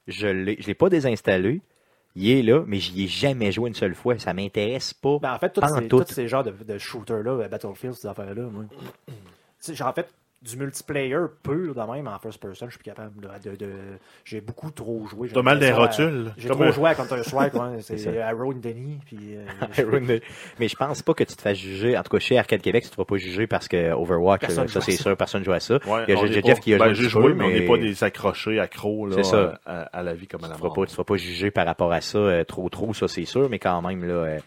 je 0.07 0.27
l'ai, 0.27 0.55
je 0.59 0.67
l'ai 0.67 0.73
pas 0.73 0.89
désinstallé. 0.89 1.61
Il 2.15 2.29
est 2.29 2.43
là, 2.43 2.63
mais 2.65 2.79
j'y 2.79 3.03
ai 3.03 3.07
jamais 3.07 3.51
joué 3.51 3.67
une 3.67 3.75
seule 3.75 3.93
fois. 3.93 4.17
Ça 4.19 4.33
m'intéresse 4.33 4.93
pas. 4.93 5.19
Ben, 5.19 5.33
en 5.33 5.39
fait, 5.39 5.49
tous 5.49 5.67
ces, 5.67 5.87
tout. 5.89 6.03
ces 6.07 6.29
genres 6.29 6.45
de, 6.45 6.51
de 6.51 6.77
shooters-là, 6.77 7.31
euh, 7.31 7.47
Battlefield, 7.49 7.93
ces 7.95 8.07
affaires-là, 8.07 8.43
moi. 8.43 8.63
En 9.81 9.93
fait, 9.93 10.13
du 10.45 10.57
multiplayer 10.57 11.17
pur, 11.43 11.73
de 11.73 11.91
même, 11.91 12.07
en 12.07 12.19
first 12.19 12.39
person, 12.39 12.67
je 12.67 12.71
suis 12.71 12.77
plus 12.79 12.91
capable. 12.91 13.25
là, 13.25 13.39
de, 13.43 13.55
de- 13.55 13.71
J'ai 14.23 14.41
beaucoup 14.41 14.69
trop 14.69 15.05
joué. 15.07 15.27
j'ai 15.27 15.33
T'as 15.33 15.41
mal 15.41 15.57
des 15.59 15.71
rotules. 15.71 16.31
J'ai 16.37 16.49
trop 16.49 16.61
un- 16.63 16.71
joué 16.71 16.89
à 16.91 16.95
Counter-Strike, 16.95 17.53
ouais, 17.55 17.77
C'est 17.81 18.21
and 18.23 18.51
Denny, 18.61 18.99
puis... 19.05 19.17
euh, 19.35 20.19
mais 20.59 20.67
je 20.67 20.75
pense 20.75 21.01
pas 21.01 21.13
que 21.13 21.23
tu 21.23 21.35
te 21.35 21.41
fasses 21.41 21.57
juger. 21.57 21.97
En 21.97 22.03
tout 22.03 22.09
cas, 22.09 22.19
chez 22.19 22.37
Arcade 22.37 22.61
Québec, 22.61 22.83
tu 22.83 22.89
te 22.91 22.95
vas 22.95 23.05
pas 23.05 23.17
juger 23.17 23.47
parce 23.47 23.67
que 23.67 23.91
Overwatch, 23.93 24.41
Personne 24.41 24.65
euh, 24.65 24.67
ça 24.67 24.81
c'est 24.81 24.91
sûr, 24.91 25.17
personne 25.17 25.43
joue 25.43 25.51
à 25.53 25.59
ça. 25.59 25.75
Ouais, 25.87 26.03
Il 26.07 26.13
y 26.15 26.17
a 26.17 26.25
Jeff 26.27 26.43
pas- 26.43 26.53
qui 26.61 26.73
a 26.73 26.77
ben, 26.77 26.93
joué 26.93 27.09
joué, 27.09 27.23
peu, 27.23 27.33
mais 27.33 27.45
on 27.45 27.49
n'est 27.49 27.65
pas 27.65 27.77
des 27.77 28.03
accrochés 28.03 28.59
accros 28.59 29.07
là, 29.07 29.15
C'est 29.17 29.23
ça. 29.23 29.59
À, 29.65 29.81
à 29.83 30.03
la 30.03 30.13
vie 30.13 30.27
comme 30.27 30.43
à 30.43 30.47
la 30.47 30.55
Tu 30.55 30.61
ne 30.61 30.67
mort. 30.67 30.75
pas, 30.75 30.85
tu 30.85 30.95
vas 30.95 31.03
pas 31.03 31.17
juger 31.17 31.49
par 31.51 31.65
rapport 31.65 31.91
à 31.91 32.01
ça 32.01 32.17
euh, 32.17 32.43
trop 32.43 32.69
trop, 32.69 32.93
ça 32.93 33.07
c'est 33.07 33.25
sûr, 33.25 33.49
mais 33.49 33.59
quand 33.59 33.81
même 33.81 34.03
là. 34.03 34.13
euh, 34.13 34.39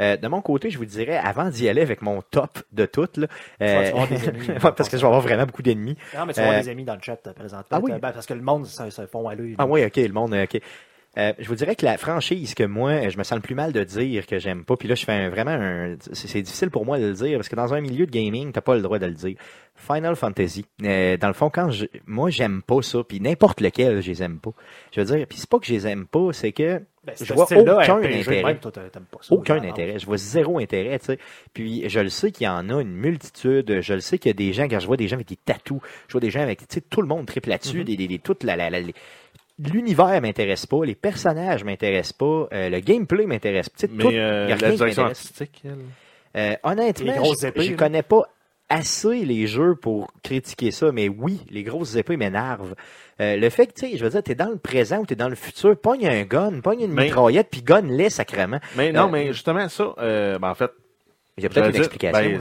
euh, 0.00 0.16
de 0.16 0.28
mon 0.28 0.40
côté, 0.40 0.70
je 0.70 0.78
vous 0.78 0.84
dirais, 0.84 1.16
avant 1.16 1.48
d'y 1.50 1.68
aller 1.68 1.82
avec 1.82 2.02
mon 2.02 2.22
top 2.22 2.58
de 2.72 2.86
toutes, 2.86 3.16
là, 3.16 3.26
euh, 3.62 3.90
parce 4.60 4.88
que 4.88 4.96
je 4.96 5.02
vais 5.02 5.06
avoir 5.06 5.20
vraiment 5.20 5.46
beaucoup 5.46 5.62
d'ennemis. 5.62 5.96
Non, 6.16 6.26
mais 6.26 6.32
tu 6.32 6.40
vas 6.40 6.46
avoir 6.46 6.58
Euh, 6.60 6.62
des 6.62 6.68
amis 6.70 6.84
dans 6.84 6.94
le 6.94 7.02
chat, 7.02 7.18
euh, 7.26 7.32
présentement. 7.32 7.66
ah 7.70 7.80
oui? 7.82 7.92
Ben, 8.00 8.12
parce 8.12 8.26
que 8.26 8.34
le 8.34 8.42
monde 8.42 8.66
se, 8.66 9.06
font 9.06 9.28
à 9.28 9.34
l'œil. 9.34 9.54
Ah 9.58 9.66
oui, 9.66 9.84
ok, 9.84 9.96
le 9.96 10.08
monde, 10.12 10.34
ok. 10.34 10.60
Euh, 11.16 11.32
je 11.38 11.46
vous 11.46 11.54
dirais 11.54 11.76
que 11.76 11.84
la 11.84 11.96
franchise 11.96 12.54
que 12.54 12.64
moi, 12.64 13.08
je 13.08 13.16
me 13.16 13.22
sens 13.22 13.36
le 13.36 13.40
plus 13.40 13.54
mal 13.54 13.70
de 13.72 13.84
dire 13.84 14.26
que 14.26 14.40
j'aime 14.40 14.64
pas, 14.64 14.76
puis 14.76 14.88
là 14.88 14.96
je 14.96 15.04
fais 15.04 15.12
un- 15.12 15.30
vraiment 15.30 15.52
un... 15.52 15.94
C'est 16.12 16.26
c'est 16.26 16.42
difficile 16.42 16.70
pour 16.70 16.84
moi 16.84 16.98
de 16.98 17.06
le 17.06 17.12
dire, 17.12 17.38
parce 17.38 17.48
que 17.48 17.54
dans 17.54 17.72
un 17.72 17.80
milieu 17.80 18.04
de 18.04 18.10
gaming, 18.10 18.50
t'as 18.50 18.62
pas 18.62 18.74
le 18.74 18.82
droit 18.82 18.98
de 18.98 19.06
le 19.06 19.12
dire. 19.14 19.36
Final 19.76 20.16
Fantasy. 20.16 20.66
Euh, 20.82 21.16
dans 21.16 21.28
le 21.28 21.34
fond, 21.34 21.50
quand 21.50 21.70
je... 21.70 21.86
moi 22.04 22.30
j'aime 22.30 22.62
pas 22.62 22.82
ça, 22.82 23.04
puis 23.08 23.20
n'importe 23.20 23.60
lequel, 23.60 24.02
je 24.02 24.10
les 24.10 24.24
aime 24.24 24.40
pas. 24.40 24.50
Je 24.92 25.02
veux 25.02 25.06
dire, 25.16 25.24
puis 25.28 25.38
c'est 25.38 25.48
pas 25.48 25.60
que 25.60 25.66
je 25.66 25.72
les 25.74 25.86
aime 25.86 26.04
pas, 26.06 26.32
c'est 26.32 26.50
que 26.50 26.82
Ben, 27.06 27.14
je 27.20 27.34
vois 27.34 27.44
aucun 27.44 27.96
RPG, 27.96 28.20
intérêt. 28.20 28.42
même, 28.42 28.58
toi, 28.58 28.72
t'a- 28.72 28.88
t'aimes 28.88 29.04
pas 29.10 29.18
ça. 29.20 29.34
Aucun 29.34 29.62
intérêt. 29.62 29.98
Je 29.98 30.06
vois 30.06 30.16
zéro 30.16 30.58
intérêt, 30.58 30.98
tu 30.98 31.06
sais. 31.06 31.18
Puis 31.52 31.88
je 31.88 32.00
le 32.00 32.08
sais 32.08 32.30
qu'il 32.32 32.46
y 32.46 32.48
en 32.48 32.68
a 32.70 32.80
une 32.80 32.94
multitude. 32.96 33.80
Je 33.82 33.94
le 33.94 34.00
sais 34.00 34.18
qu'il 34.18 34.30
y 34.30 34.34
a 34.34 34.34
des 34.34 34.52
gens, 34.52 34.68
quand 34.68 34.80
je 34.80 34.86
vois 34.86 34.96
des 34.96 35.06
gens 35.08 35.16
avec 35.16 35.28
des 35.28 35.36
tatous, 35.36 35.80
je 36.08 36.12
vois 36.12 36.20
des 36.20 36.30
gens 36.30 36.40
avec, 36.40 36.60
tu 36.60 36.66
sais, 36.70 36.80
tout 36.80 37.02
le 37.02 37.08
monde 37.08 37.26
triple 37.26 37.50
là-dessus, 37.50 37.78
Mhm. 37.78 37.84
des, 37.84 37.96
des, 37.96 38.08
des- 38.08 38.18
toute 38.18 38.42
la, 38.42 38.56
la, 38.56 38.70
la- 38.70 38.80
les- 38.80 38.94
L'univers 39.58 40.20
m'intéresse 40.20 40.66
pas, 40.66 40.84
les 40.84 40.96
personnages 40.96 41.62
m'intéressent 41.62 42.14
pas, 42.14 42.48
euh, 42.52 42.68
le 42.70 42.80
gameplay 42.80 43.24
m'intéresse 43.24 43.68
pas. 43.68 43.86
Tout- 43.86 43.92
Mais 43.94 44.18
euh, 44.18 44.48
y 44.48 44.52
a 44.52 44.56
la 44.56 44.66
rien 44.66 44.76
direction 44.76 45.04
artistique, 45.04 45.62
elle? 45.64 45.76
Euh, 46.36 46.56
honnêtement, 46.64 47.22
je- 47.34 47.70
là? 47.70 47.76
connais 47.76 48.02
pas 48.02 48.22
assez 48.68 49.24
les 49.24 49.46
jeux 49.46 49.74
pour 49.74 50.12
critiquer 50.22 50.70
ça, 50.70 50.90
mais 50.92 51.08
oui, 51.08 51.40
les 51.50 51.62
grosses 51.62 51.96
épées 51.96 52.16
m'énervent. 52.16 52.74
Euh, 53.20 53.36
le 53.36 53.50
fait 53.50 53.66
que, 53.68 53.72
tu 53.74 53.90
sais, 53.90 53.96
je 53.96 54.04
veux 54.04 54.10
dire, 54.10 54.22
t'es 54.22 54.34
dans 54.34 54.48
le 54.50 54.56
présent 54.56 54.98
ou 54.98 55.06
t'es 55.06 55.14
dans 55.14 55.28
le 55.28 55.34
futur, 55.36 55.76
pogne 55.78 56.06
un 56.08 56.22
gun, 56.24 56.60
pogne 56.60 56.80
une 56.82 56.92
Mais- 56.92 57.04
mitraillette, 57.04 57.48
puis 57.50 57.62
gun-les 57.62 58.10
sacrément. 58.10 58.58
Mais 58.76 58.90
non, 58.92 59.04
Euh, 59.06 59.10
mais 59.12 59.26
justement, 59.32 59.68
ça, 59.68 59.94
euh, 59.98 60.38
ben, 60.38 60.50
en 60.50 60.54
fait, 60.54 60.70
Il 61.36 61.42
y 61.42 61.46
a 61.46 61.48
peut-être 61.48 61.66
une 61.66 61.72
dire, 61.72 61.80
explication. 61.80 62.20
ben, 62.22 62.40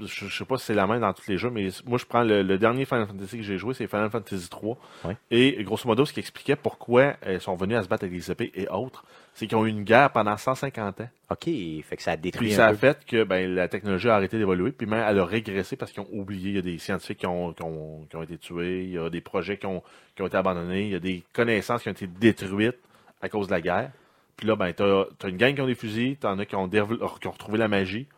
je, 0.00 0.26
je 0.26 0.36
sais 0.36 0.44
pas 0.44 0.58
si 0.58 0.64
c'est 0.66 0.74
la 0.74 0.88
même 0.88 1.00
dans 1.00 1.12
tous 1.12 1.28
les 1.28 1.38
jeux, 1.38 1.50
mais 1.50 1.68
moi, 1.86 1.96
je 1.96 2.04
prends 2.04 2.24
le, 2.24 2.42
le 2.42 2.58
dernier 2.58 2.84
Final 2.84 3.06
Fantasy 3.06 3.36
que 3.36 3.42
j'ai 3.44 3.56
joué, 3.56 3.72
c'est 3.72 3.86
Final 3.86 4.10
Fantasy 4.10 4.48
3. 4.48 4.76
Ouais. 5.04 5.16
Et 5.30 5.62
grosso 5.62 5.86
modo, 5.86 6.04
ce 6.04 6.12
qui 6.12 6.18
expliquait 6.18 6.56
pourquoi 6.56 7.14
elles 7.20 7.40
sont 7.40 7.54
venus 7.54 7.76
à 7.76 7.84
se 7.84 7.88
battre 7.88 8.02
avec 8.04 8.16
les 8.16 8.30
épées 8.32 8.50
et 8.56 8.66
autres, 8.68 9.04
c'est 9.34 9.46
qu'ils 9.46 9.56
ont 9.56 9.64
eu 9.64 9.68
une 9.68 9.84
guerre 9.84 10.10
pendant 10.10 10.36
150 10.36 11.02
ans. 11.02 11.08
OK, 11.30 11.44
fait 11.44 11.96
que 11.96 12.02
ça 12.02 12.12
a 12.12 12.16
détruit 12.16 12.48
Puis 12.48 12.54
un 12.54 12.56
ça 12.56 12.66
a 12.66 12.74
fait 12.74 13.04
que 13.06 13.22
ben, 13.22 13.54
la 13.54 13.68
technologie 13.68 14.08
a 14.08 14.16
arrêté 14.16 14.38
d'évoluer, 14.38 14.72
puis 14.72 14.88
même 14.88 15.04
elle 15.08 15.20
a 15.20 15.24
régressé 15.24 15.76
parce 15.76 15.92
qu'ils 15.92 16.02
ont 16.02 16.08
oublié. 16.10 16.50
Il 16.50 16.56
y 16.56 16.58
a 16.58 16.62
des 16.62 16.78
scientifiques 16.78 17.18
qui 17.18 17.26
ont, 17.28 17.52
qui 17.52 17.62
ont, 17.62 18.06
qui 18.10 18.16
ont 18.16 18.22
été 18.24 18.38
tués, 18.38 18.82
il 18.82 18.90
y 18.90 18.98
a 18.98 19.08
des 19.08 19.20
projets 19.20 19.56
qui 19.56 19.66
ont, 19.66 19.84
qui 20.16 20.22
ont 20.22 20.26
été 20.26 20.36
abandonnés, 20.36 20.82
il 20.82 20.90
y 20.90 20.96
a 20.96 21.00
des 21.00 21.22
connaissances 21.32 21.82
qui 21.84 21.88
ont 21.90 21.92
été 21.92 22.08
détruites 22.08 22.76
à 23.22 23.28
cause 23.28 23.46
de 23.46 23.52
la 23.52 23.60
guerre. 23.60 23.92
Puis 24.36 24.48
là, 24.48 24.56
ben, 24.56 24.72
t'as 24.72 25.04
as 25.22 25.28
une 25.28 25.36
gang 25.36 25.54
qui 25.54 25.60
ont 25.60 25.66
des 25.66 25.76
fusils, 25.76 26.16
t'en 26.16 26.36
as 26.40 26.44
qui 26.44 26.56
ont, 26.56 26.66
dév- 26.66 27.18
qui 27.20 27.26
ont 27.28 27.30
retrouvé 27.30 27.56
la 27.56 27.68
magie, 27.68 28.08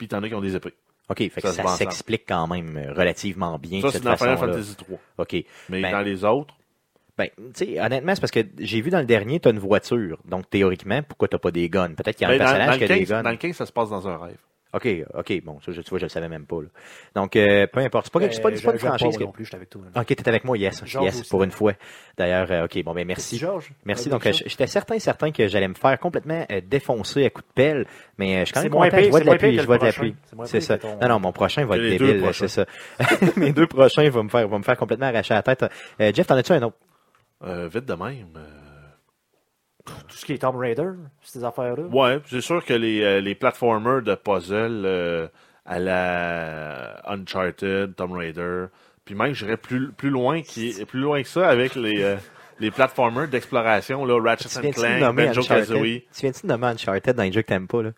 puis 0.00 0.08
t'en 0.08 0.22
as 0.22 0.28
qui 0.28 0.34
ont 0.34 0.40
des 0.40 0.56
épées. 0.56 0.72
OK, 1.10 1.18
fait 1.18 1.28
que 1.28 1.40
Ça 1.42 1.52
se 1.52 1.60
ça 1.62 1.76
s'explique 1.76 2.24
quand 2.26 2.46
même 2.46 2.74
euh, 2.78 2.92
relativement 2.94 3.58
bien 3.58 3.82
Ça, 3.82 3.88
de 3.88 3.92
c'est 3.92 4.00
dans 4.02 4.16
Final. 4.16 4.38
Fantasy 4.38 4.76
3. 4.76 4.98
OK. 5.18 5.36
Mais 5.68 5.82
Ben- 5.82 5.92
dans 5.92 6.00
les 6.00 6.24
autres, 6.24 6.54
Ben, 7.18 7.28
tu 7.36 7.66
sais, 7.66 7.78
honnêtement, 7.80 8.14
c'est 8.14 8.20
parce 8.22 8.30
que 8.30 8.40
j'ai 8.58 8.80
vu 8.80 8.88
dans 8.88 9.00
le 9.00 9.04
dernier, 9.04 9.40
tu 9.40 9.48
as 9.48 9.50
une 9.50 9.58
voiture. 9.58 10.16
Donc, 10.24 10.48
théoriquement, 10.48 11.02
pourquoi 11.02 11.28
t'as 11.28 11.38
pas 11.38 11.50
des 11.50 11.68
guns? 11.68 11.92
Peut-être 11.92 12.16
qu'il 12.16 12.26
y 12.26 12.30
a 12.30 12.34
un 12.34 12.38
ben, 12.38 12.44
dans, 12.44 12.44
dans 12.52 12.56
personnage 12.56 12.78
qui 12.78 12.84
a 12.84 12.88
des 12.88 12.98
15, 13.00 13.08
guns. 13.10 13.22
dans 13.24 13.30
le 13.30 13.36
15, 13.36 13.56
ça 13.56 13.66
se 13.66 13.72
passe 13.72 13.90
dans 13.90 14.08
un 14.08 14.16
rêve. 14.16 14.38
OK, 14.72 14.86
OK, 15.14 15.42
bon, 15.44 15.58
ça, 15.66 15.72
je, 15.72 15.80
tu 15.80 15.90
vois, 15.90 15.98
je 15.98 16.04
le 16.04 16.08
savais 16.10 16.28
même 16.28 16.46
pas. 16.46 16.60
Là. 16.62 16.68
Donc, 17.16 17.34
euh, 17.34 17.66
peu 17.66 17.80
importe. 17.80 18.06
C'est 18.06 18.12
pas, 18.12 18.20
quelque- 18.20 18.34
c'est 18.34 18.40
pas, 18.40 18.54
c'est 18.54 18.62
pas 18.64 18.72
une 18.72 18.78
franchise. 18.78 19.16
que- 19.18 19.24
non 19.24 19.32
plus, 19.32 19.44
j'étais 19.44 19.56
avec 19.56 19.68
toi. 19.70 19.82
là. 19.92 20.00
OK, 20.00 20.06
t'es 20.06 20.28
avec 20.28 20.44
moi, 20.44 20.56
yes. 20.56 20.82
Georges 20.84 21.06
yes, 21.06 21.20
aussi. 21.22 21.28
pour 21.30 21.42
une 21.42 21.50
fois. 21.50 21.72
D'ailleurs, 22.16 22.46
euh, 22.52 22.64
OK, 22.66 22.80
bon, 22.84 22.94
ben 22.94 23.04
merci. 23.06 23.36
Georges. 23.36 23.72
Merci. 23.84 24.08
Donc, 24.10 24.24
euh, 24.26 24.32
j'étais 24.32 24.68
certain, 24.68 24.98
certain 25.00 25.32
que 25.32 25.48
j'allais 25.48 25.66
me 25.66 25.74
faire 25.74 25.98
complètement 25.98 26.46
euh, 26.52 26.60
défoncer 26.64 27.24
à 27.26 27.30
coups 27.30 27.48
de 27.48 27.52
pelle, 27.52 27.86
mais 28.16 28.36
euh, 28.36 28.40
je 28.40 28.44
suis 28.44 28.52
quand 28.54 28.60
C'est 28.60 28.68
même 28.68 28.72
content. 28.78 28.96
pire- 28.96 29.04
Je 29.06 29.10
vois 29.10 29.20
de 29.20 29.24
pire 29.24 29.38
que 29.38 29.60
Je 29.60 29.66
vois 29.66 29.78
de 29.78 29.84
l'appui. 29.86 30.12
prochain. 30.36 30.44
C'est 30.46 30.60
ça. 30.60 30.78
ton- 30.78 30.98
Non, 31.00 31.08
non, 31.08 31.18
mon 31.20 31.32
prochain 31.32 31.64
va 31.64 31.76
être 31.76 31.82
débile, 31.82 32.24
c'est 32.32 32.48
ça. 32.48 32.64
Mes 33.36 33.52
deux 33.52 33.66
prochains 33.66 34.08
vont 34.10 34.22
me 34.24 34.28
faire, 34.28 34.46
vont 34.46 34.58
me 34.58 34.64
faire 34.64 34.76
complètement 34.76 35.06
arracher 35.06 35.34
la 35.34 35.42
tête. 35.42 35.64
Jeff, 35.98 36.26
t'en 36.28 36.36
as-tu 36.36 36.52
un 36.52 36.62
autre? 36.62 36.76
Vite 37.44 37.86
de 37.86 37.94
même. 37.94 38.28
Tout 40.08 40.16
ce 40.16 40.24
qui 40.24 40.32
est 40.32 40.38
Tomb 40.38 40.56
Raider, 40.56 40.90
ces 41.22 41.44
affaires-là. 41.44 41.84
Ouais, 41.84 42.20
c'est 42.26 42.40
sûr 42.40 42.64
que 42.64 42.74
les, 42.74 43.02
euh, 43.02 43.20
les 43.20 43.34
platformers 43.34 44.02
de 44.02 44.14
puzzle 44.14 44.82
euh, 44.84 45.28
à 45.64 45.78
la 45.78 47.00
Uncharted, 47.10 47.94
Tomb 47.96 48.12
Raider, 48.12 48.66
puis 49.04 49.14
même 49.14 49.34
j'irais 49.34 49.56
plus, 49.56 49.92
plus 49.92 50.10
loin 50.10 50.42
qui 50.42 50.74
plus 50.84 51.00
loin 51.00 51.22
que 51.22 51.28
ça 51.28 51.48
avec 51.48 51.74
les, 51.74 52.02
euh, 52.02 52.16
les 52.60 52.70
platformers 52.70 53.28
d'exploration, 53.28 54.04
là, 54.04 54.20
Ratchet 54.20 54.58
and 54.58 54.70
Clank, 54.72 55.16
Banjo? 55.16 55.42
Kazooie. 55.42 56.04
Tu 56.14 56.20
viens-tu 56.22 56.42
de 56.42 56.46
nommer 56.48 56.66
Uncharted 56.68 57.16
dans 57.16 57.22
les 57.22 57.32
jeux 57.32 57.42
que 57.42 57.48
t'aimes 57.48 57.68
pas, 57.68 57.82
là? 57.82 57.90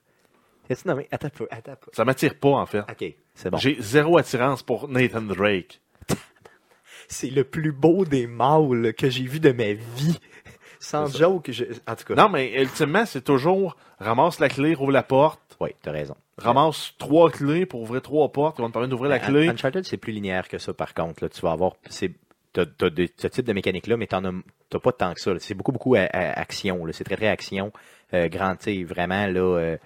Tu 0.75 0.89
nommer? 0.89 1.09
Attends 1.11 1.29
peu, 1.29 1.47
attends 1.51 1.77
peu. 1.81 1.91
Ça 1.93 2.05
m'attire 2.05 2.35
pas 2.39 2.51
en 2.51 2.67
fait. 2.67 2.81
OK, 2.81 3.15
c'est 3.35 3.51
bon. 3.51 3.59
J'ai 3.59 3.77
zéro 3.81 4.19
attirance 4.19 4.63
pour 4.63 4.89
Nathan 4.89 5.23
Drake. 5.23 5.81
C'est 7.09 7.31
le 7.31 7.45
plus 7.45 7.73
beau 7.73 8.05
des 8.05 8.27
mâles 8.27 8.95
que 8.95 9.11
j'ai 9.11 9.25
vu 9.25 9.39
de 9.39 9.53
ma 9.53 9.73
vie. 9.73 10.19
Sans 10.83 11.07
joke, 11.07 11.51
je... 11.51 11.65
en 11.87 11.95
tout 11.95 12.05
cas. 12.05 12.15
Non, 12.15 12.29
mais 12.29 12.61
ultimement, 12.61 13.07
c'est 13.07 13.23
toujours 13.23 13.77
ramasse 14.01 14.41
la 14.41 14.49
clé, 14.49 14.75
rouvre 14.75 14.93
la 14.93 15.03
porte, 15.03 15.41
Oui, 15.61 15.71
t'as 15.81 15.93
raison. 15.93 16.17
ramasse 16.39 16.95
trois 16.99 17.31
clés 17.31 17.67
pour 17.67 17.83
ouvrir 17.83 18.03
trois 18.03 18.29
portes 18.31 18.57
qui 18.57 18.63
vont 18.63 18.69
te 18.69 18.73
permettre 18.73 18.91
d'ouvrir 18.91 19.11
la 19.11 19.17
Un- 19.17 19.19
clé. 19.21 19.49
Uncharted, 19.49 19.85
c'est 19.85 19.97
plus 19.97 20.13
linéaire 20.13 20.49
que 20.49 20.59
ça, 20.59 20.75
par 20.75 20.93
contre. 20.95 21.23
Là. 21.23 21.29
Tu 21.29 21.41
vas 21.41 21.53
avoir. 21.53 21.73
c'est- 21.89 22.13
T'as, 22.53 22.65
ce 22.67 23.27
type 23.29 23.47
de 23.47 23.53
mécanique-là, 23.55 23.97
mais 23.97 24.07
t'en 24.07 24.23
as, 24.27 24.33
t'as 24.69 24.79
pas 24.79 24.93
tant 24.93 25.15
que 25.15 25.21
ça. 25.23 25.33
C'est 25.39 25.55
beaucoup, 25.55 25.73
beaucoup 25.73 25.95
à- 25.95 26.01
à- 26.01 26.39
action. 26.39 26.85
là. 26.85 26.93
C'est 26.93 27.05
très, 27.05 27.17
très 27.17 27.29
action. 27.29 27.73
Euh, 28.13 28.29
grand, 28.29 28.57
tu 28.57 28.65
sais, 28.65 28.85
vraiment, 28.85 29.27
là. 29.27 29.41
euh, 29.41 29.77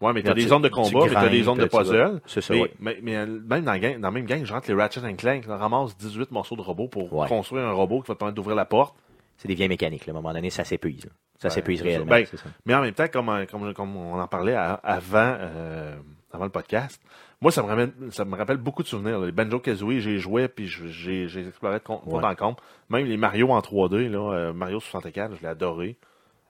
Ouais, 0.00 0.12
mais 0.12 0.22
t'as 0.22 0.34
des 0.34 0.42
zones 0.46 0.62
de 0.62 0.68
combat, 0.68 1.06
mais 1.06 1.12
t'as 1.14 1.28
des 1.28 1.42
zones 1.42 1.58
de 1.58 1.64
puzzle. 1.66 2.20
c'est 2.26 2.40
ça, 2.40 2.52
mais, 2.54 2.60
ouais. 2.60 2.72
mais, 2.78 2.98
mais, 3.02 3.16
euh, 3.16 3.26
même 3.26 3.64
dans, 3.64 3.72
la 3.72 3.78
gang- 3.78 3.98
dans 3.98 4.08
la 4.08 4.10
même 4.12 4.26
gang, 4.26 4.44
je 4.44 4.52
rentre 4.52 4.68
les 4.68 4.74
Ratchet 4.74 5.00
and 5.00 5.14
Clank, 5.16 5.46
là, 5.46 5.56
ramasse 5.56 5.96
18 5.96 6.30
morceaux 6.30 6.54
de 6.56 6.60
robots 6.60 6.86
pour 6.88 7.12
Ouais. 7.12 7.26
construire 7.26 7.64
un 7.66 7.72
robot 7.72 8.02
qui 8.02 8.08
va 8.08 8.14
te 8.14 8.18
permettre 8.20 8.36
d'ouvrir 8.36 8.54
la 8.54 8.64
porte. 8.66 8.94
C'est 9.36 9.48
des 9.48 9.54
vieilles 9.54 9.68
mécaniques. 9.68 10.06
Là. 10.06 10.12
À 10.12 10.16
un 10.16 10.20
moment 10.20 10.32
donné, 10.34 10.50
ça 10.50 10.64
s'épuise. 10.64 11.06
Ça 11.38 11.50
s'épuise 11.50 11.82
réellement. 11.82 12.06
Ben, 12.06 12.24
ça. 12.26 12.36
Mais 12.64 12.74
en 12.74 12.80
même 12.80 12.94
temps, 12.94 13.08
comme, 13.08 13.46
comme, 13.50 13.74
comme 13.74 13.96
on 13.96 14.18
en 14.18 14.28
parlait 14.28 14.54
à- 14.54 14.74
avant, 14.74 15.36
euh, 15.38 15.96
avant 16.32 16.44
le 16.44 16.50
podcast, 16.50 17.00
moi, 17.40 17.50
ça 17.50 17.62
me, 17.62 17.66
ramène, 17.66 17.92
ça 18.10 18.24
me 18.24 18.34
rappelle 18.36 18.56
beaucoup 18.56 18.82
de 18.82 18.88
souvenirs. 18.88 19.18
là. 19.18 19.26
Les 19.26 19.32
Banjo 19.32 19.58
Kazooie, 19.58 20.00
j'ai 20.00 20.18
joué, 20.18 20.48
puis 20.48 20.66
j'ai 20.68 21.24
exploré 21.46 21.78
de 21.80 21.84
compte 21.84 22.02
Ouais. 22.06 22.24
en 22.24 22.34
compte. 22.34 22.58
Même 22.88 23.04
les 23.06 23.16
Mario 23.16 23.50
en 23.50 23.60
3D, 23.60 24.08
là, 24.08 24.32
euh, 24.32 24.52
Mario 24.52 24.80
64, 24.80 25.34
je 25.36 25.42
l'ai 25.42 25.48
adoré 25.48 25.96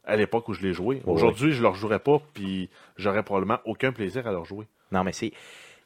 à 0.04 0.14
l'époque 0.16 0.48
où 0.48 0.52
je 0.52 0.60
l'ai 0.62 0.74
joué. 0.74 0.96
Ouais. 1.04 1.12
Aujourd'hui, 1.12 1.52
je 1.52 1.58
ne 1.58 1.62
leur 1.62 1.74
jouerais 1.74 1.98
pas, 1.98 2.20
puis 2.34 2.68
j'aurais 2.96 3.22
probablement 3.24 3.58
aucun 3.64 3.90
plaisir 3.90 4.26
à 4.28 4.32
leur 4.32 4.44
jouer. 4.44 4.66
Non, 4.92 5.02
mais 5.02 5.12
c'est. 5.12 5.32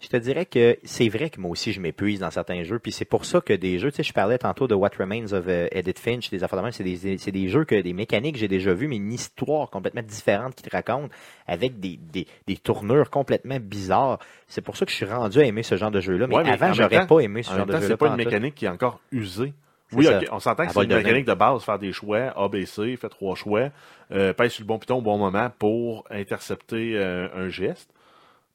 Je 0.00 0.06
te 0.08 0.16
dirais 0.16 0.46
que 0.46 0.78
c'est 0.84 1.08
vrai 1.08 1.28
que 1.28 1.40
moi 1.40 1.50
aussi 1.50 1.72
je 1.72 1.80
m'épuise 1.80 2.20
dans 2.20 2.30
certains 2.30 2.62
jeux, 2.62 2.78
puis 2.78 2.92
c'est 2.92 3.04
pour 3.04 3.24
ça 3.24 3.40
que 3.40 3.52
des 3.52 3.80
jeux, 3.80 3.90
tu 3.90 3.96
sais, 3.96 4.02
je 4.04 4.12
parlais 4.12 4.38
tantôt 4.38 4.68
de 4.68 4.74
What 4.76 4.90
Remains 4.96 5.32
of 5.32 5.44
euh, 5.48 5.66
Edith 5.72 5.98
Finch, 5.98 6.30
des 6.30 6.44
affaires 6.44 6.60
de 6.60 6.62
même, 6.64 6.72
c'est 6.72 6.84
des, 6.84 7.18
c'est 7.18 7.32
des 7.32 7.48
jeux 7.48 7.64
que 7.64 7.80
des 7.80 7.92
mécaniques 7.92 8.34
que 8.34 8.38
j'ai 8.40 8.46
déjà 8.46 8.72
vues, 8.74 8.86
mais 8.86 8.94
une 8.96 9.12
histoire 9.12 9.68
complètement 9.70 10.02
différente 10.02 10.54
qui 10.54 10.62
te 10.62 10.70
raconte 10.70 11.10
avec 11.48 11.80
des, 11.80 11.96
des, 11.96 12.28
des 12.46 12.56
tournures 12.56 13.10
complètement 13.10 13.58
bizarres. 13.60 14.20
C'est 14.46 14.60
pour 14.60 14.76
ça 14.76 14.84
que 14.86 14.92
je 14.92 14.96
suis 14.96 15.04
rendu 15.04 15.40
à 15.40 15.44
aimer 15.44 15.64
ce 15.64 15.76
genre 15.76 15.90
de 15.90 16.00
jeu-là, 16.00 16.28
mais, 16.28 16.36
Ouais, 16.36 16.44
mais 16.44 16.50
en 16.50 16.54
avant 16.54 16.72
j'aurais 16.74 17.00
temps- 17.00 17.16
pas 17.16 17.20
aimé 17.20 17.42
ce 17.42 17.50
En 17.50 17.56
genre 17.56 17.66
même 17.66 17.66
de 17.66 17.72
temps, 17.72 17.78
jeu-là. 17.80 17.94
c'est 17.94 17.96
pas 17.96 18.06
une 18.06 18.16
mécanique 18.16 18.54
qui 18.54 18.66
est 18.66 18.68
encore 18.68 19.00
usée. 19.10 19.52
C'est 19.90 19.96
Oui, 19.96 20.04
ça. 20.04 20.18
ok, 20.18 20.28
on 20.30 20.38
s'entend 20.38 20.66
que 20.66 20.72
c'est 20.74 20.82
une 20.84 20.94
mécanique 20.94 21.26
de 21.26 21.34
base, 21.34 21.64
faire 21.64 21.78
des 21.80 21.92
choix, 21.92 22.32
A, 22.36 22.46
B, 22.48 22.64
C, 22.66 22.96
fait 22.96 23.08
trois 23.08 23.34
choix, 23.34 23.70
euh, 24.12 24.32
pèse 24.32 24.52
sur 24.52 24.62
le 24.62 24.68
bon 24.68 24.78
piton 24.78 24.98
au 24.98 25.02
bon 25.02 25.18
moment 25.18 25.50
pour 25.58 26.04
intercepter 26.08 26.92
euh, 26.96 27.26
un 27.34 27.48
geste, 27.48 27.90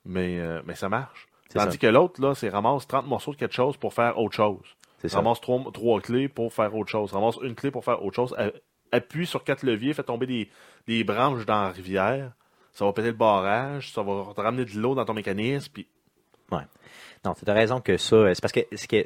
mais, 0.05 0.39
euh, 0.39 0.61
mais 0.65 0.75
ça 0.75 0.87
marche. 0.87 1.27
Tandis 1.59 1.71
ça. 1.73 1.77
que 1.77 1.87
l'autre, 1.87 2.21
là, 2.21 2.35
c'est 2.35 2.49
ramasse 2.49 2.87
30 2.87 3.07
morceaux 3.07 3.31
de 3.31 3.37
quelque 3.37 3.53
chose 3.53 3.77
pour 3.77 3.93
faire 3.93 4.17
autre 4.19 4.35
chose. 4.35 4.65
C'est 4.99 5.09
ça. 5.09 5.17
Ramasse 5.17 5.41
trois, 5.41 5.61
trois 5.73 5.99
clés 6.01 6.27
pour 6.29 6.53
faire 6.53 6.73
autre 6.75 6.89
chose. 6.89 7.11
Ramasse 7.11 7.37
une 7.41 7.55
clé 7.55 7.71
pour 7.71 7.83
faire 7.83 8.03
autre 8.03 8.15
chose. 8.15 8.33
A- 8.37 8.51
Appuie 8.95 9.25
sur 9.25 9.43
quatre 9.43 9.63
leviers, 9.63 9.93
fait 9.93 10.03
tomber 10.03 10.27
des, 10.27 10.49
des 10.87 11.03
branches 11.03 11.45
dans 11.45 11.63
la 11.63 11.69
rivière. 11.71 12.31
Ça 12.73 12.85
va 12.85 12.93
péter 12.93 13.07
le 13.09 13.13
barrage, 13.13 13.91
ça 13.91 14.01
va 14.03 14.31
te 14.35 14.41
ramener 14.41 14.65
de 14.65 14.71
l'eau 14.79 14.93
dans 14.95 15.03
ton 15.05 15.13
mécanisme, 15.13 15.71
puis 15.73 15.87
Non, 17.25 17.33
tu 17.33 17.49
as 17.49 17.53
raison 17.53 17.81
que 17.81 17.97
ça, 17.97 18.15
euh, 18.15 18.33
c'est 18.33 18.41
parce 18.41 18.51
que 18.51 18.61
ce 18.75 18.87
que, 18.87 19.05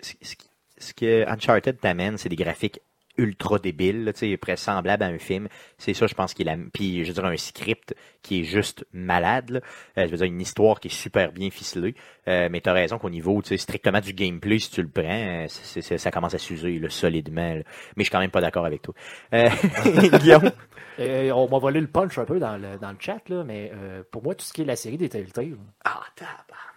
ce 0.78 0.94
que 0.94 1.28
Uncharted 1.30 1.80
t'amène, 1.80 2.18
c'est 2.18 2.30
des 2.30 2.36
graphiques 2.36 2.80
ultra 3.18 3.60
débiles, 3.60 4.06
là, 4.06 4.14
tu 4.14 4.20
sais, 4.20 4.38
presque 4.38 4.64
semblables 4.64 5.04
à 5.04 5.08
un 5.08 5.18
film. 5.18 5.48
C'est 5.78 5.94
ça, 5.94 6.08
je 6.08 6.14
pense 6.14 6.34
qu'il 6.34 6.50
a, 6.50 6.58
puis 6.74 7.04
je 7.04 7.08
veux 7.10 7.14
dire 7.14 7.26
un 7.26 7.38
script 7.38 7.96
qui 8.22 8.42
est 8.42 8.44
juste 8.44 8.86
malade, 8.94 9.50
là. 9.50 9.60
Euh, 9.98 10.06
je 10.06 10.12
veux 10.12 10.18
dire 10.18 10.26
une 10.26 10.42
histoire 10.42 10.80
qui 10.80 10.88
est 10.88 10.92
super 10.92 11.32
bien 11.32 11.50
ficelée. 11.50 11.96
Euh, 12.28 12.50
mais 12.52 12.62
t'as 12.62 12.74
raison 12.74 12.98
qu'au 12.98 13.10
niveau, 13.10 13.42
tu 13.42 13.50
sais, 13.50 13.58
strictement 13.58 14.00
du 14.02 14.14
gameplay, 14.14 14.60
si 14.60 14.72
tu 14.72 14.82
le 14.82 14.90
prends, 14.90 15.04
euh, 15.06 15.48
ça 15.48 16.12
commence 16.12 16.34
à 16.34 16.38
s'user, 16.40 16.80
là, 16.80 16.90
solidement. 16.90 17.54
là. 17.54 17.62
Mais 17.96 18.00
je 18.00 18.04
suis 18.04 18.12
quand 18.12 18.20
même 18.20 18.32
pas 18.32 18.42
d'accord 18.42 18.66
avec 18.66 18.82
toi. 18.82 18.94
Euh, 19.34 19.50
Guillaume? 20.20 20.52
Euh, 21.00 21.32
on 21.32 21.48
m'a 21.48 21.60
volé 21.60 21.80
le 21.80 21.88
punch 21.88 22.18
un 22.18 22.26
peu 22.26 22.40
dans 22.40 22.58
le, 22.58 22.78
dans 22.78 22.90
le 22.92 22.98
chat, 23.00 23.22
là, 23.30 23.44
mais 23.44 23.72
euh, 23.74 24.04
pour 24.12 24.24
moi, 24.24 24.34
tout 24.36 24.46
ce 24.46 24.54
qui 24.54 24.64
est 24.64 24.66
la 24.66 24.76
série 24.76 24.98
des 24.98 25.10
Telltale. 25.10 25.58
Ah, 25.86 26.02
tabarnak. 26.16 26.77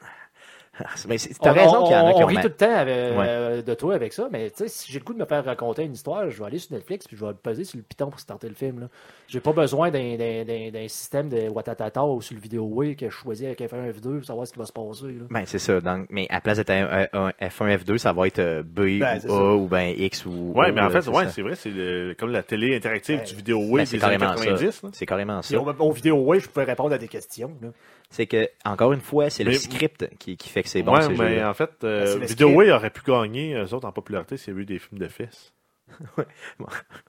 Mais 1.09 1.16
T'as 1.18 1.51
On- 1.51 1.55
raison 1.55 1.76
on, 1.81 1.83
qu'il 1.85 1.93
y 1.93 1.97
en 1.97 2.07
a 2.07 2.11
on 2.11 2.16
qui 2.16 2.22
ont 2.22 2.26
rit 2.26 2.37
tout 2.37 2.43
le 2.45 2.51
temps 2.55 2.74
avec- 2.74 2.95
euh, 2.97 3.62
de 3.62 3.74
toi 3.74 3.95
avec 3.95 4.12
ça, 4.12 4.28
mais 4.31 4.51
tu 4.51 4.59
sais, 4.59 4.68
si 4.68 4.91
j'ai 4.93 4.99
le 4.99 5.05
coup 5.05 5.12
de 5.14 5.18
me 5.18 5.24
faire 5.24 5.45
raconter 5.45 5.85
une 5.85 5.93
histoire, 5.93 6.28
je 6.31 6.39
vais 6.39 6.47
aller 6.47 6.59
sur 6.59 6.72
Netflix 6.74 7.07
puis 7.07 7.16
je 7.16 7.24
vais 7.24 7.33
peser 7.35 7.64
sur 7.64 7.76
le 7.78 7.83
piton 7.83 8.11
pour 8.11 8.20
starter 8.20 8.49
le 8.49 8.55
film. 8.55 8.89
J'ai 9.28 9.41
pas 9.41 9.53
besoin 9.53 9.91
d'un- 9.91 10.16
d'un 10.16 10.45
d'un- 10.45 10.70
d'un 10.70 10.89
système 10.89 11.28
de 11.28 11.49
Watatata 11.49 12.05
ou 12.05 12.20
sur 12.22 12.35
le 12.35 12.41
vidéo 12.41 12.64
Way 12.64 12.95
que 12.97 13.07
je 13.11 13.14
choisis 13.14 13.47
avec 13.47 13.61
F1 13.61 13.91
F2 13.93 14.16
pour 14.18 14.24
savoir 14.24 14.47
ce 14.47 14.53
qui 14.53 14.59
va 14.59 14.66
se 14.66 14.72
passer. 14.72 15.07
là. 15.07 15.24
Ben, 15.31 15.43
c'est 15.47 15.59
ça. 15.59 15.81
Donc, 15.81 16.07
mais 16.11 16.26
à 16.31 16.41
place 16.41 16.57
d'être 16.59 16.70
un, 16.70 17.07
un- 17.12 17.26
un 17.41 17.49
F1, 17.49 17.76
F2, 17.78 17.99
ça 17.99 18.12
va 18.12 18.26
être 18.26 18.39
euh, 18.39 18.62
B 18.62 18.99
Ben, 18.99 19.01
ou 19.01 19.05
A 19.05 19.20
ça. 19.20 19.33
ou 19.55 19.66
ben 19.68 19.95
X 19.97 20.26
ou 20.26 20.53
Ouais, 20.55 20.70
O, 20.70 20.72
mais 20.72 20.81
en 20.81 20.91
fait, 20.91 21.03
c'est 21.03 21.11
ouais, 21.11 21.24
ça. 21.24 21.31
c'est 21.31 21.43
vrai, 21.43 21.55
c'est 21.55 21.70
le- 21.70 22.14
comme 22.18 22.31
la 22.33 22.43
télé 22.43 22.74
interactive 22.76 23.18
Ben, 23.18 23.24
du 23.26 23.35
vidéo 23.37 23.59
Ben, 23.61 23.85
des 23.85 23.95
années 24.05 24.16
carrément 24.18 24.37
ça. 24.37 24.45
90. 24.47 24.83
là. 24.83 24.89
C'est 24.93 25.07
carrément 25.07 25.43
ça. 25.43 25.59
au, 25.61 25.68
au 25.81 25.93
vidéo 25.93 26.16
Way, 26.16 26.41
je 26.41 26.49
pouvais 26.49 26.64
répondre 26.64 26.93
à 26.95 26.99
des 26.99 27.09
questions. 27.09 27.53
là. 27.62 27.68
C'est 28.11 28.26
que, 28.26 28.48
encore 28.64 28.92
une 28.92 29.00
fois, 29.00 29.30
c'est 29.30 29.44
le 29.44 29.52
Mais- 29.52 29.56
script 29.58 30.08
qui, 30.18 30.36
qui 30.36 30.48
fait 30.48 30.62
que 30.64 30.68
c'est 30.68 30.82
bon, 30.82 30.94
ouais, 30.94 31.02
ces 31.02 31.08
mais 31.14 31.44
en 31.44 31.54
fait, 31.54 31.70
euh, 31.84 32.26
script. 32.26 32.42
Way 32.42 32.72
aurait 32.72 32.90
pu 32.90 33.02
gagner, 33.06 33.54
eux 33.54 33.72
autres, 33.72 33.86
en 33.86 33.92
popularité, 33.92 34.36
s'il 34.36 34.48
y 34.48 34.50
avait 34.52 34.62
eu 34.62 34.66
des 34.66 34.78
films 34.80 34.98
de 35.00 35.06
fesses. 35.08 35.52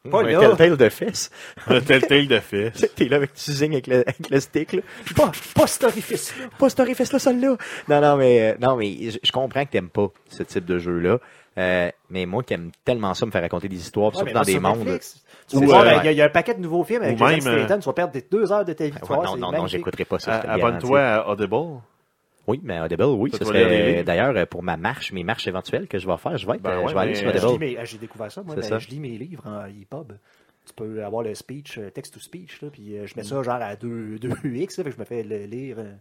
Pas 0.09 0.19
un 0.21 0.23
là. 0.23 0.39
Telltale 0.39 0.77
de 0.77 0.89
fesses. 0.89 1.29
Un 1.67 1.81
Telltale 1.81 2.27
de 2.27 2.39
fesses. 2.39 2.85
T'es 2.95 3.05
là 3.07 3.17
avec 3.17 3.33
tu 3.33 3.51
zignes 3.51 3.73
avec 3.73 3.87
le, 3.87 3.97
avec 4.01 4.29
le 4.29 4.39
stick, 4.39 4.73
là. 4.73 4.81
Pas, 5.15 5.31
pas 5.55 5.67
cet 5.67 5.83
orifice-là. 5.83 6.47
Pas 6.57 6.69
cet 6.69 6.79
orifice-là, 6.79 7.19
celle-là. 7.19 7.57
Non, 7.89 8.01
non, 8.01 8.17
mais, 8.17 8.51
euh, 8.51 8.55
non, 8.59 8.75
mais 8.75 9.11
je, 9.11 9.19
je 9.23 9.31
comprends 9.31 9.65
que 9.65 9.71
t'aimes 9.71 9.89
pas 9.89 10.07
ce 10.29 10.43
type 10.43 10.65
de 10.65 10.79
jeu-là. 10.79 11.19
Euh, 11.57 11.89
mais 12.09 12.25
moi 12.25 12.43
qui 12.43 12.53
aime 12.53 12.71
tellement 12.85 13.13
ça 13.13 13.25
me 13.25 13.31
faire 13.31 13.41
raconter 13.41 13.67
des 13.67 13.75
histoires, 13.77 14.11
Ouais, 14.11 14.17
surtout 14.19 14.33
dans 14.33 14.41
des 14.43 14.59
mondes. 14.59 14.87
Euh, 14.87 14.97
il 15.53 15.67
y, 15.67 15.73
a- 15.73 16.11
il 16.11 16.17
y 16.17 16.21
a 16.21 16.25
un 16.25 16.29
paquet 16.29 16.53
de 16.53 16.61
nouveaux 16.61 16.83
films 16.85 17.01
avec 17.03 17.15
ou 17.15 17.19
Jason 17.19 17.49
même, 17.49 17.53
euh, 17.53 17.57
Statham. 17.65 17.79
Tu 17.81 17.85
vas 17.87 17.93
perdre 17.93 18.13
des 18.13 18.21
deux 18.21 18.51
heures 18.53 18.63
de 18.63 18.71
ta 18.73 18.85
vie. 18.85 18.91
Ouais, 18.93 18.99
voir, 19.07 19.23
non, 19.23 19.37
non, 19.37 19.51
non, 19.51 19.67
j'écouterai 19.67 20.05
pas 20.05 20.19
ça. 20.19 20.39
Abonne-toi 20.39 20.99
à 21.01 21.27
Audible. 21.29 21.81
Oui, 22.47 22.59
mais 22.63 22.79
Audible, 22.79 23.03
oui, 23.03 23.31
Ça 23.31 23.45
serait 23.45 24.03
d'ailleurs 24.03 24.35
euh, 24.35 24.45
pour 24.45 24.63
ma 24.63 24.75
marche, 24.77 25.11
mes 25.11 25.23
marches 25.23 25.45
éventuelles 25.47 25.87
que 25.87 25.99
je 25.99 26.07
vais 26.07 26.17
faire, 26.17 26.37
je 26.37 26.47
vais 26.47 26.53
être, 26.55 26.61
Ben 26.61 26.71
euh, 26.71 26.81
ouais, 26.83 26.87
je 26.89 26.93
vais 26.93 26.99
aller 27.01 27.15
sur 27.15 27.27
euh, 27.29 27.47
Audible. 27.49 27.59
mes- 27.65 27.85
J'ai 27.85 27.97
découvert 27.97 28.31
ça, 28.31 28.41
moi. 28.43 28.55
Ben, 28.55 28.63
ça. 28.63 28.79
Je 28.79 28.87
lis 28.87 28.99
mes 28.99 29.17
livres 29.17 29.43
en 29.45 29.65
EPUB. 29.65 30.13
Tu 30.65 30.73
peux 30.75 31.03
avoir 31.03 31.21
le 31.23 31.35
speech, 31.35 31.77
euh, 31.79 31.89
text-to-speech, 31.89 32.61
là, 32.61 32.69
puis 32.71 32.97
euh, 32.97 33.07
je 33.07 33.13
mets 33.17 33.23
ça 33.23 33.41
genre 33.43 33.55
à 33.61 33.75
2, 33.75 34.17
2x, 34.19 34.29
là, 34.77 34.83
fait 34.83 34.89
que 34.89 34.91
je 34.91 34.99
me 34.99 35.05
fais 35.05 35.23
le 35.23 35.45
lire 35.45 35.77
euh, 35.79 35.91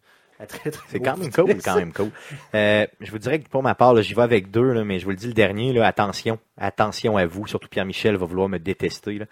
très 0.48 0.70
très 0.70 0.88
C'est 0.88 1.00
quand 1.00 1.16
même 1.16 1.30
cool, 1.30 1.54
quand 1.62 1.76
même 1.76 1.92
cool. 1.92 2.10
Euh, 2.54 2.86
je 3.00 3.10
vous 3.10 3.18
dirais 3.18 3.40
que 3.40 3.48
pour 3.48 3.62
ma 3.62 3.74
part, 3.74 4.00
j'y 4.02 4.14
vais 4.14 4.22
avec 4.22 4.50
deux, 4.50 4.72
là, 4.72 4.84
mais 4.84 4.98
je 4.98 5.04
vous 5.04 5.10
le 5.10 5.16
dis 5.16 5.26
le 5.26 5.34
dernier, 5.34 5.72
là, 5.72 5.86
attention, 5.86 6.38
attention 6.56 7.16
à 7.16 7.26
vous, 7.26 7.46
surtout 7.46 7.68
Pierre-Michel 7.68 8.16
va 8.16 8.26
vouloir 8.26 8.48
me 8.48 8.58
détester. 8.58 9.18
Là. 9.18 9.26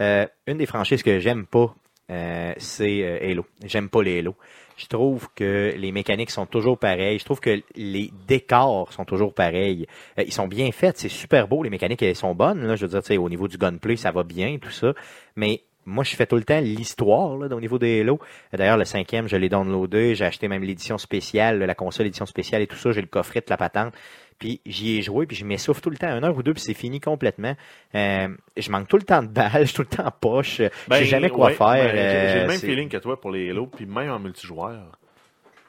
Euh, 0.00 0.26
une 0.46 0.58
des 0.58 0.66
franchises 0.66 1.02
que 1.02 1.18
j'aime 1.18 1.46
pas, 1.46 1.74
euh, 2.10 2.52
c'est 2.58 3.20
Halo. 3.22 3.46
J'aime 3.64 3.88
pas 3.88 4.02
les 4.02 4.18
Halo. 4.18 4.34
Je 4.80 4.86
trouve 4.86 5.28
que 5.34 5.74
les 5.76 5.92
mécaniques 5.92 6.30
sont 6.30 6.46
toujours 6.46 6.78
pareilles. 6.78 7.18
Je 7.18 7.24
trouve 7.26 7.40
que 7.40 7.62
les 7.76 8.10
décors 8.26 8.90
sont 8.94 9.04
toujours 9.04 9.34
pareils. 9.34 9.86
Euh, 10.18 10.22
ils 10.26 10.32
sont 10.32 10.48
bien 10.48 10.72
faits, 10.72 10.96
c'est 10.96 11.10
super 11.10 11.48
beau. 11.48 11.62
Les 11.62 11.68
mécaniques 11.68 12.02
elles 12.02 12.16
sont 12.16 12.34
bonnes. 12.34 12.66
Là, 12.66 12.76
je 12.76 12.86
veux 12.86 13.00
dire, 13.00 13.22
au 13.22 13.28
niveau 13.28 13.46
du 13.46 13.58
gunplay, 13.58 13.96
ça 13.96 14.10
va 14.10 14.22
bien, 14.22 14.56
tout 14.58 14.70
ça. 14.70 14.94
Mais 15.36 15.64
moi, 15.86 16.04
je 16.04 16.14
fais 16.14 16.26
tout 16.26 16.36
le 16.36 16.44
temps 16.44 16.60
l'histoire 16.60 17.30
au 17.32 17.60
niveau 17.60 17.78
des 17.78 18.00
Halo. 18.00 18.20
D'ailleurs, 18.52 18.76
le 18.76 18.84
cinquième, 18.84 19.28
je 19.28 19.36
l'ai 19.36 19.48
downloadé. 19.48 20.14
J'ai 20.14 20.24
acheté 20.24 20.46
même 20.48 20.62
l'édition 20.62 20.98
spéciale, 20.98 21.58
la 21.58 21.74
console 21.74 22.06
édition 22.06 22.26
spéciale 22.26 22.62
et 22.62 22.66
tout 22.66 22.76
ça. 22.76 22.92
J'ai 22.92 23.00
le 23.00 23.06
coffret 23.06 23.40
de 23.40 23.46
la 23.48 23.56
patente. 23.56 23.94
Puis 24.38 24.60
j'y 24.64 24.96
ai 24.98 25.02
joué, 25.02 25.26
puis 25.26 25.36
je 25.36 25.44
m'essouffle 25.44 25.82
tout 25.82 25.90
le 25.90 25.98
temps, 25.98 26.16
une 26.16 26.24
heure 26.24 26.34
ou 26.36 26.42
deux, 26.42 26.54
puis 26.54 26.62
c'est 26.62 26.72
fini 26.74 26.98
complètement. 26.98 27.54
Euh, 27.94 28.28
je 28.56 28.70
manque 28.70 28.88
tout 28.88 28.96
le 28.96 29.02
temps 29.02 29.22
de 29.22 29.28
balles, 29.28 29.50
je 29.62 29.64
suis 29.66 29.74
tout 29.74 29.82
le 29.82 29.88
temps 29.96 30.06
en 30.06 30.10
poche. 30.10 30.56
je 30.58 30.68
Ben, 30.88 30.96
sais 30.96 31.04
jamais 31.04 31.28
quoi 31.28 31.48
ouais, 31.48 31.54
faire. 31.54 31.66
ben, 31.68 31.90
j'ai- 31.90 31.96
J'ai 31.96 32.38
euh, 32.38 32.42
le 32.42 32.48
même 32.48 32.58
feeling 32.58 32.88
que 32.88 32.96
toi 32.96 33.20
pour 33.20 33.30
les 33.32 33.50
Halo, 33.50 33.66
puis 33.66 33.84
même 33.84 34.10
en 34.10 34.18
multijoueur. 34.18 34.92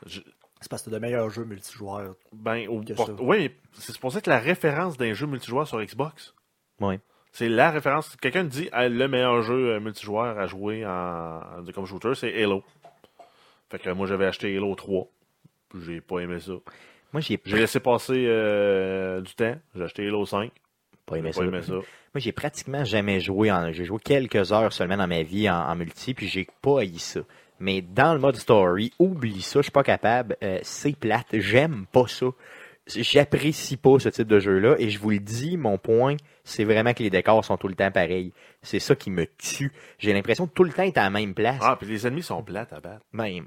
Je- 0.05 0.21
C'est 0.61 0.69
parce 0.69 0.83
que 0.83 0.89
c'est 0.89 0.95
de 0.95 0.99
meilleurs 1.01 1.29
jeux 1.31 1.43
multijoueurs. 1.43 2.13
Ben, 2.31 2.67
au- 2.69 2.81
oui, 3.19 3.37
mais 3.39 3.51
c'est 3.73 3.97
pour 3.99 4.11
ça 4.13 4.21
que 4.21 4.29
la 4.29 4.39
référence 4.39 4.95
d'un 4.95 5.13
jeu 5.13 5.25
multijoueur 5.27 5.67
sur 5.67 5.81
Xbox, 5.83 6.33
Ouais. 6.79 6.99
C'est 7.31 7.49
la 7.49 7.71
référence. 7.71 8.15
Quelqu'un 8.17 8.43
dit 8.43 8.69
le 8.73 9.07
meilleur 9.07 9.41
jeu 9.41 9.73
euh, 9.75 9.79
multijoueur 9.79 10.37
à 10.37 10.47
jouer 10.47 10.85
en, 10.85 11.41
comme 11.73 11.85
shooter, 11.85 12.13
c'est 12.15 12.43
Halo. 12.43 12.63
Fait 13.69 13.79
que 13.79 13.89
moi 13.91 14.07
j'avais 14.07 14.25
acheté 14.25 14.55
Halo 14.55 14.75
3. 14.75 15.07
puis 15.69 15.79
J'ai 15.85 16.01
pas 16.01 16.19
aimé 16.19 16.39
ça. 16.39 16.53
Moi, 17.13 17.21
j'ai 17.21 17.39
J'ai 17.43 17.57
laissé 17.57 17.79
passer 17.81 18.25
euh, 18.27 19.19
du 19.21 19.33
temps. 19.35 19.55
J'ai 19.75 19.83
acheté 19.83 20.07
Halo 20.07 20.25
5. 20.25 20.51
pas 21.05 21.15
J'ai 21.15 21.19
aimé 21.19 21.31
ça. 21.33 21.43
aimé 21.43 21.61
ça. 21.61 21.73
Moi, 21.73 21.83
j'ai 22.17 22.31
pratiquement 22.31 22.83
jamais 22.85 23.19
joué 23.19 23.51
en. 23.51 23.71
J'ai 23.71 23.85
joué 23.85 23.99
quelques 24.03 24.51
heures 24.53 24.71
seulement 24.73 24.97
dans 24.97 25.07
ma 25.07 25.23
vie 25.23 25.49
en, 25.49 25.55
en 25.55 25.75
multi, 25.75 26.13
puis 26.13 26.27
j'ai 26.27 26.47
pas 26.61 26.81
haï 26.81 26.99
ça. 26.99 27.21
Mais 27.59 27.81
dans 27.81 28.13
le 28.13 28.19
mode 28.19 28.37
story, 28.37 28.91
oublie 28.97 29.41
ça, 29.41 29.59
je 29.59 29.63
suis 29.63 29.71
pas 29.71 29.83
capable. 29.83 30.35
euh, 30.43 30.59
c'est 30.63 30.95
plate. 30.97 31.27
J'aime 31.33 31.85
pas 31.91 32.07
ça. 32.07 32.25
J'apprécie 32.87 33.77
pas 33.77 33.99
ce 33.99 34.09
type 34.09 34.27
de 34.27 34.39
jeu-là. 34.39 34.75
Et 34.79 34.89
je 34.89 34.99
vous 34.99 35.11
le 35.11 35.19
dis, 35.19 35.55
mon 35.55 35.77
point, 35.77 36.15
c'est 36.43 36.63
vraiment 36.63 36.93
que 36.93 37.03
les 37.03 37.09
décors 37.09 37.45
sont 37.45 37.55
tout 37.55 37.67
le 37.67 37.75
temps 37.75 37.91
pareils. 37.91 38.33
C'est 38.63 38.79
ça 38.79 38.95
qui 38.95 39.11
me 39.11 39.25
tue. 39.37 39.71
J'ai 39.99 40.13
l'impression 40.13 40.45
de 40.45 40.49
tout 40.49 40.63
le 40.63 40.71
temps 40.71 40.83
être 40.83 40.97
à 40.97 41.03
la 41.03 41.09
même 41.11 41.33
place. 41.33 41.59
Ah, 41.61 41.75
puis 41.79 41.87
les 41.87 42.05
ennemis 42.07 42.23
sont 42.23 42.41
plates 42.43 42.73
à 42.73 42.79
battre. 42.79 43.05
Ben, 43.13 43.43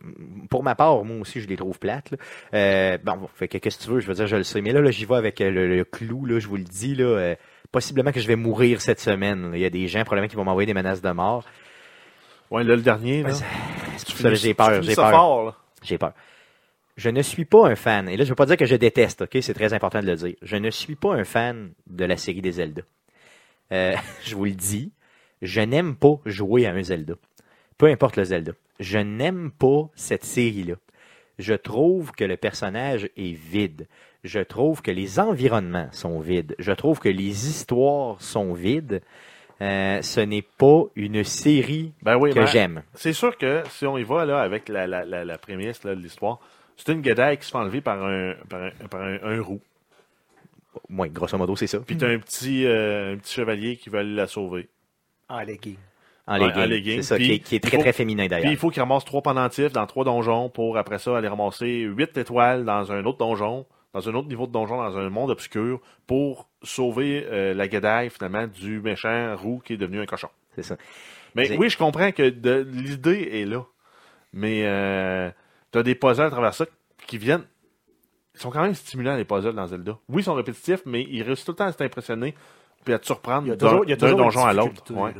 pour 0.51 0.63
ma 0.63 0.75
part, 0.75 1.05
moi 1.05 1.17
aussi, 1.21 1.41
je 1.41 1.49
les 1.49 1.57
trouve 1.57 1.79
plates. 1.79 2.13
là. 2.13 2.17
Euh, 2.55 2.99
bon, 3.03 3.29
fait 3.35 3.49
que 3.49 3.59
qu'est-ce 3.59 3.79
que 3.79 3.85
tu 3.85 3.91
veux, 3.91 4.01
je 4.01 4.07
veux 4.07 4.15
dire, 4.15 4.27
je 4.29 4.37
le 4.37 4.45
sais. 4.45 4.61
Mais 4.61 4.73
là, 4.73 4.81
là 4.81 4.91
j'y 4.93 5.05
vais 5.05 5.17
avec 5.17 5.41
euh, 5.41 5.51
le, 5.51 5.77
le 5.77 5.85
clou, 5.85 6.25
là, 6.27 6.39
je 6.39 6.47
vous 6.47 6.57
le 6.57 6.65
dis, 6.65 6.95
là. 6.95 7.05
euh, 7.05 7.35
possiblement 7.73 8.13
que 8.13 8.21
je 8.21 8.29
vais 8.29 8.37
mourir 8.37 8.81
cette 8.81 9.01
semaine. 9.01 9.51
Il 9.55 9.61
y 9.61 9.65
a 9.65 9.71
des 9.71 9.89
gens 9.89 10.05
probablement 10.05 10.29
qui 10.29 10.37
vont 10.37 10.45
m'envoyer 10.45 10.67
des 10.67 10.75
menaces 10.75 11.03
de 11.03 11.11
mort. 11.11 11.45
Ouais, 12.51 12.63
là, 12.63 12.77
le 12.77 12.83
dernier, 12.83 13.23
là. 13.23 13.31
Ouais, 13.31 13.35
ça- 13.35 13.45
tu 14.07 14.13
ça, 14.13 14.29
finis- 14.29 14.37
j'ai 14.37 14.55
peur, 14.55 14.81
j'ai 14.83 14.95
peur. 14.95 15.11
J'ai 15.83 15.99
peur. 15.99 16.13
Je 16.97 17.11
ne 17.11 17.23
suis 17.23 17.45
pas 17.45 17.67
un 17.67 17.75
fan, 17.75 18.09
et 18.09 18.17
là 18.17 18.25
je 18.25 18.29
veux 18.29 18.35
pas 18.37 18.47
dire 18.47 18.57
que 18.57 18.67
je 18.67 18.77
déteste, 18.77 19.23
ok, 19.23 19.39
c'est 19.41 19.55
très 19.55 19.73
important 19.73 20.01
de 20.01 20.07
le 20.07 20.15
dire. 20.17 20.35
Je 20.43 20.57
ne 20.57 20.71
suis 20.71 20.95
pas 20.95 21.13
un 21.15 21.25
fan 21.25 21.73
de 21.89 22.05
la 22.05 22.17
série 22.17 22.41
des 22.43 22.53
Zelda. 22.53 22.83
Euh, 23.73 23.95
je 24.25 24.37
vous 24.37 24.45
le 24.45 24.53
dis, 24.53 24.93
je 25.43 25.61
n'aime 25.61 25.97
pas 25.97 26.21
jouer 26.25 26.67
à 26.67 26.73
un 26.73 26.83
Zelda. 26.83 27.15
Peu 27.79 27.87
importe 27.87 28.17
le 28.17 28.25
Zelda. 28.25 28.53
Je 28.79 28.99
n'aime 28.99 29.51
pas 29.51 29.89
cette 29.97 30.25
série-là. 30.25 30.75
Je 31.39 31.55
trouve 31.55 32.13
que 32.13 32.25
le 32.25 32.37
personnage 32.37 33.09
est 33.17 33.33
vide. 33.37 33.89
Je 34.23 34.39
trouve 34.41 34.81
que 34.83 34.93
les 34.93 35.19
environnements 35.19 35.89
sont 35.91 36.21
vides. 36.21 36.55
Je 36.61 36.73
trouve 36.73 37.01
que 37.01 37.09
les 37.09 37.49
histoires 37.49 38.23
sont 38.23 38.53
vides. 38.55 39.03
Euh, 39.61 40.01
ce 40.03 40.21
n'est 40.21 40.43
pas 40.43 40.85
une 40.97 41.25
série 41.25 41.93
Ben 42.03 42.17
oui, 42.17 42.33
que 42.33 42.47
j'aime. 42.47 42.83
c'est 42.95 43.13
sûr 43.13 43.37
que 43.37 43.63
si 43.71 43.87
on 43.87 43.97
y 43.99 44.03
va 44.03 44.25
là 44.25 44.41
avec 44.41 44.69
la, 44.69 44.87
la, 44.87 45.05
la, 45.05 45.25
la 45.25 45.39
prémisse 45.39 45.85
là, 45.85 45.95
de 45.95 46.01
l'histoire, 46.01 46.41
c'est 46.77 46.93
une 46.93 47.01
guédaille 47.01 47.39
qui 47.39 47.45
se 47.47 47.51
fait 47.51 47.59
enlever 47.59 47.81
par 47.81 48.03
un, 48.05 48.35
par 48.49 48.63
un, 48.63 48.71
par 48.91 49.01
un, 49.03 49.19
un 49.23 49.41
roux. 49.41 49.61
Oui, 50.91 51.09
grosso 51.11 51.39
modo, 51.39 51.55
c'est 51.57 51.67
ça. 51.69 51.79
Puis 51.81 51.97
t'as 51.97 52.09
un 52.09 52.19
petit, 52.19 52.67
euh, 52.67 53.15
un 53.15 53.17
petit 53.19 53.35
chevalier 53.35 53.77
qui 53.77 53.91
va 53.91 54.01
aller 54.01 54.15
la 54.15 54.27
sauver. 54.27 54.69
En 55.29 55.41
legging. 55.41 55.77
En 56.27 56.37
legging. 56.37 56.63
en 56.63 56.67
legging. 56.67 56.97
C'est 56.97 57.03
ça, 57.03 57.17
Puis, 57.17 57.27
qui 57.27 57.33
est, 57.35 57.39
qui 57.39 57.55
est 57.55 57.59
il 57.59 57.61
très, 57.61 57.77
faut- 57.77 57.83
très 57.83 57.93
féminin 57.93 58.23
Puis 58.25 58.29
d'ailleurs. 58.31 58.51
il 58.51 58.57
faut 58.57 58.71
qu'il 58.71 58.81
ramasse 58.83 59.05
trois 59.05 59.23
pendentifs 59.23 59.73
dans 59.73 59.87
trois 59.87 60.05
donjons 60.05 60.49
pour 60.51 60.77
après 60.77 60.99
ça 60.99 61.17
aller 61.17 61.29
ramasser 61.29 61.81
huit 61.83 62.17
étoiles 62.17 62.65
dans 62.65 62.91
un 62.93 63.05
autre 63.05 63.19
donjon, 63.19 63.67
dans 63.93 64.09
un 64.09 64.15
autre 64.15 64.29
niveau 64.29 64.47
de 64.47 64.53
donjon, 64.53 64.77
dans 64.79 64.99
un 64.99 65.09
monde 65.11 65.31
obscur 65.31 65.81
pour 66.07 66.49
sauver 66.63 67.25
euh, 67.31 67.55
la 67.55 67.69
guédaille 67.69 68.11
finalement 68.11 68.47
du 68.49 68.81
méchant 68.81 69.37
roux 69.37 69.63
qui 69.65 69.75
est 69.75 69.79
devenu 69.79 70.01
un 70.01 70.07
cochon. 70.07 70.29
C'est 70.57 70.63
ça. 70.65 70.77
Mais 71.37 71.57
oui, 71.57 71.69
je 71.71 71.77
comprends 71.79 72.11
que 72.13 72.23
l'idée 72.23 73.29
est 73.33 73.45
là. 73.45 73.65
Mais 74.33 74.63
euh, 74.65 75.31
tu 75.75 75.79
as 75.81 75.83
des 75.83 75.97
puzzles 75.97 76.27
à 76.27 76.31
travers 76.31 76.55
ça 76.55 76.67
qui 77.09 77.19
viennent. 77.19 77.43
Ils 78.37 78.41
sont 78.41 78.51
quand 78.51 78.63
même 78.63 78.75
stimulants, 78.75 79.17
les 79.17 79.25
puzzles 79.25 79.55
dans 79.55 79.67
Zelda. 79.67 79.99
Oui, 80.09 80.23
ils 80.23 80.25
sont 80.25 80.35
répétitifs, 80.35 80.83
mais 80.87 81.03
ils 81.03 81.23
réussissent 81.23 81.45
tout 81.45 81.51
le 81.53 81.57
temps 81.57 81.67
à 81.67 81.73
t'impressionner 81.73 82.33
puis 82.85 82.95
à 82.95 82.99
te 83.01 83.07
surprendre 83.07 83.47
Il 83.47 83.49
y 83.49 83.53
a 83.53 83.57
d'un 83.57 83.67
toujours, 83.69 83.85
il 83.85 83.91
y 83.91 83.93
a 83.93 83.97
d'un 83.97 84.07
toujours 84.07 84.21
une 84.21 84.25
donjon 84.27 84.45
à 84.47 84.53
l'autre. 84.53 84.93
Ouais. 84.93 85.13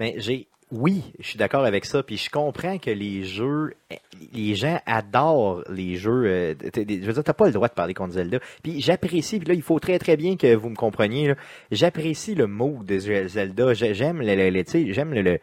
Mais 0.00 0.14
j'ai. 0.18 0.48
Oui, 0.72 1.02
je 1.20 1.28
suis 1.28 1.38
d'accord 1.38 1.64
avec 1.64 1.84
ça. 1.84 2.02
Puis 2.02 2.16
je 2.16 2.28
comprends 2.30 2.78
que 2.78 2.90
les 2.90 3.22
jeux, 3.24 3.74
les 4.32 4.54
gens 4.56 4.80
adorent 4.86 5.62
les 5.68 5.96
jeux. 5.96 6.24
euh, 6.26 6.54
je 6.74 6.80
veux 7.06 7.12
dire, 7.12 7.22
t'as 7.22 7.32
pas 7.34 7.46
le 7.46 7.52
droit 7.52 7.68
de 7.68 7.74
parler 7.74 7.94
contre 7.94 8.14
Zelda. 8.14 8.38
Puis 8.62 8.80
j'apprécie. 8.80 9.38
Puis 9.38 9.46
là, 9.48 9.54
il 9.54 9.62
faut 9.62 9.78
très 9.78 9.98
très 10.00 10.16
bien 10.16 10.36
que 10.36 10.52
vous 10.56 10.70
me 10.70 10.74
compreniez. 10.74 11.28
là. 11.28 11.34
J'apprécie 11.70 12.34
le 12.34 12.46
mood 12.48 12.84
de 12.84 12.98
Zelda. 12.98 13.74
J'ai- 13.74 13.94
J'aime 13.94 14.20
le, 14.22 14.64
j'aime 14.92 15.14
le, 15.14 15.22
le- 15.22 15.38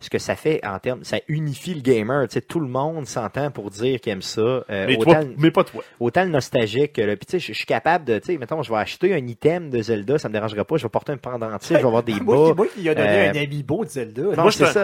ce 0.00 0.08
que 0.10 0.18
ça 0.18 0.34
fait 0.34 0.64
en 0.66 0.78
termes, 0.78 1.04
ça 1.04 1.18
unifie 1.28 1.74
le 1.74 1.82
gamer. 1.82 2.26
Tu 2.28 2.34
sais, 2.34 2.40
tout 2.40 2.58
le 2.60 2.66
monde 2.68 3.06
s'entend 3.06 3.50
pour 3.50 3.70
dire 3.70 4.00
qu'il 4.00 4.12
aime 4.12 4.22
ça. 4.22 4.40
Euh, 4.40 4.64
Mais, 4.70 4.96
autant, 4.96 5.12
toi, 5.12 5.20
mais 5.36 5.50
pas 5.50 5.62
toi. 5.64 5.84
autant 6.00 6.24
le 6.24 6.30
nostalgique. 6.30 6.94
que 6.94 7.02
le- 7.02 7.16
Puis 7.16 7.26
tu 7.26 7.32
sais, 7.32 7.38
je 7.38 7.52
suis 7.52 7.66
capable 7.66 8.04
de, 8.06 8.18
tu 8.18 8.32
sais, 8.32 8.38
mettons, 8.38 8.62
je 8.62 8.70
vais 8.72 8.78
acheter 8.78 9.12
un 9.14 9.18
item 9.26 9.68
de 9.70 9.82
Zelda, 9.82 10.18
ça 10.18 10.28
me 10.28 10.32
dérangera 10.32 10.64
pas. 10.64 10.76
Je 10.78 10.84
vais 10.84 10.88
porter 10.88 11.12
un 11.12 11.18
pendentif, 11.18 11.68
je 11.68 11.74
vais 11.74 11.84
avoir 11.84 12.02
des 12.02 12.14
Moi, 12.20 12.34
bas. 12.36 12.50
qui- 12.50 12.56
moi 12.56 12.66
qui 12.74 12.88
a 12.88 12.94
donné 12.94 13.08
euh, 13.08 13.30
un 13.30 13.42
amiibo 13.42 13.84
de 13.84 13.90
Zelda. 13.90 14.22
Non, 14.22 14.42
Moi, 14.42 14.52
c'est 14.52 14.64
je- 14.64 14.70
suis 14.70 14.78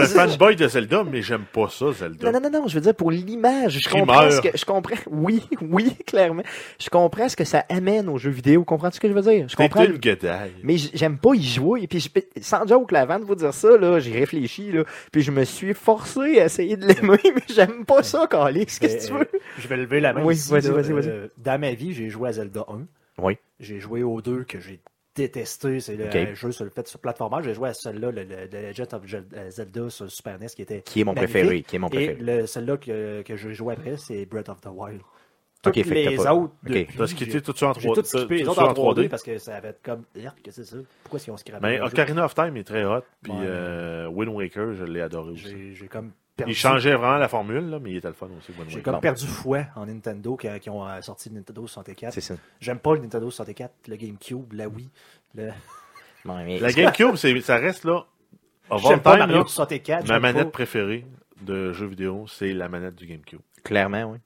un 0.00 0.06
fanboy 0.28 0.56
de 0.56 0.66
Zelda, 0.68 1.04
mais 1.08 1.22
j'aime 1.22 1.44
pas 1.52 1.68
ça, 1.68 1.86
Zelda. 1.92 2.32
Non, 2.32 2.40
non, 2.40 2.50
non, 2.50 2.60
non, 2.62 2.66
je 2.68 2.74
veux 2.74 2.80
dire 2.80 2.94
pour 2.96 3.12
l'image. 3.12 3.78
Je 3.80 3.88
comprends 3.88 4.28
ce 4.30 4.40
que, 4.40 4.56
je 4.58 4.64
comprends, 4.64 4.96
oui, 5.10 5.40
oui, 5.62 5.94
clairement. 6.04 6.42
Je 6.80 6.88
comprends 6.90 7.28
ce 7.28 7.36
que 7.36 7.44
ça 7.44 7.64
amène 7.68 8.08
aux 8.08 8.18
jeux 8.18 8.30
vidéo. 8.30 8.64
Comprends-tu 8.64 8.96
ce 8.96 9.00
que 9.00 9.08
je 9.08 9.12
veux 9.12 9.22
dire? 9.22 9.46
Je 9.48 9.54
comprends. 9.54 9.84
une. 9.84 10.00
Mais 10.64 10.76
j'aime 10.76 11.18
pas 11.18 11.34
y 11.34 11.42
jouer. 11.42 11.82
Et 11.82 11.86
puis, 11.86 12.04
sans 12.40 12.66
joke, 12.66 12.90
là, 12.90 13.02
avant 13.02 13.18
de 13.20 13.24
vous 13.24 13.36
dire 13.36 13.54
ça, 13.54 13.76
là, 13.76 13.99
j'ai 14.00 14.12
réfléchi, 14.18 14.72
là. 14.72 14.84
Puis 15.12 15.22
je 15.22 15.30
me 15.30 15.44
suis 15.44 15.74
forcé 15.74 16.40
à 16.40 16.46
essayer 16.46 16.76
de 16.76 16.86
l'aimer, 16.86 17.18
mais 17.34 17.42
j'aime 17.48 17.84
pas 17.84 18.02
ça, 18.02 18.26
Calix. 18.26 18.78
Qu'est-ce 18.78 19.08
que 19.08 19.12
tu 19.12 19.18
veux? 19.18 19.28
Je 19.58 19.68
vais 19.68 19.76
lever 19.76 20.00
la 20.00 20.12
main. 20.12 20.24
Oui, 20.24 20.34
ici, 20.34 20.50
vas-y, 20.50 20.64
là. 20.64 20.70
vas-y, 20.72 20.92
vas-y. 20.92 21.08
Euh, 21.08 21.28
dans 21.38 21.60
ma 21.60 21.72
vie, 21.72 21.92
j'ai 21.92 22.08
joué 22.10 22.28
à 22.28 22.32
Zelda 22.32 22.64
1. 22.68 22.86
Oui. 23.22 23.36
J'ai 23.58 23.78
joué 23.80 24.02
au 24.02 24.20
2 24.22 24.44
que 24.44 24.58
j'ai 24.60 24.80
détesté. 25.14 25.80
C'est 25.80 25.96
le 25.96 26.06
Ok. 26.06 26.14
un 26.16 26.34
jeu 26.34 26.52
sur 26.52 26.64
le 26.64 26.70
fait 26.70 26.86
sur 26.88 26.98
plateforme. 27.00 27.42
J'ai 27.42 27.52
joué 27.54 27.68
à 27.68 27.74
celui-là, 27.74 28.10
le, 28.10 28.22
le- 28.24 28.48
The 28.48 28.54
Legend 28.54 28.94
of 28.94 29.02
euh, 29.34 29.50
Zelda 29.50 29.90
sur 29.90 30.10
Super 30.10 30.38
NES, 30.38 30.46
qui 30.46 30.62
était 30.62 30.80
Qui 30.82 31.00
est 31.00 31.04
mon 31.04 31.12
magnifique. 31.12 31.34
préféré? 31.34 31.62
Qui 31.62 31.76
est 31.76 31.78
mon 31.78 31.88
Et 31.88 31.90
préféré? 31.90 32.16
le, 32.20 32.46
celui-là 32.46 32.76
que, 32.78 33.22
que 33.22 33.36
j'ai 33.36 33.52
joué 33.52 33.74
après, 33.74 33.96
c'est 33.96 34.24
Breath 34.26 34.48
of 34.48 34.60
the 34.60 34.68
Wild. 34.72 35.00
Ok, 35.66 35.74
Toutes 35.74 35.84
que 35.84 35.90
les 35.90 36.16
pas- 36.16 36.34
autres, 36.34 36.54
ok. 36.64 36.70
depuis, 36.72 36.86
T'as 36.96 37.06
skippé 37.06 37.30
j'ai- 37.32 37.42
tout 37.42 37.54
ça 37.54 37.66
en 37.68 37.72
j'ai 37.74 37.80
3D. 37.88 38.00
tout 38.00 38.06
skippé 38.08 38.36
les 38.38 38.42
tout 38.44 38.50
autres 38.50 38.62
en 38.62 38.72
3D 38.72 39.08
parce 39.10 39.22
que 39.22 39.36
ça 39.36 39.56
avait 39.56 39.76
comme, 39.82 40.04
qu'est-ce 40.14 40.32
que 40.42 40.50
c'est 40.52 40.64
ça? 40.64 40.76
Pourquoi 41.02 41.16
est-ce 41.18 41.24
qu'ils 41.24 41.34
ont 41.34 41.36
scrappé 41.36 41.58
Mais 41.66 41.76
jeu? 41.76 41.84
Ocarina 41.84 42.24
of 42.24 42.34
Time 42.34 42.56
est 42.56 42.64
très 42.64 42.82
hot. 42.84 43.02
Puis 43.22 43.30
Ouais. 43.32 43.38
euh, 43.42 44.06
Wind 44.08 44.32
Waker, 44.34 44.72
je 44.72 44.84
l'ai 44.84 45.02
adoré 45.02 45.32
aussi. 45.32 45.42
J'ai 45.44 45.74
j'ai 45.74 45.86
comme 45.86 46.12
perdu. 46.34 46.52
Il 46.52 46.54
changeait 46.56 46.94
vraiment 46.94 47.18
la 47.18 47.28
formule, 47.28 47.68
là, 47.68 47.78
mais 47.78 47.90
il 47.90 47.96
était 47.98 48.08
le 48.08 48.14
fun 48.14 48.28
aussi. 48.38 48.52
J'ai 48.68 48.80
comme 48.80 49.00
perdu 49.00 49.26
fouet 49.26 49.66
en 49.76 49.84
Nintendo 49.84 50.34
qui, 50.36 50.48
qui 50.60 50.70
ont 50.70 50.88
euh, 50.88 51.02
sorti 51.02 51.28
le 51.28 51.34
Nintendo 51.34 51.66
64. 51.66 52.14
C'est 52.14 52.22
ça. 52.22 52.34
J'aime 52.58 52.78
pas 52.78 52.94
le 52.94 53.00
Nintendo 53.00 53.30
64, 53.30 53.70
le 53.88 53.96
GameCube, 53.96 54.52
la 54.54 54.66
Wii. 54.66 54.88
Le... 55.34 55.50
Bon, 56.24 56.36
mais- 56.44 56.58
La 56.58 56.72
GameCube, 56.72 57.16
ça 57.16 57.56
reste 57.56 57.84
là. 57.84 58.04
J'aime 58.78 59.00
pas 59.00 59.16
Mario 59.18 59.36
là, 59.38 59.44
64. 59.46 60.08
ma 60.08 60.20
manette 60.20 60.44
pas- 60.44 60.50
préférée 60.50 61.04
de 61.42 61.72
jeux 61.74 61.86
vidéo, 61.86 62.26
c'est 62.28 62.52
la 62.54 62.68
manette 62.70 62.94
du 62.94 63.06
GameCube. 63.06 63.40
Clairement, 63.62 64.04
oui. 64.12 64.18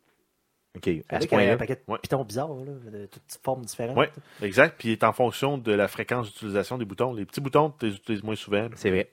OK, 0.76 0.88
à 0.88 0.90
ce 0.90 1.14
Avec 1.14 1.32
un 1.32 1.36
point-là? 1.36 1.56
paquet 1.56 1.74
de 1.76 1.80
Ouais. 1.92 1.98
pitons 2.02 2.24
bizarres, 2.24 2.48
là, 2.54 2.90
de 2.90 3.06
toutes 3.06 3.22
formes 3.42 3.64
différentes. 3.64 3.96
Oui, 3.96 4.06
exact. 4.42 4.74
Puis 4.78 4.88
il 4.88 4.92
est 4.92 5.04
en 5.04 5.12
fonction 5.12 5.56
de 5.58 5.72
la 5.72 5.86
fréquence 5.88 6.26
d'utilisation 6.32 6.78
des 6.78 6.84
boutons. 6.84 7.12
Les 7.12 7.24
petits 7.24 7.40
boutons, 7.40 7.72
tu 7.78 7.86
les 7.86 7.94
utilises 7.94 8.22
moins 8.24 8.34
souvent. 8.34 8.68
C'est 8.74 8.90
vrai. 8.90 9.10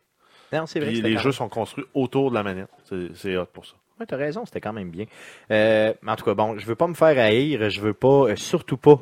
Non, 0.54 0.66
c'est 0.66 0.80
vrai. 0.80 0.90
Puis 0.92 1.02
les 1.02 1.18
jeux 1.18 1.32
sont 1.32 1.50
construits 1.50 1.86
autour 1.94 2.30
de 2.32 2.36
la 2.36 2.44
manette. 2.44 2.68
C'est- 3.14 3.38
hot 3.38 3.46
pour 3.54 3.66
ça. 3.66 3.74
Ouais, 4.00 4.06
t'as 4.08 4.18
raison, 4.18 4.46
c'était 4.46 4.60
quand 4.62 4.74
même 4.74 4.90
bien. 4.90 5.06
Euh, 5.52 5.94
en 6.08 6.16
tout 6.16 6.26
cas, 6.26 6.34
bon, 6.34 6.58
je 6.58 6.66
veux 6.66 6.76
pas 6.76 6.88
me 6.88 6.96
faire 6.96 7.18
haïr, 7.24 7.70
je 7.70 7.80
veux 7.82 7.94
pas, 7.94 8.08
euh, 8.32 8.36
surtout 8.36 8.78
pas 8.78 9.00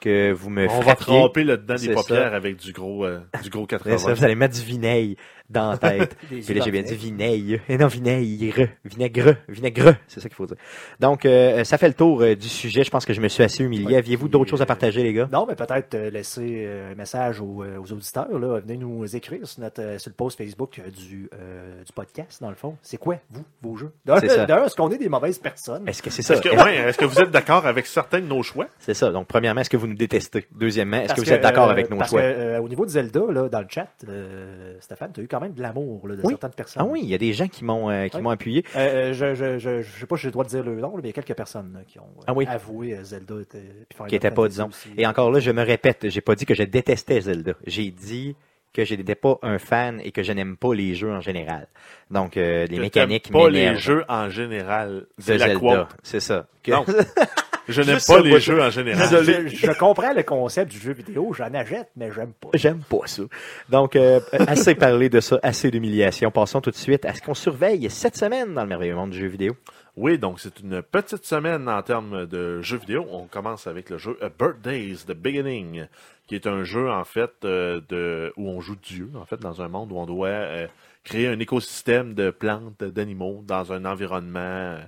que 0.00 0.30
vous 0.30 0.50
me 0.50 0.68
On 0.70 0.80
va 0.80 0.94
tremper 0.94 1.42
là-dedans 1.42 1.74
des 1.74 1.92
paupières 1.92 2.32
avec 2.34 2.56
du 2.56 2.72
gros, 2.72 3.04
euh, 3.04 3.18
du 3.42 3.50
gros 3.50 3.62
C'est 3.62 3.78
80. 3.78 3.98
ça, 3.98 4.14
vous 4.14 4.24
allez 4.24 4.34
mettre 4.36 4.54
du 4.54 4.62
vinaigre 4.62 5.16
dans 5.50 5.70
la 5.70 5.78
tête. 5.78 6.16
Puis 6.28 6.42
là, 6.54 6.64
j'ai 6.64 6.70
bien 6.70 6.82
dit 6.82 6.94
vinaigre. 6.94 7.60
Et 7.68 7.78
non, 7.78 7.86
vinaigre. 7.86 8.68
Vinaigre. 8.84 9.36
Vinaigre. 9.48 9.96
C'est 10.08 10.20
ça 10.20 10.28
qu'il 10.28 10.36
faut 10.36 10.46
dire. 10.46 10.56
Donc, 11.00 11.24
euh, 11.24 11.64
ça 11.64 11.78
fait 11.78 11.88
le 11.88 11.94
tour 11.94 12.22
euh, 12.22 12.34
du 12.34 12.48
sujet. 12.48 12.84
Je 12.84 12.90
pense 12.90 13.04
que 13.04 13.12
je 13.12 13.20
me 13.20 13.28
suis 13.28 13.42
assez 13.42 13.62
humilié. 13.64 13.86
Ouais, 13.86 13.96
Aviez-vous 13.96 14.28
d'autres 14.28 14.50
choses 14.50 14.62
à 14.62 14.66
partager, 14.66 15.02
les 15.02 15.12
gars? 15.12 15.28
Non, 15.32 15.46
mais 15.48 15.54
peut-être 15.54 15.94
euh, 15.94 16.10
laisser 16.10 16.64
euh, 16.66 16.92
un 16.92 16.94
message 16.94 17.40
aux, 17.40 17.64
aux 17.64 17.92
auditeurs. 17.92 18.38
Là. 18.38 18.60
Venez 18.60 18.76
nous 18.76 19.14
écrire 19.16 19.46
sur, 19.46 19.60
notre, 19.60 19.80
euh, 19.82 19.98
sur 19.98 20.10
le 20.10 20.14
post 20.14 20.38
Facebook 20.38 20.80
du, 20.90 21.28
euh, 21.34 21.82
du 21.84 21.92
podcast, 21.92 22.40
dans 22.40 22.48
le 22.50 22.54
fond. 22.54 22.76
C'est 22.82 22.96
quoi, 22.98 23.16
vous, 23.30 23.44
vos 23.62 23.76
jeux? 23.76 23.92
D'un, 24.04 24.16
est-ce 24.20 24.74
qu'on 24.76 24.90
est 24.90 24.98
des 24.98 25.08
mauvaises 25.08 25.38
personnes? 25.38 25.88
Est-ce 25.88 26.02
que 26.02 26.10
c'est 26.10 26.22
ça? 26.22 26.34
Est-ce 26.34 26.42
que, 26.42 26.48
ouais, 26.48 26.76
est-ce 26.76 26.98
que 26.98 27.04
vous 27.04 27.20
êtes 27.20 27.30
d'accord 27.30 27.66
avec 27.66 27.86
certains 27.86 28.20
de 28.20 28.26
nos 28.26 28.42
choix? 28.42 28.66
C'est 28.78 28.94
ça. 28.94 29.10
Donc, 29.10 29.26
premièrement, 29.26 29.60
est-ce 29.60 29.70
que 29.70 29.76
vous 29.76 29.86
nous 29.86 29.94
détestez? 29.94 30.46
Deuxièmement, 30.54 30.98
est-ce 30.98 31.14
que 31.14 31.20
vous 31.20 31.32
êtes 31.32 31.42
d'accord 31.42 31.68
euh, 31.68 31.72
avec 31.72 31.90
nos 31.90 31.96
parce 31.98 32.10
choix? 32.10 32.20
que, 32.20 32.26
euh, 32.26 32.60
au 32.60 32.68
niveau 32.68 32.84
de 32.84 32.90
Zelda, 32.90 33.20
là, 33.30 33.48
dans 33.48 33.60
le 33.60 33.66
chat, 33.68 33.88
euh, 34.08 34.76
Stéphane, 34.80 35.12
tu 35.12 35.20
as 35.20 35.24
eu 35.24 35.28
quand 35.36 35.42
même 35.42 35.52
de 35.52 35.60
l'amour 35.62 36.08
de 36.08 36.14
Oui. 36.24 36.32
certaines 36.32 36.50
personnes. 36.52 36.82
Ah 36.82 36.86
oui, 36.90 37.00
il 37.02 37.08
y 37.10 37.14
a 37.14 37.18
des 37.18 37.32
gens 37.34 37.46
qui 37.48 37.62
m'ont 37.64 37.90
euh, 37.90 38.08
qui 38.08 38.16
Oui. 38.16 38.22
m'ont 38.22 38.30
appuyé. 38.30 38.64
Euh, 38.74 39.12
je, 39.12 39.34
je, 39.34 39.58
je, 39.58 39.82
je 39.82 40.00
sais 40.00 40.06
pas 40.06 40.16
si 40.16 40.22
j'ai 40.22 40.28
le 40.28 40.32
droit 40.32 40.44
de 40.44 40.48
dire 40.48 40.62
le 40.64 40.76
nom, 40.76 40.92
mais 40.96 41.02
il 41.02 41.06
y 41.06 41.10
a 41.10 41.12
quelques 41.12 41.34
personnes 41.36 41.72
là, 41.74 41.80
qui 41.86 41.98
ont 41.98 42.04
euh, 42.18 42.22
Ah 42.26 42.32
oui. 42.34 42.46
avoué 42.48 42.94
euh, 42.94 43.04
Zelda 43.04 43.34
était, 43.42 43.62
qui 44.08 44.14
était 44.16 44.30
pas, 44.30 44.48
disons. 44.48 44.68
aussi. 44.68 44.88
Et 44.96 45.06
encore 45.06 45.30
là, 45.30 45.40
je 45.40 45.50
me 45.50 45.62
répète, 45.62 46.08
j'ai 46.08 46.20
pas 46.22 46.34
dit 46.34 46.46
que 46.46 46.54
je 46.54 46.62
détestais 46.62 47.20
Zelda. 47.20 47.52
J'ai 47.66 47.90
dit 47.90 48.34
que 48.72 48.84
je 48.84 48.94
n'étais 48.94 49.14
pas 49.14 49.38
un 49.42 49.58
fan 49.58 50.00
et 50.04 50.12
que 50.12 50.22
je 50.22 50.32
n'aime 50.32 50.56
pas 50.56 50.74
les 50.74 50.94
jeux 50.94 51.10
en 51.12 51.20
général. 51.20 51.66
Donc, 52.10 52.36
euh, 52.36 52.66
les 52.66 52.76
Que 52.76 52.80
mécaniques 52.82 53.30
pas 53.32 53.48
les 53.48 53.74
jeux 53.76 54.04
en 54.08 54.28
général. 54.28 54.90
de 54.90 55.08
C'est 55.18 55.38
la 55.38 55.46
Zelda. 55.48 55.88
C'est 56.02 56.20
ça. 56.20 56.46
Que- 56.62 56.72
Non. 56.72 56.84
Je 57.68 57.82
n'aime 57.82 57.98
pas 58.06 58.20
les 58.20 58.40
jeux 58.40 58.62
en 58.62 58.70
général. 58.70 59.08
je, 59.24 59.48
je 59.48 59.72
comprends 59.78 60.12
le 60.12 60.22
concept 60.22 60.70
du 60.70 60.78
jeu 60.78 60.92
vidéo, 60.92 61.32
j'en 61.36 61.52
achète, 61.54 61.90
mais 61.96 62.10
j'aime 62.12 62.32
pas. 62.32 62.48
J'aime 62.54 62.80
pas 62.88 63.06
ça. 63.06 63.22
Donc, 63.68 63.96
euh, 63.96 64.20
assez 64.46 64.74
parlé 64.76 65.08
de 65.08 65.20
ça, 65.20 65.38
assez 65.42 65.70
d'humiliation. 65.70 66.30
Passons 66.30 66.60
tout 66.60 66.70
de 66.70 66.76
suite 66.76 67.04
à 67.04 67.14
ce 67.14 67.22
qu'on 67.22 67.34
surveille 67.34 67.88
cette 67.90 68.16
semaine 68.16 68.54
dans 68.54 68.62
le 68.62 68.68
merveilleux 68.68 68.94
monde 68.94 69.10
du 69.10 69.18
jeu 69.18 69.28
vidéo. 69.28 69.56
Oui, 69.96 70.18
donc 70.18 70.40
c'est 70.40 70.60
une 70.60 70.82
petite 70.82 71.24
semaine 71.24 71.70
en 71.70 71.82
termes 71.82 72.26
de 72.26 72.60
jeux 72.60 72.76
vidéo. 72.76 73.06
On 73.10 73.26
commence 73.26 73.66
avec 73.66 73.88
le 73.88 73.96
jeu 73.96 74.18
A 74.20 74.28
Birthdays 74.28 75.06
The 75.06 75.14
Beginning, 75.14 75.86
qui 76.26 76.34
est 76.34 76.46
un 76.46 76.64
jeu 76.64 76.90
en 76.90 77.04
fait 77.04 77.32
euh, 77.44 77.80
de 77.88 78.30
où 78.36 78.46
on 78.50 78.60
joue 78.60 78.76
Dieu, 78.76 79.10
en 79.14 79.24
fait, 79.24 79.40
dans 79.40 79.62
un 79.62 79.68
monde 79.68 79.92
où 79.92 79.96
on 79.96 80.04
doit 80.04 80.28
euh, 80.28 80.66
créer 81.02 81.28
un 81.28 81.38
écosystème 81.38 82.12
de 82.12 82.30
plantes, 82.30 82.84
d'animaux 82.84 83.42
dans 83.46 83.72
un 83.72 83.86
environnement 83.86 84.40
euh, 84.40 84.80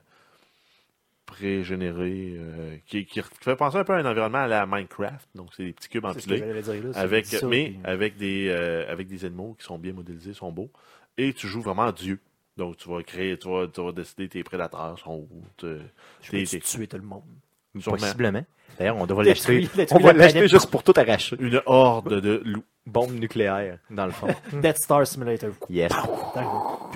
pré-généré, 1.28 2.34
euh, 2.36 2.76
qui, 2.86 3.04
qui 3.06 3.20
fait 3.40 3.54
penser 3.56 3.76
un 3.78 3.84
peu 3.84 3.92
à 3.92 3.96
un 3.96 4.04
environnement 4.04 4.38
à 4.38 4.46
la 4.48 4.66
Minecraft. 4.66 5.28
Donc 5.34 5.50
c'est 5.56 5.64
des 5.64 5.72
petits 5.72 5.88
cubes 5.88 6.04
empilés. 6.04 6.42
avec 6.94 7.26
tu 7.26 7.36
ça, 7.36 7.46
mais 7.46 7.64
puis- 7.70 7.78
avec 7.84 8.16
des 8.16 8.48
euh, 8.48 8.90
avec 8.90 9.06
des 9.08 9.24
animaux 9.24 9.54
qui 9.58 9.64
sont 9.64 9.78
bien 9.78 9.92
modélisés, 9.92 10.34
sont 10.34 10.50
beaux 10.50 10.70
et 11.16 11.32
tu 11.32 11.46
joues 11.46 11.62
vraiment 11.62 11.92
Dieu. 11.92 12.18
Donc 12.56 12.76
tu 12.76 12.88
vas 12.88 13.02
créer 13.02 13.38
tu 13.38 13.48
vas, 13.48 13.66
tu 13.68 13.80
vas 13.82 13.92
décider 13.92 14.28
tes 14.28 14.42
prédateurs 14.42 14.98
sont 14.98 15.28
où, 15.30 15.42
t'es- 15.56 15.78
t'es- 16.44 16.58
tuer 16.60 16.86
tout 16.88 16.96
le 16.96 17.02
monde. 17.04 17.22
sûrement 17.78 17.98
Possiblement. 17.98 18.44
D'ailleurs, 18.78 18.96
on 18.96 19.06
devrait 19.06 19.24
l'acheter. 19.28 19.68
On 19.92 19.98
va 19.98 20.12
la 20.12 20.24
l'acheter 20.24 20.48
juste 20.48 20.70
pour 20.70 20.82
tout 20.82 20.92
arracher. 20.96 21.36
une 21.38 21.60
horde 21.66 22.20
de 22.20 22.42
loups. 22.44 22.64
Bombe 22.86 23.12
nucléaire, 23.12 23.78
dans 23.90 24.06
le 24.06 24.12
fond. 24.12 24.28
Death 24.62 24.78
Star 24.78 25.06
Simulator. 25.06 25.50
Yes. 25.68 25.92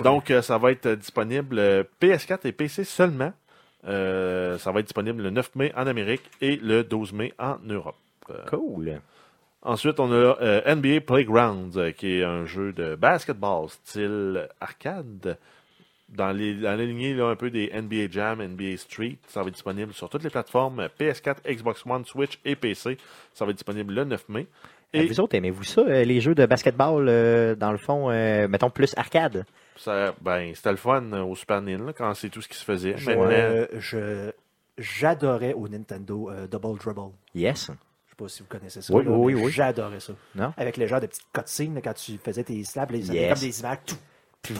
Donc 0.03 0.31
euh, 0.31 0.41
ça 0.41 0.57
va 0.57 0.71
être 0.71 0.89
disponible 0.95 1.59
euh, 1.59 1.83
PS4 2.01 2.39
et 2.47 2.51
PC 2.51 2.83
seulement. 2.83 3.31
Euh, 3.87 4.57
ça 4.57 4.71
va 4.71 4.79
être 4.79 4.85
disponible 4.87 5.21
le 5.23 5.29
9 5.29 5.55
mai 5.55 5.73
en 5.75 5.87
Amérique 5.87 6.23
et 6.41 6.55
le 6.57 6.83
12 6.83 7.13
mai 7.13 7.33
en 7.39 7.57
Europe. 7.65 7.97
Euh, 8.29 8.45
Cool. 8.49 9.01
Ensuite, 9.61 9.99
on 9.99 10.11
a 10.11 10.37
euh, 10.41 10.75
NBA 10.75 11.01
Playgrounds, 11.01 11.77
euh, 11.77 11.91
qui 11.91 12.19
est 12.19 12.23
un 12.23 12.45
jeu 12.45 12.73
de 12.73 12.95
basketball 12.95 13.69
style 13.69 14.47
arcade. 14.59 15.37
Dans, 16.09 16.31
les, 16.31 16.53
dans 16.53 16.77
la 16.77 16.85
lignée 16.85 17.15
là, 17.15 17.29
un 17.29 17.35
peu 17.35 17.49
des 17.49 17.71
NBA 17.73 18.11
Jam, 18.11 18.39
NBA 18.43 18.77
Street. 18.77 19.17
Ça 19.27 19.41
va 19.41 19.47
être 19.47 19.53
disponible 19.53 19.93
sur 19.93 20.09
toutes 20.09 20.23
les 20.23 20.29
plateformes 20.29 20.81
euh, 20.81 20.87
PS4, 20.99 21.37
Xbox 21.49 21.83
One, 21.87 22.05
Switch 22.05 22.39
et 22.45 22.55
PC. 22.55 22.97
Ça 23.33 23.45
va 23.45 23.51
être 23.51 23.57
disponible 23.57 23.93
le 23.93 24.03
9 24.03 24.29
mai. 24.29 24.47
Et 24.95 25.07
vous 25.07 25.19
autres, 25.21 25.33
aimez-vous 25.35 25.63
ça, 25.63 25.81
les 25.83 26.21
jeux 26.21 26.35
de 26.35 26.45
basketball, 26.45 27.07
euh, 27.09 27.55
dans 27.55 27.71
le 27.71 27.79
fond, 27.79 28.11
euh, 28.11 28.47
mettons 28.47 28.69
plus 28.69 28.93
arcade? 28.95 29.43
Ça, 29.83 30.15
ben, 30.21 30.53
c'était 30.55 30.71
le 30.71 30.77
fun 30.77 31.03
euh, 31.13 31.21
au 31.23 31.35
Super 31.35 31.61
Nintendo 31.61 31.91
quand 31.97 32.13
c'est 32.13 32.29
tout 32.29 32.41
ce 32.41 32.47
qui 32.47 32.57
se 32.57 32.63
faisait. 32.65 32.95
Je- 32.97 33.11
Maintenant, 33.11 33.25
euh, 33.29 33.67
je 33.79 34.31
j'adorais 34.77 35.53
au 35.53 35.67
Nintendo 35.67 36.29
euh, 36.31 36.47
Double 36.47 36.77
Dribble. 36.79 37.11
Yes. 37.35 37.61
Je 37.67 37.71
sais 38.11 38.15
pas 38.17 38.27
si 38.27 38.41
vous 38.41 38.47
connaissez 38.49 38.81
ça. 38.81 38.93
Oui, 38.93 39.03
là, 39.05 39.11
oui, 39.11 39.33
oui. 39.35 39.51
J'adorais 39.51 39.99
ça. 39.99 40.13
Non? 40.35 40.53
Avec 40.57 40.77
les 40.77 40.87
genres 40.87 41.01
de 41.01 41.07
petites 41.07 41.25
cutscenes 41.33 41.75
là, 41.75 41.81
quand 41.81 41.93
tu 41.93 42.17
faisais 42.17 42.43
tes 42.43 42.63
slaps, 42.63 42.91
les 42.91 43.11
Yes. 43.11 43.33
comme 43.33 43.47
des 43.49 43.59
images. 43.59 43.77
Tout. 44.41 44.53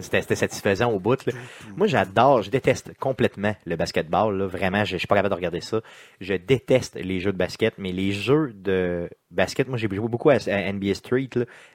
C'était 0.00 0.34
satisfaisant 0.34 0.90
au 0.90 0.98
bout. 0.98 1.24
là. 1.26 1.32
Moi, 1.76 1.86
j'adore, 1.86 2.42
je 2.42 2.50
déteste 2.50 2.92
complètement 2.98 3.54
le 3.66 3.76
basketball. 3.76 4.36
Là. 4.36 4.46
Vraiment, 4.46 4.84
je, 4.84 4.92
je 4.92 4.98
suis 4.98 5.06
pas 5.06 5.16
capable 5.16 5.32
de 5.32 5.36
regarder 5.36 5.60
ça. 5.60 5.80
Je 6.20 6.34
déteste 6.34 6.96
les 6.96 7.20
jeux 7.20 7.32
de 7.32 7.38
basket, 7.38 7.74
mais 7.78 7.92
les 7.92 8.12
jeux 8.12 8.52
de 8.54 9.08
basket, 9.30 9.68
moi, 9.68 9.78
j'ai 9.78 9.88
joué 9.88 10.08
beaucoup 10.08 10.30
à, 10.30 10.38
NBA 10.38 10.94
Street. 10.94 11.30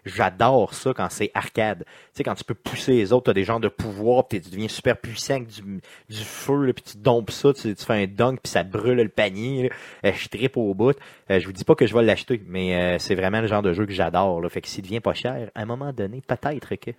J'adore 0.06 0.74
ça 0.74 0.94
quand 0.94 1.08
c'est 1.10 1.32
arcade. 1.34 1.86
Tu 1.86 1.94
sais, 2.14 2.24
quand 2.24 2.36
tu 2.36 2.44
peux 2.44 2.54
pousser 2.54 2.94
les 2.94 3.14
autres, 3.14 3.26
tu 3.26 3.30
as 3.32 3.34
des 3.34 3.44
genres 3.44 3.60
de 3.60 3.68
pouvoir, 3.68 4.28
puis 4.28 4.42
tu 4.42 4.50
deviens 4.50 4.68
super 4.68 4.98
puissant 4.98 5.36
avec 5.36 5.48
du, 5.48 6.24
feu, 6.24 6.74
puis 6.74 6.84
tu 6.84 6.98
dompes 6.98 7.32
ça, 7.32 7.54
tu, 7.54 7.76
fais 7.76 7.94
un 7.94 8.08
dunk, 8.08 8.40
puis 8.44 8.52
ça 8.52 8.64
brûle 8.64 8.98
le 8.98 9.10
panier. 9.10 9.72
Euh, 10.06 10.12
je 10.14 10.28
tripe 10.28 10.58
au 10.58 10.74
bout. 10.74 10.98
Euh, 11.30 11.40
je 11.40 11.46
vous 11.46 11.54
dis 11.54 11.64
pas 11.64 11.76
que 11.76 11.88
je 11.88 11.94
vais 11.94 12.04
l'acheter, 12.04 12.42
mais 12.48 12.76
euh, 12.76 13.00
c'est 13.00 13.16
vraiment 13.16 13.42
le 13.42 13.48
genre 13.48 13.62
de 13.62 13.74
jeu 13.74 13.86
que 13.86 13.94
j'adore. 13.94 14.42
Fait 14.50 14.62
que 14.62 14.68
s'il 14.68 14.84
devient 14.84 15.00
pas 15.00 15.14
cher, 15.14 15.50
à 15.56 15.62
un 15.62 15.66
moment 15.66 15.94
donné, 15.94 16.22
peut-être 16.22 16.76
que 16.76 16.92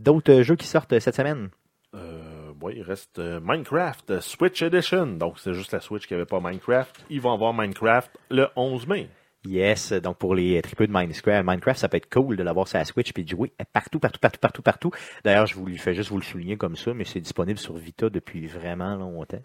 d'autres 0.00 0.32
euh, 0.32 0.42
jeux 0.42 0.56
qui 0.56 0.66
sortent 0.66 0.92
euh, 0.92 1.00
cette 1.00 1.16
semaine? 1.16 1.50
euh, 1.94 2.52
ouais, 2.62 2.74
il 2.76 2.82
reste 2.82 3.18
Minecraft 3.18 4.20
Switch 4.20 4.62
Edition. 4.62 5.06
Donc, 5.06 5.38
c'est 5.38 5.54
juste 5.54 5.72
la 5.72 5.80
Switch 5.80 6.06
qui 6.06 6.14
avait 6.14 6.26
pas 6.26 6.40
Minecraft. 6.40 7.04
Ils 7.10 7.20
vont 7.20 7.32
avoir 7.32 7.52
Minecraft 7.52 8.10
le 8.30 8.46
11 8.56 8.86
mai. 8.86 9.08
Yes, 9.46 9.92
donc 9.94 10.18
pour 10.18 10.34
les 10.34 10.60
tripeux 10.60 10.86
de 10.86 10.92
Minecraft, 10.92 11.46
Minecraft, 11.46 11.80
ça 11.80 11.88
peut 11.88 11.96
être 11.96 12.10
cool 12.12 12.36
de 12.36 12.42
l'avoir 12.42 12.68
sur 12.68 12.76
la 12.76 12.84
Switch 12.84 13.12
puis 13.14 13.24
de 13.24 13.28
jouer 13.30 13.52
partout, 13.72 13.98
partout, 13.98 14.20
partout, 14.20 14.38
partout, 14.38 14.62
partout. 14.62 14.90
D'ailleurs, 15.24 15.46
je 15.46 15.54
vous 15.54 15.64
le 15.64 15.76
fais 15.76 15.94
juste 15.94 16.10
vous 16.10 16.18
le 16.18 16.22
souligner 16.22 16.58
comme 16.58 16.76
ça, 16.76 16.92
mais 16.92 17.04
c'est 17.06 17.20
disponible 17.20 17.58
sur 17.58 17.74
Vita 17.74 18.10
depuis 18.10 18.46
vraiment 18.46 18.96
longtemps. 18.96 19.40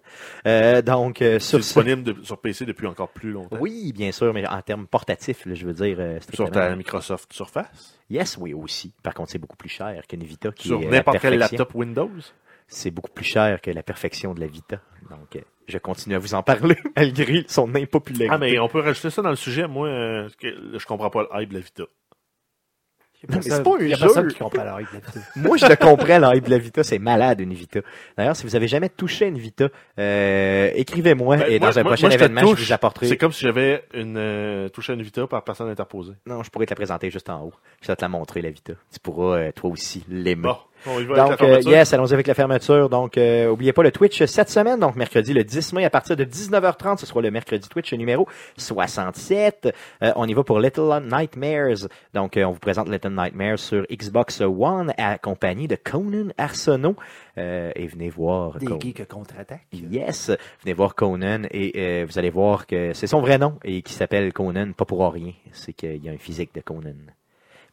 Euh, 0.48 0.82
donc, 0.82 1.22
euh, 1.22 1.40
sur 1.40 1.60
disponible 1.60 2.04
de- 2.04 2.24
sur 2.24 2.42
PC 2.42 2.66
depuis 2.66 2.88
encore 2.88 3.10
plus 3.10 3.32
longtemps. 3.32 3.58
Oui, 3.62 3.94
bien 3.94 4.12
sûr, 4.12 4.34
mais 4.34 4.46
en 4.46 4.62
termes 4.62 4.86
portatifs, 4.86 5.46
là, 5.46 5.54
je 5.56 5.66
veux 5.66 5.74
dire, 5.74 5.96
euh, 6.00 6.20
Sur 6.34 6.52
ta 6.52 6.76
Microsoft 6.76 7.32
Surface? 7.32 7.98
Yes, 8.10 8.38
oui, 8.38 8.54
aussi. 8.54 8.94
Par 9.02 9.14
contre, 9.14 9.32
c'est 9.32 9.40
beaucoup 9.40 9.58
plus 9.58 9.70
cher 9.70 10.04
qu'une 10.08 10.24
Vita 10.24 10.52
qui 10.52 10.68
Sur 10.68 10.82
est 10.82 10.88
euh, 10.88 10.90
la 10.90 10.98
n'importe 10.98 11.20
quel 11.22 11.40
laptop 11.40 11.74
Windows? 11.74 12.10
C'est 12.68 12.92
beaucoup 12.92 13.12
plus 13.12 13.26
cher 13.26 13.62
que 13.62 13.70
la 13.72 13.84
perfection 13.84 14.34
de 14.34 14.40
la 14.40 14.48
Vita. 14.48 14.80
Donc, 15.10 15.36
euh, 15.36 15.42
je 15.68 15.78
continue 15.78 16.16
à 16.16 16.20
vous 16.20 16.34
en 16.34 16.44
parler 16.44 16.76
malgré 16.96 17.44
son 17.48 17.74
impopularité. 17.76 18.34
Ah, 18.34 18.38
mais 18.38 18.58
on 18.60 18.68
peut 18.68 18.80
rajouter 18.82 19.10
ça 19.10 19.22
dans 19.22 19.30
le 19.30 19.36
sujet. 19.36 19.68
Moi, 19.68 19.88
euh, 19.88 20.30
je 20.42 20.86
comprends 20.86 21.10
pas 21.10 21.24
le 21.32 21.42
hype 21.42 21.50
de 21.50 21.56
la 21.56 21.60
Vita. 21.62 21.84
Non, 23.28 23.38
mais 23.38 23.42
c'est 23.42 23.64
pas 23.64 23.72
un 23.72 23.80
Il 23.80 23.88
y 23.88 23.94
a 23.94 23.96
jeu. 23.96 24.06
personne 24.06 24.28
qui 24.28 24.38
comprend 24.38 24.64
la 24.64 24.76
règle 24.76 24.90
de 24.92 24.94
la 24.98 25.00
vidéo. 25.00 25.22
Moi, 25.38 25.58
je 25.58 25.66
le 25.66 25.76
comprends, 25.78 26.20
la 26.20 26.36
hype 26.36 26.46
de 26.46 26.50
la 26.52 26.58
Vita, 26.60 26.84
c'est 26.84 27.00
malade, 27.00 27.40
une 27.40 27.54
Vita. 27.56 27.80
D'ailleurs, 28.16 28.36
si 28.36 28.44
vous 28.44 28.56
avez 28.56 28.68
jamais 28.68 28.90
touché 28.90 29.26
une 29.26 29.40
Vita, 29.40 29.70
euh, 29.98 30.70
écrivez-moi 30.76 31.38
Ben, 31.38 31.46
et 31.50 31.58
moi- 31.58 31.70
dans 31.72 31.80
un 31.80 31.84
moi- 31.84 31.92
prochain 31.94 32.08
moi, 32.08 32.12
je 32.12 32.16
événement, 32.24 32.42
je 32.42 32.46
touche. 32.48 32.68
vous 32.68 32.74
apporterai. 32.74 33.08
C'est 33.08 33.18
comme 33.18 33.32
si 33.32 33.42
j'avais 33.46 33.84
une 33.96 34.18
euh, 34.18 34.70
touche 34.70 34.92
à 34.92 34.94
une 34.94 35.02
Vita 35.02 35.26
par 35.26 35.44
personne 35.44 35.70
interposée. 35.70 36.14
Non, 36.28 36.44
je 36.44 36.52
pourrais 36.52 36.68
te 36.68 36.72
la 36.72 36.76
présenter 36.76 37.10
juste 37.10 37.30
en 37.32 37.42
haut. 37.46 37.54
Je 37.82 37.88
vais 37.88 37.96
te 37.96 38.02
la 38.04 38.10
montrer, 38.10 38.44
la 38.44 38.52
Vita. 38.52 38.74
Tu 38.94 39.00
pourras, 39.00 39.38
euh, 39.38 39.52
toi 39.52 39.72
aussi, 39.72 40.04
l'aimer. 40.08 40.44
Bon, 40.44 40.58
on 40.88 41.00
y 41.00 41.06
va 41.06 41.24
avec 41.24 41.40
Donc, 41.40 41.50
euh, 41.50 41.62
yes, 41.62 41.94
allons-y 41.94 42.14
avec 42.14 42.28
la 42.28 42.34
fermeture. 42.34 42.90
Donc, 42.90 43.18
euh, 43.18 43.50
oubliez 43.50 43.74
pas 43.74 43.84
le 43.84 43.92
Twitch 43.92 44.24
cette 44.26 44.50
semaine, 44.50 44.80
donc 44.80 44.96
mercredi 44.96 45.34
le 45.34 45.44
10 45.44 45.74
mai 45.74 45.86
à 45.86 45.90
partir 45.90 46.16
de 46.16 46.24
19h30, 46.24 46.98
ce 46.98 47.06
sera 47.06 47.22
le 47.22 47.32
mercredi 47.32 47.68
Twitch 47.68 47.94
numéro 47.94 48.28
67. 48.58 49.74
Euh, 50.02 50.12
on 50.16 50.28
y 50.28 50.34
va 50.34 50.44
pour 50.44 50.60
Little 50.60 51.02
Nightmares. 51.12 51.88
Donc, 52.14 52.38
euh, 52.38 52.44
on 52.44 52.52
vous 52.52 52.60
présente 52.60 52.90
Little 52.90 53.16
Nightmares 53.16 53.60
sur 53.60 53.86
Xbox 53.92 54.42
One, 54.42 54.94
accompagné 54.98 55.68
de 55.68 55.76
Conan 55.76 56.30
Arsenault. 56.38 56.96
Euh, 57.38 57.72
et 57.76 57.88
venez 57.88 58.10
voir. 58.10 58.58
Des 58.60 58.66
Conan. 58.66 58.80
geeks 58.80 59.08
contre-attaque. 59.08 59.68
Yes, 59.74 60.32
venez 60.64 60.74
voir 60.74 60.96
Conan 60.96 61.44
et 61.52 61.74
euh, 61.76 62.06
vous 62.08 62.18
allez 62.18 62.30
voir 62.30 62.66
que 62.66 62.94
c'est 62.94 63.08
son 63.08 63.20
vrai 63.20 63.38
nom 63.38 63.60
et 63.64 63.82
qui 63.82 63.94
s'appelle 63.94 64.32
Conan, 64.32 64.72
pas 64.72 64.86
pour 64.86 65.12
rien. 65.12 65.34
C'est 65.52 65.74
qu'il 65.74 66.04
y 66.04 66.10
a 66.10 66.12
un 66.12 66.18
physique 66.18 66.54
de 66.56 66.62
Conan. 66.62 66.96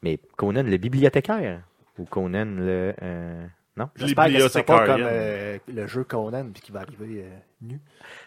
Mais 0.02 0.18
Conan 0.36 0.64
le 0.64 0.76
bibliothécaire 0.76 1.62
ou 2.02 2.04
Conan 2.04 2.44
le 2.44 2.94
euh, 3.02 3.46
non? 3.76 3.88
J'espère 3.96 4.26
que 4.26 4.40
ce 4.40 4.48
sera 4.48 4.64
pas 4.64 4.86
comme 4.86 5.02
euh, 5.02 5.58
le 5.68 5.86
jeu 5.86 6.04
Conan 6.04 6.50
puis 6.52 6.62
qui 6.62 6.72
va 6.72 6.80
arriver 6.80 7.24
euh, 7.24 7.38
nu? 7.62 7.78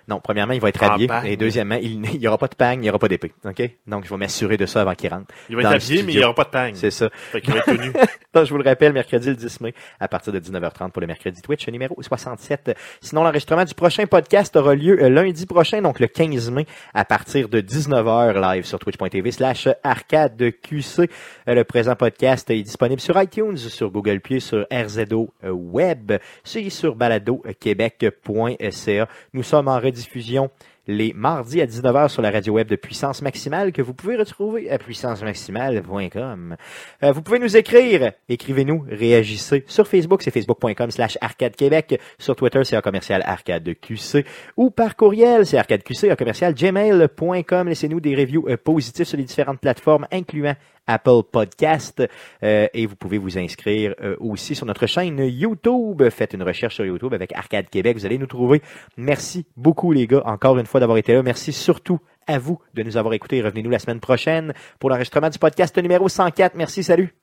non 0.08 0.20
premièrement 0.24 0.54
il 0.54 0.62
va 0.62 0.70
être 0.70 0.82
En 0.84 0.94
habillé 0.94 1.08
bagne. 1.08 1.26
et 1.28 1.38
deuxièmement 1.38 1.76
il 1.76 2.00
n'y 2.00 2.28
aura 2.28 2.38
pas 2.38 2.48
de 2.48 2.56
pagne, 2.56 2.80
il 2.80 2.84
n'y 2.84 2.90
aura 2.90 3.00
pas 3.00 3.08
d'épée, 3.08 3.34
ok? 3.44 3.62
Donc 3.88 4.06
je 4.06 4.10
vais 4.10 4.18
m'assurer 4.18 4.58
de 4.58 4.66
ça 4.66 4.82
avant 4.82 4.96
qu'il 4.96 5.10
rentre. 5.10 5.34
Il 5.50 5.56
va 5.56 5.64
être 5.64 5.72
habillé, 5.72 6.04
mais 6.04 6.14
il 6.14 6.18
n'y 6.20 6.24
aura 6.24 6.36
pas 6.36 6.44
de 6.46 6.50
pagne. 6.50 6.76
C'est 6.76 6.92
ça. 6.92 7.10
Fait 7.12 7.42
qu'il 7.42 7.54
va 7.54 7.60
être 7.60 7.66
tenu. 7.66 7.92
Donc, 8.34 8.46
je 8.50 8.50
vous 8.52 8.58
le 8.58 8.64
rappelle, 8.64 8.94
mercredi 8.94 9.30
le 9.30 9.36
10 9.36 9.62
mai, 9.62 9.74
à 10.00 10.08
partir 10.08 10.32
de 10.34 10.40
19h30 10.40 10.92
pour 10.92 11.02
le 11.02 11.08
mercredi 11.08 11.42
Twitch 11.42 11.68
numéro 11.70 12.02
67. 12.02 12.76
Sinon, 13.02 13.24
l'enregistrement 13.24 13.66
du 13.66 13.74
prochain 13.74 14.06
podcast 14.06 14.56
aura 14.56 14.76
lieu 14.76 15.02
euh, 15.02 15.10
lundi 15.10 15.46
prochain, 15.46 15.82
donc 15.82 16.00
le 16.00 16.08
15 16.08 16.52
mai, 16.52 16.66
à 16.94 17.06
partir 17.06 17.50
de 17.50 17.62
19h 17.62 18.54
live 18.54 18.66
sur 18.66 18.80
twitch.tv 18.80 19.32
slash 19.32 19.68
arcadeqc. 19.84 21.00
Euh, 21.00 21.08
Le 21.54 21.64
présent 21.64 21.96
podcast 21.96 22.50
est 22.50 22.62
disponible 22.62 23.02
sur 23.02 23.22
iTunes, 23.22 23.58
sur 23.58 23.92
Google 23.92 24.20
Play, 24.22 24.40
sur 24.40 24.66
RZO 24.72 25.34
euh, 25.44 25.50
Web, 25.52 26.14
sur 26.44 26.96
baladoquebec.ca. 26.96 29.08
Nous 29.34 29.44
sommes 29.44 29.68
en 29.68 29.80
rediffusion 29.80 30.50
les 30.88 31.14
mardis 31.14 31.62
à 31.62 31.66
19h 31.66 32.10
sur 32.10 32.22
la 32.22 32.32
radio 32.32 32.54
web 32.54 32.68
de 32.68 32.76
Puissance 32.76 33.22
Maximale 33.22 33.72
que 33.72 33.82
vous 33.82 33.94
pouvez 33.94 34.16
retrouver 34.16 34.70
à 34.70 34.78
puissancemaximale.com. 34.78 36.56
Euh, 37.04 37.12
vous 37.12 37.22
pouvez 37.22 37.40
nous 37.40 37.58
écrire, 37.58 38.12
écrivez-nous, 38.30 38.86
réagissez. 38.90 39.64
Sur 39.68 39.88
Facebook, 39.88 40.22
c'est 40.22 40.32
facebook.com 40.32 40.92
slash 40.92 41.18
arcade 41.22 41.56
québec. 41.56 42.00
Sur 42.20 42.36
Twitter, 42.36 42.64
c'est 42.64 42.76
un 42.76 42.82
commercial 42.82 43.24
arcade 43.26 43.68
QC. 43.82 44.26
Ou 44.58 44.70
par 44.70 44.96
courriel, 44.96 45.46
c'est 45.46 45.58
arcadeqc, 45.58 46.04
un 46.06 46.16
commercial 46.16 46.54
gmail.com. 46.54 47.68
Laissez-nous 47.68 48.00
des 48.00 48.16
reviews 48.16 48.48
euh, 48.48 48.58
positifs 48.58 49.08
sur 49.08 49.18
les 49.18 49.24
différentes 49.24 49.60
plateformes, 49.60 50.08
incluant 50.12 50.56
Apple 50.88 51.24
Podcast. 51.32 52.04
Euh, 52.44 52.68
et 52.74 52.86
vous 52.86 52.96
pouvez 52.96 53.18
vous 53.18 53.38
inscrire 53.38 53.96
euh, 54.02 54.16
aussi 54.20 54.56
sur 54.56 54.66
notre 54.66 54.88
chaîne 54.88 55.20
YouTube. 55.20 56.08
Faites 56.10 56.34
une 56.34 56.44
recherche 56.44 56.76
sur 56.76 56.86
YouTube 56.86 57.14
avec 57.14 57.34
Arcade 57.34 57.70
Québec. 57.70 57.98
Vous 57.98 58.06
allez 58.06 58.18
nous 58.18 58.28
trouver. 58.28 58.62
Merci 58.98 59.46
beaucoup 59.56 59.92
les 59.92 60.08
gars, 60.08 60.24
encore 60.26 60.58
une 60.58 60.66
fois 60.66 60.80
d'avoir 60.80 60.98
été 60.98 61.14
là. 61.14 61.24
Merci 61.24 61.54
surtout 61.54 62.00
à 62.28 62.40
vous 62.40 62.60
de 62.74 62.84
nous 62.84 62.98
avoir 62.98 63.14
écoutés. 63.14 63.42
Revenez-nous 63.42 63.70
la 63.70 63.80
semaine 63.80 64.00
prochaine 64.00 64.54
pour 64.80 64.90
l'enregistrement 64.90 65.30
du 65.30 65.40
podcast 65.40 65.78
numéro 65.78 66.10
104. 66.10 66.56
Merci, 66.56 66.84
salut. 66.84 67.16